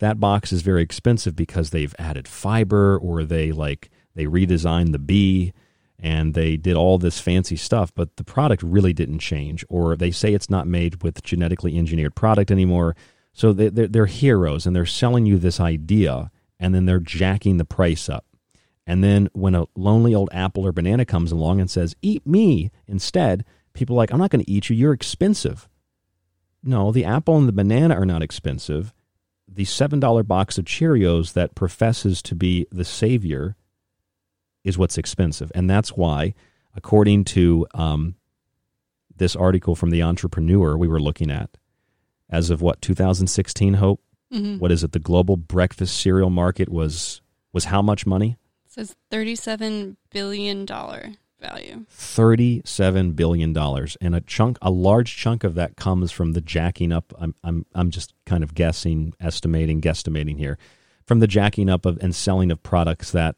that 0.00 0.20
box 0.20 0.52
is 0.52 0.62
very 0.62 0.82
expensive 0.82 1.36
because 1.36 1.70
they've 1.70 1.94
added 1.98 2.26
fiber 2.26 2.98
or 2.98 3.24
they 3.24 3.52
like 3.52 3.90
they 4.14 4.24
redesigned 4.24 4.92
the 4.92 4.98
B 4.98 5.52
and 5.98 6.34
they 6.34 6.56
did 6.56 6.76
all 6.76 6.98
this 6.98 7.20
fancy 7.20 7.56
stuff, 7.56 7.94
but 7.94 8.16
the 8.16 8.24
product 8.24 8.62
really 8.62 8.92
didn't 8.92 9.18
change. 9.18 9.64
Or 9.68 9.96
they 9.96 10.10
say 10.10 10.32
it's 10.32 10.50
not 10.50 10.66
made 10.66 11.02
with 11.02 11.22
genetically 11.22 11.76
engineered 11.76 12.14
product 12.14 12.50
anymore. 12.50 12.96
So 13.32 13.52
they, 13.52 13.68
they're, 13.68 13.88
they're 13.88 14.06
heroes 14.06 14.66
and 14.66 14.74
they're 14.74 14.86
selling 14.86 15.26
you 15.26 15.38
this 15.38 15.60
idea 15.60 16.30
and 16.58 16.74
then 16.74 16.86
they're 16.86 17.00
jacking 17.00 17.58
the 17.58 17.64
price 17.64 18.08
up. 18.08 18.24
And 18.86 19.04
then 19.04 19.28
when 19.34 19.54
a 19.54 19.66
lonely 19.76 20.14
old 20.14 20.30
apple 20.32 20.66
or 20.66 20.72
banana 20.72 21.04
comes 21.04 21.30
along 21.30 21.60
and 21.60 21.70
says, 21.70 21.94
eat 22.02 22.26
me 22.26 22.70
instead, 22.88 23.44
people 23.74 23.94
are 23.94 23.98
like, 23.98 24.12
I'm 24.12 24.18
not 24.18 24.30
going 24.30 24.44
to 24.44 24.50
eat 24.50 24.70
you. 24.70 24.76
You're 24.76 24.92
expensive. 24.92 25.68
No, 26.62 26.90
the 26.90 27.04
apple 27.04 27.36
and 27.36 27.46
the 27.46 27.52
banana 27.52 27.94
are 27.94 28.06
not 28.06 28.22
expensive. 28.22 28.92
The 29.52 29.64
$7 29.64 30.26
box 30.26 30.58
of 30.58 30.64
Cheerios 30.64 31.32
that 31.32 31.54
professes 31.54 32.22
to 32.22 32.34
be 32.34 32.66
the 32.70 32.84
savior 32.84 33.56
is 34.64 34.78
what's 34.78 34.96
expensive. 34.98 35.50
And 35.54 35.68
that's 35.68 35.90
why, 35.96 36.34
according 36.74 37.24
to 37.24 37.66
um, 37.74 38.14
this 39.16 39.34
article 39.34 39.74
from 39.74 39.90
the 39.90 40.02
entrepreneur 40.02 40.76
we 40.76 40.86
were 40.88 41.00
looking 41.00 41.30
at, 41.30 41.56
as 42.28 42.50
of 42.50 42.62
what, 42.62 42.80
2016, 42.80 43.74
Hope? 43.74 44.00
Mhm. 44.32 44.60
What 44.60 44.70
is 44.70 44.84
it? 44.84 44.92
The 44.92 45.00
global 45.00 45.36
breakfast 45.36 45.98
cereal 46.00 46.30
market 46.30 46.68
was 46.68 47.20
was 47.52 47.64
how 47.64 47.82
much 47.82 48.06
money? 48.06 48.36
It 48.64 48.70
says 48.72 48.94
thirty-seven 49.10 49.96
billion 50.10 50.64
dollar 50.64 51.14
value. 51.40 51.86
Thirty-seven 51.88 53.12
billion 53.12 53.52
dollars, 53.52 53.96
and 54.00 54.14
a 54.14 54.20
chunk, 54.20 54.58
a 54.62 54.70
large 54.70 55.16
chunk 55.16 55.42
of 55.44 55.54
that 55.56 55.76
comes 55.76 56.12
from 56.12 56.32
the 56.32 56.40
jacking 56.40 56.92
up. 56.92 57.12
I'm, 57.18 57.34
I'm, 57.42 57.66
I'm 57.74 57.90
just 57.90 58.14
kind 58.26 58.44
of 58.44 58.54
guessing, 58.54 59.14
estimating, 59.20 59.80
guesstimating 59.80 60.38
here, 60.38 60.58
from 61.06 61.20
the 61.20 61.26
jacking 61.26 61.68
up 61.68 61.86
of 61.86 61.98
and 62.02 62.14
selling 62.14 62.50
of 62.50 62.62
products 62.62 63.10
that 63.12 63.36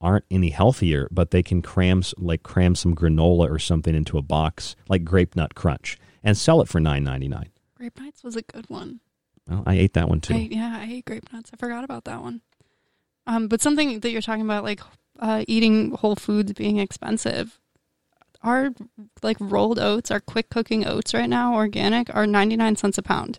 aren't 0.00 0.24
any 0.30 0.50
healthier, 0.50 1.06
but 1.12 1.30
they 1.30 1.42
can 1.42 1.62
cram 1.62 2.02
like 2.16 2.42
cram 2.42 2.74
some 2.74 2.96
granola 2.96 3.48
or 3.48 3.58
something 3.58 3.94
into 3.94 4.18
a 4.18 4.22
box, 4.22 4.74
like 4.88 5.04
Grape 5.04 5.36
Nut 5.36 5.54
Crunch, 5.54 5.98
and 6.24 6.36
sell 6.36 6.60
it 6.60 6.68
for 6.68 6.80
nine 6.80 7.04
ninety 7.04 7.28
nine. 7.28 7.50
Grape 7.76 8.00
Nuts 8.00 8.24
was 8.24 8.36
a 8.36 8.42
good 8.42 8.68
one. 8.68 9.00
Well, 9.48 9.64
I 9.66 9.74
ate 9.74 9.94
that 9.94 10.08
one 10.08 10.20
too. 10.20 10.34
I, 10.34 10.48
yeah, 10.50 10.78
I 10.80 10.86
ate 10.88 11.04
grape 11.04 11.32
nuts. 11.32 11.50
I 11.52 11.56
forgot 11.56 11.82
about 11.82 12.04
that 12.04 12.22
one. 12.22 12.42
Um, 13.26 13.48
but 13.48 13.60
something 13.60 13.98
that 13.98 14.10
you're 14.10 14.22
talking 14.22 14.44
about, 14.44 14.62
like 14.62 14.80
uh, 15.18 15.44
eating 15.48 15.92
whole 15.92 16.16
foods 16.16 16.52
being 16.52 16.78
expensive. 16.78 17.58
Our 18.42 18.70
like 19.22 19.36
rolled 19.38 19.78
oats, 19.78 20.10
our 20.10 20.20
quick 20.20 20.50
cooking 20.50 20.84
oats 20.86 21.14
right 21.14 21.28
now, 21.28 21.54
organic, 21.54 22.12
are 22.14 22.26
99 22.26 22.74
cents 22.76 22.98
a 22.98 23.02
pound, 23.02 23.38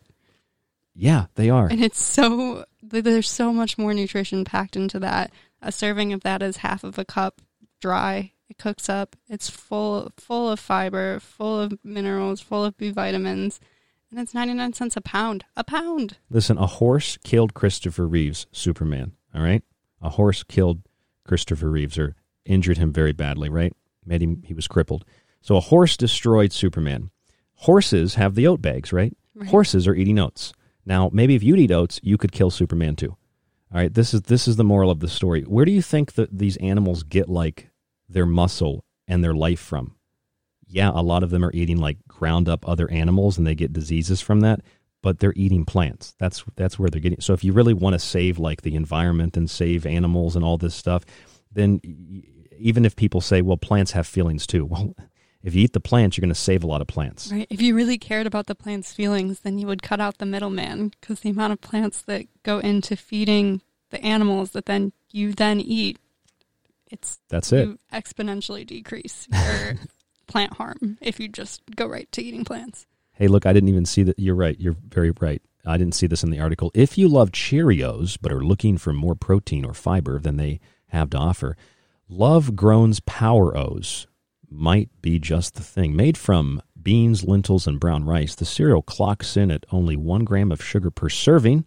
yeah, 0.95 1.25
they 1.35 1.49
are. 1.49 1.67
and 1.67 1.83
it's 1.83 2.01
so 2.01 2.65
there's 2.81 3.29
so 3.29 3.51
much 3.51 3.77
more 3.77 3.93
nutrition 3.93 4.45
packed 4.45 4.75
into 4.75 4.99
that. 4.99 5.31
A 5.61 5.71
serving 5.71 6.13
of 6.13 6.21
that 6.21 6.41
is 6.41 6.57
half 6.57 6.83
of 6.83 6.97
a 6.97 7.05
cup, 7.05 7.41
dry. 7.81 8.31
It 8.49 8.57
cooks 8.57 8.87
up. 8.87 9.15
It's 9.27 9.49
full 9.49 10.11
full 10.17 10.49
of 10.49 10.59
fiber, 10.59 11.19
full 11.19 11.59
of 11.59 11.73
minerals, 11.83 12.39
full 12.39 12.63
of 12.63 12.77
B 12.77 12.91
vitamins, 12.91 13.59
and 14.11 14.19
it's 14.19 14.33
99 14.33 14.73
cents 14.73 14.95
a 14.95 15.01
pound. 15.01 15.43
A 15.57 15.63
pound. 15.63 16.17
Listen, 16.29 16.57
a 16.57 16.67
horse 16.67 17.17
killed 17.23 17.53
Christopher 17.53 18.07
Reeves, 18.07 18.45
Superman. 18.51 19.13
All 19.33 19.41
right, 19.41 19.63
a 20.01 20.09
horse 20.09 20.43
killed 20.43 20.81
Christopher 21.25 21.69
Reeves 21.69 21.97
or 21.97 22.15
injured 22.45 22.77
him 22.77 22.91
very 22.91 23.13
badly. 23.13 23.49
Right, 23.49 23.73
made 24.05 24.21
him 24.21 24.43
he 24.45 24.53
was 24.53 24.67
crippled. 24.67 25.05
So 25.41 25.55
a 25.57 25.61
horse 25.61 25.97
destroyed 25.97 26.51
Superman. 26.51 27.11
Horses 27.55 28.15
have 28.15 28.35
the 28.35 28.47
oat 28.47 28.61
bags, 28.61 28.91
right? 28.93 29.15
Right. 29.35 29.49
Horses 29.49 29.87
are 29.87 29.95
eating 29.95 30.19
oats. 30.19 30.53
Now, 30.85 31.09
maybe 31.13 31.35
if 31.35 31.43
you'd 31.43 31.59
eat 31.59 31.71
oats, 31.71 31.99
you 32.03 32.17
could 32.17 32.31
kill 32.31 32.49
Superman 32.49 32.95
too. 32.95 33.15
All 33.73 33.79
right, 33.79 33.93
this 33.93 34.13
is 34.13 34.23
this 34.23 34.47
is 34.47 34.55
the 34.55 34.63
moral 34.63 34.91
of 34.91 34.99
the 34.99 35.07
story. 35.07 35.41
Where 35.41 35.65
do 35.65 35.71
you 35.71 35.81
think 35.81 36.13
that 36.13 36.37
these 36.37 36.57
animals 36.57 37.03
get 37.03 37.27
like 37.27 37.69
their 38.07 38.25
muscle 38.25 38.85
and 39.07 39.23
their 39.23 39.33
life 39.33 39.59
from? 39.59 39.95
Yeah, 40.67 40.91
a 40.93 41.01
lot 41.01 41.23
of 41.23 41.29
them 41.29 41.43
are 41.43 41.51
eating 41.53 41.77
like 41.77 41.97
ground 42.07 42.47
up 42.47 42.67
other 42.67 42.89
animals 42.91 43.37
and 43.37 43.47
they 43.47 43.55
get 43.55 43.73
diseases 43.73 44.21
from 44.21 44.41
that, 44.41 44.61
but 45.03 45.19
they're 45.19 45.33
eating 45.35 45.65
plants. 45.65 46.15
That's 46.17 46.43
that's 46.55 46.79
where 46.79 46.89
they're 46.89 47.01
getting. 47.01 47.21
So 47.21 47.33
if 47.33 47.43
you 47.43 47.53
really 47.53 47.75
want 47.75 47.93
to 47.93 47.99
save 47.99 48.39
like 48.39 48.63
the 48.63 48.73
environment 48.75 49.37
and 49.37 49.47
save 49.47 49.85
animals 49.85 50.35
and 50.35 50.43
all 50.43 50.57
this 50.57 50.73
stuff, 50.73 51.05
then 51.51 51.79
even 52.57 52.85
if 52.85 52.95
people 52.95 53.21
say, 53.21 53.43
well, 53.43 53.57
plants 53.57 53.91
have 53.91 54.07
feelings 54.07 54.47
too. 54.47 54.65
Well, 54.71 54.95
if 55.43 55.53
you 55.53 55.65
eat 55.65 55.73
the 55.73 55.81
plants, 55.81 56.15
you're 56.15 56.21
going 56.21 56.33
to 56.33 56.39
save 56.39 56.63
a 56.63 56.67
lot 56.67 56.79
of 56.79 56.87
plants. 56.87 57.29
Right. 57.29 57.45
If 57.49 57.61
you 57.61 57.75
really 57.75 57.97
cared 57.97 58.27
about 58.27 58.47
the 58.47 58.55
plant's 58.55 58.93
feelings, 58.93 59.41
then 59.41 59.59
you 59.59 59.67
would 59.67 59.83
cut 59.83 59.99
out 59.99 60.17
the 60.17 60.25
middleman 60.25 60.93
because 61.01 61.19
the 61.19 61.31
amount 61.31 61.51
of 61.51 61.59
plants 61.59 62.01
that 62.03 62.27
go 62.43 62.59
into 62.59 62.95
feeding 62.95 63.61
the 63.89 64.01
animals 64.01 64.51
that 64.51 64.67
then 64.67 64.93
you 65.11 65.33
then 65.33 65.59
eat, 65.59 65.99
it's 66.89 67.19
That's 67.27 67.51
it. 67.51 67.77
exponentially 67.91 68.65
decrease 68.65 69.27
your 69.29 69.73
plant 70.27 70.53
harm 70.53 70.97
if 71.01 71.19
you 71.19 71.27
just 71.27 71.61
go 71.75 71.87
right 71.87 72.09
to 72.13 72.23
eating 72.23 72.45
plants. 72.45 72.85
Hey, 73.13 73.27
look, 73.27 73.45
I 73.45 73.53
didn't 73.53 73.69
even 73.69 73.85
see 73.85 74.03
that. 74.03 74.19
You're 74.19 74.35
right. 74.35 74.59
You're 74.59 74.75
very 74.87 75.11
right. 75.19 75.41
I 75.65 75.77
didn't 75.77 75.95
see 75.95 76.07
this 76.07 76.23
in 76.23 76.29
the 76.29 76.39
article. 76.39 76.71
If 76.73 76.97
you 76.97 77.07
love 77.07 77.31
Cheerios 77.31 78.17
but 78.21 78.33
are 78.33 78.43
looking 78.43 78.77
for 78.77 78.91
more 78.91 79.15
protein 79.15 79.65
or 79.65 79.73
fiber 79.73 80.19
than 80.19 80.37
they 80.37 80.59
have 80.87 81.09
to 81.11 81.17
offer, 81.17 81.55
Love 82.09 82.55
Grown's 82.55 82.99
Power 82.99 83.55
O's 83.57 84.07
might 84.49 84.89
be 85.01 85.19
just 85.19 85.55
the 85.55 85.63
thing. 85.63 85.95
Made 85.95 86.17
from 86.17 86.61
beans, 86.81 87.23
lentils, 87.23 87.65
and 87.65 87.79
brown 87.79 88.03
rice, 88.03 88.35
the 88.35 88.45
cereal 88.45 88.81
clocks 88.81 89.37
in 89.37 89.49
at 89.49 89.65
only 89.71 89.95
one 89.95 90.25
gram 90.25 90.51
of 90.51 90.63
sugar 90.63 90.91
per 90.91 91.09
serving, 91.09 91.65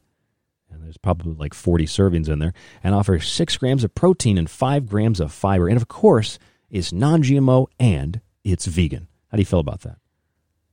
and 0.70 0.84
there's 0.84 0.98
probably 0.98 1.32
like 1.32 1.54
40 1.54 1.86
servings 1.86 2.28
in 2.28 2.38
there, 2.38 2.52
and 2.84 2.94
offers 2.94 3.28
six 3.28 3.56
grams 3.56 3.82
of 3.82 3.94
protein 3.94 4.36
and 4.38 4.50
five 4.50 4.86
grams 4.86 5.20
of 5.20 5.32
fiber. 5.32 5.68
And 5.68 5.76
of 5.76 5.88
course, 5.88 6.38
it's 6.70 6.92
non 6.92 7.22
GMO 7.22 7.66
and 7.80 8.20
it's 8.44 8.66
vegan. 8.66 9.08
How 9.30 9.36
do 9.36 9.40
you 9.40 9.46
feel 9.46 9.58
about 9.58 9.80
that? 9.80 9.98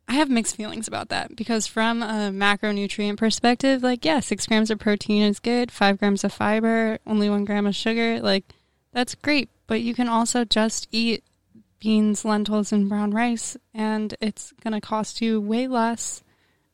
I 0.08 0.14
have 0.14 0.30
mixed 0.30 0.56
feelings 0.56 0.88
about 0.88 1.10
that 1.10 1.36
because, 1.36 1.66
from 1.66 2.04
a 2.04 2.30
macronutrient 2.32 3.18
perspective, 3.18 3.82
like, 3.82 4.04
yeah, 4.04 4.20
six 4.20 4.46
grams 4.46 4.70
of 4.70 4.80
protein 4.80 5.24
is 5.24 5.40
good, 5.40 5.72
five 5.72 5.98
grams 5.98 6.24
of 6.24 6.34
fiber, 6.34 7.00
only 7.08 7.30
one 7.30 7.46
gram 7.46 7.66
of 7.66 7.76
sugar. 7.76 8.20
Like, 8.20 8.44
that's 8.92 9.16
great. 9.16 9.50
But 9.66 9.82
you 9.82 9.94
can 9.94 10.10
also 10.10 10.44
just 10.44 10.88
eat 10.92 11.24
beans, 11.80 12.26
lentils, 12.26 12.72
and 12.72 12.90
brown 12.90 13.12
rice, 13.12 13.58
and 13.74 14.16
it's 14.22 14.54
going 14.64 14.74
to 14.74 14.82
cost 14.82 15.22
you 15.22 15.40
way 15.40 15.68
less. 15.68 16.24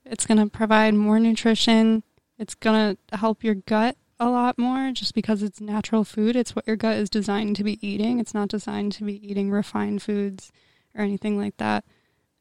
It's 0.05 0.25
going 0.25 0.39
to 0.39 0.47
provide 0.47 0.95
more 0.95 1.19
nutrition. 1.19 2.03
It's 2.37 2.55
going 2.55 2.95
to 2.95 3.17
help 3.17 3.43
your 3.43 3.55
gut 3.55 3.95
a 4.19 4.29
lot 4.29 4.57
more 4.57 4.91
just 4.91 5.13
because 5.13 5.43
it's 5.43 5.61
natural 5.61 6.03
food. 6.03 6.35
It's 6.35 6.55
what 6.55 6.67
your 6.67 6.75
gut 6.75 6.97
is 6.97 7.09
designed 7.09 7.55
to 7.57 7.63
be 7.63 7.85
eating. 7.87 8.19
It's 8.19 8.33
not 8.33 8.49
designed 8.49 8.91
to 8.93 9.03
be 9.03 9.25
eating 9.29 9.51
refined 9.51 10.01
foods 10.01 10.51
or 10.95 11.03
anything 11.03 11.37
like 11.37 11.57
that. 11.57 11.85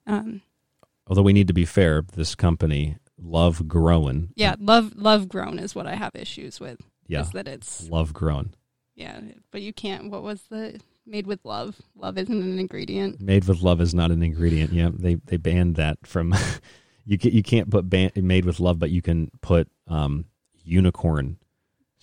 Um, 0.06 0.42
Although 1.08 1.22
we 1.22 1.32
need 1.32 1.48
to 1.48 1.54
be 1.54 1.64
fair, 1.64 2.02
this 2.14 2.34
company, 2.34 2.96
Love 3.20 3.66
Grown, 3.66 4.28
Yeah, 4.36 4.54
love 4.60 4.94
love 4.94 5.28
grown 5.28 5.58
is 5.58 5.74
what 5.74 5.86
I 5.86 5.94
have 5.96 6.12
issues 6.14 6.60
with. 6.60 6.80
yeah, 7.08 7.22
is 7.22 7.30
that 7.30 7.48
it's 7.48 7.88
Love 7.88 8.12
Grown, 8.12 8.54
yeah, 8.94 9.20
but 9.50 9.60
you 9.62 9.72
can't. 9.72 10.10
What 10.10 10.22
was 10.22 10.42
the 10.50 10.80
made 11.06 11.26
with 11.26 11.40
love? 11.44 11.80
Love 11.96 12.16
isn't 12.18 12.42
an 12.42 12.58
ingredient. 12.58 13.20
made 13.20 13.46
with 13.46 13.62
love 13.62 13.80
is 13.80 13.92
not 13.94 14.10
an 14.12 14.22
ingredient. 14.22 14.72
Yeah, 14.72 14.90
they 14.92 15.14
they 15.16 15.36
banned 15.36 15.76
that 15.76 15.98
from. 16.06 16.34
you 17.06 17.18
can, 17.18 17.32
you 17.32 17.42
can't 17.42 17.70
put 17.70 17.88
ban- 17.90 18.12
made 18.14 18.44
with 18.44 18.60
love, 18.60 18.78
but 18.78 18.90
you 18.90 19.02
can 19.02 19.30
put 19.40 19.68
um, 19.88 20.26
unicorn 20.64 21.38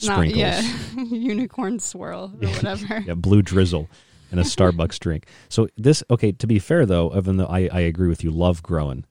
Not 0.03 0.15
sprinkles. 0.15 0.37
yeah, 0.39 0.61
unicorn 0.95 1.79
swirl 1.79 2.33
or 2.41 2.47
whatever. 2.55 2.99
yeah, 3.01 3.13
blue 3.13 3.41
drizzle 3.41 3.87
in 4.35 4.39
a 4.39 4.43
Starbucks 4.43 4.99
drink. 4.99 5.27
So 5.49 5.67
this 5.77 6.03
okay. 6.09 6.31
To 6.33 6.47
be 6.47 6.59
fair 6.59 6.85
though, 6.85 7.15
even 7.15 7.37
though 7.37 7.45
I, 7.47 7.69
I 7.71 7.79
agree 7.81 8.07
with 8.09 8.23
you, 8.23 8.31
love 8.31 8.61
growing 8.63 9.05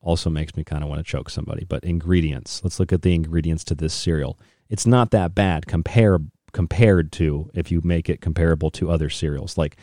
also 0.00 0.30
makes 0.30 0.56
me 0.56 0.62
kind 0.64 0.82
of 0.82 0.88
want 0.88 0.98
to 1.00 1.04
choke 1.04 1.28
somebody. 1.30 1.64
But 1.64 1.84
ingredients. 1.84 2.60
Let's 2.62 2.78
look 2.80 2.92
at 2.92 3.02
the 3.02 3.14
ingredients 3.14 3.64
to 3.64 3.74
this 3.74 3.92
cereal. 3.94 4.38
It's 4.68 4.86
not 4.86 5.10
that 5.10 5.34
bad 5.34 5.66
compare 5.66 6.18
compared 6.52 7.12
to 7.12 7.50
if 7.54 7.70
you 7.70 7.80
make 7.84 8.08
it 8.08 8.20
comparable 8.20 8.70
to 8.72 8.90
other 8.90 9.10
cereals. 9.10 9.58
Like 9.58 9.76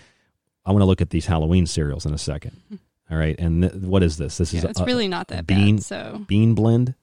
I 0.66 0.72
want 0.72 0.82
to 0.82 0.86
look 0.86 1.02
at 1.02 1.10
these 1.12 1.26
Halloween 1.28 1.66
cereals 1.68 2.06
in 2.06 2.14
a 2.14 2.18
second. 2.18 2.60
All 3.12 3.18
right, 3.20 3.36
and 3.40 3.62
th- 3.62 3.74
what 3.76 4.02
is 4.02 4.18
this? 4.18 4.38
This 4.40 4.52
is 4.52 4.64
Yeah, 4.64 4.70
it's 4.72 4.80
a- 4.80 4.86
really 4.86 5.08
not 5.08 5.28
that 5.28 5.46
bean, 5.46 5.76
bad, 5.76 5.84
so- 5.84 6.26
bean 6.28 6.56
blend, 6.56 6.96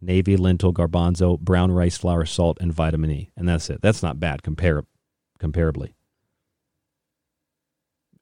navy, 0.00 0.36
lentil, 0.36 0.72
garbanzo, 0.72 1.38
brown 1.38 1.70
rice 1.70 1.96
flour, 1.96 2.24
salt, 2.26 2.58
and 2.60 2.72
vitamin 2.72 3.12
E, 3.12 3.30
and 3.36 3.48
that's 3.48 3.70
it. 3.70 3.80
That's 3.80 4.02
not 4.02 4.18
bad 4.18 4.42
compar- 4.42 4.86
comparably. 5.38 5.92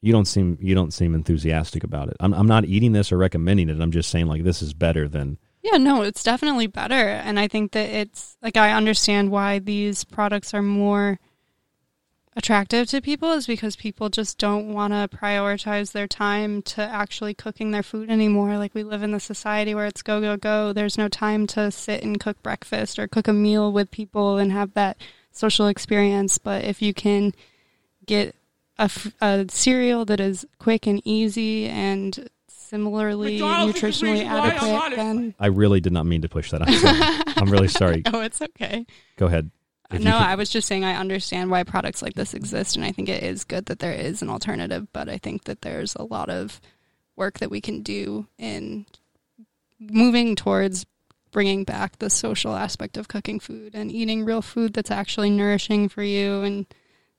You 0.01 0.13
don't 0.13 0.27
seem 0.27 0.59
you 0.61 0.75
don't 0.75 0.93
seem 0.93 1.15
enthusiastic 1.15 1.85
about 1.85 2.09
it. 2.09 2.17
I'm 2.21 2.33
I'm 2.33 2.47
not 2.47 2.65
eating 2.65 2.93
this 2.93 3.11
or 3.11 3.19
recommending 3.19 3.69
it. 3.69 3.81
I'm 3.81 3.91
just 3.91 4.11
saying 4.11 4.27
like 4.27 4.45
this 4.45 4.63
is 4.63 4.73
better 4.75 5.09
than 5.09 5.39
Yeah, 5.63 5.77
no, 5.79 6.03
it's 6.03 6.23
definitely 6.23 6.69
better. 6.69 6.95
And 6.95 7.39
I 7.39 7.49
think 7.49 7.73
that 7.73 7.91
it's 7.91 8.37
like 8.43 8.57
I 8.57 8.73
understand 8.73 9.31
why 9.31 9.59
these 9.59 10.05
products 10.05 10.55
are 10.55 10.63
more 10.63 11.19
attractive 12.39 12.87
to 12.87 13.01
people 13.01 13.33
is 13.33 13.49
because 13.49 13.75
people 13.75 14.09
just 14.09 14.39
don't 14.39 14.73
want 14.73 14.93
to 14.93 15.09
prioritize 15.15 15.91
their 15.91 16.07
time 16.07 16.63
to 16.63 16.81
actually 16.81 17.35
cooking 17.35 17.73
their 17.73 17.83
food 17.83 18.09
anymore. 18.09 18.57
Like 18.57 18.77
we 18.77 18.85
live 18.85 19.03
in 19.03 19.11
the 19.11 19.19
society 19.19 19.75
where 19.75 19.87
it's 19.87 20.03
go, 20.03 20.21
go, 20.21 20.37
go. 20.37 20.73
There's 20.73 20.97
no 20.97 21.09
time 21.09 21.49
to 21.49 21.73
sit 21.73 22.05
and 22.05 22.21
cook 22.21 22.41
breakfast 22.41 22.97
or 22.97 23.09
cook 23.09 23.27
a 23.27 23.33
meal 23.33 23.73
with 23.73 23.91
people 23.91 24.39
and 24.39 24.53
have 24.53 24.75
that 24.75 24.99
social 25.33 25.67
experience. 25.67 26.39
But 26.39 26.65
if 26.65 26.81
you 26.81 26.95
can 26.95 27.35
get 28.07 28.37
a, 28.79 28.83
f- 28.83 29.13
a 29.21 29.47
cereal 29.49 30.05
that 30.07 30.21
is 30.21 30.47
quick 30.59 30.87
and 30.87 31.01
easy 31.05 31.67
and 31.67 32.29
similarly 32.49 33.33
McDonald's 33.41 33.81
nutritionally 33.81 34.13
reason 34.13 34.27
why 34.29 34.39
I'm 34.41 34.51
adequate, 34.51 34.97
then 34.97 35.35
I 35.41 35.47
really 35.47 35.81
did 35.81 35.93
not 35.93 36.07
mean 36.07 36.23
to 36.23 36.29
push 36.29 36.51
that. 36.51 36.63
I'm, 36.63 36.75
sorry. 36.75 37.23
I'm 37.37 37.51
really 37.51 37.69
sorry. 37.69 38.03
Oh, 38.07 38.21
it's 38.21 38.43
okay. 38.43 38.87
Go 39.17 39.27
ahead. 39.27 39.51
If 39.91 40.03
no, 40.03 40.13
could- 40.13 40.21
I 40.27 40.35
was 40.35 40.51
just 40.51 40.69
saying 40.69 40.85
I 40.85 40.97
understand 40.97 41.51
why 41.51 41.63
products 41.63 42.03
like 42.03 42.13
this 42.15 42.35
exist, 42.35 42.77
and 42.77 42.85
I 42.85 42.93
think 42.93 43.09
it 43.09 43.23
is 43.23 43.45
good 43.45 43.67
that 43.67 43.79
there 43.79 43.93
is 43.95 44.21
an 44.21 44.29
alternative. 44.29 44.87
But 44.93 45.09
I 45.09 45.17
think 45.17 45.45
that 45.45 45.63
there's 45.63 45.95
a 45.95 46.03
lot 46.03 46.29
of 46.29 46.61
work 47.17 47.39
that 47.39 47.51
we 47.51 47.61
can 47.63 47.83
do 47.83 48.27
in 48.39 48.85
moving 49.81 50.37
towards 50.37 50.85
bringing 51.31 51.65
back 51.65 51.99
the 51.99 52.11
social 52.11 52.55
aspect 52.55 52.97
of 52.97 53.09
cooking 53.09 53.41
food 53.41 53.75
and 53.75 53.91
eating 53.93 54.25
real 54.25 54.43
food 54.43 54.73
that's 54.73 54.91
actually 54.91 55.31
nourishing 55.31 55.89
for 55.89 56.03
you 56.03 56.43
and 56.43 56.67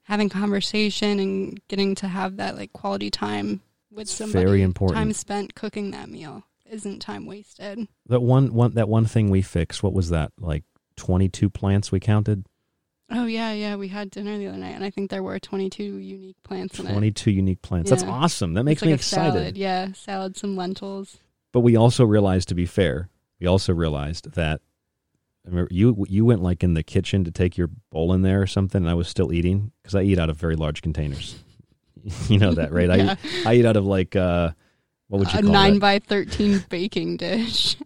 having 0.09 0.27
conversation 0.27 1.19
and 1.19 1.61
getting 1.69 1.95
to 1.95 2.07
have 2.07 2.37
that 2.37 2.57
like 2.57 2.73
quality 2.73 3.09
time 3.09 3.61
with 3.91 4.01
It's 4.03 4.11
somebody. 4.11 4.43
very 4.43 4.61
important. 4.61 4.97
Time 4.97 5.13
spent 5.13 5.55
cooking 5.55 5.91
that 5.91 6.09
meal 6.09 6.43
isn't 6.69 6.99
time 6.99 7.25
wasted. 7.25 7.87
That 8.07 8.21
one 8.21 8.53
one 8.53 8.73
that 8.73 8.89
one 8.89 9.05
thing 9.05 9.29
we 9.29 9.41
fixed. 9.41 9.81
What 9.83 9.93
was 9.93 10.09
that? 10.09 10.31
Like 10.37 10.63
twenty 10.97 11.29
two 11.29 11.49
plants 11.49 11.91
we 11.91 11.99
counted. 11.99 12.45
Oh 13.11 13.25
yeah, 13.25 13.53
yeah. 13.53 13.75
We 13.75 13.87
had 13.87 14.11
dinner 14.11 14.37
the 14.37 14.47
other 14.47 14.57
night, 14.57 14.75
and 14.75 14.83
I 14.83 14.91
think 14.91 15.09
there 15.09 15.23
were 15.23 15.39
22 15.39 15.83
unique 15.83 16.35
plants 16.43 16.77
in 16.79 16.85
it. 16.85 16.91
Twenty 16.91 17.09
two 17.11 17.31
unique 17.31 17.61
plants. 17.63 17.89
That's 17.89 18.03
awesome. 18.03 18.53
That 18.53 18.63
makes 18.65 18.81
like 18.83 18.89
me 18.89 18.93
excited. 18.93 19.33
Salad. 19.33 19.57
Yeah, 19.57 19.93
salad, 19.93 20.37
some 20.37 20.55
lentils. 20.55 21.17
But 21.51 21.61
we 21.61 21.75
also 21.75 22.05
realized, 22.05 22.49
to 22.49 22.55
be 22.55 22.67
fair, 22.67 23.09
we 23.39 23.47
also 23.47 23.73
realized 23.73 24.33
that 24.33 24.61
I 25.45 25.49
remember 25.49 25.69
you 25.71 26.05
you 26.07 26.25
went 26.25 26.41
like 26.41 26.63
in 26.63 26.73
the 26.73 26.83
kitchen 26.83 27.23
to 27.23 27.31
take 27.31 27.57
your 27.57 27.69
bowl 27.91 28.13
in 28.13 28.21
there 28.21 28.41
or 28.41 28.47
something, 28.47 28.81
and 28.83 28.89
I 28.89 28.93
was 28.93 29.07
still 29.07 29.31
eating 29.33 29.71
because 29.81 29.95
I 29.95 30.01
eat 30.03 30.19
out 30.19 30.29
of 30.29 30.37
very 30.37 30.55
large 30.55 30.81
containers. 30.81 31.41
you 32.27 32.39
know 32.39 32.53
that, 32.53 32.71
right? 32.71 32.89
Yeah. 32.99 33.15
I 33.45 33.51
I 33.51 33.55
eat 33.55 33.65
out 33.65 33.77
of 33.77 33.85
like 33.85 34.15
uh, 34.15 34.51
what 35.07 35.19
would 35.19 35.33
you 35.33 35.39
a 35.39 35.41
call 35.41 35.51
nine 35.51 35.73
that? 35.75 35.79
by 35.79 35.99
13 35.99 36.65
baking 36.69 37.17
dish. 37.17 37.75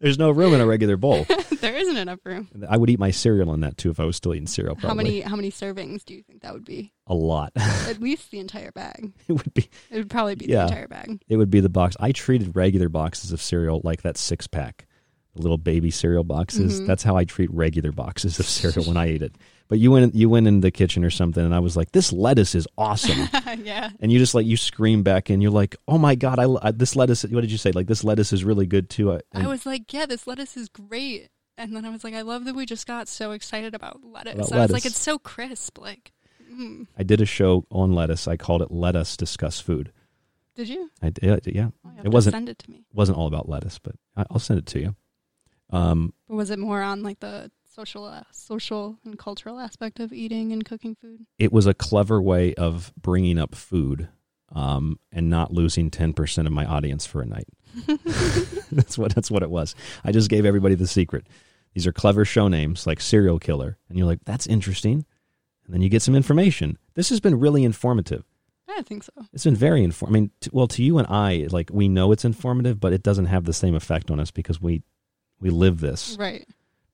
There's 0.00 0.18
no 0.18 0.30
room 0.30 0.54
in 0.54 0.60
a 0.60 0.66
regular 0.66 0.96
bowl. 0.96 1.26
there 1.60 1.74
isn't 1.74 1.96
enough 1.96 2.20
room. 2.24 2.48
I 2.68 2.76
would 2.76 2.88
eat 2.88 3.00
my 3.00 3.10
cereal 3.10 3.52
in 3.52 3.60
that 3.62 3.76
too 3.76 3.90
if 3.90 3.98
I 3.98 4.04
was 4.04 4.14
still 4.14 4.32
eating 4.32 4.46
cereal. 4.46 4.76
Probably 4.76 4.88
How 4.88 4.94
many 4.94 5.20
how 5.22 5.36
many 5.36 5.50
servings 5.50 6.04
do 6.04 6.14
you 6.14 6.22
think 6.22 6.42
that 6.42 6.54
would 6.54 6.64
be? 6.64 6.92
A 7.08 7.14
lot. 7.14 7.50
At 7.56 8.00
least 8.00 8.30
the 8.30 8.38
entire 8.38 8.70
bag. 8.70 9.12
it 9.26 9.32
would 9.32 9.52
be. 9.54 9.68
It 9.90 9.96
would 9.96 10.10
probably 10.10 10.36
be 10.36 10.46
yeah, 10.46 10.58
the 10.58 10.68
entire 10.68 10.88
bag. 10.88 11.20
It 11.28 11.36
would 11.36 11.50
be 11.50 11.58
the 11.58 11.68
box. 11.68 11.96
I 11.98 12.12
treated 12.12 12.54
regular 12.54 12.88
boxes 12.88 13.32
of 13.32 13.42
cereal 13.42 13.80
like 13.82 14.02
that 14.02 14.16
six 14.16 14.46
pack, 14.46 14.86
little 15.34 15.58
baby 15.58 15.90
cereal 15.90 16.24
boxes. 16.24 16.80
Mhm. 16.80 16.86
That's 16.86 17.02
how 17.02 17.16
I 17.16 17.24
treat 17.24 17.52
regular 17.52 17.92
boxes 17.92 18.38
of 18.38 18.46
cereal 18.46 18.86
when 18.86 18.96
I 18.96 19.10
eat 19.10 19.22
it. 19.22 19.34
But 19.68 19.78
you 19.78 19.90
went 19.90 20.14
you 20.14 20.30
went 20.30 20.46
in 20.46 20.60
the 20.60 20.70
kitchen 20.70 21.04
or 21.04 21.10
something, 21.10 21.44
and 21.44 21.54
I 21.54 21.58
was 21.58 21.76
like, 21.76 21.92
"This 21.92 22.12
lettuce 22.12 22.54
is 22.54 22.66
awesome." 22.78 23.28
yeah. 23.62 23.90
And 24.00 24.10
you 24.10 24.18
just 24.18 24.34
like 24.34 24.46
you 24.46 24.56
scream 24.56 25.02
back, 25.02 25.28
and 25.28 25.42
you're 25.42 25.52
like, 25.52 25.76
"Oh 25.86 25.98
my 25.98 26.14
god, 26.14 26.38
I, 26.38 26.46
I 26.62 26.70
this 26.70 26.96
lettuce." 26.96 27.22
What 27.24 27.42
did 27.42 27.52
you 27.52 27.58
say? 27.58 27.72
Like 27.72 27.86
this 27.86 28.02
lettuce 28.02 28.32
is 28.32 28.44
really 28.44 28.66
good 28.66 28.88
too. 28.88 29.12
I, 29.12 29.20
I 29.34 29.46
was 29.46 29.66
like, 29.66 29.92
yeah, 29.92 30.06
this 30.06 30.26
lettuce 30.26 30.56
is 30.56 30.68
great. 30.68 31.28
And 31.58 31.74
then 31.74 31.84
I 31.84 31.90
was 31.90 32.04
like, 32.04 32.14
I 32.14 32.22
love 32.22 32.44
that 32.44 32.54
we 32.54 32.66
just 32.66 32.86
got 32.86 33.08
so 33.08 33.32
excited 33.32 33.74
about 33.74 34.02
lettuce. 34.04 34.48
About 34.48 34.52
I 34.52 34.62
was 34.62 34.70
like, 34.70 34.86
it's 34.86 34.98
so 34.98 35.18
crisp. 35.18 35.78
Like, 35.78 36.12
mm. 36.50 36.86
I 36.96 37.02
did 37.02 37.20
a 37.20 37.26
show 37.26 37.66
on 37.70 37.92
lettuce. 37.92 38.28
I 38.28 38.36
called 38.36 38.62
it 38.62 38.70
"Let 38.70 38.96
Us 38.96 39.16
Discuss 39.16 39.60
Food." 39.60 39.92
did 40.58 40.68
you? 40.68 40.90
I 41.00 41.10
did, 41.10 41.46
yeah. 41.46 41.68
Oh, 41.86 41.90
you 41.96 42.02
it 42.04 42.08
wasn't 42.08 42.34
send 42.34 42.48
it 42.48 42.58
to 42.58 42.70
me. 42.70 42.84
wasn't 42.92 43.16
all 43.16 43.28
about 43.28 43.48
lettuce, 43.48 43.78
but 43.78 43.94
I, 44.16 44.24
I'll 44.30 44.40
send 44.40 44.58
it 44.58 44.66
to 44.66 44.80
you. 44.80 44.96
Um, 45.70 46.14
was 46.28 46.50
it 46.50 46.58
more 46.58 46.82
on 46.82 47.02
like 47.02 47.20
the 47.20 47.50
social, 47.64 48.04
uh, 48.04 48.22
social 48.32 48.98
and 49.04 49.18
cultural 49.18 49.58
aspect 49.58 50.00
of 50.00 50.12
eating 50.12 50.52
and 50.52 50.64
cooking 50.64 50.94
food? 50.94 51.26
it 51.38 51.52
was 51.52 51.66
a 51.66 51.74
clever 51.74 52.20
way 52.20 52.54
of 52.54 52.92
bringing 53.00 53.38
up 53.38 53.54
food 53.54 54.08
um, 54.52 54.98
and 55.12 55.28
not 55.28 55.52
losing 55.52 55.90
10% 55.90 56.46
of 56.46 56.52
my 56.52 56.64
audience 56.64 57.06
for 57.06 57.20
a 57.20 57.26
night. 57.26 57.48
that's 58.72 58.96
what 58.96 59.14
that's 59.14 59.30
what 59.30 59.42
it 59.42 59.50
was. 59.50 59.74
I 60.04 60.10
just 60.10 60.30
gave 60.30 60.46
everybody 60.46 60.74
the 60.74 60.86
secret. 60.86 61.26
These 61.74 61.86
are 61.86 61.92
clever 61.92 62.24
show 62.24 62.48
names 62.48 62.86
like 62.86 63.00
serial 63.00 63.38
killer 63.38 63.76
and 63.88 63.98
you're 63.98 64.06
like 64.06 64.20
that's 64.24 64.46
interesting. 64.46 65.04
And 65.66 65.74
then 65.74 65.82
you 65.82 65.90
get 65.90 66.00
some 66.02 66.14
information. 66.14 66.78
This 66.94 67.10
has 67.10 67.20
been 67.20 67.38
really 67.38 67.62
informative. 67.62 68.24
I 68.70 68.82
think 68.82 69.02
so. 69.02 69.12
It's 69.32 69.44
been 69.44 69.54
very 69.54 69.84
informative. 69.84 70.16
I 70.16 70.20
mean, 70.20 70.30
t- 70.40 70.50
well 70.52 70.66
to 70.68 70.82
you 70.82 70.96
and 70.98 71.06
I 71.08 71.46
like 71.50 71.70
we 71.72 71.88
know 71.88 72.10
it's 72.10 72.24
informative, 72.24 72.80
but 72.80 72.94
it 72.94 73.02
doesn't 73.02 73.26
have 73.26 73.44
the 73.44 73.52
same 73.52 73.74
effect 73.74 74.10
on 74.10 74.18
us 74.18 74.30
because 74.30 74.60
we 74.62 74.82
we 75.40 75.50
live 75.50 75.80
this. 75.80 76.16
Right. 76.18 76.46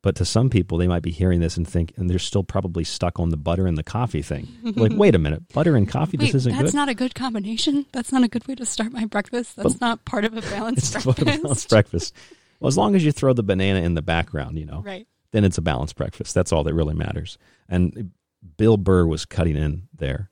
But 0.03 0.17
to 0.17 0.25
some 0.27 0.51
people, 0.51 0.77
they 0.77 0.87
might 0.87 1.03
be 1.03 1.11
hearing 1.11 1.41
this 1.41 1.57
and 1.57 1.67
think, 1.67 1.95
and 1.97 2.11
they're 2.11 2.19
still 2.19 2.45
probably 2.45 2.85
stuck 2.85 3.19
on 3.19 3.31
the 3.31 3.39
butter 3.39 3.67
and 3.67 3.79
the 3.79 3.83
coffee 3.83 4.21
thing. 4.21 4.49
Like, 4.77 4.93
wait 4.95 5.15
a 5.15 5.19
minute, 5.19 5.49
butter 5.55 5.77
and 5.77 5.89
coffee, 5.89 6.19
Wait, 6.19 6.27
this 6.27 6.35
isn't 6.35 6.53
that's 6.53 6.73
good. 6.73 6.77
not 6.77 6.89
a 6.91 6.95
good 6.95 7.15
combination. 7.15 7.87
That's 7.93 8.13
not 8.13 8.23
a 8.23 8.29
good 8.29 8.47
way 8.47 8.55
to 8.57 8.67
start 8.67 8.93
my 8.93 9.07
breakfast. 9.07 9.57
That's 9.57 9.75
But- 9.75 9.81
not 9.81 10.05
part 10.05 10.25
of 10.27 10.37
a 10.37 10.43
balanced 10.43 10.95
it's 10.97 11.07
not 11.07 11.19
a 11.19 11.25
breakfast. 11.25 11.43
balanced 11.43 11.69
breakfast. 11.71 12.15
Well, 12.61 12.69
as 12.69 12.77
long 12.77 12.95
as 12.95 13.05
you 13.05 13.13
throw 13.13 13.33
the 13.33 13.43
banana 13.43 13.81
in 13.81 13.95
the 13.95 14.03
background, 14.03 14.59
you 14.59 14.67
know, 14.67 14.83
Right. 14.85 15.07
then 15.33 15.43
it's 15.45 15.57
a 15.59 15.63
balanced 15.63 15.97
breakfast. 15.97 16.35
That's 16.35 16.53
all 16.53 16.65
that 16.65 16.75
really 16.75 16.95
matters. 16.95 17.39
And 17.69 18.11
Bill 18.59 18.77
Burr 18.77 19.07
was 19.07 19.25
cutting 19.25 19.57
in 19.57 19.89
there. 19.97 20.31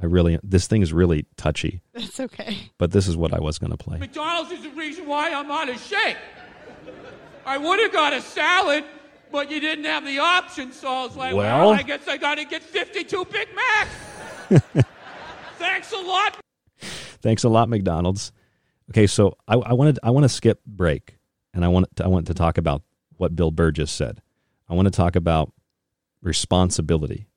I 0.00 0.06
really, 0.06 0.38
this 0.44 0.68
thing 0.68 0.82
is 0.82 0.92
really 0.92 1.26
touchy, 1.36 1.80
That's 1.92 2.20
okay. 2.20 2.70
but 2.78 2.92
this 2.92 3.08
is 3.08 3.16
what 3.16 3.32
I 3.34 3.40
was 3.40 3.58
going 3.58 3.72
to 3.72 3.76
play. 3.76 3.98
McDonald's 3.98 4.52
is 4.52 4.62
the 4.62 4.70
reason 4.70 5.06
why 5.08 5.32
I'm 5.32 5.50
out 5.50 5.68
of 5.68 5.80
shape. 5.80 6.16
I 7.48 7.56
would 7.56 7.80
have 7.80 7.92
got 7.94 8.12
a 8.12 8.20
salad, 8.20 8.84
but 9.32 9.50
you 9.50 9.58
didn't 9.58 9.86
have 9.86 10.04
the 10.04 10.18
option, 10.18 10.70
so 10.70 10.86
I 10.86 11.04
was 11.06 11.16
like, 11.16 11.34
well, 11.34 11.68
Well? 11.68 11.70
I 11.70 11.82
guess 11.82 12.06
I 12.06 12.18
got 12.18 12.34
to 12.34 12.44
get 12.44 12.62
52 12.62 13.24
Big 13.24 13.48
Macs. 13.54 14.84
Thanks 15.56 15.90
a 15.92 15.96
lot. 15.96 16.36
Thanks 17.22 17.44
a 17.44 17.48
lot, 17.48 17.70
McDonald's. 17.70 18.32
Okay, 18.90 19.06
so 19.06 19.38
I, 19.48 19.54
I 19.54 19.72
wanted 19.72 19.98
I 20.02 20.10
want 20.10 20.24
to 20.24 20.28
skip 20.28 20.60
break, 20.66 21.16
and 21.54 21.64
I 21.64 21.68
want 21.68 21.96
to, 21.96 22.04
I 22.04 22.08
want 22.08 22.26
to 22.26 22.34
talk 22.34 22.58
about 22.58 22.82
what 23.16 23.34
Bill 23.34 23.50
Burr 23.50 23.70
just 23.70 23.96
said. 23.96 24.20
I 24.68 24.74
want 24.74 24.84
to 24.86 24.92
talk 24.92 25.16
about 25.16 25.50
responsibility. 26.20 27.28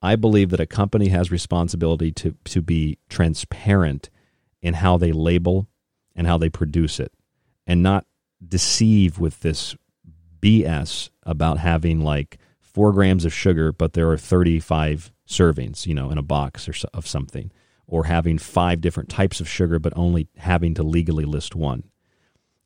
I 0.00 0.16
believe 0.16 0.48
that 0.48 0.60
a 0.60 0.66
company 0.66 1.08
has 1.08 1.30
responsibility 1.30 2.10
to 2.12 2.34
to 2.44 2.62
be 2.62 2.98
transparent 3.10 4.08
in 4.62 4.74
how 4.74 4.96
they 4.96 5.12
label 5.12 5.68
and 6.16 6.26
how 6.26 6.38
they 6.38 6.48
produce 6.48 6.98
it, 6.98 7.12
and 7.66 7.82
not 7.82 8.06
deceive 8.46 9.18
with 9.18 9.40
this 9.40 9.76
BS 10.40 11.10
about 11.24 11.58
having 11.58 12.00
like 12.00 12.38
four 12.60 12.92
grams 12.92 13.24
of 13.24 13.32
sugar, 13.32 13.72
but 13.72 13.92
there 13.92 14.10
are 14.10 14.16
35 14.16 15.12
servings, 15.26 15.86
you 15.86 15.94
know, 15.94 16.10
in 16.10 16.18
a 16.18 16.22
box 16.22 16.68
or 16.68 16.72
so, 16.72 16.88
of 16.94 17.06
something, 17.06 17.50
or 17.86 18.04
having 18.04 18.38
five 18.38 18.80
different 18.80 19.08
types 19.08 19.40
of 19.40 19.48
sugar, 19.48 19.78
but 19.78 19.92
only 19.96 20.28
having 20.36 20.74
to 20.74 20.82
legally 20.82 21.24
list 21.24 21.54
one. 21.54 21.84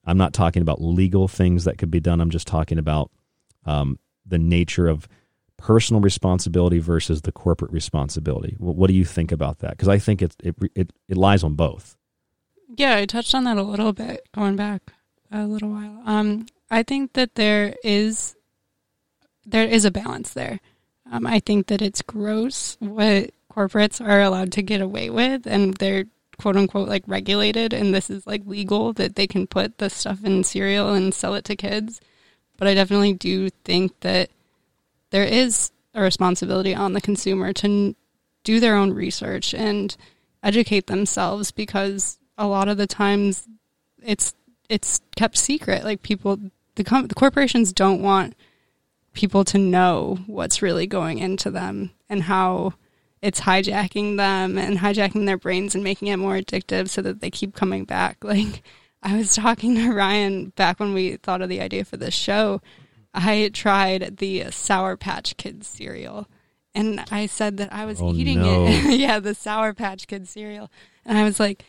I'm 0.05 0.19
not 0.19 0.33
talking 0.33 0.63
about 0.63 0.83
legal 0.83 1.29
things 1.29 1.65
that 1.65 1.79
could 1.79 1.91
be 1.91 2.01
done. 2.01 2.21
I'm 2.21 2.31
just 2.31 2.47
talking 2.47 2.79
about 2.79 3.11
um, 3.65 3.99
the 4.27 4.39
nature 4.39 4.89
of 4.89 5.09
personal 5.57 6.03
responsibility 6.03 6.81
versus 6.81 7.23
the 7.23 7.31
corporate 7.31 7.71
responsibility. 7.71 8.57
What, 8.59 8.89
do 8.89 8.95
you 8.95 9.05
think 9.05 9.31
about 9.31 9.61
that? 9.61 9.71
Because 9.71 9.89
I 9.89 9.99
think 9.99 10.21
it, 10.21 10.35
it 10.43 10.57
it 10.75 10.93
it 11.09 11.17
lies 11.17 11.45
on 11.45 11.55
both. 11.55 11.97
Yeah, 12.77 12.97
I 12.97 13.07
touched 13.07 13.35
on 13.35 13.45
that 13.45 13.59
a 13.59 13.63
little 13.63 13.93
bit 13.93 14.29
going 14.35 14.57
back 14.57 14.93
a 15.33 15.47
little 15.47 15.71
while. 15.71 16.03
Um, 16.05 16.47
I 16.71 16.83
think 16.83 17.15
that 17.15 17.35
there 17.35 17.75
is 17.83 18.37
there 19.45 19.67
is 19.67 19.85
a 19.85 19.91
balance 19.91 20.33
there. 20.33 20.61
Um, 21.11 21.27
I 21.27 21.41
think 21.41 21.67
that 21.67 21.83
it's 21.83 22.03
gross 22.03 22.77
what 22.79 23.31
corporates 23.51 24.05
are 24.05 24.23
allowed 24.23 24.53
to 24.53 24.63
get 24.63 24.81
away 24.81 25.11
with, 25.11 25.47
and 25.47 25.75
they're 25.77 26.05
quote 26.39 26.57
unquote 26.57 26.89
like 26.89 27.05
regulated, 27.07 27.73
and 27.73 27.95
this 27.95 28.11
is 28.11 28.27
like 28.27 28.43
legal 28.47 28.93
that 28.95 29.17
they 29.17 29.27
can 29.27 29.47
put 29.47 29.79
the 29.79 29.91
stuff 29.91 30.25
in 30.25 30.45
cereal 30.45 30.93
and 30.95 31.15
sell 31.15 31.35
it 31.35 31.45
to 31.47 31.57
kids. 31.57 32.01
But 32.57 32.69
I 32.69 32.75
definitely 32.75 33.15
do 33.15 33.51
think 33.65 33.99
that 34.01 34.31
there 35.11 35.25
is 35.25 35.73
a 35.95 36.03
responsibility 36.03 36.75
on 36.75 36.93
the 36.93 37.01
consumer 37.01 37.53
to 37.53 37.67
n- 37.67 37.97
do 38.45 38.61
their 38.61 38.77
own 38.77 38.93
research 38.93 39.55
and 39.55 39.95
educate 40.43 40.87
themselves 40.87 41.51
because 41.51 42.19
a 42.39 42.47
lot 42.47 42.69
of 42.69 42.77
the 42.77 42.87
times 42.87 43.47
it's 44.03 44.35
it's 44.73 45.01
kept 45.17 45.37
secret. 45.37 45.85
Like 45.85 46.03
people 46.03 46.39
the, 46.77 46.85
com- 46.85 47.07
the 47.09 47.15
corporations 47.15 47.73
don't 47.73 48.03
want 48.03 48.35
people 49.13 49.45
to 49.45 49.59
know 49.59 50.19
what's 50.27 50.63
really 50.63 50.87
going 50.87 51.19
into 51.19 51.51
them 51.51 51.91
and 52.09 52.23
how 52.23 52.73
it's 53.21 53.41
hijacking 53.43 54.17
them 54.17 54.57
and 54.59 54.79
hijacking 54.79 55.27
their 55.27 55.37
brains 55.37 55.75
and 55.75 55.85
making 55.85 56.09
it 56.09 56.17
more 56.17 56.35
addictive 56.37 56.89
so 56.89 57.03
that 57.03 57.21
they 57.21 57.31
keep 57.31 57.55
coming 57.55 57.85
back. 57.85 58.19
Like 58.25 58.63
i 59.05 59.17
was 59.17 59.35
talking 59.35 59.75
to 59.75 59.93
ryan 59.93 60.51
back 60.55 60.79
when 60.79 60.95
we 60.95 61.17
thought 61.17 61.43
of 61.43 61.49
the 61.49 61.61
idea 61.61 61.85
for 61.85 61.97
this 61.97 62.15
show. 62.15 62.61
I 63.13 63.51
tried 63.53 64.19
the 64.19 64.51
sour 64.53 64.97
patch 64.97 65.37
kids 65.37 65.67
cereal 65.67 66.29
and 66.75 67.05
i 67.11 67.27
said 67.27 67.57
that 67.59 67.73
i 67.73 67.85
was 67.85 68.01
Oh, 68.01 68.15
eating 68.15 68.41
no. 68.41 68.65
it 68.69 68.99
yeah 69.05 69.19
the 69.21 69.35
sour 69.35 69.75
patch 69.75 70.07
kids 70.07 70.31
cereal. 70.31 70.71
And 71.05 71.19
i 71.19 71.25
was 71.25 71.39
like 71.41 71.65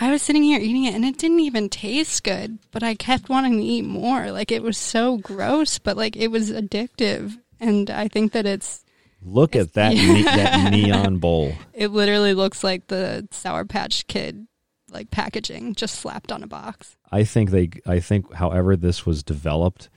I 0.00 0.10
was 0.10 0.22
sitting 0.22 0.42
here 0.44 0.60
eating 0.60 0.84
it 0.84 0.94
and 0.94 1.04
it 1.04 1.18
didn't 1.18 1.40
even 1.40 1.68
taste 1.68 2.22
good, 2.24 2.58
but 2.70 2.82
I 2.82 2.94
kept 2.94 3.28
wanting 3.28 3.58
to 3.58 3.64
eat 3.64 3.82
more. 3.84 4.30
Like 4.30 4.52
it 4.52 4.62
was 4.62 4.78
so 4.78 5.16
gross, 5.18 5.78
but 5.78 5.96
like 5.96 6.16
it 6.16 6.28
was 6.28 6.50
addictive. 6.50 7.36
And 7.60 7.90
I 7.90 8.06
think 8.08 8.32
that 8.32 8.46
it's 8.46 8.84
Look 9.20 9.56
at 9.56 9.72
that 9.72 9.94
ne- 9.94 10.22
that 10.22 10.70
neon 10.72 11.18
bowl. 11.18 11.52
it 11.74 11.88
literally 11.90 12.34
looks 12.34 12.62
like 12.62 12.86
the 12.86 13.26
Sour 13.32 13.64
Patch 13.64 14.06
Kid 14.06 14.46
like 14.90 15.10
packaging 15.10 15.74
just 15.74 15.96
slapped 15.96 16.30
on 16.30 16.42
a 16.42 16.46
box. 16.46 16.96
I 17.10 17.24
think 17.24 17.50
they. 17.50 17.70
I 17.84 17.98
think, 18.00 18.32
however, 18.34 18.76
this 18.76 19.04
was 19.04 19.22
developed, 19.24 19.88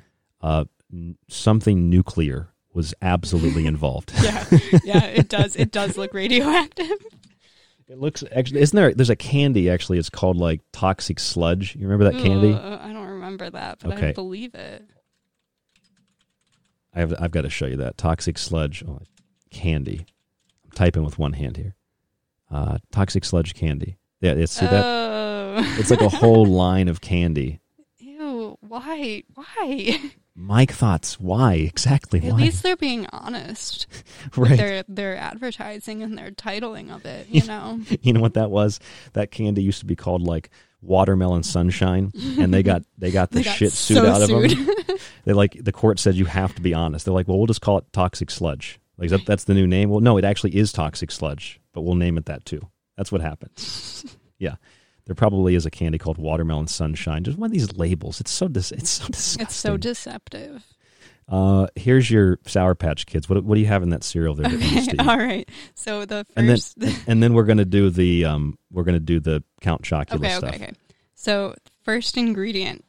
uh, 0.41 0.65
n- 0.91 1.17
something 1.29 1.89
nuclear 1.89 2.49
was 2.73 2.93
absolutely 3.01 3.65
involved. 3.67 4.11
Yeah. 4.21 4.45
Yeah, 4.83 5.03
it 5.05 5.29
does. 5.29 5.55
It 5.55 5.71
does 5.71 5.97
look 5.97 6.13
radioactive. 6.15 6.89
It 7.91 7.99
looks 7.99 8.23
actually 8.33 8.61
isn't 8.61 8.75
there? 8.75 8.93
There's 8.93 9.09
a 9.09 9.17
candy 9.17 9.69
actually. 9.69 9.97
It's 9.97 10.09
called 10.09 10.37
like 10.37 10.61
toxic 10.71 11.19
sludge. 11.19 11.75
You 11.75 11.89
remember 11.89 12.05
that 12.05 12.23
candy? 12.23 12.53
Ugh, 12.53 12.79
I 12.81 12.93
don't 12.93 13.09
remember 13.09 13.49
that, 13.49 13.79
but 13.83 13.97
Okay. 13.97 14.09
I 14.09 14.13
believe 14.13 14.55
it. 14.55 14.89
I 16.95 16.99
have 16.99 17.13
I've 17.19 17.31
got 17.31 17.41
to 17.41 17.49
show 17.49 17.65
you 17.65 17.75
that 17.77 17.97
toxic 17.97 18.37
sludge 18.37 18.81
oh, 18.87 19.01
candy. 19.49 20.05
I'm 20.63 20.71
typing 20.71 21.03
with 21.03 21.19
one 21.19 21.33
hand 21.33 21.57
here. 21.57 21.75
Uh, 22.49 22.77
toxic 22.93 23.25
sludge 23.25 23.55
candy. 23.55 23.97
Yeah, 24.21 24.31
it's 24.31 24.53
see 24.53 24.67
that. 24.67 24.85
Oh. 24.85 25.75
It's 25.77 25.91
like 25.91 26.01
a 26.01 26.07
whole 26.07 26.45
line 26.63 26.87
of 26.87 27.01
candy. 27.01 27.59
Ew, 27.97 28.57
why? 28.61 29.23
Why? 29.33 30.11
Mike 30.35 30.71
thoughts. 30.71 31.19
Why 31.19 31.55
exactly? 31.55 32.19
At 32.25 32.33
why? 32.33 32.39
least 32.39 32.63
they're 32.63 32.77
being 32.77 33.05
honest 33.11 33.87
Right. 34.37 34.57
their 34.57 34.83
their 34.87 35.17
advertising 35.17 36.01
and 36.03 36.17
their 36.17 36.31
titling 36.31 36.89
of 36.93 37.05
it, 37.05 37.27
you 37.29 37.45
know. 37.45 37.79
you 38.01 38.13
know 38.13 38.21
what 38.21 38.35
that 38.35 38.49
was? 38.51 38.79
That 39.13 39.31
candy 39.31 39.61
used 39.63 39.79
to 39.79 39.85
be 39.85 39.95
called 39.95 40.21
like 40.21 40.49
watermelon 40.81 41.43
sunshine, 41.43 42.11
and 42.39 42.53
they 42.53 42.63
got 42.63 42.83
they 42.97 43.11
got 43.11 43.29
the 43.31 43.39
They 43.39 43.43
got 43.43 43.55
shit 43.55 43.71
suit 43.73 43.95
so 43.95 44.07
out 44.07 44.21
of 44.21 44.27
sued. 44.29 44.51
them. 44.51 44.97
they 45.25 45.33
like 45.33 45.57
the 45.63 45.71
court 45.71 45.99
said 45.99 46.15
you 46.15 46.25
have 46.25 46.55
to 46.55 46.61
be 46.61 46.73
honest. 46.73 47.05
They're 47.05 47.13
like, 47.13 47.27
well, 47.27 47.37
we'll 47.37 47.47
just 47.47 47.61
call 47.61 47.77
it 47.77 47.85
toxic 47.93 48.31
sludge. 48.31 48.79
Like 48.97 49.09
that, 49.09 49.25
that's 49.25 49.43
the 49.45 49.53
new 49.53 49.67
name. 49.67 49.89
Well, 49.89 49.99
no, 49.99 50.17
it 50.17 50.23
actually 50.25 50.55
is 50.55 50.71
toxic 50.71 51.11
sludge, 51.11 51.59
but 51.73 51.81
we'll 51.81 51.95
name 51.95 52.17
it 52.17 52.25
that 52.25 52.45
too. 52.45 52.61
That's 52.97 53.11
what 53.11 53.19
happened. 53.21 53.51
yeah. 54.37 54.55
There 55.05 55.15
probably 55.15 55.55
is 55.55 55.65
a 55.65 55.71
candy 55.71 55.97
called 55.97 56.17
watermelon 56.17 56.67
sunshine. 56.67 57.23
Just 57.23 57.37
one 57.37 57.47
of 57.47 57.53
these 57.53 57.75
labels. 57.75 58.19
It's 58.21 58.31
so 58.31 58.47
dis- 58.47 58.71
it's 58.71 58.89
so 58.89 59.07
disgusting. 59.07 59.43
It's 59.43 59.55
so 59.55 59.77
deceptive. 59.77 60.63
Uh, 61.27 61.67
here's 61.75 62.11
your 62.11 62.39
Sour 62.45 62.75
Patch 62.75 63.05
Kids. 63.05 63.29
What, 63.29 63.43
what 63.43 63.55
do 63.55 63.61
you 63.61 63.67
have 63.67 63.83
in 63.83 63.89
that 63.91 64.03
cereal 64.03 64.35
there? 64.35 64.51
Okay, 64.51 64.87
all 64.99 65.17
right. 65.17 65.47
So 65.75 66.05
the 66.05 66.25
and 66.35 66.47
then 66.49 66.57
first 66.57 66.77
and 67.07 67.23
then 67.23 67.33
we're 67.33 67.45
gonna 67.45 67.65
do 67.65 67.89
the 67.89 68.25
um 68.25 68.57
we're 68.71 68.83
gonna 68.83 68.99
do 68.99 69.19
the 69.19 69.43
Count 69.61 69.81
Chocula 69.83 70.15
Okay, 70.15 70.29
stuff. 70.29 70.53
okay, 70.55 70.63
okay. 70.63 70.73
So 71.15 71.55
first 71.83 72.17
ingredient 72.17 72.83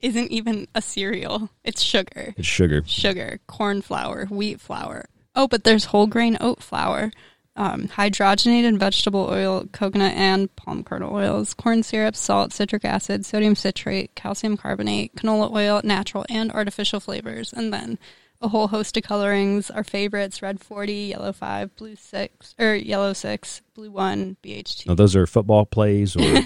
isn't 0.00 0.30
even 0.30 0.66
a 0.74 0.82
cereal. 0.82 1.50
It's 1.64 1.82
sugar. 1.82 2.34
It's 2.36 2.48
sugar. 2.48 2.82
Sugar, 2.86 3.38
corn 3.46 3.82
flour, 3.82 4.26
wheat 4.26 4.60
flour. 4.60 5.06
Oh, 5.34 5.46
but 5.48 5.64
there's 5.64 5.86
whole 5.86 6.06
grain 6.06 6.36
oat 6.40 6.62
flour, 6.62 7.12
um, 7.60 7.88
hydrogenated 7.88 8.78
vegetable 8.78 9.28
oil, 9.30 9.66
coconut 9.70 10.14
and 10.14 10.54
palm 10.56 10.82
kernel 10.82 11.14
oils, 11.14 11.52
corn 11.52 11.82
syrup, 11.82 12.16
salt, 12.16 12.54
citric 12.54 12.86
acid, 12.86 13.26
sodium 13.26 13.54
citrate, 13.54 14.14
calcium 14.14 14.56
carbonate, 14.56 15.14
canola 15.14 15.52
oil, 15.52 15.82
natural 15.84 16.24
and 16.30 16.50
artificial 16.52 17.00
flavors, 17.00 17.52
and 17.52 17.70
then 17.70 17.98
a 18.40 18.48
whole 18.48 18.68
host 18.68 18.96
of 18.96 19.02
colorings. 19.02 19.70
Our 19.70 19.84
favorites: 19.84 20.40
red 20.40 20.60
forty, 20.60 21.10
yellow 21.10 21.34
five, 21.34 21.76
blue 21.76 21.96
six, 21.96 22.54
or 22.58 22.74
yellow 22.74 23.12
six, 23.12 23.60
blue 23.74 23.90
one, 23.90 24.38
BHT. 24.42 24.86
Now, 24.86 24.94
those 24.94 25.14
are 25.14 25.26
football 25.26 25.66
plays, 25.66 26.16
or 26.16 26.22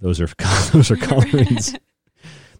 those 0.00 0.20
are 0.20 0.26
those 0.72 0.90
are 0.90 0.96
colorings. 0.96 1.76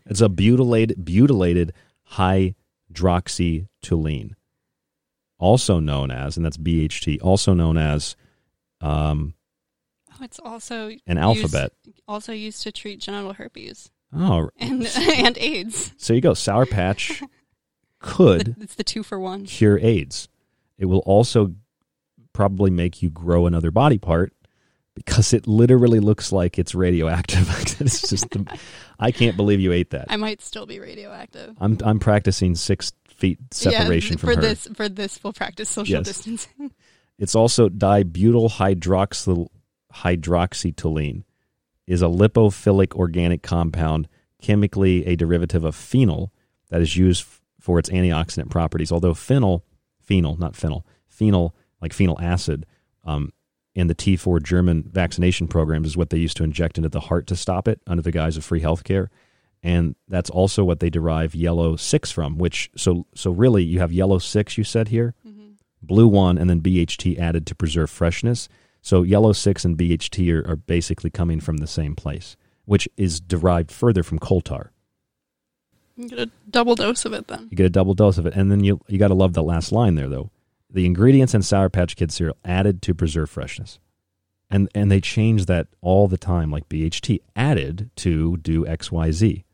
It's 0.06 0.22
a 0.22 0.28
butylated 0.28 1.04
butylated 1.04 1.72
hydroxytoluene, 2.14 4.32
also 5.40 5.80
known 5.80 6.10
as, 6.12 6.36
and 6.36 6.44
that's 6.46 6.56
BHT, 6.56 7.18
also 7.22 7.54
known 7.54 7.76
as 7.76 8.14
um, 8.80 9.34
Oh, 10.12 10.24
it's 10.24 10.38
also 10.38 10.88
An 10.88 10.98
used- 11.06 11.18
alphabet. 11.18 11.72
also 12.06 12.32
used 12.32 12.62
to 12.62 12.72
treat 12.72 13.00
genital 13.00 13.32
herpes 13.32 13.90
oh, 14.14 14.50
and 14.58 14.86
and 14.96 15.36
AIDS. 15.38 15.92
so 15.96 16.12
you 16.12 16.20
go. 16.20 16.34
Sour 16.34 16.66
Patch 16.66 17.22
could 18.00 18.54
It's 18.60 18.74
the 18.74 18.84
two 18.84 19.02
for 19.02 19.18
one. 19.18 19.44
cure 19.46 19.78
AIDS. 19.78 20.28
It 20.78 20.86
will 20.86 20.98
also 21.00 21.54
probably 22.32 22.70
make 22.70 23.02
you 23.02 23.10
grow 23.10 23.46
another 23.46 23.70
body 23.70 23.98
part 23.98 24.32
because 24.94 25.32
it 25.32 25.46
literally 25.46 26.00
looks 26.00 26.32
like 26.32 26.58
it's 26.58 26.74
radioactive. 26.74 27.48
it's 27.80 28.08
just, 28.08 28.28
the, 28.30 28.46
I 28.98 29.10
can't 29.12 29.36
believe 29.36 29.60
you 29.60 29.72
ate 29.72 29.90
that. 29.90 30.06
I 30.10 30.16
might 30.16 30.40
still 30.42 30.66
be 30.66 30.78
radioactive. 30.80 31.56
I'm 31.60 31.78
I'm 31.82 31.98
practicing 31.98 32.54
six 32.54 32.92
feet 33.20 33.38
separation 33.52 34.14
yeah, 34.14 34.20
from 34.20 34.28
for 34.30 34.34
her. 34.36 34.40
this 34.40 34.68
for 34.74 34.88
this 34.88 35.22
we'll 35.22 35.32
practice 35.32 35.68
social 35.68 35.98
Yes. 35.98 36.06
distancing. 36.06 36.72
It's 37.18 37.34
also 37.34 37.68
dibutyl 37.68 38.50
hydroxyl 38.50 39.48
hydroxytoluene 39.94 41.24
is 41.86 42.02
a 42.02 42.06
lipophilic 42.06 42.94
organic 42.94 43.42
compound, 43.42 44.08
chemically 44.40 45.04
a 45.06 45.16
derivative 45.16 45.64
of 45.64 45.74
phenol 45.74 46.32
that 46.70 46.80
is 46.80 46.96
used 46.96 47.22
f- 47.24 47.40
for 47.60 47.78
its 47.78 47.90
antioxidant 47.90 48.48
properties. 48.50 48.92
Although 48.92 49.14
phenol, 49.14 49.64
phenol, 50.00 50.36
not 50.38 50.54
phenol, 50.56 50.86
phenol 51.08 51.54
like 51.80 51.92
phenol 51.92 52.18
acid, 52.20 52.64
um, 53.04 53.32
in 53.74 53.86
the 53.86 53.94
T4 53.94 54.42
German 54.42 54.88
vaccination 54.90 55.46
programs 55.46 55.88
is 55.88 55.96
what 55.96 56.10
they 56.10 56.18
used 56.18 56.36
to 56.38 56.44
inject 56.44 56.76
into 56.76 56.88
the 56.88 57.00
heart 57.00 57.26
to 57.28 57.36
stop 57.36 57.68
it 57.68 57.80
under 57.86 58.02
the 58.02 58.12
guise 58.12 58.36
of 58.36 58.44
free 58.44 58.60
healthcare. 58.60 59.08
And 59.62 59.94
that's 60.08 60.30
also 60.30 60.64
what 60.64 60.80
they 60.80 60.88
derive 60.88 61.34
yellow 61.34 61.76
six 61.76 62.10
from, 62.10 62.38
which 62.38 62.70
so 62.76 63.06
so 63.14 63.30
really 63.30 63.62
you 63.62 63.78
have 63.80 63.92
yellow 63.92 64.18
six 64.18 64.56
you 64.56 64.64
said 64.64 64.88
here, 64.88 65.14
mm-hmm. 65.26 65.50
blue 65.82 66.08
one, 66.08 66.38
and 66.38 66.48
then 66.48 66.62
BHT 66.62 67.18
added 67.18 67.46
to 67.46 67.54
preserve 67.54 67.90
freshness. 67.90 68.48
So 68.82 69.02
yellow 69.02 69.32
six 69.32 69.64
and 69.64 69.76
BHT 69.76 70.32
are, 70.32 70.50
are 70.50 70.56
basically 70.56 71.10
coming 71.10 71.40
from 71.40 71.58
the 71.58 71.66
same 71.66 71.94
place, 71.94 72.36
which 72.64 72.88
is 72.96 73.20
derived 73.20 73.70
further 73.70 74.02
from 74.02 74.18
coal 74.18 74.40
tar. 74.40 74.72
You 75.96 76.08
get 76.08 76.18
a 76.18 76.30
double 76.48 76.74
dose 76.74 77.04
of 77.04 77.12
it 77.12 77.26
then. 77.26 77.48
You 77.50 77.56
get 77.56 77.66
a 77.66 77.70
double 77.70 77.92
dose 77.92 78.16
of 78.16 78.24
it, 78.24 78.34
and 78.34 78.50
then 78.50 78.64
you 78.64 78.80
you 78.88 78.98
got 78.98 79.08
to 79.08 79.14
love 79.14 79.34
the 79.34 79.42
last 79.42 79.72
line 79.72 79.94
there 79.94 80.08
though. 80.08 80.30
The 80.70 80.86
ingredients 80.86 81.34
in 81.34 81.42
Sour 81.42 81.68
Patch 81.68 81.96
Kids 81.96 82.14
cereal 82.14 82.36
added 82.44 82.80
to 82.82 82.94
preserve 82.94 83.28
freshness, 83.28 83.78
and 84.48 84.70
and 84.74 84.90
they 84.90 85.02
change 85.02 85.44
that 85.46 85.66
all 85.82 86.08
the 86.08 86.16
time. 86.16 86.50
Like 86.50 86.70
BHT 86.70 87.20
added 87.36 87.90
to 87.96 88.38
do 88.38 88.66
X 88.66 88.90
Y 88.90 89.10
Z. 89.10 89.44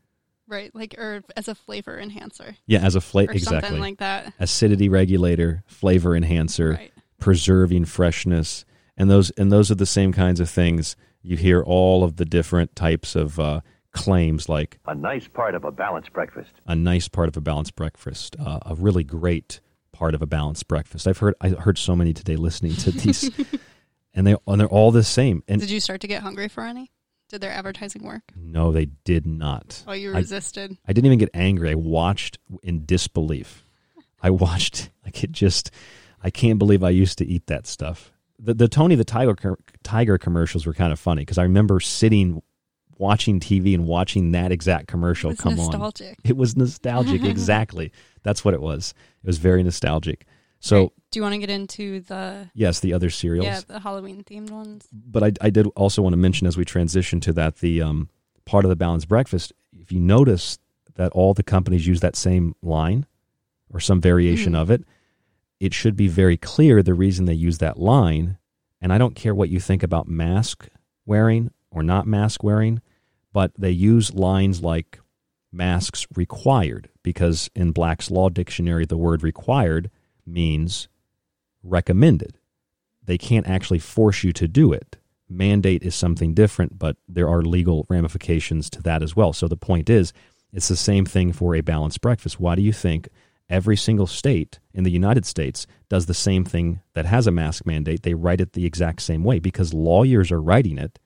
Right, 0.47 0.73
like 0.73 0.95
or 0.97 1.23
as 1.35 1.47
a 1.47 1.55
flavor 1.55 1.99
enhancer. 1.99 2.55
Yeah, 2.65 2.79
as 2.79 2.95
a 2.95 3.01
flavor 3.01 3.31
Or 3.31 3.35
exactly 3.35 3.61
something 3.61 3.81
like 3.81 3.97
that. 3.97 4.33
Acidity 4.39 4.87
regulator, 4.87 5.63
flavor 5.67 6.15
enhancer, 6.15 6.79
preserving 7.19 7.85
freshness, 7.85 8.63
and 8.95 9.09
those 9.09 9.29
and 9.31 9.51
those 9.51 9.69
are 9.71 9.75
the 9.75 9.85
same 9.85 10.13
kinds 10.13 10.39
of 10.39 10.49
things 10.49 10.95
you 11.21 11.35
hear 11.35 11.61
all 11.61 12.03
of 12.03 12.15
the 12.15 12.25
different 12.25 12.75
types 12.75 13.15
of 13.15 13.39
uh, 13.39 13.59
claims 13.91 14.47
like 14.47 14.79
A 14.87 14.95
nice 14.95 15.27
part 15.27 15.55
of 15.55 15.65
a 15.65 15.71
balanced 15.71 16.13
breakfast. 16.13 16.51
a 16.65 16.75
nice 16.75 17.07
part 17.07 17.27
of 17.27 17.35
a 17.35 17.41
balanced 17.41 17.75
breakfast, 17.75 18.35
uh, 18.39 18.59
a 18.65 18.75
really 18.75 19.03
great 19.03 19.59
part 19.91 20.13
of 20.15 20.21
a 20.21 20.27
balanced 20.27 20.67
breakfast. 20.67 21.07
I've 21.07 21.17
heard 21.17 21.33
I 21.41 21.49
heard 21.49 21.77
so 21.77 21.95
many 21.95 22.13
today 22.13 22.35
listening 22.37 22.75
to 22.77 22.91
these, 23.01 23.29
and 24.13 24.25
they 24.25 24.35
and 24.47 24.61
they're 24.61 24.67
all 24.67 24.91
the 24.91 25.03
same. 25.03 25.43
And 25.47 25.59
Did 25.59 25.71
you 25.71 25.79
start 25.79 26.01
to 26.01 26.07
get 26.07 26.21
hungry 26.21 26.47
for 26.47 26.63
any? 26.63 26.91
Did 27.29 27.41
their 27.41 27.51
advertising 27.51 28.03
work? 28.03 28.23
no, 28.35 28.71
they 28.71 28.85
did 29.03 29.25
not. 29.25 29.83
Oh, 29.87 29.93
you 29.93 30.13
resisted. 30.13 30.77
I, 30.87 30.93
didn't 30.93 31.07
even 31.07 31.19
get 31.19 31.29
angry. 31.33 31.71
I 31.71 31.75
watched 31.75 32.37
in 32.63 32.85
disbelief. 32.85 33.65
I 34.21 34.29
watched 34.29 34.89
like 35.05 35.23
it 35.23 35.31
just. 35.31 35.71
I 36.23 36.29
can't 36.31 36.57
believe 36.57 36.83
I 36.83 36.89
used 36.89 37.17
to 37.19 37.25
eat 37.25 37.47
that 37.47 37.67
stuff. 37.67 38.11
The 38.39 38.53
the 38.53 38.67
Tony 38.67 38.95
the 38.95 39.03
Tiger 39.03 39.35
Tiger 39.83 40.17
commercials 40.17 40.65
were 40.65 40.73
kind 40.73 40.91
of 40.93 40.99
funny 40.99 41.21
because 41.21 41.37
I 41.37 41.43
remember 41.43 41.79
sitting 41.79 42.41
watching 42.97 43.39
TV 43.39 43.75
and 43.75 43.85
watching 43.85 44.31
that 44.31 44.51
exact 44.51 44.87
commercial 44.87 45.29
It 45.29 45.33
was 45.33 45.39
come 45.41 45.55
nostalgic. 45.55 46.09
on. 46.09 46.15
It 46.23 46.37
was 46.37 46.55
nostalgic. 46.57 47.23
exactly. 47.25 47.91
That's 48.23 48.43
what 48.43 48.53
it 48.53 48.61
was. 48.61 48.93
It 49.23 49.27
was 49.27 49.37
very 49.37 49.61
nostalgic. 49.63 50.25
So 50.59 50.91
Do 51.11 51.19
you 51.19 51.23
want 51.23 51.33
to 51.33 51.39
get 51.39 51.49
into 51.49 52.01
the 52.01 52.49
yes, 52.53 52.79
the 52.79 52.93
other 52.93 53.09
cereals. 53.09 53.45
Yeah, 53.45 53.61
the 53.67 53.79
Halloween 53.79 54.23
themed 54.23 54.49
ones. 54.49 54.87
But 54.91 55.23
I, 55.23 55.31
I 55.41 55.49
did 55.49 55.67
also 55.75 56.01
want 56.01 56.13
to 56.13 56.17
mention 56.17 56.47
as 56.47 56.57
we 56.57 56.65
transition 56.65 57.19
to 57.21 57.33
that 57.33 57.57
the 57.57 57.81
um, 57.81 58.09
part 58.45 58.65
of 58.65 58.69
the 58.69 58.75
balanced 58.75 59.07
breakfast. 59.07 59.53
If 59.71 59.91
you 59.91 59.99
notice 59.99 60.57
that 60.95 61.11
all 61.11 61.33
the 61.33 61.43
companies 61.43 61.85
use 61.85 61.99
that 61.99 62.15
same 62.15 62.55
line 62.63 63.05
or 63.71 63.79
some 63.79 64.01
variation 64.01 64.53
Mhm. 64.53 64.57
of 64.61 64.71
it, 64.71 64.83
it 65.59 65.73
should 65.73 65.95
be 65.95 66.07
very 66.07 66.37
clear 66.37 66.81
the 66.81 66.93
reason 66.95 67.25
they 67.25 67.33
use 67.33 67.59
that 67.59 67.79
line. 67.79 68.37
And 68.81 68.91
I 68.93 68.97
don't 68.97 69.15
care 69.15 69.35
what 69.35 69.49
you 69.49 69.59
think 69.59 69.83
about 69.83 70.07
mask 70.07 70.67
wearing 71.05 71.51
or 71.71 71.83
not 71.83 72.07
mask 72.07 72.43
wearing, 72.43 72.81
but 73.31 73.51
they 73.57 73.71
use 73.71 74.13
lines 74.13 74.61
like 74.63 74.99
masks 75.51 76.07
required 76.15 76.89
because 77.03 77.49
in 77.55 77.71
Black's 77.71 78.09
Law 78.11 78.29
Dictionary, 78.29 78.85
the 78.85 78.97
word 78.97 79.23
required 79.23 79.89
means 80.27 80.87
recommended. 81.63 82.37
They 83.03 83.17
can't 83.17 83.47
actually 83.47 83.79
force 83.79 84.23
you 84.23 84.33
to 84.33 84.47
do 84.47 84.73
it. 84.73 84.97
Mandate 85.29 85.83
is 85.83 85.95
something 85.95 86.33
different, 86.33 86.77
but 86.77 86.97
there 87.07 87.29
are 87.29 87.41
legal 87.41 87.85
ramifications 87.89 88.69
to 88.71 88.81
that 88.83 89.03
as 89.03 89.15
well. 89.15 89.33
So 89.33 89.47
the 89.47 89.57
point 89.57 89.89
is, 89.89 90.13
it's 90.53 90.67
the 90.67 90.75
same 90.75 91.05
thing 91.05 91.33
for 91.33 91.55
a 91.55 91.61
balanced 91.61 92.01
breakfast. 92.01 92.39
Why 92.39 92.55
do 92.55 92.61
you 92.61 92.73
think 92.73 93.09
every 93.49 93.75
single 93.75 94.07
state 94.07 94.59
in 94.73 94.83
the 94.83 94.91
United 94.91 95.25
States 95.25 95.67
does 95.89 96.05
the 96.05 96.13
same 96.13 96.45
thing 96.45 96.81
that 96.93 97.05
has 97.05 97.27
a 97.27 97.31
mask 97.31 97.65
mandate? 97.65 98.03
They 98.03 98.13
write 98.13 98.41
it 98.41 98.53
the 98.53 98.65
exact 98.65 99.01
same 99.01 99.23
way 99.23 99.39
because 99.39 99.73
lawyers 99.73 100.31
are 100.31 100.41
writing 100.41 100.77
it 100.77 100.99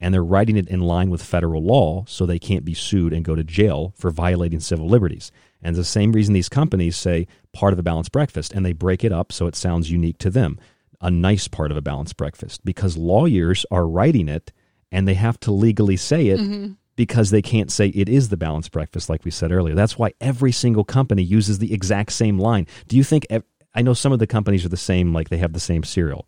and 0.00 0.12
they're 0.12 0.24
writing 0.24 0.56
it 0.56 0.68
in 0.68 0.80
line 0.80 1.08
with 1.08 1.22
federal 1.22 1.62
law 1.62 2.04
so 2.06 2.26
they 2.26 2.38
can't 2.38 2.64
be 2.64 2.74
sued 2.74 3.12
and 3.12 3.24
go 3.24 3.34
to 3.34 3.44
jail 3.44 3.94
for 3.96 4.10
violating 4.10 4.60
civil 4.60 4.88
liberties. 4.88 5.30
And 5.64 5.74
the 5.74 5.82
same 5.84 6.12
reason 6.12 6.34
these 6.34 6.48
companies 6.50 6.94
say 6.96 7.26
part 7.52 7.72
of 7.72 7.78
a 7.78 7.82
balanced 7.82 8.12
breakfast 8.12 8.52
and 8.52 8.64
they 8.64 8.72
break 8.74 9.02
it 9.02 9.12
up 9.12 9.32
so 9.32 9.46
it 9.46 9.56
sounds 9.56 9.90
unique 9.90 10.18
to 10.18 10.30
them. 10.30 10.58
a 11.00 11.10
nice 11.10 11.48
part 11.48 11.70
of 11.70 11.76
a 11.76 11.82
balanced 11.82 12.16
breakfast 12.16 12.64
because 12.64 12.96
lawyers 12.96 13.66
are 13.70 13.86
writing 13.86 14.26
it 14.26 14.52
and 14.90 15.06
they 15.06 15.12
have 15.12 15.38
to 15.38 15.50
legally 15.52 15.96
say 15.96 16.28
it 16.28 16.40
Mhm. 16.40 16.76
because 16.96 17.30
they 17.30 17.42
can't 17.42 17.70
say 17.70 17.88
it 17.88 18.08
is 18.08 18.30
the 18.30 18.38
balanced 18.38 18.72
breakfast 18.72 19.10
like 19.10 19.22
we 19.22 19.30
said 19.30 19.52
earlier. 19.52 19.74
That's 19.74 19.98
why 19.98 20.12
every 20.20 20.52
single 20.52 20.84
company 20.84 21.22
uses 21.22 21.58
the 21.58 21.74
exact 21.74 22.12
same 22.12 22.38
line. 22.38 22.66
Do 22.88 22.96
you 22.96 23.04
think 23.04 23.26
ev- 23.28 23.44
I 23.74 23.82
know 23.82 23.92
some 23.92 24.12
of 24.12 24.18
the 24.18 24.26
companies 24.26 24.64
are 24.64 24.70
the 24.70 24.78
same 24.78 25.12
like 25.12 25.28
they 25.28 25.36
have 25.38 25.52
the 25.52 25.60
same 25.60 25.82
cereal. 25.82 26.26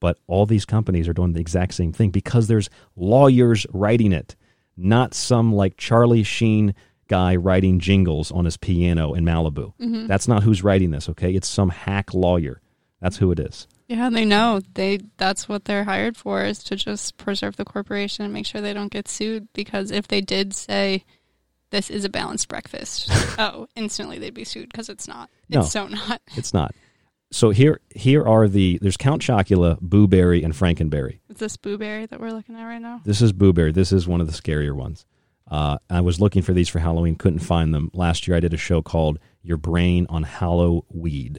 But 0.00 0.18
all 0.28 0.46
these 0.46 0.64
companies 0.64 1.08
are 1.08 1.12
doing 1.12 1.34
the 1.34 1.40
exact 1.40 1.74
same 1.74 1.92
thing 1.92 2.08
because 2.10 2.46
there's 2.46 2.70
lawyers 2.94 3.66
writing 3.72 4.12
it, 4.12 4.34
not 4.78 5.12
some 5.14 5.52
like 5.52 5.76
Charlie 5.76 6.22
Sheen 6.22 6.74
guy 7.08 7.36
writing 7.36 7.78
jingles 7.78 8.30
on 8.32 8.44
his 8.44 8.56
piano 8.56 9.14
in 9.14 9.24
Malibu. 9.24 9.72
Mhm. 9.80 10.06
That's 10.08 10.26
not 10.28 10.42
who's 10.42 10.62
writing 10.64 10.90
this, 10.90 11.08
okay? 11.10 11.32
It's 11.34 11.48
some 11.48 11.68
hack 11.70 12.12
lawyer. 12.14 12.60
That's 13.00 13.18
who 13.18 13.30
it 13.32 13.38
is. 13.38 13.66
Yeah, 13.88 14.10
they 14.10 14.24
know. 14.24 14.60
They 14.74 14.98
that's 15.16 15.48
what 15.48 15.66
they're 15.66 15.84
hired 15.84 16.16
for 16.16 16.42
is 16.44 16.64
to 16.64 16.76
just 16.76 17.16
preserve 17.18 17.56
the 17.56 17.64
corporation 17.64 18.24
and 18.24 18.34
make 18.34 18.46
sure 18.46 18.60
they 18.60 18.72
don't 18.74 18.90
get 18.92 19.06
sued 19.06 19.46
because 19.52 19.90
if 19.92 20.08
they 20.08 20.20
did 20.20 20.54
say 20.54 21.04
this 21.70 21.90
is 21.90 22.04
a 22.04 22.08
balanced 22.08 22.48
breakfast, 22.48 23.08
oh, 23.38 23.68
instantly 23.76 24.18
they'd 24.18 24.34
be 24.34 24.44
sued 24.44 24.68
because 24.70 24.88
it's 24.88 25.06
not. 25.06 25.30
It's 25.48 25.54
No. 25.56 25.62
so 25.62 25.86
not. 25.88 26.20
It's 26.36 26.52
not. 26.52 26.74
So 27.30 27.50
here 27.50 27.80
here 27.94 28.24
are 28.26 28.48
the 28.48 28.78
there's 28.82 28.96
Count 28.96 29.20
Chocula, 29.22 29.78
Boo 29.80 30.08
Berry, 30.08 30.42
and 30.42 30.54
Franken 30.54 30.90
Berry. 30.90 31.20
Is 31.28 31.36
this 31.38 31.56
blueberry 31.56 32.06
that 32.06 32.18
we're 32.20 32.30
looking 32.32 32.56
at 32.56 32.64
right 32.64 32.80
now? 32.82 33.00
This 33.04 33.20
is 33.20 33.32
Boo 33.32 33.52
Berry. 33.52 33.72
This 33.72 33.92
is 33.92 34.08
one 34.08 34.20
of 34.20 34.26
the 34.26 34.32
scarier 34.32 34.72
ones. 34.74 35.04
Uh, 35.50 35.78
I 35.88 36.00
was 36.00 36.20
looking 36.20 36.42
for 36.42 36.52
these 36.52 36.68
for 36.68 36.80
Halloween, 36.80 37.14
couldn't 37.14 37.38
find 37.40 37.72
them. 37.72 37.90
Last 37.94 38.26
year 38.26 38.36
I 38.36 38.40
did 38.40 38.52
a 38.54 38.56
show 38.58 38.82
called 38.82 39.18
Your 39.42 39.56
Brain 39.56 40.06
on 40.08 40.24
Hallowweed, 40.24 41.38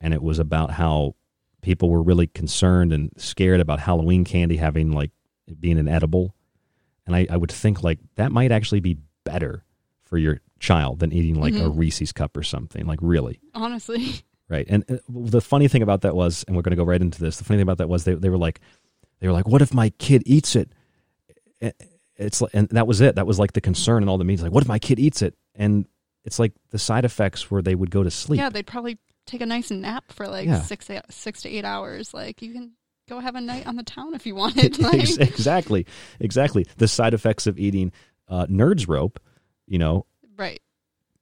and 0.00 0.14
it 0.14 0.22
was 0.22 0.38
about 0.38 0.70
how 0.72 1.14
people 1.60 1.90
were 1.90 2.02
really 2.02 2.26
concerned 2.26 2.92
and 2.92 3.10
scared 3.16 3.60
about 3.60 3.78
Halloween 3.80 4.24
candy 4.24 4.56
having 4.56 4.90
like 4.92 5.10
being 5.60 5.78
an 5.78 5.86
edible. 5.88 6.34
And 7.06 7.14
I, 7.14 7.26
I 7.30 7.36
would 7.36 7.52
think 7.52 7.82
like 7.82 7.98
that 8.16 8.32
might 8.32 8.52
actually 8.52 8.80
be 8.80 8.98
better 9.24 9.64
for 10.04 10.18
your 10.18 10.40
child 10.58 11.00
than 11.00 11.12
eating 11.12 11.34
like 11.40 11.54
a 11.54 11.58
Mhm. 11.58 11.76
Reese's 11.78 12.12
cup 12.12 12.36
or 12.36 12.42
something. 12.42 12.86
Like 12.86 12.98
really. 13.02 13.40
Honestly. 13.54 14.14
Right. 14.48 14.66
And 14.68 14.84
uh, 14.90 14.96
the 15.08 15.40
funny 15.40 15.66
thing 15.66 15.80
about 15.80 16.02
that 16.02 16.14
was, 16.14 16.44
and 16.46 16.54
we're 16.54 16.60
going 16.60 16.72
to 16.72 16.76
go 16.76 16.84
right 16.84 17.00
into 17.00 17.18
this. 17.18 17.38
The 17.38 17.44
funny 17.44 17.56
thing 17.56 17.62
about 17.62 17.78
that 17.78 17.88
was 17.88 18.04
they, 18.04 18.12
they 18.12 18.28
were 18.28 18.36
like, 18.36 18.60
they 19.20 19.26
were 19.26 19.32
like, 19.32 19.48
what 19.48 19.62
if 19.62 19.72
my 19.72 19.88
kid 19.88 20.22
eats 20.26 20.54
it? 20.56 20.70
It's 22.16 22.40
like, 22.40 22.50
and 22.54 22.68
that 22.70 22.86
was 22.86 23.00
it. 23.00 23.16
That 23.16 23.26
was 23.26 23.38
like 23.38 23.52
the 23.52 23.60
concern 23.60 24.02
in 24.02 24.08
all 24.08 24.18
the 24.18 24.24
meetings. 24.24 24.42
Like, 24.42 24.52
what 24.52 24.62
if 24.62 24.68
my 24.68 24.78
kid 24.78 24.98
eats 24.98 25.22
it? 25.22 25.34
And 25.54 25.86
it's 26.24 26.38
like 26.38 26.52
the 26.70 26.78
side 26.78 27.04
effects 27.04 27.50
where 27.50 27.62
they 27.62 27.74
would 27.74 27.90
go 27.90 28.02
to 28.02 28.10
sleep. 28.10 28.38
Yeah, 28.38 28.48
they'd 28.50 28.66
probably 28.66 28.98
take 29.26 29.40
a 29.40 29.46
nice 29.46 29.70
nap 29.70 30.04
for 30.12 30.28
like 30.28 30.46
Yeah. 30.46 30.60
six 30.62 30.86
to 30.86 31.48
eight 31.48 31.64
hours. 31.64 32.12
Like 32.14 32.42
you 32.42 32.52
can 32.52 32.72
go 33.08 33.18
have 33.20 33.34
a 33.34 33.40
night 33.40 33.66
on 33.66 33.76
the 33.76 33.82
town 33.82 34.14
if 34.14 34.26
you 34.26 34.34
wanted. 34.42 34.78
Like, 34.78 35.00
Ex- 35.00 35.16
exactly. 35.16 35.86
Exactly. 36.20 36.66
The 36.76 36.86
side 36.88 37.14
effects 37.14 37.46
of 37.46 37.58
eating 37.58 37.92
uh, 38.28 38.46
Nerds 38.46 38.88
Rope, 38.88 39.18
you 39.66 39.78
know, 39.78 40.06
right. 40.36 40.60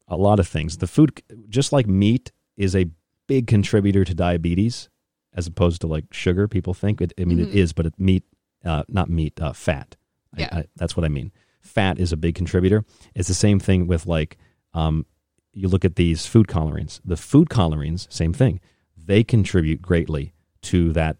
a 0.08 0.16
lot 0.16 0.38
of 0.40 0.46
things. 0.48 0.76
The 0.78 0.86
food, 0.86 1.22
just 1.48 1.72
like 1.72 1.86
meat, 1.86 2.32
is 2.56 2.74
a 2.76 2.86
big 3.26 3.46
contributor 3.46 4.04
to 4.04 4.14
diabetes, 4.14 4.88
as 5.34 5.46
opposed 5.46 5.80
to 5.82 5.86
like 5.86 6.04
sugar. 6.12 6.46
People 6.48 6.74
think 6.74 7.00
it. 7.00 7.12
I 7.18 7.24
mean, 7.24 7.38
it 7.40 7.50
Mhm. 7.50 7.54
is, 7.54 7.72
but 7.72 7.86
it, 7.86 7.94
meat, 7.98 8.24
uh, 8.64 8.82
not 8.88 9.08
meat, 9.08 9.40
uh, 9.40 9.52
fat. 9.52 9.96
I- 10.36 10.40
Yeah. 10.40 10.48
I, 10.52 10.64
that's 10.76 10.96
what 10.96 11.04
I 11.04 11.08
mean. 11.08 11.32
Fat 11.60 11.98
is 11.98 12.12
a 12.12 12.16
big 12.16 12.34
contributor. 12.34 12.84
It's 13.14 13.28
the 13.28 13.34
same 13.34 13.60
thing 13.60 13.86
with 13.86 14.06
like, 14.06 14.38
um, 14.74 15.04
you 15.52 15.68
look 15.68 15.84
at 15.84 15.96
these 15.96 16.26
food 16.26 16.48
colorings. 16.48 17.00
The 17.04 17.16
food 17.16 17.50
colorings, 17.50 18.06
same 18.10 18.32
thing. 18.32 18.60
They 18.96 19.24
contribute 19.24 19.82
greatly 19.82 20.32
to 20.62 20.92
that 20.92 21.16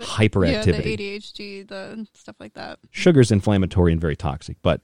hyperactivity. 0.00 0.66
Yeah, 0.66 0.82
the 0.82 0.96
ADHD, 0.96 1.68
the 1.68 2.06
stuff 2.14 2.36
like 2.40 2.54
that. 2.54 2.78
Sugar's 2.90 3.30
inflammatory 3.30 3.92
and 3.92 4.00
very 4.00 4.16
toxic, 4.16 4.56
but 4.62 4.80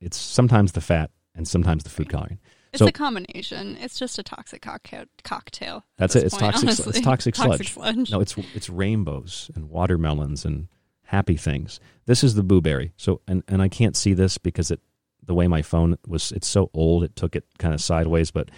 it's 0.00 0.16
sometimes 0.16 0.72
the 0.72 0.80
fat 0.80 1.10
and 1.34 1.46
sometimes 1.46 1.84
the 1.84 1.90
food 1.90 2.08
coloring. 2.08 2.38
It's 2.72 2.80
so 2.80 2.86
a 2.88 2.92
combination. 2.92 3.76
It's 3.80 3.98
just 3.98 4.18
a 4.18 4.22
toxic 4.22 4.60
cocktail. 4.60 5.04
cocktail 5.24 5.84
That's 5.96 6.14
it. 6.16 6.24
It's 6.24 6.36
point, 6.36 6.54
toxic. 6.56 6.86
It's 6.86 7.00
toxic 7.00 7.34
sludge. 7.36 7.48
Toxic 7.58 7.68
sludge. 7.68 8.10
No, 8.10 8.20
it's 8.20 8.34
it's 8.54 8.68
rainbows 8.68 9.50
and 9.54 9.70
watermelons 9.70 10.44
and 10.44 10.68
happy 11.06 11.36
things. 11.36 11.80
This 12.06 12.22
is 12.22 12.34
the 12.34 12.42
blueberry. 12.42 12.92
So 12.96 13.20
and 13.26 13.42
and 13.48 13.62
I 13.62 13.68
can't 13.68 13.96
see 13.96 14.14
this 14.14 14.38
because 14.38 14.70
it 14.70 14.80
the 15.22 15.34
way 15.34 15.48
my 15.48 15.62
phone 15.62 15.96
was. 16.06 16.32
It's 16.32 16.46
so 16.46 16.70
old. 16.72 17.04
It 17.04 17.16
took 17.16 17.36
it 17.36 17.44
kind 17.58 17.74
of 17.74 17.80
sideways. 17.80 18.30
But 18.30 18.50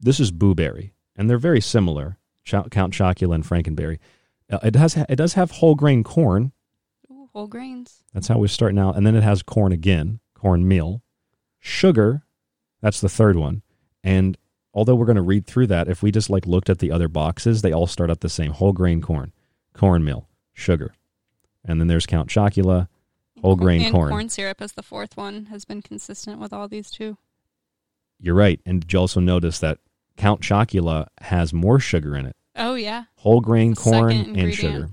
this 0.00 0.20
is 0.20 0.30
blueberry, 0.30 0.94
and 1.16 1.28
they're 1.28 1.38
very 1.38 1.60
similar. 1.60 2.18
Count 2.46 2.70
Chocula 2.70 3.34
and 3.34 3.44
Franken 3.44 3.74
Berry. 3.74 3.98
Uh, 4.50 4.58
it 4.62 4.76
has 4.76 4.96
it 4.96 5.16
does 5.16 5.34
have 5.34 5.50
whole 5.50 5.74
grain 5.74 6.04
corn. 6.04 6.52
Ooh, 7.10 7.28
whole 7.32 7.46
grains. 7.46 8.02
That's 8.12 8.28
how 8.28 8.38
we're 8.38 8.48
starting 8.48 8.78
out. 8.78 8.96
And 8.96 9.06
then 9.06 9.16
it 9.16 9.22
has 9.22 9.42
corn 9.42 9.72
again, 9.72 10.20
corn 10.34 10.68
meal, 10.68 11.02
sugar. 11.58 12.22
That's 12.82 13.00
the 13.00 13.08
third 13.08 13.36
one. 13.36 13.62
And 14.02 14.36
although 14.74 14.94
we're 14.94 15.06
going 15.06 15.16
to 15.16 15.22
read 15.22 15.46
through 15.46 15.68
that, 15.68 15.88
if 15.88 16.02
we 16.02 16.10
just 16.10 16.28
like 16.28 16.46
looked 16.46 16.68
at 16.68 16.80
the 16.80 16.92
other 16.92 17.08
boxes, 17.08 17.62
they 17.62 17.72
all 17.72 17.86
start 17.86 18.10
out 18.10 18.20
the 18.20 18.28
same: 18.28 18.52
whole 18.52 18.74
grain 18.74 19.00
corn, 19.00 19.32
corn 19.72 20.04
meal, 20.04 20.28
sugar, 20.52 20.94
and 21.64 21.80
then 21.80 21.88
there's 21.88 22.06
Count 22.06 22.28
Chocula, 22.28 22.88
whole 23.40 23.56
grain 23.56 23.82
and 23.82 23.94
corn. 23.94 24.10
corn 24.10 24.28
syrup 24.28 24.60
as 24.60 24.72
the 24.72 24.82
fourth 24.82 25.16
one 25.16 25.46
has 25.46 25.64
been 25.64 25.82
consistent 25.82 26.38
with 26.40 26.52
all 26.52 26.68
these 26.68 26.90
two. 26.90 27.16
You're 28.20 28.34
right. 28.34 28.60
And 28.64 28.80
did 28.80 28.92
you 28.92 28.98
also 29.00 29.20
notice 29.20 29.58
that 29.58 29.78
Count 30.16 30.40
Chocula 30.40 31.06
has 31.20 31.52
more 31.52 31.78
sugar 31.80 32.16
in 32.16 32.26
it? 32.26 32.36
Oh 32.56 32.74
yeah. 32.74 33.04
Whole 33.16 33.40
grain 33.40 33.74
corn 33.74 34.12
and 34.36 34.54
sugar. 34.54 34.90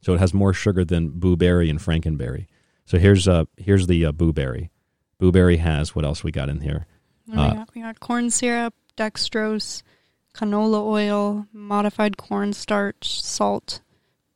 So 0.00 0.14
it 0.14 0.20
has 0.20 0.34
more 0.34 0.52
sugar 0.52 0.84
than 0.84 1.10
Blueberry 1.10 1.68
and 1.70 1.78
Franken 1.78 2.16
Berry. 2.16 2.46
So 2.86 2.98
here's 2.98 3.26
uh 3.28 3.44
here's 3.56 3.86
the 3.86 4.06
uh, 4.06 4.12
Blueberry. 4.12 4.70
Blueberry 5.18 5.58
has 5.58 5.94
what 5.94 6.04
else 6.04 6.24
we 6.24 6.30
got 6.32 6.48
in 6.48 6.60
here? 6.60 6.86
Do 7.30 7.38
Uh, 7.38 7.48
we, 7.50 7.54
got? 7.56 7.74
we 7.74 7.80
got 7.82 8.00
corn 8.00 8.30
syrup, 8.30 8.74
dextrose, 8.96 9.82
canola 10.34 10.82
oil, 10.84 11.46
modified 11.52 12.16
cornstarch, 12.16 13.22
salt, 13.22 13.80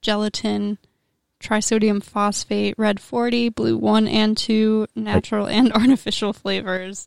gelatin, 0.01 0.79
trisodium 1.41 2.03
phosphate, 2.03 2.75
red 2.79 3.01
40, 3.01 3.49
blue 3.51 3.77
1 3.77 4.09
and 4.09 4.37
2, 4.37 4.87
natural 4.97 5.47
oh. 5.47 5.49
and 5.49 5.73
artificial 5.75 6.33
flavors, 6.33 7.07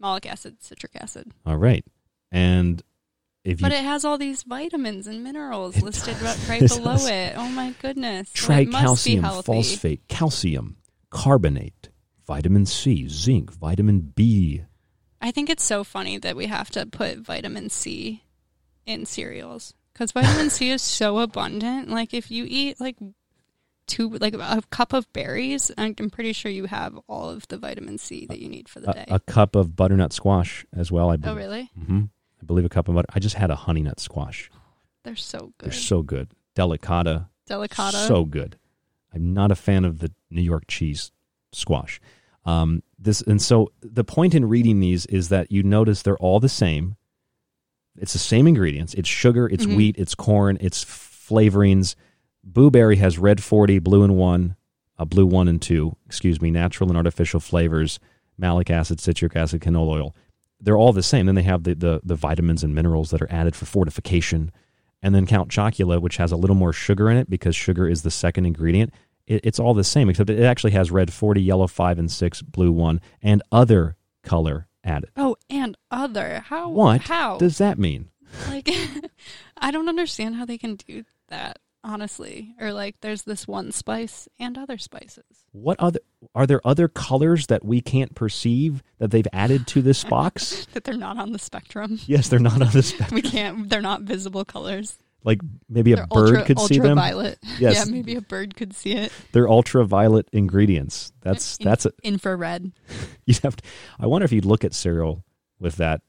malic 0.00 0.26
acid, 0.26 0.62
citric 0.62 0.92
acid. 0.96 1.30
all 1.46 1.56
right. 1.56 1.84
And 2.32 2.82
if 3.44 3.60
you 3.60 3.64
But 3.64 3.72
it 3.72 3.84
has 3.84 4.04
all 4.04 4.18
these 4.18 4.42
vitamins 4.42 5.06
and 5.06 5.22
minerals 5.24 5.80
listed 5.82 6.20
right, 6.20 6.38
right 6.48 6.62
It 6.62 6.68
below 6.68 6.92
does. 6.92 7.08
it. 7.08 7.34
Oh 7.36 7.48
my 7.48 7.74
goodness. 7.80 8.30
So 8.34 8.52
it 8.52 8.68
must 8.68 9.04
be 9.04 9.16
tricalcium 9.16 9.20
healthy. 9.22 9.52
phosphate, 9.52 10.08
calcium, 10.08 10.76
carbonate, 11.10 11.88
vitamin 12.26 12.66
C, 12.66 13.08
zinc, 13.08 13.52
vitamin 13.52 14.00
B. 14.00 14.62
I 15.20 15.30
think 15.30 15.48
it's 15.50 15.64
so 15.64 15.82
funny 15.84 16.18
that 16.18 16.36
we 16.36 16.46
have 16.46 16.70
to 16.70 16.86
put 16.86 17.18
vitamin 17.18 17.70
C 17.70 18.22
in 18.86 19.04
cereals 19.06 19.74
because 19.92 20.12
vitamin 20.12 20.50
C 20.50 20.70
is 20.70 20.82
so 20.82 21.18
abundant. 21.18 21.88
Like 21.88 22.12
if 22.14 22.30
you 22.30 22.44
eat 22.46 22.80
like 22.80 22.96
two, 23.88 24.08
like 24.10 24.34
a 24.34 24.62
cup 24.70 24.92
of 24.92 25.12
berries, 25.12 25.70
I'm 25.76 25.94
I'm 25.98 26.10
pretty 26.10 26.32
sure 26.32 26.50
you 26.50 26.66
have 26.66 26.98
all 27.08 27.28
of 27.30 27.48
the 27.48 27.56
vitamin 27.58 27.98
C 27.98 28.26
that 28.26 28.38
you 28.38 28.48
need 28.48 28.68
for 28.68 28.78
the 28.80 28.92
day. 28.92 29.04
A, 29.08 29.16
a 29.16 29.20
cup 29.20 29.56
of 29.56 29.74
butternut 29.74 30.12
squash 30.12 30.64
as 30.76 30.92
well. 30.92 31.10
I 31.10 31.16
believe. 31.16 31.36
Oh, 31.36 31.38
really? 31.38 31.70
hmm 31.86 32.02
I 32.40 32.44
believe 32.44 32.64
a 32.64 32.68
cup 32.68 32.86
of 32.88 32.94
butter. 32.94 33.08
I 33.12 33.18
just 33.18 33.34
had 33.34 33.50
a 33.50 33.56
honey 33.56 33.82
nut 33.82 33.98
squash. 33.98 34.48
They're 35.02 35.16
so 35.16 35.52
good. 35.58 35.70
They're 35.70 35.72
so 35.72 36.02
good. 36.02 36.28
Delicata. 36.54 37.28
Delicata. 37.48 38.06
So 38.06 38.24
good. 38.24 38.58
I'm 39.12 39.32
not 39.32 39.50
a 39.50 39.56
fan 39.56 39.84
of 39.84 39.98
the 39.98 40.12
New 40.30 40.42
York 40.42 40.64
cheese 40.68 41.10
squash. 41.52 42.00
Um, 42.44 42.82
this 42.98 43.20
and 43.22 43.40
so 43.42 43.72
the 43.80 44.04
point 44.04 44.34
in 44.34 44.44
reading 44.48 44.80
these 44.80 45.06
is 45.06 45.30
that 45.30 45.50
you 45.50 45.62
notice 45.62 46.02
they're 46.02 46.16
all 46.18 46.40
the 46.40 46.48
same. 46.48 46.96
It's 47.96 48.12
the 48.12 48.18
same 48.18 48.46
ingredients. 48.46 48.94
It's 48.94 49.08
sugar, 49.08 49.48
it's 49.48 49.66
Mhm. 49.66 49.76
wheat, 49.76 49.96
it's 49.98 50.14
corn, 50.14 50.56
it's 50.60 50.84
flavorings. 50.84 51.94
Blueberry 52.52 52.96
has 52.96 53.18
red 53.18 53.42
40, 53.42 53.78
blue 53.78 54.02
and 54.02 54.16
1, 54.16 54.56
uh, 54.98 55.04
blue 55.04 55.26
1 55.26 55.48
and 55.48 55.60
2, 55.60 55.96
excuse 56.06 56.40
me, 56.40 56.50
natural 56.50 56.88
and 56.88 56.96
artificial 56.96 57.40
flavors, 57.40 58.00
malic 58.36 58.70
acid, 58.70 59.00
citric 59.00 59.36
acid, 59.36 59.60
canola 59.60 59.88
oil. 60.00 60.16
They're 60.60 60.76
all 60.76 60.92
the 60.92 61.02
same. 61.02 61.26
Then 61.26 61.34
they 61.34 61.42
have 61.42 61.64
the, 61.64 61.74
the, 61.74 62.00
the 62.02 62.16
vitamins 62.16 62.64
and 62.64 62.74
minerals 62.74 63.10
that 63.10 63.22
are 63.22 63.30
added 63.30 63.54
for 63.54 63.66
fortification. 63.66 64.50
And 65.02 65.14
then 65.14 65.26
Count 65.26 65.50
Chocula, 65.50 66.00
which 66.00 66.16
has 66.16 66.32
a 66.32 66.36
little 66.36 66.56
more 66.56 66.72
sugar 66.72 67.10
in 67.10 67.16
it 67.16 67.30
because 67.30 67.54
sugar 67.54 67.88
is 67.88 68.02
the 68.02 68.10
second 68.10 68.46
ingredient. 68.46 68.92
It, 69.26 69.42
it's 69.44 69.60
all 69.60 69.74
the 69.74 69.84
same, 69.84 70.08
except 70.08 70.30
it 70.30 70.42
actually 70.42 70.72
has 70.72 70.90
red 70.90 71.12
40, 71.12 71.40
yellow 71.40 71.66
5 71.66 71.98
and 71.98 72.10
6, 72.10 72.42
blue 72.42 72.72
1, 72.72 73.00
and 73.22 73.42
other 73.52 73.96
color 74.24 74.66
added. 74.82 75.10
Oh, 75.16 75.36
and 75.48 75.76
other. 75.90 76.40
How? 76.46 76.70
What 76.70 77.02
How? 77.02 77.38
does 77.38 77.58
that 77.58 77.78
mean? 77.78 78.08
like, 78.48 78.68
I 79.58 79.70
don't 79.70 79.88
understand 79.88 80.34
how 80.36 80.44
they 80.44 80.58
can 80.58 80.74
do 80.74 81.04
that. 81.28 81.58
Honestly, 81.88 82.54
or 82.60 82.72
like, 82.72 82.96
there's 83.00 83.22
this 83.22 83.48
one 83.48 83.72
spice 83.72 84.28
and 84.38 84.58
other 84.58 84.76
spices. 84.76 85.24
What 85.52 85.80
other 85.80 86.00
are 86.34 86.46
there 86.46 86.60
other 86.66 86.86
colors 86.88 87.46
that 87.46 87.64
we 87.64 87.80
can't 87.80 88.14
perceive 88.14 88.82
that 88.98 89.10
they've 89.10 89.26
added 89.32 89.66
to 89.68 89.80
this 89.82 90.04
box? 90.16 90.66
that 90.74 90.84
they're 90.84 90.96
not 90.98 91.16
on 91.18 91.32
the 91.32 91.38
spectrum. 91.38 91.98
yes, 92.06 92.28
they're 92.28 92.38
not 92.40 92.60
on 92.60 92.70
the 92.72 92.82
spectrum. 92.82 93.14
We 93.14 93.22
can't. 93.22 93.70
They're 93.70 93.80
not 93.80 94.02
visible 94.02 94.44
colors. 94.44 94.98
like 95.24 95.40
maybe 95.68 95.92
a 95.92 95.96
They're 95.96 96.06
bird 96.08 96.28
ultra, 96.36 96.44
could 96.44 96.60
see 96.60 96.78
them. 96.78 96.98
ultraviolet. 96.98 97.38
Yes, 97.58 97.74
Yeah, 97.76 97.84
maybe 97.92 98.14
a 98.16 98.20
bird 98.20 98.54
could 98.54 98.74
see 98.74 98.92
it. 98.92 99.10
they're 99.32 99.48
ultraviolet 99.48 100.28
ingredients. 100.32 101.12
That's 101.22 101.56
In- 101.56 101.64
that's 101.64 101.86
a, 101.86 101.92
infrared. 102.02 102.70
you'd 103.26 103.38
have 103.38 103.56
to, 103.56 103.64
I 103.98 104.06
wonder 104.06 104.26
if 104.26 104.32
you'd 104.32 104.44
look 104.44 104.62
at 104.64 104.74
cereal 104.74 105.24
with 105.58 105.76
that. 105.76 106.02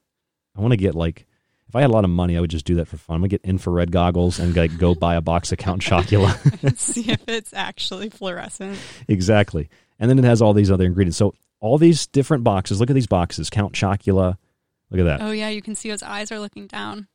I 0.58 0.62
want 0.62 0.74
to 0.74 0.78
get 0.78 0.94
like 0.94 1.26
if 1.70 1.76
I 1.76 1.82
had 1.82 1.90
a 1.90 1.94
lot 1.94 2.04
of 2.04 2.10
money, 2.10 2.36
I 2.36 2.42
would 2.42 2.50
just 2.50 2.66
do 2.66 2.76
that 2.76 2.88
for 2.88 2.98
fun. 2.98 3.16
I'm 3.16 3.22
gonna 3.22 3.30
get 3.30 3.42
infrared 3.44 3.92
goggles 3.92 4.40
and 4.40 4.56
like 4.56 4.78
go 4.78 4.96
buy 4.96 5.16
a 5.16 5.22
box 5.22 5.52
of 5.52 5.60
Count 5.60 5.82
Chocula. 5.82 6.78
see 6.78 7.10
if 7.12 7.22
it's 7.28 7.54
actually 7.54 8.10
fluorescent. 8.10 8.78
exactly. 9.08 9.70
And 10.00 10.10
then 10.10 10.18
it 10.20 10.26
has 10.26 10.42
all 10.42 10.54
these 10.54 10.72
other 10.72 10.86
ingredients. 10.86 11.18
So 11.18 11.34
all 11.60 11.78
these 11.78 12.08
different 12.08 12.44
boxes. 12.44 12.80
Look 12.80 12.90
at 12.90 12.94
these 12.94 13.08
boxes. 13.08 13.50
Count 13.50 13.74
Chocula. 13.74 14.38
Look 14.90 15.00
at 15.00 15.04
that. 15.04 15.22
Oh 15.22 15.32
yeah, 15.32 15.50
you 15.50 15.62
can 15.62 15.76
see 15.76 15.90
his 15.90 16.02
eyes 16.02 16.32
are 16.32 16.40
looking 16.40 16.68
down. 16.68 17.08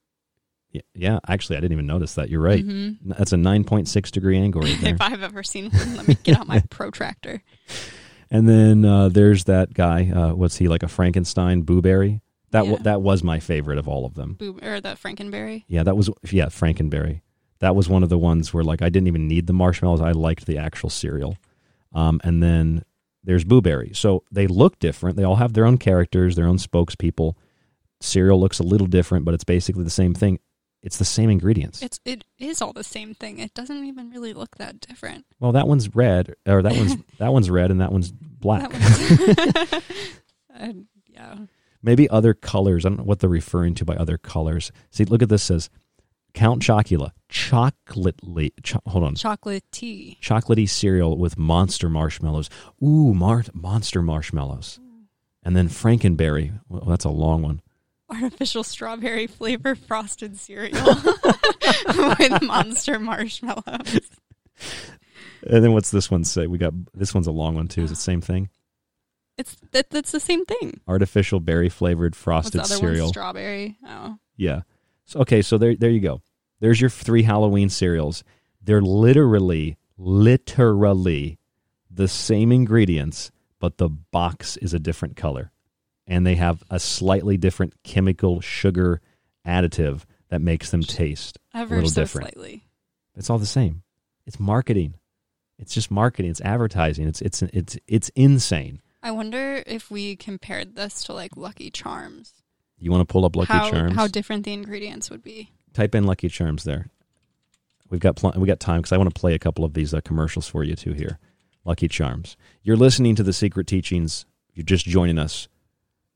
Yeah, 0.71 0.83
yeah, 0.95 1.19
actually, 1.29 1.57
I 1.57 1.61
didn't 1.61 1.73
even 1.73 1.87
notice 1.87 2.15
that. 2.15 2.31
You're 2.31 2.41
right. 2.43 2.65
Mhm. 2.65 2.97
That's 3.05 3.33
a 3.33 3.37
9.6 3.37 4.11
degree 4.11 4.37
angle 4.39 4.61
right 4.63 4.77
there. 4.81 4.95
if 4.95 5.01
I've 5.01 5.23
ever 5.23 5.43
seen 5.43 5.71
one, 5.71 5.97
let 5.97 6.09
me 6.09 6.17
get 6.23 6.37
out 6.39 6.47
my 6.49 6.61
protractor. 6.69 7.43
and 8.31 8.49
then 8.49 8.85
uh, 8.85 9.09
there's 9.09 9.45
that 9.45 9.73
guy. 9.73 10.11
Uh, 10.11 10.35
what's 10.35 10.57
he 10.57 10.69
like? 10.69 10.83
A 10.83 10.89
Frankenstein 10.89 11.63
Boo 11.63 11.81
Berry. 11.81 12.21
That 12.55 12.67
Yeah. 12.67 12.77
that 12.83 13.03
was 13.03 13.23
my 13.23 13.39
favorite 13.41 13.79
of 13.79 13.87
all 13.89 14.07
of 14.07 14.15
them. 14.15 14.35
Boo- 14.35 14.59
or 14.63 14.81
the 14.81 14.91
Franken 14.91 15.31
Berry. 15.31 15.65
Yeah, 15.69 15.83
that 15.83 15.97
was 15.97 16.09
yeah 16.31 16.47
Franken 16.47 16.89
Berry. 16.89 17.23
That 17.61 17.77
was 17.77 17.89
one 17.89 18.03
of 18.03 18.09
the 18.09 18.19
ones 18.19 18.55
where 18.55 18.65
like 18.65 18.81
I 18.83 18.89
didn't 18.89 19.09
even 19.09 19.29
need 19.29 19.47
the 19.47 19.53
marshmallows. 19.53 20.01
I 20.01 20.13
liked 20.13 20.47
the 20.47 20.59
actual 20.59 20.89
cereal. 20.91 21.37
Um, 21.93 22.21
and 22.25 22.43
then 22.43 22.85
there's 23.23 23.45
Boo 23.45 23.61
Berry. 23.61 23.91
So 23.95 24.23
they 24.31 24.47
look 24.47 24.79
different. 24.79 25.17
They 25.17 25.25
all 25.25 25.37
have 25.37 25.53
their 25.55 25.65
own 25.67 25.79
characters, 25.79 26.37
their 26.37 26.47
own 26.47 26.59
spokespeople. 26.59 27.35
Cereal 28.01 28.39
looks 28.39 28.59
a 28.59 28.65
little 28.65 28.87
different, 28.87 29.25
but 29.25 29.33
it's 29.35 29.45
basically 29.45 29.85
the 29.85 29.91
same 29.91 30.13
thing. 30.15 30.39
It's 30.83 30.99
the 30.99 31.05
same 31.07 31.31
ingredients. 31.31 31.81
It's 31.83 31.99
it 32.05 32.25
is 32.39 32.61
all 32.61 32.73
the 32.75 32.85
same 32.85 33.15
thing. 33.15 33.39
It 33.39 33.55
doesn't 33.55 33.85
even 33.85 34.11
really 34.11 34.33
look 34.35 34.57
that 34.59 34.79
different. 34.81 35.25
Well, 35.41 35.53
that 35.53 35.67
one's 35.67 35.95
red, 35.95 36.35
or 36.47 36.63
that 36.63 36.77
one's 36.77 36.97
that 37.19 37.33
one's 37.33 37.49
red, 37.51 37.71
and 37.71 37.81
that 37.81 37.91
one's 37.91 38.13
black. 38.13 38.71
That 38.71 39.73
one's- 39.73 39.83
Uh, 40.61 40.73
yeah. 41.09 41.37
Maybe 41.85 42.09
other 42.09 42.33
colors. 42.35 42.85
I 42.85 42.89
don't 42.89 42.99
know 42.99 43.05
what 43.05 43.21
they're 43.21 43.29
referring 43.31 43.75
to 43.75 43.85
by 43.85 43.95
other 43.95 44.17
colors. 44.19 44.73
See, 44.91 45.05
look 45.05 45.23
at 45.23 45.29
this. 45.29 45.43
Says 45.43 45.69
Count 46.33 46.63
Chocula, 46.63 47.11
chocolately. 47.29 48.53
Cho- 48.63 48.81
hold 48.87 49.05
on, 49.05 49.15
Chocolate 49.17 49.65
tea. 49.71 50.19
chocolatey 50.23 50.69
cereal 50.69 51.17
with 51.19 51.37
monster 51.39 51.89
marshmallows. 51.91 52.49
Ooh, 52.83 53.13
mar- 53.15 53.45
monster 53.53 54.03
marshmallows. 54.03 54.81
And 55.43 55.55
then 55.55 55.69
Franken 55.69 56.17
Berry. 56.17 56.53
Well, 56.71 56.85
that's 56.87 57.05
a 57.05 57.11
long 57.11 57.43
one. 57.43 57.61
Artificial 58.11 58.65
strawberry 58.65 59.27
flavor 59.27 59.75
frosted 59.75 60.39
cereal 60.39 60.73
with 61.87 62.43
monster 62.43 62.99
marshmallows. 62.99 64.11
And 65.47 65.63
then 65.63 65.73
what's 65.73 65.91
this 65.91 66.11
one 66.11 66.25
say? 66.25 66.47
We 66.47 66.57
got 66.59 66.73
this 66.95 67.13
one's 67.15 67.27
a 67.27 67.31
long 67.33 67.55
one 67.55 67.69
too. 67.69 67.83
Is 67.83 67.91
it 67.91 67.95
the 67.97 68.01
same 68.01 68.21
thing? 68.23 68.49
It's 69.37 69.57
that, 69.73 69.91
that's 69.91 70.13
the 70.13 70.21
same 70.21 70.45
thing. 70.45 70.81
Artificial 70.87 71.41
berry 71.41 71.69
flavored 71.69 72.13
What's 72.15 72.23
frosted 72.23 72.61
the 72.61 72.65
other 72.65 72.77
cereal. 72.77 73.07
one? 73.07 73.13
Strawberry. 73.13 73.77
Oh. 73.87 74.17
Yeah. 74.37 74.63
So 75.07 75.21
okay, 75.21 75.43
so 75.43 75.59
there 75.59 75.75
there 75.75 75.91
you 75.91 76.01
go. 76.01 76.23
There's 76.61 76.81
your 76.81 76.91
three 76.91 77.23
Halloween 77.25 77.69
cereals. 77.69 78.23
They're 78.63 78.81
literally 78.81 79.77
literally 79.99 81.39
the 81.91 82.09
same 82.09 82.53
ingredients, 82.53 83.31
but 83.61 83.79
the 83.79 83.89
box 83.89 84.57
is 84.59 84.75
a 84.75 84.79
different 84.79 85.17
color. 85.17 85.51
And 86.07 86.27
they 86.27 86.35
have 86.35 86.63
a 86.71 86.79
slightly 86.79 87.37
different 87.37 87.75
chemical 87.83 88.41
sugar 88.41 89.01
additive 89.47 90.03
that 90.29 90.41
makes 90.41 90.71
them 90.71 90.83
taste 90.83 91.39
a 91.55 91.65
little 91.65 91.89
so 91.89 92.03
different. 92.03 92.33
slightly. 92.35 92.65
It's 93.17 93.31
all 93.31 93.39
the 93.39 93.47
same. 93.47 93.83
It's 94.27 94.41
marketing. 94.41 94.95
It's 95.59 95.73
just 95.73 95.91
marketing. 95.91 96.31
It's 96.31 96.41
advertising. 96.41 97.07
It's 97.09 97.23
it's 97.23 97.43
it's 97.43 97.79
it's 97.87 98.11
insane. 98.17 98.81
I 99.05 99.11
wonder 99.11 99.63
if 99.67 99.91
we 99.91 100.17
compared 100.17 100.77
this 100.77 101.05
to 101.05 101.13
like 101.13 101.37
Lucky 101.37 101.71
Charms. 101.71 102.33
You 102.79 102.91
want 102.91 103.07
to 103.07 103.13
pull 103.13 103.27
up 103.27 103.37
Lucky 103.37 103.53
how, 103.53 103.71
Charms? 103.71 103.95
How 103.95 104.07
different 104.07 104.45
the 104.45 104.55
ingredients 104.55 105.11
would 105.11 105.23
be. 105.23 105.53
Type 105.75 105.95
in 105.95 106.05
Lucky 106.05 106.31
Charms 106.31 106.65
there. 106.65 106.87
We've 107.91 108.01
got 108.01 108.17
pl- 108.17 108.33
we 108.39 108.47
got 108.47 108.61
time 108.61 108.81
because 108.81 108.93
I 108.93 108.97
want 108.97 109.15
to 109.15 109.21
play 109.21 109.35
a 109.35 109.39
couple 109.39 109.63
of 109.63 109.75
these 109.75 109.93
uh, 109.93 110.01
commercials 110.01 110.49
for 110.49 110.65
you 110.65 110.75
too 110.75 110.95
here. 110.95 111.19
Lucky 111.67 111.87
Charms. 111.87 112.39
You're 112.63 112.79
listening 112.79 113.15
to 113.17 113.23
the 113.23 113.35
Secret 113.35 113.67
Teachings. 113.67 114.25
You're 114.55 114.65
just 114.65 114.87
joining 114.87 115.19
us. 115.19 115.49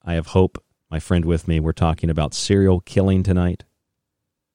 I 0.03 0.15
have 0.15 0.29
Hope, 0.29 0.65
my 0.91 0.99
friend, 0.99 1.27
with 1.27 1.47
me. 1.47 1.61
We're 1.61 1.73
talking 1.73 2.09
about 2.09 2.33
serial 2.33 2.81
killing 2.81 3.23
tonight 3.23 3.65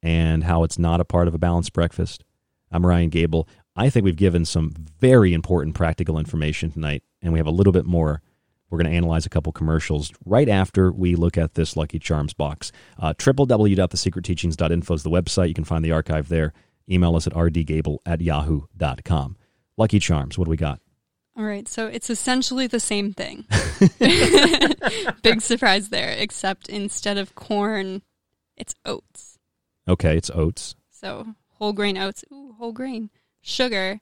and 0.02 0.46
how 0.46 0.64
it's 0.64 0.80
not 0.80 1.00
a 1.00 1.06
part 1.06 1.28
of 1.28 1.36
a 1.36 1.40
balanced 1.40 1.74
breakfast. 1.74 2.24
I'm 2.72 2.84
Ryan 2.84 3.10
Gable. 3.10 3.48
I 3.76 3.92
think 3.92 4.04
we've 4.04 4.16
given 4.16 4.44
some 4.44 4.74
very 5.00 5.34
important 5.34 5.76
practical 5.76 6.18
information 6.18 6.72
tonight, 6.72 7.04
and 7.24 7.34
we 7.34 7.40
have 7.40 7.48
a 7.48 7.52
little 7.52 7.74
bit 7.74 7.86
more. 7.86 8.22
We're 8.70 8.78
going 8.78 8.92
to 8.92 8.98
analyze 8.98 9.26
a 9.26 9.30
couple 9.30 9.52
commercials 9.52 10.12
right 10.26 10.50
after 10.50 10.92
we 10.92 11.16
look 11.16 11.38
at 11.38 11.54
this 11.54 11.78
Lucky 11.78 12.00
Charms 12.00 12.34
box. 12.34 12.72
Uh, 13.00 13.14
www.thesecretteachings.info 13.14 14.94
is 14.94 15.04
the 15.04 15.10
website. 15.10 15.48
You 15.48 15.54
can 15.54 15.64
find 15.64 15.86
the 15.86 15.92
archive 15.92 16.28
there. 16.28 16.54
Email 16.90 17.16
us 17.16 17.28
at 17.28 17.34
rdgable 17.34 18.00
at 18.06 18.22
yahoo.com. 18.22 19.38
Lucky 19.78 20.00
Charms, 20.00 20.38
what 20.38 20.46
do 20.46 20.52
we 20.52 20.58
got? 20.58 20.80
All 21.36 21.44
right, 21.44 21.68
so 21.68 21.88
it's 21.88 22.12
essentially 22.12 22.68
the 22.68 22.80
same 22.80 23.14
thing. 23.14 23.46
Big 25.24 25.42
surprise 25.42 25.90
there, 25.90 26.12
except 26.12 26.70
instead 26.70 27.18
of 27.18 27.34
corn, 27.34 28.04
it's 28.56 28.76
oats. 28.86 29.40
Okay, 29.88 30.16
it's 30.16 30.30
oats. 30.30 30.76
So 30.92 31.36
whole 31.58 31.74
grain 31.74 31.98
oats, 31.98 32.24
ooh, 32.32 32.54
whole 32.60 32.72
grain, 32.72 33.10
sugar, 33.42 34.00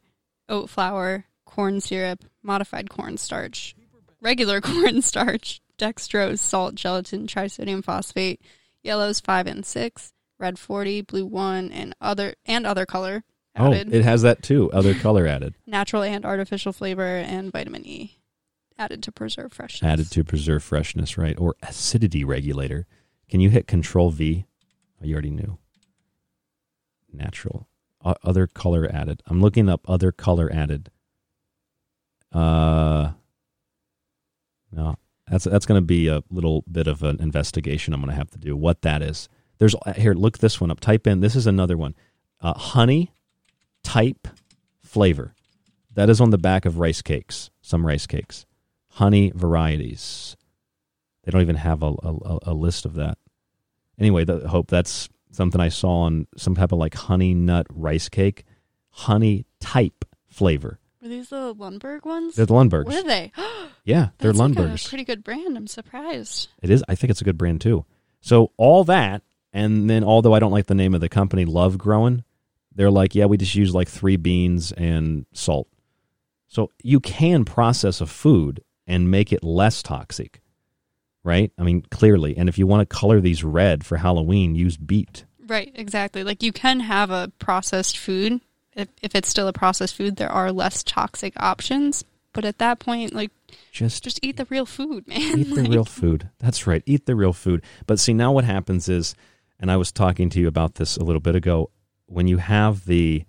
oat 0.49 0.69
flour, 0.69 1.25
corn 1.51 1.81
syrup, 1.81 2.23
modified 2.41 2.89
corn 2.89 3.17
starch, 3.17 3.75
regular 4.21 4.61
corn 4.61 5.01
starch, 5.01 5.61
dextrose, 5.77 6.39
salt, 6.39 6.75
gelatin, 6.75 7.27
trisodium 7.27 7.83
phosphate, 7.83 8.41
yellows 8.81 9.19
five 9.19 9.47
and 9.47 9.65
six, 9.65 10.13
red 10.39 10.57
forty, 10.57 11.01
blue 11.01 11.25
one, 11.25 11.71
and 11.71 11.93
other 11.99 12.33
and 12.45 12.65
other 12.65 12.85
color 12.85 13.23
oh, 13.57 13.73
added. 13.73 13.89
Oh, 13.91 13.97
it 13.97 14.03
has 14.03 14.21
that 14.21 14.41
too. 14.41 14.71
Other 14.71 14.95
color 14.95 15.27
added. 15.27 15.55
natural 15.67 16.03
and 16.03 16.25
artificial 16.25 16.73
flavor 16.73 17.17
and 17.17 17.51
vitamin 17.51 17.85
E 17.85 18.17
added 18.77 19.03
to 19.03 19.11
preserve 19.11 19.53
freshness. 19.53 19.87
Added 19.87 20.11
to 20.11 20.23
preserve 20.23 20.63
freshness, 20.63 21.17
right? 21.17 21.37
Or 21.37 21.55
acidity 21.61 22.23
regulator. 22.23 22.87
Can 23.29 23.39
you 23.41 23.49
hit 23.49 23.67
Control 23.67 24.09
V? 24.09 24.45
Oh, 25.01 25.05
you 25.05 25.13
already 25.13 25.29
knew. 25.29 25.57
Natural. 27.13 27.67
O- 28.03 28.15
other 28.23 28.47
color 28.47 28.89
added. 28.91 29.21
I'm 29.27 29.41
looking 29.41 29.69
up 29.69 29.87
other 29.87 30.11
color 30.11 30.51
added. 30.51 30.89
Uh, 32.31 33.11
no, 34.71 34.95
that's 35.27 35.45
that's 35.45 35.65
going 35.65 35.81
to 35.81 35.85
be 35.85 36.07
a 36.07 36.23
little 36.29 36.63
bit 36.71 36.87
of 36.87 37.03
an 37.03 37.21
investigation. 37.21 37.93
I'm 37.93 38.01
going 38.01 38.11
to 38.11 38.15
have 38.15 38.31
to 38.31 38.39
do 38.39 38.55
what 38.55 38.81
that 38.83 39.01
is. 39.01 39.29
There's 39.57 39.75
here. 39.95 40.13
Look 40.13 40.39
this 40.39 40.59
one 40.59 40.71
up. 40.71 40.79
Type 40.79 41.07
in. 41.07 41.19
This 41.19 41.35
is 41.35 41.47
another 41.47 41.77
one. 41.77 41.95
Uh, 42.39 42.53
honey 42.53 43.11
type 43.83 44.27
flavor. 44.81 45.35
That 45.93 46.09
is 46.09 46.21
on 46.21 46.29
the 46.29 46.37
back 46.37 46.65
of 46.65 46.79
rice 46.79 47.01
cakes. 47.01 47.49
Some 47.61 47.85
rice 47.85 48.07
cakes. 48.07 48.45
Honey 48.91 49.31
varieties. 49.35 50.35
They 51.23 51.31
don't 51.31 51.41
even 51.41 51.57
have 51.57 51.83
a, 51.83 51.93
a, 52.01 52.39
a 52.47 52.53
list 52.53 52.85
of 52.85 52.95
that. 52.95 53.17
Anyway, 53.99 54.25
the, 54.25 54.47
hope 54.47 54.69
that's 54.69 55.09
something 55.31 55.61
I 55.61 55.69
saw 55.69 56.01
on 56.01 56.27
some 56.35 56.55
type 56.55 56.71
of 56.71 56.79
like 56.79 56.95
honey 56.95 57.33
nut 57.33 57.67
rice 57.69 58.09
cake. 58.09 58.45
Honey 58.89 59.45
type 59.59 60.05
flavor. 60.27 60.79
Were 61.01 61.07
these 61.07 61.29
the 61.29 61.55
Lundberg 61.55 62.05
ones? 62.05 62.35
They're 62.35 62.45
the 62.45 62.53
Lundbergs. 62.53 62.85
Were 62.85 63.03
they? 63.03 63.31
Yeah, 63.83 64.09
they're 64.19 64.31
That's 64.31 64.39
like 64.39 64.51
a 64.51 64.61
Lundbergs. 64.61 64.89
pretty 64.89 65.03
good 65.03 65.23
brand. 65.23 65.57
I'm 65.57 65.65
surprised. 65.65 66.49
It 66.61 66.69
is. 66.69 66.83
I 66.87 66.93
think 66.93 67.09
it's 67.09 67.21
a 67.21 67.23
good 67.23 67.37
brand 67.37 67.61
too. 67.61 67.83
So 68.19 68.51
all 68.57 68.83
that, 68.83 69.23
and 69.53 69.89
then 69.89 70.03
although 70.03 70.33
I 70.35 70.39
don't 70.39 70.51
like 70.51 70.67
the 70.67 70.75
name 70.75 70.93
of 70.93 71.01
the 71.01 71.09
company, 71.09 71.45
Love 71.45 71.79
Growing, 71.79 72.23
they're 72.75 72.91
like, 72.91 73.15
yeah, 73.15 73.25
we 73.25 73.37
just 73.37 73.55
use 73.55 73.73
like 73.73 73.89
three 73.89 74.17
beans 74.17 74.71
and 74.71 75.25
salt. 75.33 75.67
So 76.47 76.69
you 76.83 76.99
can 76.99 77.43
process 77.43 78.01
a 78.01 78.05
food 78.05 78.63
and 78.85 79.09
make 79.09 79.33
it 79.33 79.43
less 79.43 79.81
toxic, 79.81 80.41
right? 81.23 81.51
I 81.57 81.63
mean, 81.63 81.81
clearly. 81.89 82.37
And 82.37 82.47
if 82.47 82.59
you 82.59 82.67
want 82.67 82.87
to 82.87 82.95
color 82.95 83.19
these 83.19 83.43
red 83.43 83.83
for 83.83 83.97
Halloween, 83.97 84.53
use 84.53 84.77
beet. 84.77 85.25
Right, 85.47 85.71
exactly. 85.73 86.23
Like 86.23 86.43
you 86.43 86.51
can 86.51 86.81
have 86.81 87.09
a 87.09 87.31
processed 87.39 87.97
food. 87.97 88.41
If, 88.75 88.87
if 89.01 89.15
it's 89.15 89.29
still 89.29 89.47
a 89.47 89.53
processed 89.53 89.95
food, 89.95 90.15
there 90.15 90.31
are 90.31 90.51
less 90.51 90.83
toxic 90.83 91.33
options. 91.37 92.03
But 92.33 92.45
at 92.45 92.59
that 92.59 92.79
point, 92.79 93.13
like 93.13 93.31
Just 93.71 94.03
just 94.03 94.19
eat 94.21 94.37
the 94.37 94.45
real 94.45 94.65
food, 94.65 95.07
man. 95.09 95.39
Eat 95.39 95.49
the 95.49 95.61
Like, 95.63 95.71
real 95.71 95.85
food. 95.85 96.29
That's 96.39 96.65
right. 96.65 96.83
Eat 96.85 97.05
the 97.05 97.15
real 97.15 97.33
food. 97.33 97.61
But 97.85 97.99
see, 97.99 98.13
now 98.13 98.31
what 98.31 98.45
happens 98.45 98.87
is, 98.87 99.15
and 99.59 99.69
I 99.69 99.77
was 99.77 99.91
talking 99.91 100.29
to 100.29 100.39
you 100.39 100.47
about 100.47 100.75
this 100.75 100.95
a 100.97 101.03
little 101.03 101.19
bit 101.19 101.35
ago, 101.35 101.69
when 102.05 102.27
you 102.27 102.37
have 102.37 102.85
the 102.85 103.25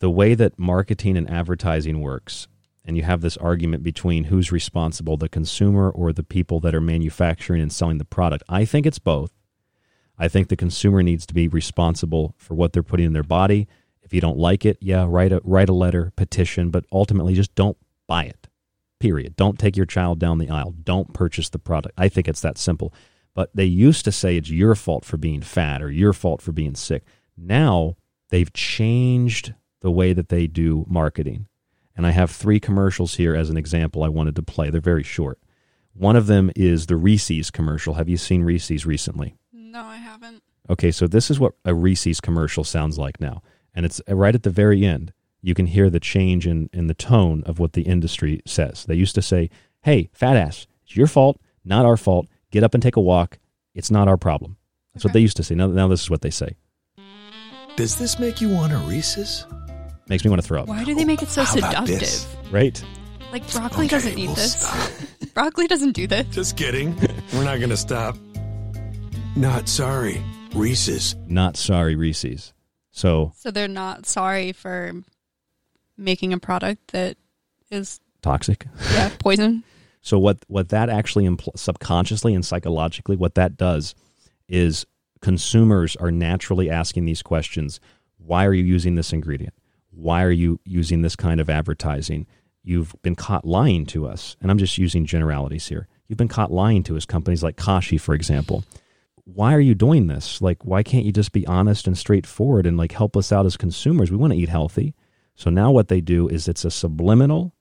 the 0.00 0.10
way 0.10 0.34
that 0.34 0.58
marketing 0.58 1.16
and 1.16 1.30
advertising 1.30 2.00
works, 2.00 2.48
and 2.84 2.96
you 2.96 3.02
have 3.04 3.20
this 3.20 3.36
argument 3.38 3.82
between 3.82 4.24
who's 4.24 4.52
responsible, 4.52 5.16
the 5.16 5.28
consumer 5.28 5.90
or 5.90 6.12
the 6.12 6.22
people 6.22 6.60
that 6.60 6.74
are 6.74 6.80
manufacturing 6.80 7.62
and 7.62 7.72
selling 7.72 7.98
the 7.98 8.04
product. 8.04 8.42
I 8.48 8.64
think 8.64 8.86
it's 8.86 8.98
both. 8.98 9.32
I 10.18 10.28
think 10.28 10.48
the 10.48 10.56
consumer 10.56 11.02
needs 11.02 11.26
to 11.26 11.34
be 11.34 11.48
responsible 11.48 12.34
for 12.38 12.54
what 12.54 12.72
they're 12.72 12.82
putting 12.82 13.06
in 13.06 13.12
their 13.14 13.22
body. 13.22 13.66
If 14.04 14.12
you 14.12 14.20
don't 14.20 14.38
like 14.38 14.64
it, 14.64 14.78
yeah, 14.80 15.06
write 15.08 15.32
a 15.32 15.40
write 15.44 15.68
a 15.68 15.74
letter, 15.74 16.12
petition, 16.16 16.70
but 16.70 16.84
ultimately 16.92 17.34
just 17.34 17.54
don't 17.54 17.76
buy 18.06 18.24
it. 18.24 18.48
Period. 19.00 19.36
Don't 19.36 19.58
take 19.58 19.76
your 19.76 19.86
child 19.86 20.18
down 20.18 20.38
the 20.38 20.50
aisle. 20.50 20.74
Don't 20.82 21.12
purchase 21.12 21.48
the 21.48 21.58
product. 21.58 21.94
I 21.98 22.08
think 22.08 22.28
it's 22.28 22.40
that 22.42 22.58
simple. 22.58 22.92
But 23.34 23.50
they 23.54 23.64
used 23.64 24.04
to 24.04 24.12
say 24.12 24.36
it's 24.36 24.50
your 24.50 24.74
fault 24.74 25.04
for 25.04 25.16
being 25.16 25.42
fat 25.42 25.82
or 25.82 25.90
your 25.90 26.12
fault 26.12 26.40
for 26.40 26.52
being 26.52 26.74
sick. 26.74 27.04
Now 27.36 27.96
they've 28.30 28.52
changed 28.52 29.54
the 29.80 29.90
way 29.90 30.12
that 30.12 30.28
they 30.28 30.46
do 30.46 30.86
marketing. 30.88 31.46
And 31.96 32.06
I 32.06 32.10
have 32.10 32.30
three 32.30 32.60
commercials 32.60 33.14
here 33.16 33.34
as 33.34 33.50
an 33.50 33.56
example 33.56 34.02
I 34.02 34.08
wanted 34.08 34.36
to 34.36 34.42
play. 34.42 34.70
They're 34.70 34.80
very 34.80 35.02
short. 35.02 35.38
One 35.92 36.16
of 36.16 36.26
them 36.26 36.50
is 36.56 36.86
the 36.86 36.96
Reese's 36.96 37.50
commercial. 37.50 37.94
Have 37.94 38.08
you 38.08 38.16
seen 38.16 38.42
Reese's 38.42 38.84
recently? 38.84 39.36
No, 39.52 39.82
I 39.82 39.96
haven't. 39.96 40.42
Okay, 40.68 40.90
so 40.90 41.06
this 41.06 41.30
is 41.30 41.38
what 41.38 41.54
a 41.64 41.74
Reese's 41.74 42.20
commercial 42.20 42.64
sounds 42.64 42.98
like 42.98 43.20
now. 43.20 43.42
And 43.74 43.84
it's 43.84 44.00
right 44.08 44.34
at 44.34 44.42
the 44.42 44.50
very 44.50 44.84
end. 44.84 45.12
You 45.42 45.54
can 45.54 45.66
hear 45.66 45.90
the 45.90 46.00
change 46.00 46.46
in, 46.46 46.70
in 46.72 46.86
the 46.86 46.94
tone 46.94 47.42
of 47.44 47.58
what 47.58 47.74
the 47.74 47.82
industry 47.82 48.40
says. 48.46 48.84
They 48.84 48.94
used 48.94 49.14
to 49.16 49.22
say, 49.22 49.50
hey, 49.82 50.08
fat 50.12 50.36
ass, 50.36 50.66
it's 50.84 50.96
your 50.96 51.06
fault, 51.06 51.38
not 51.64 51.84
our 51.84 51.96
fault. 51.96 52.28
Get 52.50 52.62
up 52.62 52.72
and 52.74 52.82
take 52.82 52.96
a 52.96 53.00
walk. 53.00 53.38
It's 53.74 53.90
not 53.90 54.08
our 54.08 54.16
problem. 54.16 54.56
That's 54.94 55.04
what 55.04 55.12
they 55.12 55.20
used 55.20 55.36
to 55.38 55.42
say. 55.42 55.54
Now, 55.54 55.66
now 55.66 55.88
this 55.88 56.02
is 56.02 56.08
what 56.10 56.22
they 56.22 56.30
say. 56.30 56.56
Does 57.76 57.96
this 57.96 58.18
make 58.20 58.40
you 58.40 58.48
want 58.48 58.72
a 58.72 58.78
Reese's? 58.78 59.44
Makes 60.08 60.24
me 60.24 60.30
want 60.30 60.40
to 60.40 60.46
throw 60.46 60.62
up. 60.62 60.68
Why 60.68 60.84
do 60.84 60.94
they 60.94 61.04
make 61.04 61.22
it 61.22 61.28
so 61.28 61.42
How 61.42 61.52
seductive? 61.52 62.52
Right? 62.52 62.82
Like 63.32 63.50
broccoli 63.50 63.86
Okay, 63.86 63.88
doesn't 63.88 64.14
need 64.14 64.26
we'll 64.26 64.36
this. 64.36 65.06
broccoli 65.34 65.66
doesn't 65.66 65.92
do 65.92 66.06
this. 66.06 66.26
Just 66.30 66.56
kidding. 66.56 66.94
We're 67.34 67.44
not 67.44 67.58
going 67.58 67.70
to 67.70 67.76
stop. 67.76 68.16
Not 69.34 69.68
sorry. 69.68 70.22
Reese's. 70.54 71.16
Not 71.26 71.56
sorry, 71.56 71.96
Reese's. 71.96 72.53
So 72.94 73.32
So 73.36 73.50
they're 73.50 73.66
not 73.68 74.06
sorry 74.06 74.52
for 74.52 74.92
making 75.98 76.32
a 76.32 76.38
product 76.38 76.92
that 76.92 77.16
is 77.70 78.00
toxic. 78.22 78.66
yeah 78.92 79.10
poison. 79.18 79.64
So 80.00 80.18
what 80.18 80.38
what 80.48 80.68
that 80.68 80.88
actually 80.88 81.24
impl- 81.26 81.58
subconsciously 81.58 82.34
and 82.34 82.44
psychologically 82.46 83.16
what 83.16 83.34
that 83.34 83.56
does 83.56 83.94
is 84.48 84.86
consumers 85.20 85.96
are 85.96 86.10
naturally 86.12 86.70
asking 86.70 87.04
these 87.04 87.20
questions. 87.22 87.80
Why 88.18 88.44
are 88.46 88.54
you 88.54 88.64
using 88.64 88.94
this 88.94 89.12
ingredient? 89.12 89.54
Why 89.90 90.22
are 90.22 90.30
you 90.30 90.60
using 90.64 91.02
this 91.02 91.16
kind 91.16 91.40
of 91.40 91.50
advertising? 91.50 92.26
You've 92.62 92.94
been 93.02 93.14
caught 93.16 93.44
lying 93.44 93.86
to 93.86 94.06
us. 94.06 94.36
And 94.40 94.50
I'm 94.50 94.58
just 94.58 94.78
using 94.78 95.04
generalities 95.04 95.66
here. 95.66 95.88
You've 96.08 96.18
been 96.18 96.28
caught 96.28 96.52
lying 96.52 96.82
to 96.84 96.96
us 96.96 97.04
companies 97.06 97.42
like 97.42 97.56
Kashi 97.56 97.98
for 97.98 98.14
example. 98.14 98.62
Why 99.24 99.54
are 99.54 99.60
you 99.60 99.74
doing 99.74 100.06
this? 100.06 100.40
Like 100.42 100.64
why 100.64 100.82
can't 100.82 101.04
you 101.04 101.12
just 101.12 101.32
be 101.32 101.46
honest 101.46 101.86
and 101.86 101.96
straightforward 101.96 102.66
and 102.66 102.76
like 102.76 102.92
help 102.92 103.16
us 103.16 103.32
out 103.32 103.46
as 103.46 103.56
consumers? 103.56 104.10
We 104.10 104.16
want 104.16 104.32
to 104.32 104.38
eat 104.38 104.48
healthy. 104.48 104.94
So 105.34 105.50
now 105.50 105.70
what 105.70 105.88
they 105.88 106.00
do 106.00 106.28
is 106.28 106.46
it's 106.46 106.64
a 106.64 106.70
subliminal 106.70 107.54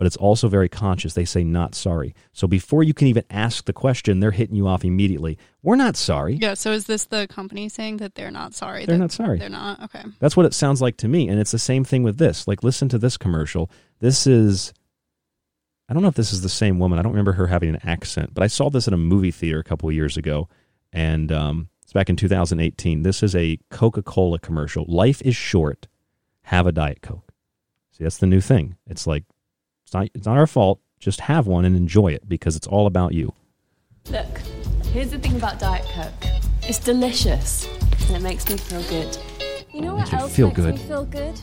but 0.00 0.06
it's 0.06 0.16
also 0.16 0.48
very 0.48 0.70
conscious. 0.70 1.12
They 1.12 1.26
say 1.26 1.44
not 1.44 1.74
sorry. 1.74 2.14
So 2.32 2.48
before 2.48 2.82
you 2.82 2.94
can 2.94 3.08
even 3.08 3.22
ask 3.28 3.66
the 3.66 3.74
question, 3.74 4.18
they're 4.18 4.30
hitting 4.30 4.56
you 4.56 4.66
off 4.66 4.82
immediately. 4.82 5.36
We're 5.62 5.76
not 5.76 5.94
sorry. 5.94 6.36
Yeah. 6.36 6.54
So 6.54 6.72
is 6.72 6.86
this 6.86 7.04
the 7.04 7.26
company 7.28 7.68
saying 7.68 7.98
that 7.98 8.14
they're 8.14 8.30
not 8.30 8.54
sorry? 8.54 8.86
They're 8.86 8.96
not 8.96 9.12
sorry. 9.12 9.38
They're 9.38 9.50
not. 9.50 9.82
Okay. 9.82 10.02
That's 10.18 10.38
what 10.38 10.46
it 10.46 10.54
sounds 10.54 10.80
like 10.80 10.96
to 10.96 11.08
me. 11.08 11.28
And 11.28 11.38
it's 11.38 11.50
the 11.50 11.58
same 11.58 11.84
thing 11.84 12.02
with 12.02 12.16
this. 12.16 12.48
Like, 12.48 12.62
listen 12.62 12.88
to 12.88 12.98
this 12.98 13.18
commercial. 13.18 13.70
This 13.98 14.26
is, 14.26 14.72
I 15.86 15.92
don't 15.92 16.02
know 16.02 16.08
if 16.08 16.14
this 16.14 16.32
is 16.32 16.40
the 16.40 16.48
same 16.48 16.78
woman. 16.78 16.98
I 16.98 17.02
don't 17.02 17.12
remember 17.12 17.32
her 17.32 17.48
having 17.48 17.68
an 17.68 17.80
accent, 17.86 18.32
but 18.32 18.42
I 18.42 18.46
saw 18.46 18.70
this 18.70 18.88
in 18.88 18.94
a 18.94 18.96
movie 18.96 19.30
theater 19.30 19.58
a 19.58 19.64
couple 19.64 19.90
of 19.90 19.94
years 19.94 20.16
ago. 20.16 20.48
And 20.92 21.30
um, 21.32 21.68
it's 21.82 21.92
back 21.92 22.08
in 22.10 22.16
2018. 22.16 23.02
This 23.02 23.22
is 23.22 23.34
a 23.34 23.58
Coca 23.70 24.02
Cola 24.02 24.38
commercial. 24.38 24.84
Life 24.88 25.22
is 25.22 25.36
short. 25.36 25.86
Have 26.44 26.66
a 26.66 26.72
Diet 26.72 27.00
Coke. 27.02 27.32
See, 27.92 28.04
that's 28.04 28.18
the 28.18 28.26
new 28.26 28.40
thing. 28.40 28.76
It's 28.86 29.06
like, 29.06 29.24
it's 29.84 29.94
not, 29.94 30.08
it's 30.14 30.26
not 30.26 30.36
our 30.36 30.46
fault. 30.46 30.80
Just 30.98 31.20
have 31.22 31.46
one 31.46 31.64
and 31.64 31.76
enjoy 31.76 32.08
it 32.08 32.28
because 32.28 32.56
it's 32.56 32.66
all 32.66 32.86
about 32.86 33.14
you. 33.14 33.32
Look, 34.10 34.38
here's 34.92 35.10
the 35.10 35.18
thing 35.18 35.36
about 35.36 35.58
Diet 35.58 35.84
Coke. 35.94 36.30
It's 36.62 36.78
delicious 36.78 37.66
and 38.08 38.16
it 38.16 38.22
makes 38.22 38.48
me 38.48 38.56
feel 38.56 38.82
good. 38.84 39.16
You 39.72 39.82
know 39.82 39.96
Makes 39.96 40.10
what 40.10 40.18
you 40.18 40.22
else 40.24 40.36
feel 40.36 40.46
makes 40.48 40.60
good. 40.60 40.74
me 40.74 40.80
feel 40.82 41.04
good? 41.04 41.34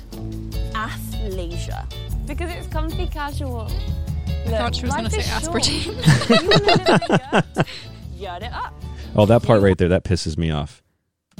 Athleisure. 0.73 1.85
Because 2.25 2.51
it's 2.51 2.67
comfy 2.67 3.07
casual. 3.07 3.71
I 4.27 4.49
thought 4.51 4.75
she 4.75 4.85
was 4.85 4.95
gonna 4.95 5.09
say 5.09 5.19
is 5.19 5.25
short. 5.27 5.63
aspartame. 5.63 6.29
you 6.41 6.49
wanna 6.49 6.63
live 6.65 6.79
in 6.79 7.15
a 7.15 7.43
yurt? 7.55 7.67
Yurt 8.17 8.43
it 8.43 8.53
up. 8.53 8.73
Oh, 9.15 9.25
that 9.25 9.43
part 9.43 9.61
right 9.61 9.77
there, 9.77 9.89
that 9.89 10.03
pisses 10.03 10.37
me 10.37 10.51
off. 10.51 10.83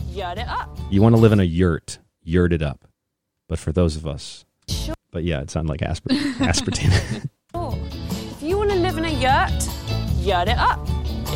Yurt 0.10 0.38
it 0.38 0.48
up. 0.48 0.78
You 0.90 1.02
want 1.02 1.16
to 1.16 1.22
live 1.22 1.32
in 1.32 1.40
a 1.40 1.44
yurt, 1.44 2.00
yurt 2.24 2.54
it 2.54 2.62
up. 2.62 2.88
But 3.48 3.60
for 3.60 3.72
those 3.72 3.96
of 3.96 4.08
us, 4.08 4.46
but 5.12 5.24
yeah, 5.24 5.42
it 5.42 5.50
sounded 5.52 5.70
like 5.70 5.82
aspar- 5.82 6.10
aspartame. 6.40 7.30
Sure. 7.56 7.74
If 8.12 8.44
you 8.44 8.58
want 8.58 8.70
to 8.72 8.76
live 8.76 8.98
in 8.98 9.06
a 9.06 9.10
yurt, 9.10 9.68
yurt 10.20 10.48
it 10.50 10.58
up. 10.58 10.86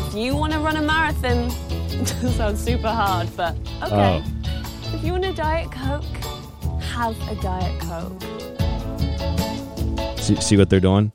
If 0.06 0.14
you 0.14 0.36
want 0.36 0.52
to 0.52 0.58
run 0.60 0.76
a 0.76 0.82
marathon, 0.82 1.50
it 1.70 2.06
sounds 2.36 2.62
super 2.62 2.88
hard, 2.90 3.28
but 3.36 3.56
okay. 3.82 4.22
Oh. 4.22 4.22
If 4.94 5.02
you 5.02 5.12
want 5.12 5.24
a 5.24 5.32
Diet 5.32 5.72
Coke, 5.72 6.04
have 6.80 7.16
a 7.28 7.34
Diet 7.40 7.80
Coke. 7.80 8.22
see, 10.18 10.36
see 10.36 10.56
what 10.56 10.68
they're 10.70 10.80
doing? 10.80 11.12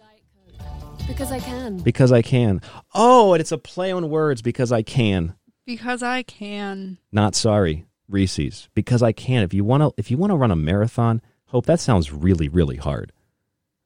Because 1.07 1.31
I 1.31 1.39
can. 1.39 1.77
Because 1.79 2.11
I 2.11 2.21
can. 2.21 2.61
Oh, 2.93 3.33
and 3.33 3.41
it's 3.41 3.51
a 3.51 3.57
play 3.57 3.91
on 3.91 4.09
words. 4.09 4.41
Because 4.41 4.71
I 4.71 4.81
can. 4.81 5.35
Because 5.65 6.03
I 6.03 6.23
can. 6.23 6.97
Not 7.11 7.33
sorry, 7.33 7.85
Reese's. 8.07 8.69
Because 8.73 9.01
I 9.01 9.13
can. 9.13 9.43
If 9.43 9.53
you 9.53 9.63
want 9.63 9.83
to, 9.83 9.93
if 9.97 10.11
you 10.11 10.17
want 10.17 10.31
to 10.31 10.37
run 10.37 10.51
a 10.51 10.55
marathon, 10.55 11.21
hope 11.45 11.65
that 11.65 11.79
sounds 11.79 12.11
really, 12.11 12.49
really 12.49 12.77
hard. 12.77 13.11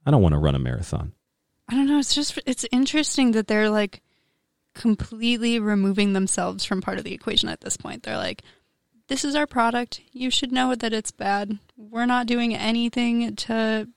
I 0.06 0.12
don't 0.12 0.22
want 0.22 0.34
to 0.34 0.40
run 0.40 0.56
a 0.56 0.60
marathon. 0.60 1.14
I 1.70 1.76
don't 1.76 1.88
know. 1.88 2.00
It's 2.00 2.14
just 2.14 2.40
it's 2.46 2.66
interesting 2.72 3.32
that 3.32 3.48
they're 3.48 3.70
like 3.70 4.02
completely 4.74 5.60
removing 5.60 6.14
themselves 6.14 6.66
from 6.66 6.82
part 6.82 6.98
of 6.98 7.04
the 7.04 7.14
equation 7.14 7.50
at 7.50 7.62
this 7.62 7.78
point. 7.78 8.04
They're 8.04 8.18
like, 8.18 8.42
"This 9.08 9.24
is 9.24 9.36
our 9.36 9.48
product. 9.48 10.02
You 10.12 10.30
should 10.32 10.52
know 10.52 10.76
that 10.76 10.94
it's 10.94 11.12
bad. 11.12 11.60
We're 11.78 12.06
not 12.06 12.28
doing 12.28 12.54
anything 12.56 13.36
to 13.38 13.88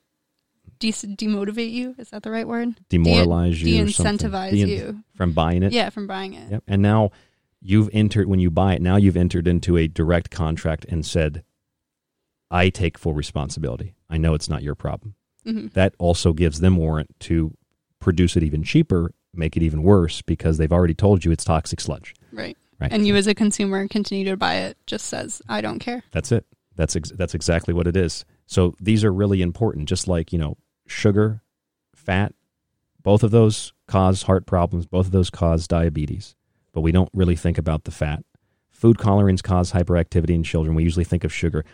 de- 0.92 1.16
demotivate 1.16 1.72
you. 1.72 1.94
Is 1.98 2.10
that 2.10 2.22
the 2.22 2.30
right 2.30 2.46
word? 2.46 2.74
Demoralize 2.88 3.60
De- 3.62 3.70
you. 3.70 3.84
De-incentivize 3.84 4.50
De- 4.50 4.58
you 4.58 5.04
from 5.14 5.32
buying 5.32 5.62
it. 5.62 5.72
Yeah, 5.72 5.90
from 5.90 6.06
buying 6.06 6.34
it. 6.34 6.50
Yep. 6.50 6.64
And 6.66 6.82
now 6.82 7.10
you've 7.60 7.88
entered 7.92 8.28
when 8.28 8.40
you 8.40 8.50
buy 8.50 8.74
it. 8.74 8.82
Now 8.82 8.96
you've 8.96 9.16
entered 9.16 9.46
into 9.48 9.76
a 9.76 9.88
direct 9.88 10.30
contract 10.30 10.84
and 10.88 11.04
said, 11.04 11.44
"I 12.50 12.68
take 12.68 12.98
full 12.98 13.14
responsibility. 13.14 13.94
I 14.08 14.18
know 14.18 14.34
it's 14.34 14.48
not 14.48 14.62
your 14.62 14.74
problem." 14.74 15.14
Mhm. 15.46 15.72
That 15.72 15.94
also 15.98 16.32
gives 16.32 16.60
them 16.60 16.76
warrant 16.76 17.14
to 17.20 17.54
produce 18.00 18.36
it 18.36 18.42
even 18.42 18.62
cheaper, 18.62 19.12
make 19.32 19.56
it 19.56 19.62
even 19.62 19.82
worse 19.82 20.22
because 20.22 20.58
they've 20.58 20.72
already 20.72 20.94
told 20.94 21.24
you 21.24 21.32
it's 21.32 21.44
toxic 21.44 21.80
sludge. 21.80 22.14
Right. 22.32 22.56
Right. 22.80 22.92
And 22.92 23.06
you, 23.06 23.14
as 23.16 23.26
a 23.26 23.34
consumer, 23.34 23.86
continue 23.88 24.24
to 24.26 24.36
buy 24.36 24.56
it. 24.56 24.76
Just 24.86 25.06
says, 25.06 25.40
"I 25.48 25.60
don't 25.60 25.78
care." 25.78 26.02
That's 26.12 26.32
it. 26.32 26.44
That's 26.76 26.96
ex- 26.96 27.12
that's 27.16 27.34
exactly 27.34 27.72
what 27.72 27.86
it 27.86 27.96
is. 27.96 28.24
So 28.46 28.74
these 28.80 29.04
are 29.04 29.12
really 29.12 29.40
important. 29.42 29.88
Just 29.88 30.08
like 30.08 30.32
you 30.32 30.38
know, 30.38 30.56
sugar, 30.86 31.42
fat, 31.94 32.34
both 33.02 33.22
of 33.22 33.30
those 33.30 33.72
cause 33.86 34.22
heart 34.22 34.46
problems. 34.46 34.86
Both 34.86 35.06
of 35.06 35.12
those 35.12 35.30
cause 35.30 35.68
diabetes. 35.68 36.34
But 36.72 36.80
we 36.80 36.92
don't 36.92 37.10
really 37.12 37.36
think 37.36 37.58
about 37.58 37.84
the 37.84 37.90
fat. 37.90 38.24
Food 38.70 38.98
colorings 38.98 39.42
cause 39.42 39.72
hyperactivity 39.72 40.30
in 40.30 40.42
children. 40.42 40.74
We 40.74 40.82
usually 40.82 41.04
think 41.04 41.24
of 41.24 41.32
sugar. 41.32 41.64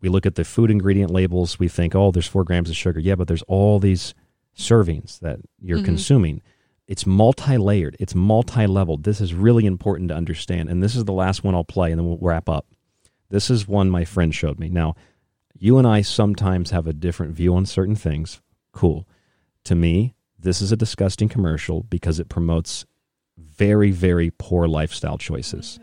We 0.00 0.08
look 0.08 0.26
at 0.26 0.34
the 0.34 0.44
food 0.44 0.70
ingredient 0.70 1.10
labels. 1.10 1.58
We 1.58 1.68
think, 1.68 1.94
oh, 1.94 2.10
there's 2.10 2.26
four 2.26 2.44
grams 2.44 2.70
of 2.70 2.76
sugar. 2.76 3.00
Yeah, 3.00 3.14
but 3.14 3.28
there's 3.28 3.42
all 3.42 3.78
these 3.78 4.14
servings 4.56 5.20
that 5.20 5.40
you're 5.60 5.78
Mhm. 5.78 5.84
consuming. 5.84 6.42
It's 6.86 7.06
multi 7.06 7.56
layered, 7.56 7.96
it's 8.00 8.14
multi 8.16 8.66
leveled. 8.66 9.04
This 9.04 9.20
is 9.20 9.32
really 9.32 9.64
important 9.64 10.08
to 10.08 10.16
understand. 10.16 10.68
And 10.68 10.82
this 10.82 10.96
is 10.96 11.04
the 11.04 11.12
last 11.12 11.44
one 11.44 11.54
I'll 11.54 11.64
play, 11.64 11.92
and 11.92 11.98
then 12.00 12.06
we'll 12.06 12.18
wrap 12.20 12.48
up. 12.48 12.66
This 13.28 13.48
is 13.48 13.68
one 13.68 13.88
my 13.90 14.04
friend 14.04 14.34
showed 14.34 14.58
me. 14.58 14.68
Now, 14.68 14.96
you 15.56 15.78
and 15.78 15.86
I 15.86 16.02
sometimes 16.02 16.70
have 16.70 16.88
a 16.88 16.92
different 16.92 17.34
view 17.34 17.54
on 17.54 17.64
certain 17.64 17.94
things. 17.94 18.40
Cool. 18.72 19.06
To 19.64 19.74
me, 19.74 20.14
this 20.38 20.60
is 20.62 20.72
a 20.72 20.76
disgusting 20.76 21.28
commercial 21.28 21.82
because 21.84 22.18
it 22.18 22.28
promotes 22.28 22.84
very, 23.36 23.90
very 23.90 24.30
poor 24.38 24.66
lifestyle 24.66 25.18
choices. 25.18 25.78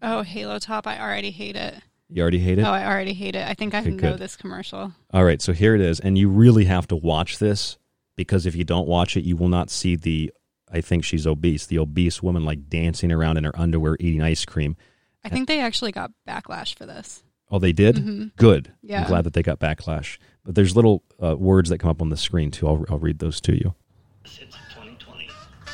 Oh, 0.00 0.22
Halo 0.22 0.58
Top! 0.58 0.86
I 0.86 1.00
already 1.00 1.30
hate 1.30 1.56
it. 1.56 1.74
You 2.08 2.22
already 2.22 2.40
hate 2.40 2.58
it? 2.58 2.62
Oh, 2.62 2.70
I 2.70 2.84
already 2.86 3.14
hate 3.14 3.34
it. 3.36 3.46
I 3.46 3.54
think 3.54 3.72
I 3.74 3.80
Okay, 3.80 3.90
know 3.90 3.96
good. 4.12 4.18
this 4.18 4.36
commercial. 4.36 4.92
All 5.12 5.24
right, 5.24 5.40
so 5.40 5.52
here 5.52 5.74
it 5.74 5.80
is. 5.80 5.98
And 6.00 6.18
you 6.18 6.28
really 6.28 6.64
have 6.66 6.86
to 6.88 6.96
watch 6.96 7.38
this 7.38 7.78
because 8.16 8.44
if 8.44 8.54
you 8.54 8.64
don't 8.64 8.86
watch 8.88 9.16
it, 9.16 9.24
you 9.24 9.36
will 9.36 9.48
not 9.48 9.70
see 9.70 9.96
the, 9.96 10.30
I 10.70 10.80
think 10.82 11.04
she's 11.04 11.26
obese, 11.26 11.66
the 11.66 11.78
obese 11.78 12.22
woman 12.22 12.44
like 12.44 12.68
dancing 12.68 13.10
around 13.12 13.38
in 13.38 13.44
her 13.44 13.58
underwear 13.58 13.96
eating 14.00 14.20
ice 14.22 14.44
cream. 14.44 14.76
I 15.24 15.28
think 15.28 15.48
they 15.48 15.60
actually 15.60 15.92
got 15.92 16.10
backlash 16.28 16.74
for 16.74 16.84
this. 16.84 17.22
Oh, 17.52 17.58
they 17.58 17.72
did. 17.72 17.96
Mm-hmm. 17.96 18.28
Good. 18.36 18.72
Yeah. 18.82 19.02
I'm 19.02 19.08
glad 19.08 19.24
that 19.24 19.34
they 19.34 19.42
got 19.42 19.60
backlash. 19.60 20.16
But 20.42 20.54
there's 20.54 20.74
little 20.74 21.02
uh, 21.22 21.36
words 21.36 21.68
that 21.68 21.78
come 21.78 21.90
up 21.90 22.00
on 22.00 22.08
the 22.08 22.16
screen 22.16 22.50
too. 22.50 22.66
I'll, 22.66 22.84
I'll 22.88 22.98
read 22.98 23.18
those 23.18 23.42
to 23.42 23.52
you. 23.54 23.74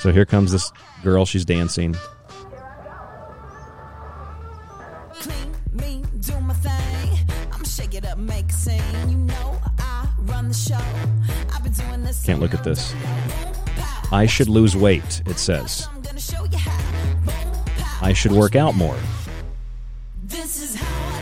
So 0.00 0.12
here 0.12 0.26
comes 0.26 0.50
this 0.50 0.72
girl. 1.04 1.24
She's 1.24 1.44
dancing. 1.44 1.94
Can't 12.24 12.40
look 12.40 12.54
at 12.54 12.64
this. 12.64 12.92
I 14.10 14.26
should 14.26 14.48
lose 14.48 14.76
weight, 14.76 15.22
it 15.26 15.38
says. 15.38 15.88
I 18.02 18.12
should 18.12 18.32
work 18.32 18.56
out 18.56 18.74
more. 18.74 18.98
This 20.24 20.62
is 20.62 20.74
how 20.74 21.17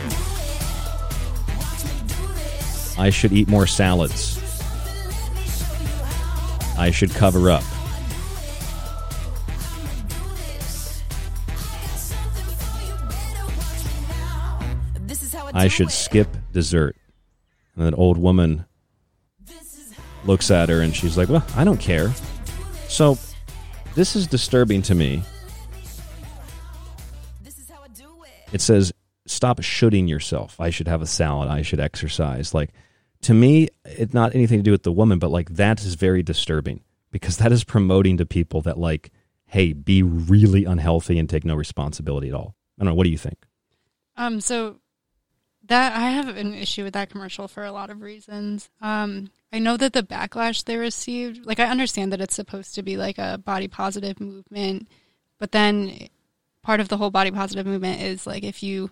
I 2.97 3.09
should 3.09 3.31
eat 3.31 3.47
more 3.47 3.67
salads. 3.67 4.39
I 6.77 6.91
should 6.91 7.11
cover 7.11 7.49
up. 7.49 7.63
I 15.53 15.67
should 15.69 15.91
skip 15.91 16.27
dessert. 16.51 16.95
And 17.75 17.85
that 17.85 17.97
old 17.97 18.17
woman 18.17 18.65
looks 20.25 20.51
at 20.51 20.69
her 20.69 20.81
and 20.81 20.95
she's 20.95 21.17
like, 21.17 21.29
Well, 21.29 21.45
I 21.55 21.63
don't 21.63 21.79
care. 21.79 22.13
So, 22.87 23.17
this 23.95 24.15
is 24.15 24.27
disturbing 24.27 24.81
to 24.83 24.95
me. 24.95 25.23
It 28.53 28.61
says, 28.61 28.93
Stop 29.25 29.61
shooting 29.61 30.07
yourself. 30.07 30.59
I 30.59 30.69
should 30.69 30.87
have 30.87 31.01
a 31.01 31.07
salad. 31.07 31.49
I 31.49 31.61
should 31.63 31.79
exercise. 31.79 32.53
Like, 32.53 32.71
to 33.21 33.33
me, 33.33 33.69
it's 33.85 34.13
not 34.13 34.35
anything 34.35 34.59
to 34.59 34.63
do 34.63 34.71
with 34.71 34.83
the 34.83 34.91
woman, 34.91 35.19
but 35.19 35.31
like, 35.31 35.49
that 35.51 35.81
is 35.83 35.95
very 35.95 36.23
disturbing 36.23 36.81
because 37.11 37.37
that 37.37 37.51
is 37.51 37.63
promoting 37.63 38.17
to 38.17 38.25
people 38.25 38.61
that, 38.61 38.77
like, 38.77 39.11
hey, 39.45 39.73
be 39.73 40.03
really 40.03 40.65
unhealthy 40.65 41.17
and 41.17 41.29
take 41.29 41.45
no 41.45 41.55
responsibility 41.55 42.29
at 42.29 42.35
all. 42.35 42.55
I 42.77 42.83
don't 42.83 42.91
know. 42.91 42.95
What 42.95 43.05
do 43.05 43.09
you 43.09 43.17
think? 43.17 43.45
Um, 44.15 44.41
so 44.41 44.79
that 45.67 45.95
I 45.95 46.09
have 46.11 46.35
an 46.35 46.53
issue 46.53 46.83
with 46.83 46.93
that 46.93 47.09
commercial 47.09 47.47
for 47.47 47.63
a 47.63 47.71
lot 47.71 47.89
of 47.89 48.01
reasons. 48.01 48.69
Um, 48.81 49.29
I 49.51 49.59
know 49.59 49.77
that 49.77 49.93
the 49.93 50.03
backlash 50.03 50.63
they 50.63 50.77
received, 50.77 51.45
like 51.45 51.59
I 51.59 51.65
understand 51.65 52.11
that 52.11 52.21
it's 52.21 52.35
supposed 52.35 52.75
to 52.75 52.83
be 52.83 52.97
like 52.97 53.17
a 53.17 53.37
body 53.37 53.67
positive 53.67 54.19
movement, 54.19 54.87
but 55.39 55.51
then 55.51 56.07
part 56.61 56.79
of 56.79 56.89
the 56.89 56.97
whole 56.97 57.11
body 57.11 57.31
positive 57.31 57.65
movement 57.65 58.01
is 58.01 58.27
like 58.27 58.43
if 58.43 58.63
you 58.63 58.91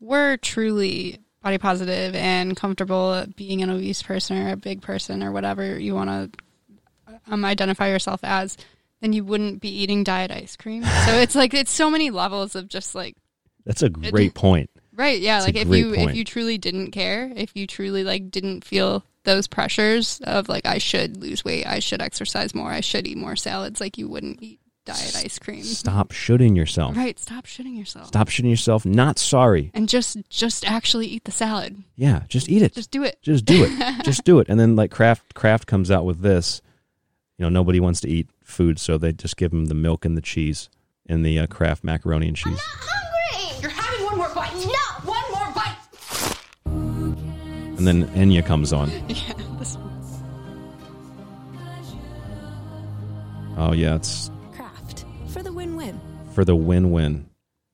were 0.00 0.36
truly 0.36 1.18
body 1.42 1.58
positive 1.58 2.14
and 2.14 2.56
comfortable 2.56 3.24
being 3.36 3.62
an 3.62 3.70
obese 3.70 4.02
person 4.02 4.38
or 4.38 4.52
a 4.52 4.56
big 4.56 4.82
person 4.82 5.22
or 5.22 5.32
whatever 5.32 5.78
you 5.78 5.94
want 5.94 6.10
to 6.32 7.12
um, 7.30 7.44
identify 7.44 7.88
yourself 7.88 8.20
as, 8.22 8.56
then 9.00 9.12
you 9.12 9.24
wouldn't 9.24 9.60
be 9.60 9.68
eating 9.68 10.04
diet 10.04 10.30
ice 10.30 10.56
cream. 10.56 10.82
So 11.06 11.14
it's 11.14 11.34
like 11.34 11.54
it's 11.54 11.70
so 11.70 11.90
many 11.90 12.10
levels 12.10 12.54
of 12.54 12.68
just 12.68 12.94
like 12.94 13.16
That's 13.64 13.82
a 13.82 13.90
great 13.90 14.34
point. 14.34 14.70
Right, 14.92 15.20
yeah, 15.20 15.40
That's 15.40 15.46
like 15.46 15.56
if 15.56 15.68
you 15.68 15.94
point. 15.94 16.10
if 16.10 16.16
you 16.16 16.24
truly 16.24 16.58
didn't 16.58 16.90
care, 16.90 17.30
if 17.34 17.52
you 17.54 17.66
truly 17.66 18.02
like 18.02 18.30
didn't 18.30 18.64
feel 18.64 19.04
those 19.24 19.46
pressures 19.46 20.20
of 20.24 20.48
like 20.48 20.66
I 20.66 20.78
should 20.78 21.18
lose 21.18 21.44
weight, 21.44 21.66
I 21.66 21.78
should 21.78 22.02
exercise 22.02 22.54
more, 22.54 22.70
I 22.70 22.80
should 22.80 23.06
eat 23.06 23.16
more 23.16 23.36
salads, 23.36 23.80
like 23.80 23.96
you 23.96 24.08
wouldn't 24.08 24.42
eat 24.42 24.60
diet 24.88 25.16
ice 25.16 25.38
cream. 25.38 25.62
Stop 25.62 26.12
shooting 26.12 26.56
yourself. 26.56 26.96
Right, 26.96 27.18
stop 27.18 27.46
shitting 27.46 27.76
yourself. 27.76 28.06
Stop 28.08 28.28
shooting 28.28 28.50
yourself. 28.50 28.86
Not 28.86 29.18
sorry. 29.18 29.70
And 29.74 29.88
just 29.88 30.16
just 30.30 30.68
actually 30.68 31.06
eat 31.06 31.24
the 31.24 31.32
salad. 31.32 31.82
Yeah, 31.96 32.22
just 32.28 32.48
eat 32.48 32.62
it. 32.62 32.74
Just 32.74 32.90
do 32.90 33.04
it. 33.04 33.18
Just 33.22 33.44
do 33.44 33.64
it. 33.64 34.02
just 34.04 34.24
do 34.24 34.38
it. 34.38 34.48
And 34.48 34.58
then 34.58 34.76
like 34.76 34.90
Kraft 34.90 35.34
Kraft 35.34 35.66
comes 35.66 35.90
out 35.90 36.04
with 36.04 36.20
this. 36.20 36.62
You 37.36 37.44
know, 37.44 37.50
nobody 37.50 37.78
wants 37.78 38.00
to 38.00 38.08
eat 38.08 38.28
food, 38.42 38.80
so 38.80 38.98
they 38.98 39.12
just 39.12 39.36
give 39.36 39.50
them 39.50 39.66
the 39.66 39.74
milk 39.74 40.04
and 40.04 40.16
the 40.16 40.20
cheese 40.20 40.68
and 41.06 41.24
the 41.24 41.38
uh, 41.38 41.46
Kraft 41.46 41.84
macaroni 41.84 42.26
and 42.26 42.36
cheese. 42.36 42.52
Not 42.52 42.60
hungry! 42.64 43.62
You're 43.62 43.70
having 43.70 44.06
one 44.06 44.16
more 44.16 44.34
bite. 44.34 44.54
No, 44.54 45.12
one 45.12 45.22
more 45.30 45.52
bite. 45.54 45.76
And 47.78 47.86
then 47.86 48.08
Enya 48.08 48.44
comes 48.44 48.72
on. 48.72 48.90
yeah, 49.08 49.34
this 49.58 49.76
Oh 53.60 53.72
yeah, 53.72 53.96
it's 53.96 54.30
for 56.38 56.44
the 56.44 56.54
win-win. 56.54 57.28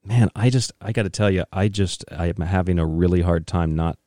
Man, 0.06 0.30
I 0.34 0.48
just 0.48 0.72
I 0.80 0.92
got 0.92 1.02
to 1.02 1.10
tell 1.10 1.30
you, 1.30 1.44
I 1.52 1.68
just 1.68 2.02
I 2.10 2.28
am 2.28 2.40
having 2.40 2.78
a 2.78 2.86
really 2.86 3.20
hard 3.20 3.46
time 3.46 3.76
not 3.76 3.98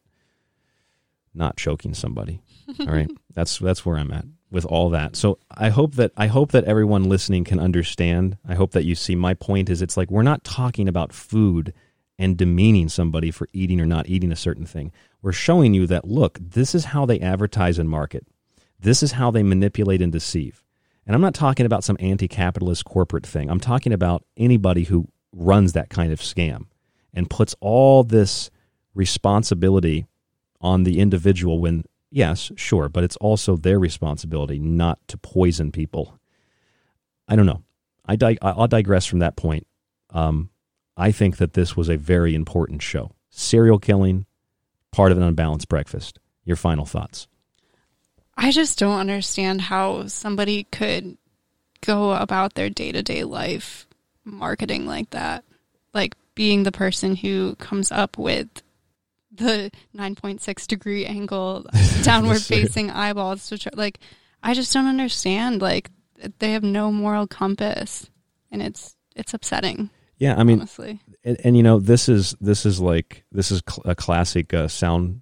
not 1.31 1.57
choking 1.57 1.93
somebody. 1.93 2.41
All 2.79 2.87
right, 2.87 3.07
that's 3.35 3.59
that's 3.59 3.85
where 3.85 3.99
I'm 3.99 4.11
at 4.11 4.25
with 4.49 4.65
all 4.65 4.89
that. 4.89 5.15
So 5.15 5.37
I 5.51 5.69
hope 5.69 5.93
that 5.93 6.11
I 6.17 6.25
hope 6.25 6.53
that 6.53 6.63
everyone 6.63 7.03
listening 7.03 7.43
can 7.43 7.59
understand. 7.59 8.39
I 8.49 8.55
hope 8.55 8.71
that 8.71 8.83
you 8.83 8.95
see 8.95 9.15
my 9.15 9.35
point 9.35 9.69
is 9.69 9.83
it's 9.83 9.95
like 9.95 10.09
we're 10.09 10.23
not 10.23 10.43
talking 10.43 10.87
about 10.87 11.13
food 11.13 11.71
and 12.17 12.35
demeaning 12.35 12.89
somebody 12.89 13.29
for 13.29 13.47
eating 13.53 13.79
or 13.79 13.85
not 13.85 14.09
eating 14.09 14.31
a 14.31 14.35
certain 14.35 14.65
thing. 14.65 14.91
We're 15.21 15.33
showing 15.33 15.75
you 15.75 15.85
that 15.85 16.07
look, 16.07 16.39
this 16.41 16.73
is 16.73 16.85
how 16.85 17.05
they 17.05 17.19
advertise 17.19 17.77
and 17.77 17.87
market. 17.87 18.25
This 18.79 19.03
is 19.03 19.11
how 19.11 19.29
they 19.29 19.43
manipulate 19.43 20.01
and 20.01 20.11
deceive. 20.11 20.63
And 21.07 21.15
I'm 21.15 21.21
not 21.21 21.33
talking 21.33 21.65
about 21.65 21.85
some 21.85 21.95
anti-capitalist 22.01 22.83
corporate 22.83 23.25
thing. 23.25 23.49
I'm 23.49 23.61
talking 23.61 23.93
about 23.93 24.25
anybody 24.35 24.83
who 24.83 25.07
runs 25.31 25.71
that 25.73 25.89
kind 25.89 26.11
of 26.11 26.19
scam 26.19 26.65
and 27.13 27.29
puts 27.29 27.55
all 27.61 28.03
this 28.03 28.51
responsibility 28.93 30.05
on 30.59 30.83
the 30.83 30.99
individual 30.99 31.59
when 31.59 31.85
yes, 32.11 32.51
sure, 32.57 32.89
but 32.89 33.05
it's 33.05 33.15
also 33.17 33.55
their 33.55 33.79
responsibility 33.79 34.59
not 34.59 34.99
to 35.07 35.17
poison 35.17 35.71
people. 35.71 36.19
I 37.27 37.37
don't 37.37 37.45
know. 37.45 37.63
I 38.05 38.17
dig- 38.17 38.39
I'll 38.41 38.67
digress 38.67 39.05
from 39.05 39.19
that 39.19 39.37
point. 39.37 39.65
Um, 40.09 40.49
I 40.97 41.11
think 41.11 41.37
that 41.37 41.53
this 41.53 41.77
was 41.77 41.89
a 41.89 41.97
very 41.97 42.35
important 42.35 42.81
show. 42.81 43.11
Serial 43.29 43.79
killing, 43.79 44.25
part 44.91 45.11
of 45.11 45.17
an 45.17 45.23
unbalanced 45.23 45.69
breakfast. 45.69 46.19
Your 46.43 46.55
final 46.55 46.85
thoughts. 46.85 47.27
I 48.37 48.51
just 48.51 48.77
don't 48.77 48.99
understand 48.99 49.61
how 49.61 50.07
somebody 50.07 50.65
could 50.65 51.17
go 51.81 52.11
about 52.13 52.53
their 52.53 52.69
day 52.69 52.91
to 52.91 53.01
day 53.01 53.23
life 53.23 53.87
marketing 54.23 54.85
like 54.85 55.09
that. 55.09 55.43
Like 55.93 56.15
being 56.35 56.63
the 56.63 56.71
person 56.71 57.15
who 57.15 57.55
comes 57.55 57.91
up 57.91 58.17
with 58.17 58.47
the 59.31 59.71
9.6 59.95 60.67
degree 60.67 61.05
angle 61.05 61.65
downward 62.03 62.41
facing 62.41 62.91
eyeballs 62.91 63.49
which 63.51 63.63
try, 63.63 63.71
like 63.75 63.99
I 64.43 64.53
just 64.53 64.73
don't 64.73 64.87
understand 64.87 65.61
like 65.61 65.89
they 66.39 66.51
have 66.51 66.63
no 66.63 66.91
moral 66.91 67.27
compass 67.27 68.09
and 68.51 68.61
it's 68.61 68.95
it's 69.15 69.33
upsetting. 69.33 69.89
Yeah, 70.19 70.35
I 70.35 70.43
mean, 70.43 70.59
honestly. 70.59 70.99
and, 71.23 71.37
and 71.43 71.57
you 71.57 71.63
know, 71.63 71.79
this 71.79 72.07
is 72.07 72.35
this 72.39 72.65
is 72.65 72.79
like 72.79 73.23
this 73.31 73.51
is 73.51 73.61
cl- 73.67 73.83
a 73.85 73.95
classic 73.95 74.53
uh, 74.53 74.67
sound 74.67 75.21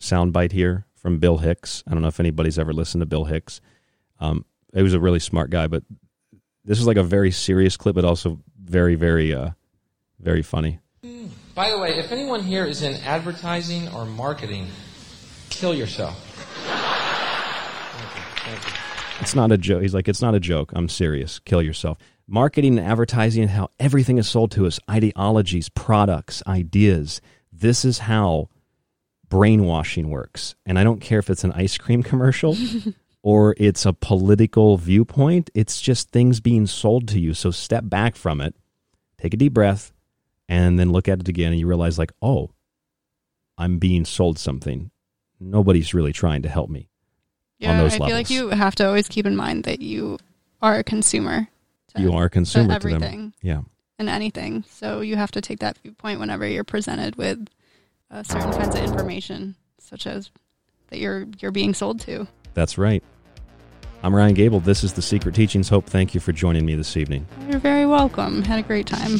sound 0.00 0.32
bite 0.32 0.52
here 0.52 0.87
from 0.98 1.18
Bill 1.18 1.38
Hicks. 1.38 1.82
I 1.86 1.92
don't 1.92 2.02
know 2.02 2.08
if 2.08 2.20
anybody's 2.20 2.58
ever 2.58 2.72
listened 2.72 3.02
to 3.02 3.06
Bill 3.06 3.24
Hicks. 3.24 3.60
Um, 4.20 4.44
he 4.74 4.82
was 4.82 4.94
a 4.94 5.00
really 5.00 5.20
smart 5.20 5.50
guy, 5.50 5.66
but 5.66 5.82
this 6.64 6.78
is 6.78 6.86
like 6.86 6.96
a 6.96 7.02
very 7.02 7.30
serious 7.30 7.76
clip, 7.76 7.94
but 7.94 8.04
also 8.04 8.40
very, 8.62 8.94
very, 8.94 9.32
uh, 9.32 9.50
very 10.20 10.42
funny. 10.42 10.80
By 11.54 11.70
the 11.70 11.78
way, 11.78 11.98
if 11.98 12.12
anyone 12.12 12.42
here 12.42 12.64
is 12.64 12.82
in 12.82 12.94
advertising 13.02 13.88
or 13.88 14.04
marketing, 14.04 14.66
kill 15.50 15.74
yourself. 15.74 16.22
Thank 17.94 18.16
you. 18.16 18.22
Thank 18.52 18.66
you. 18.66 18.72
It's 19.20 19.34
not 19.34 19.50
a 19.50 19.58
joke. 19.58 19.82
He's 19.82 19.94
like, 19.94 20.08
it's 20.08 20.22
not 20.22 20.34
a 20.34 20.40
joke. 20.40 20.72
I'm 20.74 20.88
serious. 20.88 21.38
Kill 21.40 21.62
yourself. 21.62 21.98
Marketing 22.28 22.78
and 22.78 22.86
advertising 22.86 23.42
and 23.42 23.50
how 23.50 23.70
everything 23.80 24.18
is 24.18 24.28
sold 24.28 24.50
to 24.52 24.66
us 24.66 24.78
ideologies, 24.88 25.68
products, 25.70 26.42
ideas. 26.46 27.20
This 27.52 27.84
is 27.84 27.98
how 27.98 28.50
brainwashing 29.28 30.10
works. 30.10 30.54
And 30.66 30.78
I 30.78 30.84
don't 30.84 31.00
care 31.00 31.18
if 31.18 31.30
it's 31.30 31.44
an 31.44 31.52
ice 31.52 31.76
cream 31.78 32.02
commercial 32.02 32.56
or 33.22 33.54
it's 33.58 33.84
a 33.86 33.92
political 33.92 34.76
viewpoint, 34.76 35.50
it's 35.54 35.80
just 35.80 36.10
things 36.10 36.40
being 36.40 36.66
sold 36.66 37.08
to 37.08 37.20
you. 37.20 37.34
So 37.34 37.50
step 37.50 37.84
back 37.86 38.16
from 38.16 38.40
it, 38.40 38.54
take 39.18 39.34
a 39.34 39.36
deep 39.36 39.52
breath, 39.54 39.92
and 40.48 40.78
then 40.78 40.92
look 40.92 41.08
at 41.08 41.20
it 41.20 41.28
again 41.28 41.50
and 41.52 41.60
you 41.60 41.66
realize, 41.66 41.98
like, 41.98 42.12
oh, 42.22 42.50
I'm 43.58 43.78
being 43.78 44.04
sold 44.04 44.38
something. 44.38 44.90
Nobody's 45.40 45.92
really 45.94 46.12
trying 46.12 46.42
to 46.42 46.48
help 46.48 46.70
me 46.70 46.88
Yeah, 47.58 47.72
on 47.72 47.78
those 47.78 47.92
I 47.92 47.98
levels. 47.98 48.08
feel 48.08 48.16
like 48.16 48.30
you 48.30 48.48
have 48.50 48.74
to 48.76 48.86
always 48.86 49.08
keep 49.08 49.26
in 49.26 49.36
mind 49.36 49.64
that 49.64 49.80
you 49.80 50.18
are 50.62 50.76
a 50.78 50.84
consumer 50.84 51.48
you 51.96 52.12
are 52.12 52.26
a 52.26 52.30
consumer 52.30 52.78
to, 52.78 52.86
them. 52.86 52.94
everything. 53.02 53.32
Yeah. 53.42 53.62
and 53.98 54.08
anything. 54.08 54.62
So 54.70 55.00
you 55.00 55.16
have 55.16 55.32
to 55.32 55.40
take 55.40 55.58
that 55.60 55.78
viewpoint 55.78 56.20
whenever 56.20 56.46
you're 56.46 56.62
presented 56.62 57.16
with 57.16 57.48
uh, 58.10 58.22
certain 58.22 58.52
kinds 58.52 58.74
of 58.74 58.82
information, 58.82 59.54
such 59.78 60.06
as 60.06 60.30
that 60.88 60.98
you're 60.98 61.26
you're 61.40 61.52
being 61.52 61.74
sold 61.74 62.00
to. 62.00 62.26
That's 62.54 62.78
right. 62.78 63.02
I'm 64.02 64.14
Ryan 64.14 64.34
Gable. 64.34 64.60
This 64.60 64.84
is 64.84 64.92
The 64.92 65.02
Secret 65.02 65.34
Teachings. 65.34 65.68
Hope, 65.68 65.86
thank 65.86 66.14
you 66.14 66.20
for 66.20 66.32
joining 66.32 66.64
me 66.64 66.76
this 66.76 66.96
evening. 66.96 67.26
You're 67.48 67.58
very 67.58 67.84
welcome. 67.84 68.42
Had 68.42 68.60
a 68.60 68.62
great 68.62 68.86
time. 68.86 69.18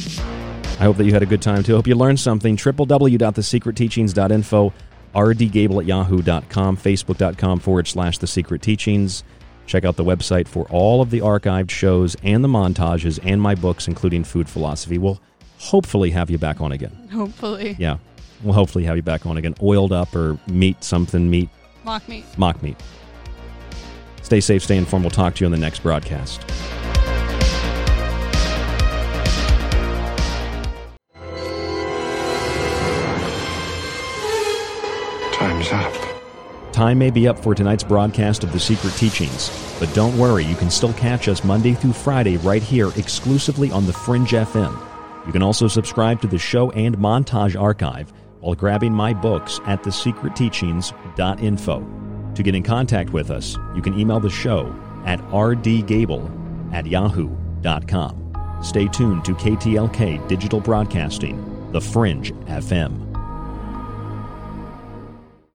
I 0.79 0.83
hope 0.83 0.95
that 0.97 1.05
you 1.05 1.11
had 1.11 1.21
a 1.21 1.25
good 1.25 1.41
time 1.41 1.63
too. 1.63 1.75
Hope 1.75 1.87
you 1.87 1.95
learned 1.95 2.19
something. 2.19 2.55
www.thesecretteachings.info, 2.55 4.73
rdgable 5.13 5.79
at 5.81 5.85
yahoo.com, 5.85 6.77
facebook.com 6.77 7.59
forward 7.59 7.87
slash 7.87 8.17
The 8.19 8.27
Secret 8.27 8.61
Teachings. 8.61 9.23
Check 9.65 9.83
out 9.83 9.97
the 9.97 10.05
website 10.05 10.47
for 10.47 10.65
all 10.69 11.01
of 11.01 11.11
the 11.11 11.19
archived 11.19 11.69
shows 11.69 12.15
and 12.23 12.43
the 12.43 12.47
montages 12.47 13.19
and 13.23 13.41
my 13.41 13.55
books, 13.55 13.87
including 13.87 14.23
Food 14.23 14.49
Philosophy. 14.49 14.97
We'll 14.97 15.19
hopefully 15.57 16.11
have 16.11 16.29
you 16.29 16.37
back 16.37 16.61
on 16.61 16.71
again. 16.71 17.09
Hopefully. 17.11 17.75
Yeah. 17.77 17.97
We'll 18.43 18.53
hopefully 18.53 18.85
have 18.85 18.95
you 18.95 19.01
back 19.01 19.25
on 19.25 19.37
again, 19.37 19.55
oiled 19.61 19.91
up 19.91 20.15
or 20.15 20.37
meat 20.47 20.83
something 20.83 21.29
meat, 21.29 21.49
Mock 21.83 22.07
meat. 22.07 22.25
mock 22.37 22.61
meat. 22.63 22.77
Stay 24.21 24.39
safe, 24.39 24.63
stay 24.63 24.77
informed. 24.77 25.03
We'll 25.05 25.11
talk 25.11 25.35
to 25.35 25.41
you 25.41 25.45
on 25.47 25.51
the 25.51 25.57
next 25.57 25.79
broadcast. 25.83 26.41
Time's 35.33 35.71
up. 35.71 35.93
Time 36.71 36.97
may 36.99 37.09
be 37.09 37.27
up 37.27 37.39
for 37.39 37.55
tonight's 37.55 37.83
broadcast 37.83 38.43
of 38.43 38.51
The 38.51 38.59
Secret 38.59 38.93
Teachings, 38.95 39.49
but 39.79 39.93
don't 39.93 40.17
worry, 40.17 40.43
you 40.45 40.55
can 40.55 40.69
still 40.69 40.93
catch 40.93 41.27
us 41.27 41.43
Monday 41.43 41.73
through 41.73 41.93
Friday 41.93 42.37
right 42.37 42.61
here 42.63 42.89
exclusively 42.95 43.71
on 43.71 43.85
The 43.85 43.93
Fringe 43.93 44.29
FM. 44.31 44.77
You 45.25 45.31
can 45.31 45.41
also 45.43 45.67
subscribe 45.67 46.21
to 46.21 46.27
the 46.27 46.37
show 46.37 46.71
and 46.71 46.97
montage 46.97 47.59
archive 47.59 48.11
while 48.39 48.55
grabbing 48.55 48.93
my 48.93 49.13
books 49.13 49.59
at 49.65 49.83
thesecretteachings.info. 49.83 51.87
To 52.35 52.43
get 52.43 52.55
in 52.55 52.63
contact 52.63 53.11
with 53.11 53.31
us, 53.31 53.57
you 53.75 53.81
can 53.81 53.99
email 53.99 54.19
the 54.19 54.29
show 54.29 54.73
at 55.05 55.19
rdgable 55.29 56.73
at 56.73 56.85
yahoo.com. 56.85 58.59
Stay 58.61 58.87
tuned 58.87 59.25
to 59.25 59.33
KTLK 59.33 60.27
Digital 60.27 60.59
Broadcasting, 60.59 61.71
The 61.71 61.81
Fringe 61.81 62.31
FM. 62.45 63.08